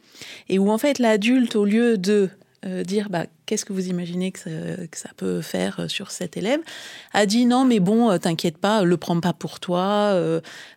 et 0.48 0.58
où 0.58 0.70
en 0.70 0.78
fait 0.78 0.98
l'adulte 0.98 1.54
au 1.54 1.66
lieu 1.66 1.98
de 1.98 2.30
dire 2.84 3.10
bah, 3.10 3.26
qu'est-ce 3.46 3.64
que 3.64 3.72
vous 3.72 3.88
imaginez 3.88 4.32
que 4.32 4.40
ça, 4.92 5.08
peut 5.16 5.42
faire 5.42 5.80
euh, 5.80 5.88
sur 5.88 6.10
cet 6.10 6.36
élève, 6.36 6.60
a 7.12 7.26
dit 7.26 7.46
non 7.46 7.64
mais 7.64 7.80
bon 7.80 8.10
euh, 8.10 8.18
t'inquiète 8.18 8.58
pas, 8.58 8.82
le 8.82 8.96
prends 8.96 9.20
pas 9.20 9.32
pour 9.32 9.60
toi, 9.60 10.18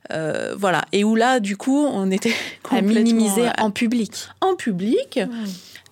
voilà. 0.10 0.86
Et 0.92 1.04
où 1.04 1.16
là 1.16 1.40
du 1.40 1.58
coup 1.58 1.86
on 1.86 2.12
était 2.12 2.34
à 2.72 2.82
minimiser 2.82 3.48
en 3.58 3.72
public. 3.72 4.28
En 4.42 4.56
public. 4.56 5.20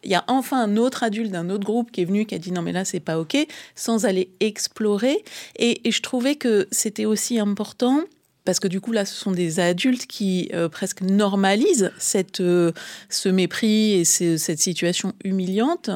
Il 0.03 0.11
y 0.11 0.15
a 0.15 0.23
enfin 0.27 0.61
un 0.61 0.77
autre 0.77 1.01
adulte 1.01 1.31
d'un 1.31 1.49
autre 1.49 1.65
groupe 1.65 1.91
qui 1.91 2.01
est 2.01 2.05
venu 2.05 2.25
qui 2.27 2.35
a 2.35 2.37
dit 2.37 2.51
non 2.51 2.61
mais 2.61 2.71
là 2.71 2.85
c'est 2.85 2.99
pas 2.99 3.17
ok 3.17 3.35
sans 3.73 4.05
aller 4.05 4.29
explorer 4.39 5.23
et 5.57 5.81
je 5.89 6.01
trouvais 6.01 6.35
que 6.35 6.67
c'était 6.71 7.05
aussi 7.05 7.39
important 7.39 8.01
parce 8.45 8.59
que 8.59 8.67
du 8.67 8.79
coup 8.79 8.91
là 8.91 9.05
ce 9.05 9.15
sont 9.15 9.31
des 9.31 9.59
adultes 9.59 10.05
qui 10.05 10.49
euh, 10.53 10.69
presque 10.69 11.01
normalisent 11.01 11.91
cette, 11.97 12.39
euh, 12.39 12.71
ce 13.09 13.27
mépris 13.27 13.93
et 13.93 14.05
cette 14.05 14.59
situation 14.59 15.13
humiliante 15.23 15.89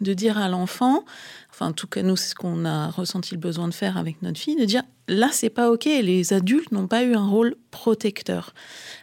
de 0.00 0.14
dire 0.14 0.38
à 0.38 0.48
l'enfant, 0.48 1.04
enfin 1.50 1.66
en 1.66 1.72
tout 1.72 1.88
cas 1.88 2.02
nous 2.02 2.16
c'est 2.16 2.30
ce 2.30 2.34
qu'on 2.36 2.64
a 2.64 2.88
ressenti 2.88 3.34
le 3.34 3.40
besoin 3.40 3.66
de 3.66 3.74
faire 3.74 3.98
avec 3.98 4.22
notre 4.22 4.38
fille, 4.38 4.54
de 4.54 4.64
dire 4.64 4.84
là 5.08 5.28
c'est 5.32 5.50
pas 5.50 5.70
ok, 5.70 5.84
les 5.86 6.32
adultes 6.32 6.70
n'ont 6.70 6.86
pas 6.86 7.02
eu 7.02 7.14
un 7.14 7.26
rôle 7.26 7.56
protecteur. 7.72 8.54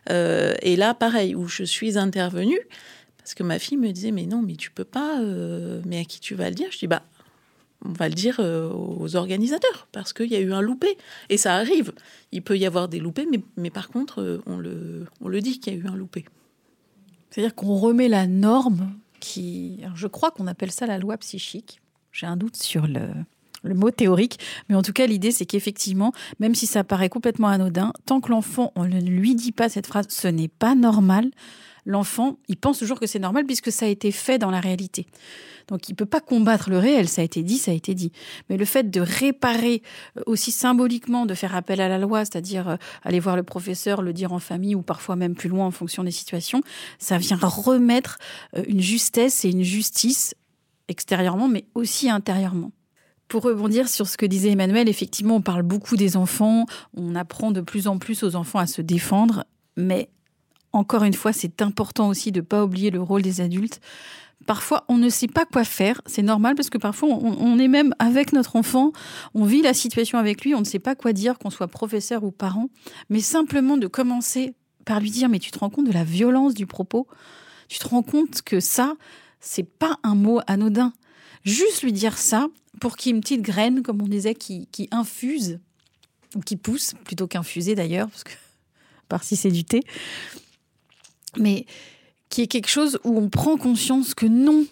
Euh, 0.10 0.56
et 0.62 0.78
là 0.78 0.93
pareil 0.93 1.36
où 1.36 1.48
je 1.48 1.64
suis 1.64 1.98
intervenue 1.98 2.60
parce 3.18 3.34
que 3.34 3.43
ma 3.43 3.60
fille 3.60 3.78
me 3.78 3.91
disait 3.91 4.12
mais 4.12 4.26
non 4.26 4.41
mais 4.41 4.56
tu 4.56 4.72
peux 4.72 4.86
pas, 4.86 5.20
mais 5.86 6.00
à 6.00 6.06
qui 6.06 6.22
tu 6.22 6.34
vas 6.34 6.48
le 6.48 6.56
dire? 6.56 6.68
Je 6.72 6.78
dis 6.78 6.88
bah 6.88 7.04
on 7.86 7.93
va 7.93 8.09
le 8.09 8.15
dire 8.15 8.38
euh, 8.39 8.69
aux 8.69 9.15
organisateurs, 9.15 9.88
parce 9.91 10.13
qu'il 10.13 10.31
y 10.31 10.36
a 10.36 10.39
eu 10.39 10.53
un 10.53 10.61
loupé. 10.61 10.97
Et 11.29 11.38
ça 11.38 11.55
arrive. 11.55 11.93
Il 12.31 12.41
peut 12.41 12.57
y 12.57 12.65
avoir 12.65 12.88
des 12.88 12.99
loupés, 12.99 13.27
mais, 13.29 13.41
mais 13.57 13.69
par 13.69 13.89
contre, 13.89 14.21
euh, 14.21 14.41
on 14.45 14.57
le, 14.57 15.05
on 15.21 15.27
le 15.27 15.41
dit 15.41 15.59
qu'il 15.59 15.73
y 15.73 15.77
a 15.77 15.79
eu 15.79 15.88
un 15.88 15.95
loupé. 15.95 16.25
C'est-à-dire 17.29 17.55
qu'on 17.55 17.75
remet 17.75 18.07
la 18.07 18.27
norme 18.27 18.93
qui... 19.19 19.81
je 19.95 20.07
crois 20.07 20.31
qu'on 20.31 20.47
appelle 20.47 20.71
ça 20.71 20.86
la 20.86 20.97
loi 20.97 21.17
psychique. 21.17 21.81
J'ai 22.11 22.27
un 22.27 22.38
doute 22.38 22.55
sur 22.55 22.88
le, 22.88 23.09
le 23.63 23.73
mot 23.73 23.91
théorique, 23.91 24.39
mais 24.69 24.75
en 24.75 24.81
tout 24.81 24.93
cas, 24.93 25.05
l'idée, 25.05 25.31
c'est 25.31 25.45
qu'effectivement, 25.45 26.13
même 26.39 26.55
si 26.55 26.65
ça 26.65 26.83
paraît 26.83 27.09
complètement 27.09 27.49
anodin, 27.49 27.91
tant 28.05 28.21
que 28.21 28.31
l'enfant, 28.31 28.71
on 28.75 28.86
ne 28.86 29.01
lui 29.01 29.36
dit 29.36 29.51
pas 29.51 29.67
cette 29.67 29.88
phrase, 29.88 30.05
ce 30.09 30.27
n'est 30.27 30.47
pas 30.47 30.75
normal, 30.75 31.31
l'enfant, 31.86 32.38
il 32.47 32.57
pense 32.57 32.79
toujours 32.79 32.99
que 32.99 33.07
c'est 33.07 33.19
normal 33.19 33.45
puisque 33.45 33.71
ça 33.71 33.86
a 33.86 33.89
été 33.89 34.11
fait 34.11 34.38
dans 34.38 34.51
la 34.51 34.59
réalité. 34.59 35.05
Donc 35.67 35.89
il 35.89 35.93
ne 35.93 35.95
peut 35.95 36.05
pas 36.05 36.21
combattre 36.21 36.69
le 36.69 36.77
réel, 36.77 37.07
ça 37.07 37.21
a 37.21 37.23
été 37.23 37.41
dit, 37.41 37.57
ça 37.57 37.71
a 37.71 37.73
été 37.73 37.95
dit. 37.95 38.11
Mais 38.49 38.57
le 38.57 38.65
fait 38.65 38.89
de 38.89 39.01
réparer 39.01 39.81
euh, 40.17 40.21
aussi 40.25 40.51
symboliquement, 40.51 41.25
de 41.25 41.33
faire 41.33 41.55
appel 41.55 41.81
à 41.81 41.88
la 41.88 41.97
loi, 41.97 42.25
c'est-à-dire 42.25 42.69
euh, 42.69 42.75
aller 43.03 43.19
voir 43.19 43.36
le 43.36 43.43
professeur, 43.43 44.01
le 44.01 44.13
dire 44.13 44.33
en 44.33 44.39
famille 44.39 44.75
ou 44.75 44.81
parfois 44.81 45.15
même 45.15 45.36
plus 45.36 45.49
loin 45.49 45.65
en 45.65 45.71
fonction 45.71 46.03
des 46.03 46.11
situations, 46.11 46.61
ça 46.99 47.17
vient 47.17 47.38
remettre 47.41 48.17
euh, 48.55 48.63
une 48.67 48.81
justesse 48.81 49.45
et 49.45 49.49
une 49.49 49.63
justice 49.63 50.36
extérieurement, 50.88 51.47
mais 51.47 51.65
aussi 51.73 52.09
intérieurement. 52.09 52.71
Pour 53.27 53.41
rebondir 53.41 53.89
sur 53.89 54.07
ce 54.07 54.17
que 54.17 54.25
disait 54.27 54.51
Emmanuel, 54.51 54.88
effectivement, 54.88 55.38
on 55.38 55.41
parle 55.41 55.63
beaucoup 55.63 55.97
des 55.97 56.15
enfants, 56.15 56.67
on 56.95 57.15
apprend 57.15 57.49
de 57.49 57.61
plus 57.61 57.88
en 57.88 57.97
plus 57.97 58.21
aux 58.21 58.36
enfants 58.36 58.59
à 58.59 58.67
se 58.67 58.83
défendre, 58.83 59.45
mais 59.77 60.09
encore 60.76 61.03
une 61.03 61.13
fois, 61.13 61.34
c'est 61.34 61.61
important 61.61 62.09
aussi 62.09 62.32
de 62.32 62.39
ne 62.39 62.45
pas 62.45 62.63
oublier 62.63 62.91
le 62.91 63.01
rôle 63.01 63.21
des 63.21 63.41
adultes. 63.41 63.80
Parfois, 64.45 64.84
on 64.89 64.97
ne 64.97 65.09
sait 65.09 65.28
pas 65.28 65.45
quoi 65.45 65.63
faire. 65.63 66.01
C'est 66.05 66.21
normal 66.21 66.55
parce 66.55 66.69
que 66.69 66.78
parfois, 66.78 67.09
on, 67.09 67.57
est 67.57 67.67
même 67.67 67.95
avec 67.97 68.34
notre 68.34 68.55
enfant, 68.57 68.91
on 69.34 69.45
vit 69.45 69.61
la 69.61 69.73
situation 69.73 70.19
avec 70.19 70.43
lui, 70.43 70.53
on 70.53 70.59
ne 70.59 70.65
sait 70.65 70.80
pas 70.80 70.93
quoi 70.93 71.13
dire, 71.13 71.39
qu'on 71.39 71.49
soit 71.49 71.67
professeur 71.67 72.23
ou 72.23 72.32
parent. 72.32 72.69
Mais 73.09 73.21
simplement 73.21 73.78
de 73.78 73.88
commencer 73.88 74.53
par 74.86 74.99
lui 74.99 75.09
dire, 75.09 75.30
mais 75.30 75.39
tu 75.39 75.49
te 75.49 75.57
rends 75.57 75.71
compte 75.71 75.88
de 75.88 75.93
la 75.93 76.03
violence 76.03 76.53
du 76.53 76.67
propos? 76.67 77.07
Tu 77.69 77.80
te 77.80 77.88
rends 77.88 78.03
compte 78.03 78.43
que 78.43 78.59
ça, 78.59 78.93
c'est 79.39 79.67
pas 79.67 79.97
un 80.03 80.13
mot 80.13 80.41
anodin. 80.45 80.93
Juste 81.43 81.82
lui 81.82 81.93
dire 81.93 82.17
ça 82.17 82.47
pour 82.80 82.97
qu'il 82.97 83.11
y 83.11 83.13
ait 83.13 83.15
une 83.15 83.21
petite 83.21 83.41
graine, 83.41 83.82
comme 83.82 84.01
on 84.01 84.07
disait, 84.07 84.36
qui, 84.36 84.67
infuse, 84.91 85.59
ou 86.36 86.41
qui 86.41 86.57
pousse, 86.57 86.93
plutôt 87.03 87.26
qu'infuser 87.26 87.73
d'ailleurs, 87.73 88.09
parce 88.09 88.23
que 88.23 88.34
par 89.09 89.23
si 89.23 89.36
c'est 89.36 89.51
du 89.51 89.63
thé. 89.63 89.82
Mais 91.38 91.65
qui 92.29 92.41
est 92.41 92.47
quelque 92.47 92.69
chose 92.69 92.99
où 93.03 93.17
on 93.17 93.29
prend 93.29 93.57
conscience 93.57 94.13
que 94.13 94.25
non, 94.25 94.65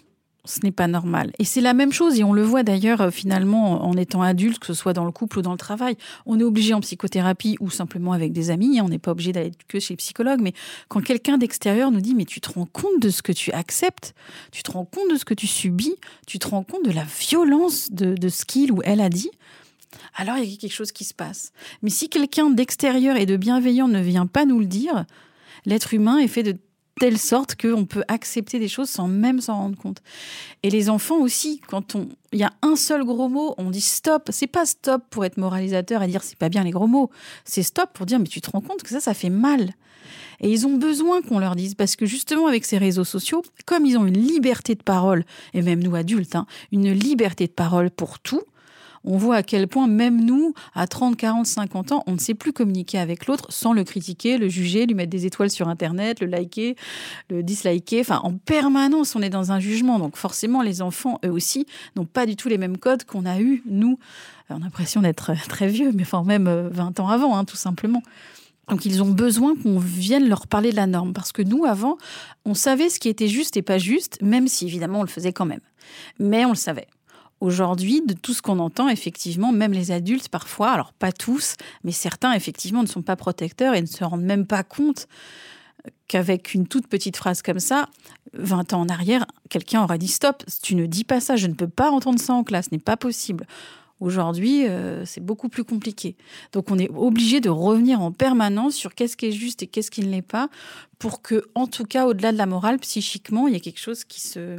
ce 0.44 0.60
n'est 0.62 0.72
pas 0.72 0.86
normal. 0.86 1.32
Et 1.38 1.44
c'est 1.44 1.60
la 1.60 1.72
même 1.72 1.92
chose, 1.92 2.18
et 2.18 2.24
on 2.24 2.32
le 2.32 2.42
voit 2.42 2.62
d'ailleurs 2.62 3.00
euh, 3.00 3.10
finalement 3.10 3.86
en 3.86 3.96
étant 3.96 4.22
adulte, 4.22 4.58
que 4.58 4.66
ce 4.66 4.74
soit 4.74 4.92
dans 4.92 5.04
le 5.04 5.10
couple 5.10 5.38
ou 5.38 5.42
dans 5.42 5.52
le 5.52 5.58
travail. 5.58 5.96
On 6.26 6.38
est 6.38 6.42
obligé 6.42 6.74
en 6.74 6.80
psychothérapie 6.80 7.56
ou 7.60 7.70
simplement 7.70 8.12
avec 8.12 8.32
des 8.32 8.50
amis, 8.50 8.78
hein, 8.78 8.82
on 8.84 8.88
n'est 8.88 8.98
pas 8.98 9.12
obligé 9.12 9.32
d'aller 9.32 9.52
que 9.68 9.80
chez 9.80 9.94
le 9.94 9.98
psychologue, 9.98 10.40
mais 10.42 10.52
quand 10.88 11.00
quelqu'un 11.00 11.38
d'extérieur 11.38 11.90
nous 11.90 12.00
dit 12.00 12.14
mais 12.14 12.26
tu 12.26 12.40
te 12.40 12.52
rends 12.52 12.66
compte 12.66 13.00
de 13.00 13.08
ce 13.08 13.22
que 13.22 13.32
tu 13.32 13.52
acceptes, 13.52 14.14
tu 14.52 14.62
te 14.62 14.70
rends 14.70 14.84
compte 14.84 15.10
de 15.10 15.16
ce 15.16 15.24
que 15.24 15.34
tu 15.34 15.46
subis, 15.46 15.94
tu 16.26 16.38
te 16.38 16.48
rends 16.48 16.64
compte 16.64 16.84
de 16.84 16.92
la 16.92 17.04
violence 17.04 17.90
de, 17.90 18.14
de 18.14 18.28
ce 18.28 18.44
qu'il 18.44 18.72
ou 18.72 18.82
elle 18.84 19.00
a 19.00 19.08
dit, 19.08 19.30
alors 20.16 20.36
il 20.36 20.50
y 20.50 20.54
a 20.54 20.56
quelque 20.56 20.72
chose 20.72 20.92
qui 20.92 21.04
se 21.04 21.14
passe. 21.14 21.52
Mais 21.82 21.90
si 21.90 22.08
quelqu'un 22.08 22.50
d'extérieur 22.50 23.16
et 23.16 23.26
de 23.26 23.36
bienveillant 23.36 23.88
ne 23.88 24.00
vient 24.00 24.26
pas 24.26 24.44
nous 24.44 24.58
le 24.58 24.66
dire, 24.66 25.06
l'être 25.66 25.94
humain 25.94 26.18
est 26.18 26.28
fait 26.28 26.42
de 26.42 26.56
telle 27.00 27.18
sorte 27.18 27.60
qu'on 27.60 27.86
peut 27.86 28.04
accepter 28.08 28.58
des 28.58 28.68
choses 28.68 28.88
sans 28.88 29.08
même 29.08 29.40
s'en 29.40 29.56
rendre 29.56 29.76
compte. 29.76 30.00
Et 30.62 30.70
les 30.70 30.88
enfants 30.90 31.18
aussi, 31.18 31.60
quand 31.66 31.96
on, 31.96 32.08
il 32.32 32.38
y 32.38 32.44
a 32.44 32.52
un 32.62 32.76
seul 32.76 33.04
gros 33.04 33.28
mot, 33.28 33.54
on 33.58 33.70
dit 33.70 33.80
stop. 33.80 34.30
C'est 34.32 34.46
pas 34.46 34.64
stop 34.64 35.02
pour 35.10 35.24
être 35.24 35.36
moralisateur 35.36 36.02
et 36.02 36.08
dire 36.08 36.22
c'est 36.22 36.38
pas 36.38 36.48
bien 36.48 36.62
les 36.62 36.70
gros 36.70 36.86
mots. 36.86 37.10
C'est 37.44 37.62
stop 37.62 37.90
pour 37.92 38.06
dire 38.06 38.18
mais 38.18 38.26
tu 38.26 38.40
te 38.40 38.50
rends 38.50 38.60
compte 38.60 38.82
que 38.82 38.90
ça, 38.90 39.00
ça 39.00 39.14
fait 39.14 39.30
mal. 39.30 39.72
Et 40.40 40.50
ils 40.50 40.66
ont 40.66 40.76
besoin 40.76 41.22
qu'on 41.22 41.38
leur 41.38 41.56
dise 41.56 41.74
parce 41.74 41.96
que 41.96 42.06
justement 42.06 42.46
avec 42.46 42.64
ces 42.64 42.78
réseaux 42.78 43.04
sociaux, 43.04 43.42
comme 43.66 43.86
ils 43.86 43.96
ont 43.96 44.06
une 44.06 44.18
liberté 44.18 44.74
de 44.74 44.82
parole 44.82 45.24
et 45.52 45.62
même 45.62 45.82
nous 45.82 45.94
adultes, 45.94 46.36
hein, 46.36 46.46
une 46.72 46.92
liberté 46.92 47.46
de 47.46 47.52
parole 47.52 47.90
pour 47.90 48.18
tout, 48.18 48.42
on 49.04 49.16
voit 49.16 49.36
à 49.36 49.42
quel 49.42 49.68
point 49.68 49.86
même 49.86 50.24
nous, 50.24 50.54
à 50.74 50.86
30, 50.86 51.16
40, 51.16 51.46
50 51.46 51.92
ans, 51.92 52.02
on 52.06 52.12
ne 52.12 52.18
sait 52.18 52.34
plus 52.34 52.52
communiquer 52.52 52.98
avec 52.98 53.26
l'autre 53.26 53.46
sans 53.50 53.72
le 53.72 53.84
critiquer, 53.84 54.38
le 54.38 54.48
juger, 54.48 54.86
lui 54.86 54.94
mettre 54.94 55.10
des 55.10 55.26
étoiles 55.26 55.50
sur 55.50 55.68
Internet, 55.68 56.20
le 56.20 56.26
liker, 56.26 56.76
le 57.30 57.42
disliker. 57.42 58.00
Enfin, 58.00 58.20
en 58.22 58.34
permanence, 58.36 59.14
on 59.14 59.22
est 59.22 59.30
dans 59.30 59.52
un 59.52 59.60
jugement. 59.60 59.98
Donc 59.98 60.16
forcément, 60.16 60.62
les 60.62 60.82
enfants, 60.82 61.18
eux 61.24 61.30
aussi, 61.30 61.66
n'ont 61.96 62.06
pas 62.06 62.26
du 62.26 62.36
tout 62.36 62.48
les 62.48 62.58
mêmes 62.58 62.78
codes 62.78 63.04
qu'on 63.04 63.26
a 63.26 63.40
eus, 63.40 63.62
nous. 63.66 63.98
On 64.50 64.56
a 64.56 64.58
l'impression 64.58 65.00
d'être 65.00 65.32
très 65.48 65.68
vieux, 65.68 65.92
mais 65.94 66.02
enfin 66.02 66.22
même 66.22 66.68
20 66.70 67.00
ans 67.00 67.08
avant, 67.08 67.36
hein, 67.36 67.44
tout 67.44 67.56
simplement. 67.56 68.02
Donc 68.68 68.86
ils 68.86 69.02
ont 69.02 69.10
besoin 69.10 69.54
qu'on 69.56 69.78
vienne 69.78 70.28
leur 70.28 70.46
parler 70.46 70.70
de 70.70 70.76
la 70.76 70.86
norme. 70.86 71.12
Parce 71.12 71.32
que 71.32 71.42
nous, 71.42 71.64
avant, 71.64 71.98
on 72.44 72.54
savait 72.54 72.88
ce 72.88 72.98
qui 72.98 73.08
était 73.08 73.28
juste 73.28 73.56
et 73.56 73.62
pas 73.62 73.78
juste, 73.78 74.20
même 74.22 74.48
si 74.48 74.66
évidemment 74.66 75.00
on 75.00 75.02
le 75.02 75.08
faisait 75.08 75.32
quand 75.32 75.46
même. 75.46 75.60
Mais 76.18 76.44
on 76.44 76.50
le 76.50 76.56
savait. 76.56 76.88
Aujourd'hui, 77.44 78.00
de 78.00 78.14
tout 78.14 78.32
ce 78.32 78.40
qu'on 78.40 78.58
entend, 78.58 78.88
effectivement, 78.88 79.52
même 79.52 79.74
les 79.74 79.92
adultes, 79.92 80.30
parfois, 80.30 80.70
alors 80.70 80.94
pas 80.94 81.12
tous, 81.12 81.56
mais 81.82 81.92
certains, 81.92 82.32
effectivement, 82.32 82.80
ne 82.80 82.88
sont 82.88 83.02
pas 83.02 83.16
protecteurs 83.16 83.74
et 83.74 83.82
ne 83.82 83.86
se 83.86 84.02
rendent 84.02 84.22
même 84.22 84.46
pas 84.46 84.62
compte 84.62 85.08
qu'avec 86.08 86.54
une 86.54 86.66
toute 86.66 86.86
petite 86.86 87.18
phrase 87.18 87.42
comme 87.42 87.58
ça, 87.58 87.90
20 88.32 88.72
ans 88.72 88.80
en 88.80 88.88
arrière, 88.88 89.26
quelqu'un 89.50 89.82
aura 89.82 89.98
dit 89.98 90.08
stop, 90.08 90.42
tu 90.62 90.74
ne 90.74 90.86
dis 90.86 91.04
pas 91.04 91.20
ça, 91.20 91.36
je 91.36 91.46
ne 91.46 91.52
peux 91.52 91.68
pas 91.68 91.90
entendre 91.90 92.18
ça 92.18 92.32
en 92.32 92.44
classe, 92.44 92.68
ce 92.70 92.74
n'est 92.74 92.80
pas 92.80 92.96
possible. 92.96 93.46
Aujourd'hui, 94.00 94.66
euh, 94.66 95.04
c'est 95.04 95.24
beaucoup 95.24 95.48
plus 95.48 95.64
compliqué. 95.64 96.16
Donc, 96.52 96.70
on 96.70 96.78
est 96.78 96.90
obligé 96.90 97.40
de 97.40 97.48
revenir 97.48 98.00
en 98.00 98.12
permanence 98.12 98.74
sur 98.74 98.94
qu'est-ce 98.94 99.16
qui 99.16 99.26
est 99.26 99.32
juste 99.32 99.62
et 99.62 99.66
qu'est-ce 99.66 99.90
qui 99.90 100.02
ne 100.02 100.10
l'est 100.10 100.22
pas, 100.22 100.48
pour 100.98 101.22
que, 101.22 101.44
en 101.54 101.66
tout 101.66 101.84
cas, 101.84 102.06
au-delà 102.06 102.32
de 102.32 102.38
la 102.38 102.46
morale, 102.46 102.78
psychiquement, 102.78 103.46
il 103.46 103.54
y 103.54 103.56
ait 103.56 103.60
quelque 103.60 103.80
chose 103.80 104.04
qui 104.04 104.20
se, 104.20 104.58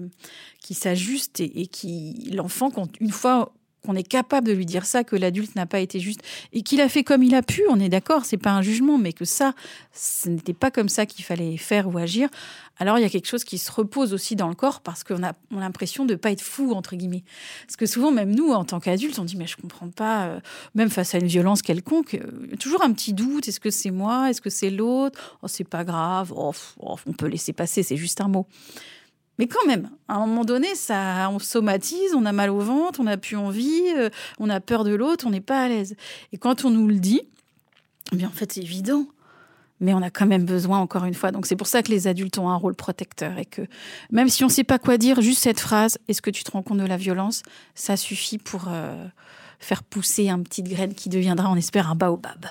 qui 0.62 0.74
s'ajuste 0.74 1.40
et, 1.42 1.62
et 1.62 1.68
qui 1.68 2.30
l'enfant, 2.34 2.72
une 3.00 3.12
fois 3.12 3.54
qu'on 3.86 3.96
est 3.96 4.08
capable 4.08 4.48
de 4.48 4.54
lui 4.54 4.66
dire 4.66 4.86
ça, 4.86 5.04
que 5.04 5.16
l'adulte 5.16 5.56
n'a 5.56 5.66
pas 5.66 5.80
été 5.80 6.00
juste 6.00 6.22
et 6.54 6.62
qu'il 6.62 6.82
a 6.82 6.90
fait 6.90 7.04
comme 7.04 7.24
il 7.24 7.36
a 7.36 7.42
pu, 7.42 7.64
on 7.70 7.80
est 7.80 7.90
d'accord, 7.90 8.26
c'est 8.26 8.38
pas 8.38 8.52
un 8.52 8.62
jugement, 8.62 8.98
mais 8.98 9.14
que 9.14 9.26
ça, 9.26 9.54
ce 9.94 10.30
n'était 10.30 10.54
pas 10.54 10.72
comme 10.72 10.90
ça 10.90 11.06
qu'il 11.06 11.24
fallait 11.26 11.58
faire 11.58 11.88
ou 11.88 11.98
agir. 11.98 12.30
Alors 12.78 12.98
il 12.98 13.02
y 13.02 13.06
a 13.06 13.10
quelque 13.10 13.28
chose 13.28 13.44
qui 13.44 13.58
se 13.58 13.72
repose 13.72 14.14
aussi 14.14 14.36
dans 14.36 14.50
le 14.50 14.56
corps 14.56 14.82
parce 14.82 15.04
qu'on 15.04 15.24
a, 15.24 15.34
l'impression 15.52 16.06
de 16.06 16.16
pas 16.16 16.32
être 16.32 16.42
fou 16.42 16.74
entre 16.74 16.96
guillemets. 16.96 17.24
Parce 17.66 17.78
que 17.78 17.86
souvent 17.86 18.12
même 18.12 18.36
nous 18.36 18.52
en 18.52 18.66
tant 18.66 18.80
qu'adultes, 18.80 19.18
on 19.20 19.24
dit 19.24 19.38
mais 19.38 19.48
je 19.48 19.56
comprends 19.56 19.90
pas, 19.90 20.26
euh, 20.26 20.40
même 20.74 20.90
face 20.90 21.16
à 21.16 21.20
une 21.20 21.28
violence 21.28 21.62
quelconque, 21.62 22.16
euh, 22.16 22.56
toujours 22.60 22.84
un 22.84 22.92
petit 22.92 23.14
doute. 23.14 23.48
Est-ce 23.48 23.60
que 23.60 23.70
c'est 23.70 23.92
moi 23.92 24.30
Est-ce 24.30 24.42
que 24.42 24.50
c'est 24.50 24.70
l'autre? 24.70 25.38
Oh 25.42 25.48
c'est 25.48 25.64
pas 25.64 25.84
grave. 25.84 26.34
Oh, 26.36 26.52
oh, 26.80 26.96
on 27.06 27.14
peut 27.14 27.28
laisser 27.28 27.54
passer, 27.54 27.84
c'est 27.84 27.98
juste 27.98 28.20
un 28.20 28.28
mot. 28.28 28.48
Mais 29.38 29.48
quand 29.48 29.66
même, 29.68 29.90
à 30.08 30.16
un 30.16 30.26
moment 30.26 30.46
donné, 30.46 30.76
ça, 30.76 31.30
on 31.32 31.40
somatise, 31.40 32.14
on 32.16 32.26
a 32.26 32.32
mal 32.32 32.50
au 32.50 32.60
ventre, 32.60 33.00
on 33.00 33.04
n'a 33.04 33.18
plus 33.18 33.36
envie, 33.36 33.84
euh, 33.98 34.10
on 34.40 34.50
a 34.50 34.60
peur 34.60 34.84
de 34.84 34.96
l'autre, 34.96 35.28
on 35.28 35.30
n'est 35.30 35.42
pas 35.42 35.64
à 35.64 35.68
l'aise. 35.68 35.96
Et 36.32 36.38
quand 36.38 36.66
on 36.66 36.70
nous 36.70 36.88
le 36.88 36.96
dit, 36.96 37.22
eh 38.12 38.16
bien 38.16 38.28
en 38.28 38.32
fait, 38.32 38.54
c'est 38.54 38.62
évident. 38.62 39.06
Mais 39.82 39.94
on 39.94 40.02
a 40.02 40.10
quand 40.10 40.26
même 40.26 40.46
besoin, 40.46 40.80
encore 40.80 41.04
une 41.04 41.14
fois. 41.14 41.32
Donc 41.32 41.46
c'est 41.46 41.58
pour 41.58 41.68
ça 41.68 41.84
que 41.84 41.92
les 41.92 42.08
adultes 42.08 42.38
ont 42.38 42.50
un 42.50 42.56
rôle 42.56 42.76
protecteur 42.76 43.38
et 43.38 43.46
que 43.46 43.62
même 44.10 44.30
si 44.30 44.44
on 44.46 44.48
ne 44.48 44.52
sait 44.52 44.64
pas 44.64 44.80
quoi 44.80 44.98
dire, 44.98 45.20
juste 45.22 45.42
cette 45.42 45.60
phrase, 45.60 45.98
est-ce 46.08 46.22
que 46.22 46.30
tu 46.30 46.46
te 46.46 46.52
rends 46.52 46.64
compte 46.64 46.78
de 46.78 46.86
la 46.86 46.98
violence, 46.98 47.44
ça 47.74 47.98
suffit 47.98 48.38
pour, 48.38 48.70
euh, 48.70 49.06
faire 49.60 49.84
pousser 49.84 50.30
un 50.30 50.40
petite 50.40 50.68
graine 50.68 50.94
qui 50.94 51.10
deviendra, 51.10 51.50
on 51.50 51.56
espère, 51.56 51.90
un 51.90 51.96
baobab. 51.96 52.46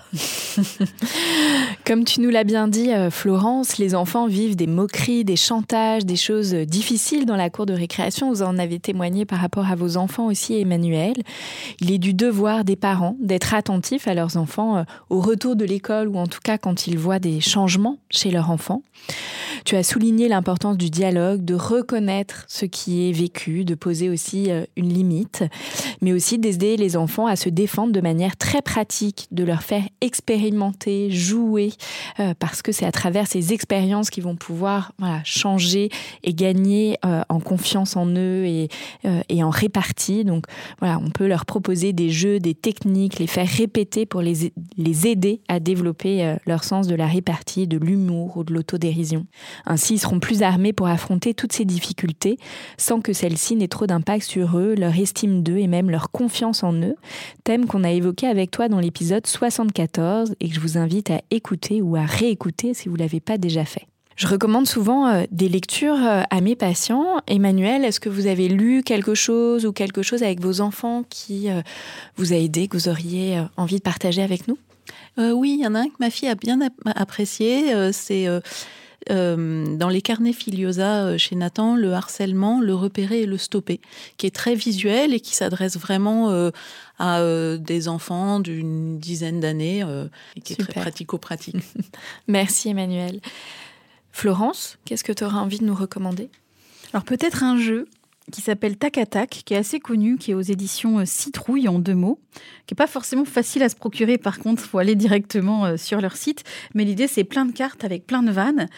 Comme 1.86 2.05
tu 2.05 2.20
nous 2.20 2.31
l'as 2.31 2.44
bien 2.44 2.68
dit, 2.68 2.93
euh, 2.93 3.10
Florence, 3.10 3.78
les 3.78 3.94
enfants 3.94 4.26
vivent 4.26 4.56
des 4.56 4.66
moqueries, 4.66 5.24
des 5.24 5.36
chantages, 5.36 6.05
des 6.05 6.16
choses 6.16 6.55
difficiles 6.55 7.26
dans 7.26 7.36
la 7.36 7.51
cour 7.51 7.66
de 7.66 7.74
récréation. 7.74 8.31
Vous 8.31 8.43
en 8.43 8.59
avez 8.59 8.78
témoigné 8.78 9.24
par 9.24 9.39
rapport 9.39 9.70
à 9.70 9.74
vos 9.74 9.97
enfants 9.97 10.26
aussi, 10.26 10.59
Emmanuel. 10.59 11.14
Il 11.81 11.90
est 11.90 11.98
du 11.98 12.14
devoir 12.14 12.64
des 12.64 12.76
parents 12.76 13.16
d'être 13.20 13.55
attentifs 13.55 14.09
à 14.09 14.14
leurs 14.14 14.36
enfants 14.36 14.78
euh, 14.78 14.82
au 15.10 15.20
retour 15.20 15.56
de 15.56 15.64
l'école 15.64 16.09
ou 16.09 16.16
en 16.16 16.26
tout 16.26 16.40
cas 16.43 16.59
quand 16.59 16.86
ils 16.86 16.98
voient 16.98 17.18
des 17.18 17.40
changements 17.40 17.98
chez 18.10 18.31
leur 18.31 18.51
enfant. 18.51 18.82
Tu 19.64 19.76
as 19.76 19.82
souligné 19.82 20.28
l'importance 20.28 20.76
du 20.76 20.90
dialogue, 20.90 21.44
de 21.44 21.55
reconnaître 21.55 22.44
ce 22.48 22.66
qui 22.66 23.09
est 23.09 23.12
vécu, 23.12 23.64
de 23.64 23.74
poser 23.74 24.09
aussi 24.09 24.51
euh, 24.51 24.64
une 24.76 24.93
limite, 24.93 25.44
mais 26.01 26.12
aussi 26.12 26.39
d'aider 26.39 26.76
les 26.76 26.94
enfants 26.97 27.27
à 27.27 27.37
se 27.37 27.49
défendre 27.49 27.93
de 27.93 28.01
manière 28.01 28.37
très 28.37 28.62
pratique, 28.62 29.27
de 29.31 29.45
leur 29.45 29.62
faire 29.62 29.83
expérimenter, 30.01 31.11
jouer, 31.11 31.73
euh, 32.21 32.35
parce 32.39 32.62
que 32.62 32.73
c'est 32.73 32.87
à 32.87 32.93
travers 32.93 33.27
ces 33.27 33.53
expériences 33.53 34.11
qu'ils 34.11 34.25
vont 34.25 34.37
pouvoir 34.37 34.93
changer 35.25 35.91
et 36.23 36.35
gagner 36.35 36.99
euh, 37.05 37.23
en 37.29 37.41
confiance 37.41 37.97
en 37.97 38.07
eux 38.07 38.45
et, 38.45 38.69
et 39.29 39.43
en 39.43 39.51
répartie. 39.51 40.25
Donc 40.25 40.47
voilà, 40.81 40.99
on 40.99 41.11
peut 41.11 41.27
leur 41.27 41.47
proposer 41.47 41.93
des 41.93 42.11
jeux, 42.11 42.39
des 42.39 42.55
techniques, 42.55 43.19
les 43.19 43.27
faire 43.27 43.49
répéter 43.49 44.07
pour 44.07 44.23
les, 44.23 44.53
les 44.77 45.07
aider 45.07 45.41
à 45.49 45.61
développer 45.61 46.37
leur 46.47 46.65
sens 46.65 46.87
de 46.87 46.95
la 46.95 47.07
répartie, 47.07 47.66
de 47.66 47.79
l'humour 47.79 48.37
ou 48.37 48.45
de 48.45 48.53
l'autodérision. 48.53 49.27
Ainsi, 49.66 49.95
ils 49.95 49.99
seront 49.99 50.21
plus 50.21 50.43
armés 50.43 50.73
pour 50.73 50.87
affronter 50.87 51.35
toutes 51.35 51.53
ces 51.53 51.65
difficultés 51.65 52.39
sans 52.79 53.01
que 53.01 53.12
celles-ci 53.12 53.57
n'aient 53.57 53.69
trop 53.69 53.87
d'impact 53.87 54.25
sur 54.25 54.59
eux, 54.59 54.75
leur 54.75 54.97
estime 54.99 55.43
d'eux 55.43 55.59
et 55.59 55.66
même 55.66 55.91
leur 55.91 56.11
confiance 56.11 56.62
en 56.62 56.75
eux, 56.75 56.84
thème 57.44 57.66
qu'on 57.66 57.85
a 57.85 57.90
évoqué 57.90 58.27
avec 58.27 58.51
toi 58.51 58.69
dans 58.69 58.81
l'épisode 58.81 59.27
74 59.27 60.35
et 60.40 60.48
que 60.48 60.55
je 60.55 60.61
vous 60.61 60.78
invite 60.78 61.11
à 61.11 61.20
écouter 61.31 61.82
ou 61.82 61.97
à 61.97 62.05
réécouter 62.05 62.74
si 62.74 62.89
vous 62.89 62.97
ne 62.97 63.01
l'avez 63.01 63.20
pas 63.20 63.39
déjà 63.39 63.65
fait. 63.65 63.86
Je 64.16 64.28
recommande 64.28 64.66
souvent 64.66 65.09
euh, 65.09 65.24
des 65.31 65.48
lectures 65.48 65.97
euh, 65.97 66.23
à 66.31 66.40
mes 66.40 66.55
patients. 66.55 67.20
Emmanuel, 67.27 67.85
est-ce 67.85 67.98
que 67.98 68.09
vous 68.09 68.27
avez 68.27 68.48
lu 68.48 68.82
quelque 68.82 69.15
chose 69.15 69.66
ou 69.66 69.73
quelque 69.73 70.02
chose 70.02 70.23
avec 70.23 70.40
vos 70.40 70.61
enfants 70.61 71.02
qui 71.09 71.51
euh, 71.51 71.62
vous 72.16 72.32
a 72.32 72.36
aidé, 72.36 72.69
que 72.69 72.77
vous 72.77 72.89
auriez 72.89 73.43
envie 73.56 73.77
de 73.77 73.82
partager 73.82 74.23
avec 74.23 74.47
nous? 74.47 74.59
Oui, 75.16 75.56
il 75.59 75.62
y 75.62 75.66
en 75.66 75.74
a 75.74 75.81
un 75.81 75.86
que 75.86 75.94
ma 76.01 76.11
fille 76.11 76.28
a 76.28 76.35
bien 76.35 76.59
apprécié. 76.85 77.73
c'est 77.93 78.27
euh, 79.10 79.76
dans 79.76 79.89
les 79.89 80.02
carnets 80.02 80.32
Filiosa 80.32 81.05
euh, 81.05 81.18
chez 81.18 81.36
Nathan, 81.36 81.76
le 81.76 81.93
harcèlement, 81.93 82.60
le 82.60 82.74
repérer 82.74 83.22
et 83.22 83.26
le 83.26 83.39
stopper, 83.39 83.81
qui 84.16 84.26
est 84.26 84.35
très 84.35 84.55
visuel 84.55 85.12
et 85.12 85.20
qui 85.20 85.35
s'adresse 85.35 85.76
vraiment 85.76 86.31
euh, 86.31 86.51
à 86.98 87.20
des 87.56 87.89
enfants 87.89 88.39
d'une 88.39 88.98
dizaine 88.98 89.40
d'années 89.40 89.85
et 90.36 90.40
qui 90.40 90.52
est 90.52 90.56
très 90.56 90.72
pratico-pratique. 90.72 91.56
Merci 92.28 92.68
Emmanuel. 92.68 93.20
Florence, 94.12 94.78
qu'est-ce 94.85 95.02
que 95.02 95.12
tu 95.12 95.24
auras 95.24 95.39
envie 95.39 95.59
de 95.59 95.64
nous 95.64 95.74
recommander? 95.74 96.31
Alors 96.93 97.05
peut-être 97.05 97.43
un 97.43 97.59
jeu 97.59 97.89
qui 98.32 98.40
s'appelle 98.40 98.76
Tac 98.76 98.98
à 98.98 99.06
Tac, 99.06 99.30
qui 99.44 99.55
est 99.55 99.59
assez 99.59 99.80
connu, 99.80 100.16
qui 100.16 100.30
est 100.30 100.34
aux 100.34 100.40
éditions 100.40 101.05
Citrouille 101.05 101.68
en 101.68 101.78
deux 101.78 101.94
mots, 101.94 102.18
qui 102.66 102.72
n'est 102.74 102.76
pas 102.76 102.86
forcément 102.86 103.24
facile 103.24 103.62
à 103.62 103.68
se 103.68 103.76
procurer 103.76 104.18
par 104.18 104.38
contre, 104.38 104.62
il 104.64 104.68
faut 104.68 104.78
aller 104.78 104.94
directement 104.94 105.76
sur 105.76 106.01
leur 106.01 106.16
site. 106.16 106.44
Mais 106.74 106.84
l'idée, 106.84 107.06
c'est 107.06 107.24
plein 107.24 107.44
de 107.44 107.52
cartes 107.52 107.84
avec 107.84 108.06
plein 108.06 108.22
de 108.22 108.30
vannes. 108.30 108.68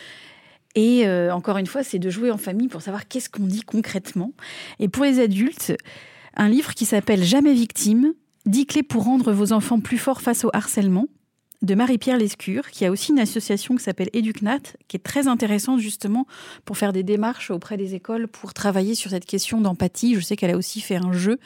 Et 0.77 1.09
euh, 1.09 1.33
encore 1.33 1.57
une 1.57 1.67
fois, 1.67 1.83
c'est 1.83 1.99
de 1.99 2.11
jouer 2.11 2.31
en 2.31 2.37
famille 2.37 2.69
pour 2.69 2.83
savoir 2.83 3.09
qu'est-ce 3.09 3.31
qu'on 3.31 3.47
dit 3.47 3.63
concrètement. 3.63 4.33
Et 4.79 4.89
pour 4.89 5.05
les 5.05 5.21
adultes, 5.21 5.75
un 6.37 6.49
livre 6.49 6.75
qui 6.75 6.85
s'appelle 6.85 7.25
Jamais 7.25 7.55
victime, 7.55 8.13
10 8.45 8.67
clés 8.67 8.83
pour 8.83 9.05
rendre 9.05 9.33
vos 9.33 9.53
enfants 9.53 9.81
plus 9.81 9.99
forts 9.99 10.21
face 10.21 10.45
au 10.45 10.51
harcèlement 10.53 11.09
de 11.63 11.75
Marie-Pierre 11.75 12.19
Lescure, 12.19 12.71
qui 12.71 12.85
a 12.85 12.91
aussi 12.91 13.13
une 13.13 13.19
association 13.19 13.77
qui 13.77 13.83
s'appelle 13.83 14.11
Educnat, 14.13 14.61
qui 14.89 14.97
est 14.97 15.03
très 15.03 15.29
intéressante 15.29 15.81
justement 15.81 16.27
pour 16.65 16.77
faire 16.77 16.93
des 16.93 17.03
démarches 17.03 17.51
auprès 17.51 17.77
des 17.77 17.95
écoles 17.95 18.29
pour 18.29 18.55
travailler 18.55 18.95
sur 18.95 19.11
cette 19.11 19.25
question 19.25 19.61
d'empathie. 19.61 20.15
Je 20.15 20.21
sais 20.21 20.37
qu'elle 20.37 20.51
a 20.51 20.57
aussi 20.57 20.81
fait 20.81 20.97
un 20.97 21.13
jeu 21.13 21.39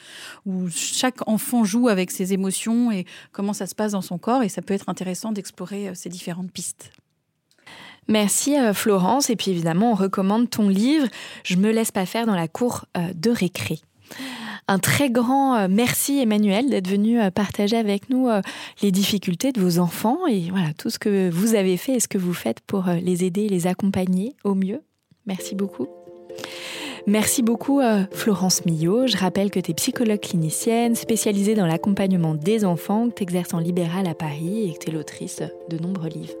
où 0.45 0.69
chaque 0.69 1.27
enfant 1.27 1.63
joue 1.63 1.87
avec 1.87 2.11
ses 2.11 2.33
émotions 2.33 2.91
et 2.91 3.05
comment 3.31 3.53
ça 3.53 3.67
se 3.67 3.75
passe 3.75 3.93
dans 3.93 4.01
son 4.01 4.17
corps, 4.17 4.43
et 4.43 4.49
ça 4.49 4.61
peut 4.61 4.73
être 4.73 4.89
intéressant 4.89 5.31
d'explorer 5.31 5.89
euh, 5.89 5.93
ces 5.95 6.09
différentes 6.09 6.51
pistes. 6.51 6.91
Merci 8.07 8.57
euh, 8.57 8.73
Florence. 8.73 9.29
Et 9.29 9.35
puis 9.35 9.51
évidemment, 9.51 9.91
on 9.91 9.95
recommande 9.95 10.49
ton 10.49 10.67
livre 10.67 11.07
Je 11.43 11.55
me 11.55 11.71
laisse 11.71 11.91
pas 11.91 12.05
faire 12.05 12.25
dans 12.25 12.35
la 12.35 12.47
cour 12.47 12.85
euh, 12.97 13.13
de 13.15 13.29
récré. 13.29 13.79
Un 14.67 14.79
très 14.79 15.09
grand 15.09 15.55
euh, 15.55 15.67
merci 15.69 16.19
Emmanuel 16.19 16.69
d'être 16.69 16.87
venu 16.87 17.19
partager 17.31 17.77
avec 17.77 18.09
nous 18.09 18.29
les 18.81 18.91
difficultés 18.91 19.51
de 19.51 19.61
vos 19.61 19.79
enfants 19.79 20.27
et 20.27 20.49
voilà 20.49 20.73
tout 20.77 20.89
ce 20.89 20.99
que 20.99 21.29
vous 21.29 21.55
avez 21.55 21.77
fait 21.77 21.93
et 21.93 21.99
ce 21.99 22.07
que 22.07 22.17
vous 22.17 22.33
faites 22.33 22.61
pour 22.61 22.85
les 23.01 23.23
aider, 23.23 23.49
les 23.49 23.67
accompagner 23.67 24.35
au 24.43 24.55
mieux. 24.55 24.81
Merci 25.25 25.55
beaucoup. 25.55 25.87
Merci 27.07 27.41
beaucoup 27.41 27.81
Florence 28.11 28.65
Millot. 28.65 29.07
Je 29.07 29.17
rappelle 29.17 29.49
que 29.49 29.59
tu 29.59 29.71
es 29.71 29.73
psychologue 29.73 30.19
clinicienne 30.19 30.95
spécialisée 30.95 31.55
dans 31.55 31.65
l'accompagnement 31.65 32.35
des 32.35 32.63
enfants, 32.63 33.09
que 33.09 33.15
tu 33.15 33.23
exerces 33.23 33.53
en 33.53 33.59
libéral 33.59 34.07
à 34.07 34.13
Paris 34.13 34.69
et 34.69 34.73
que 34.73 34.85
tu 34.85 34.89
es 34.89 34.93
l'autrice 34.93 35.41
de 35.69 35.77
nombreux 35.77 36.09
livres. 36.09 36.40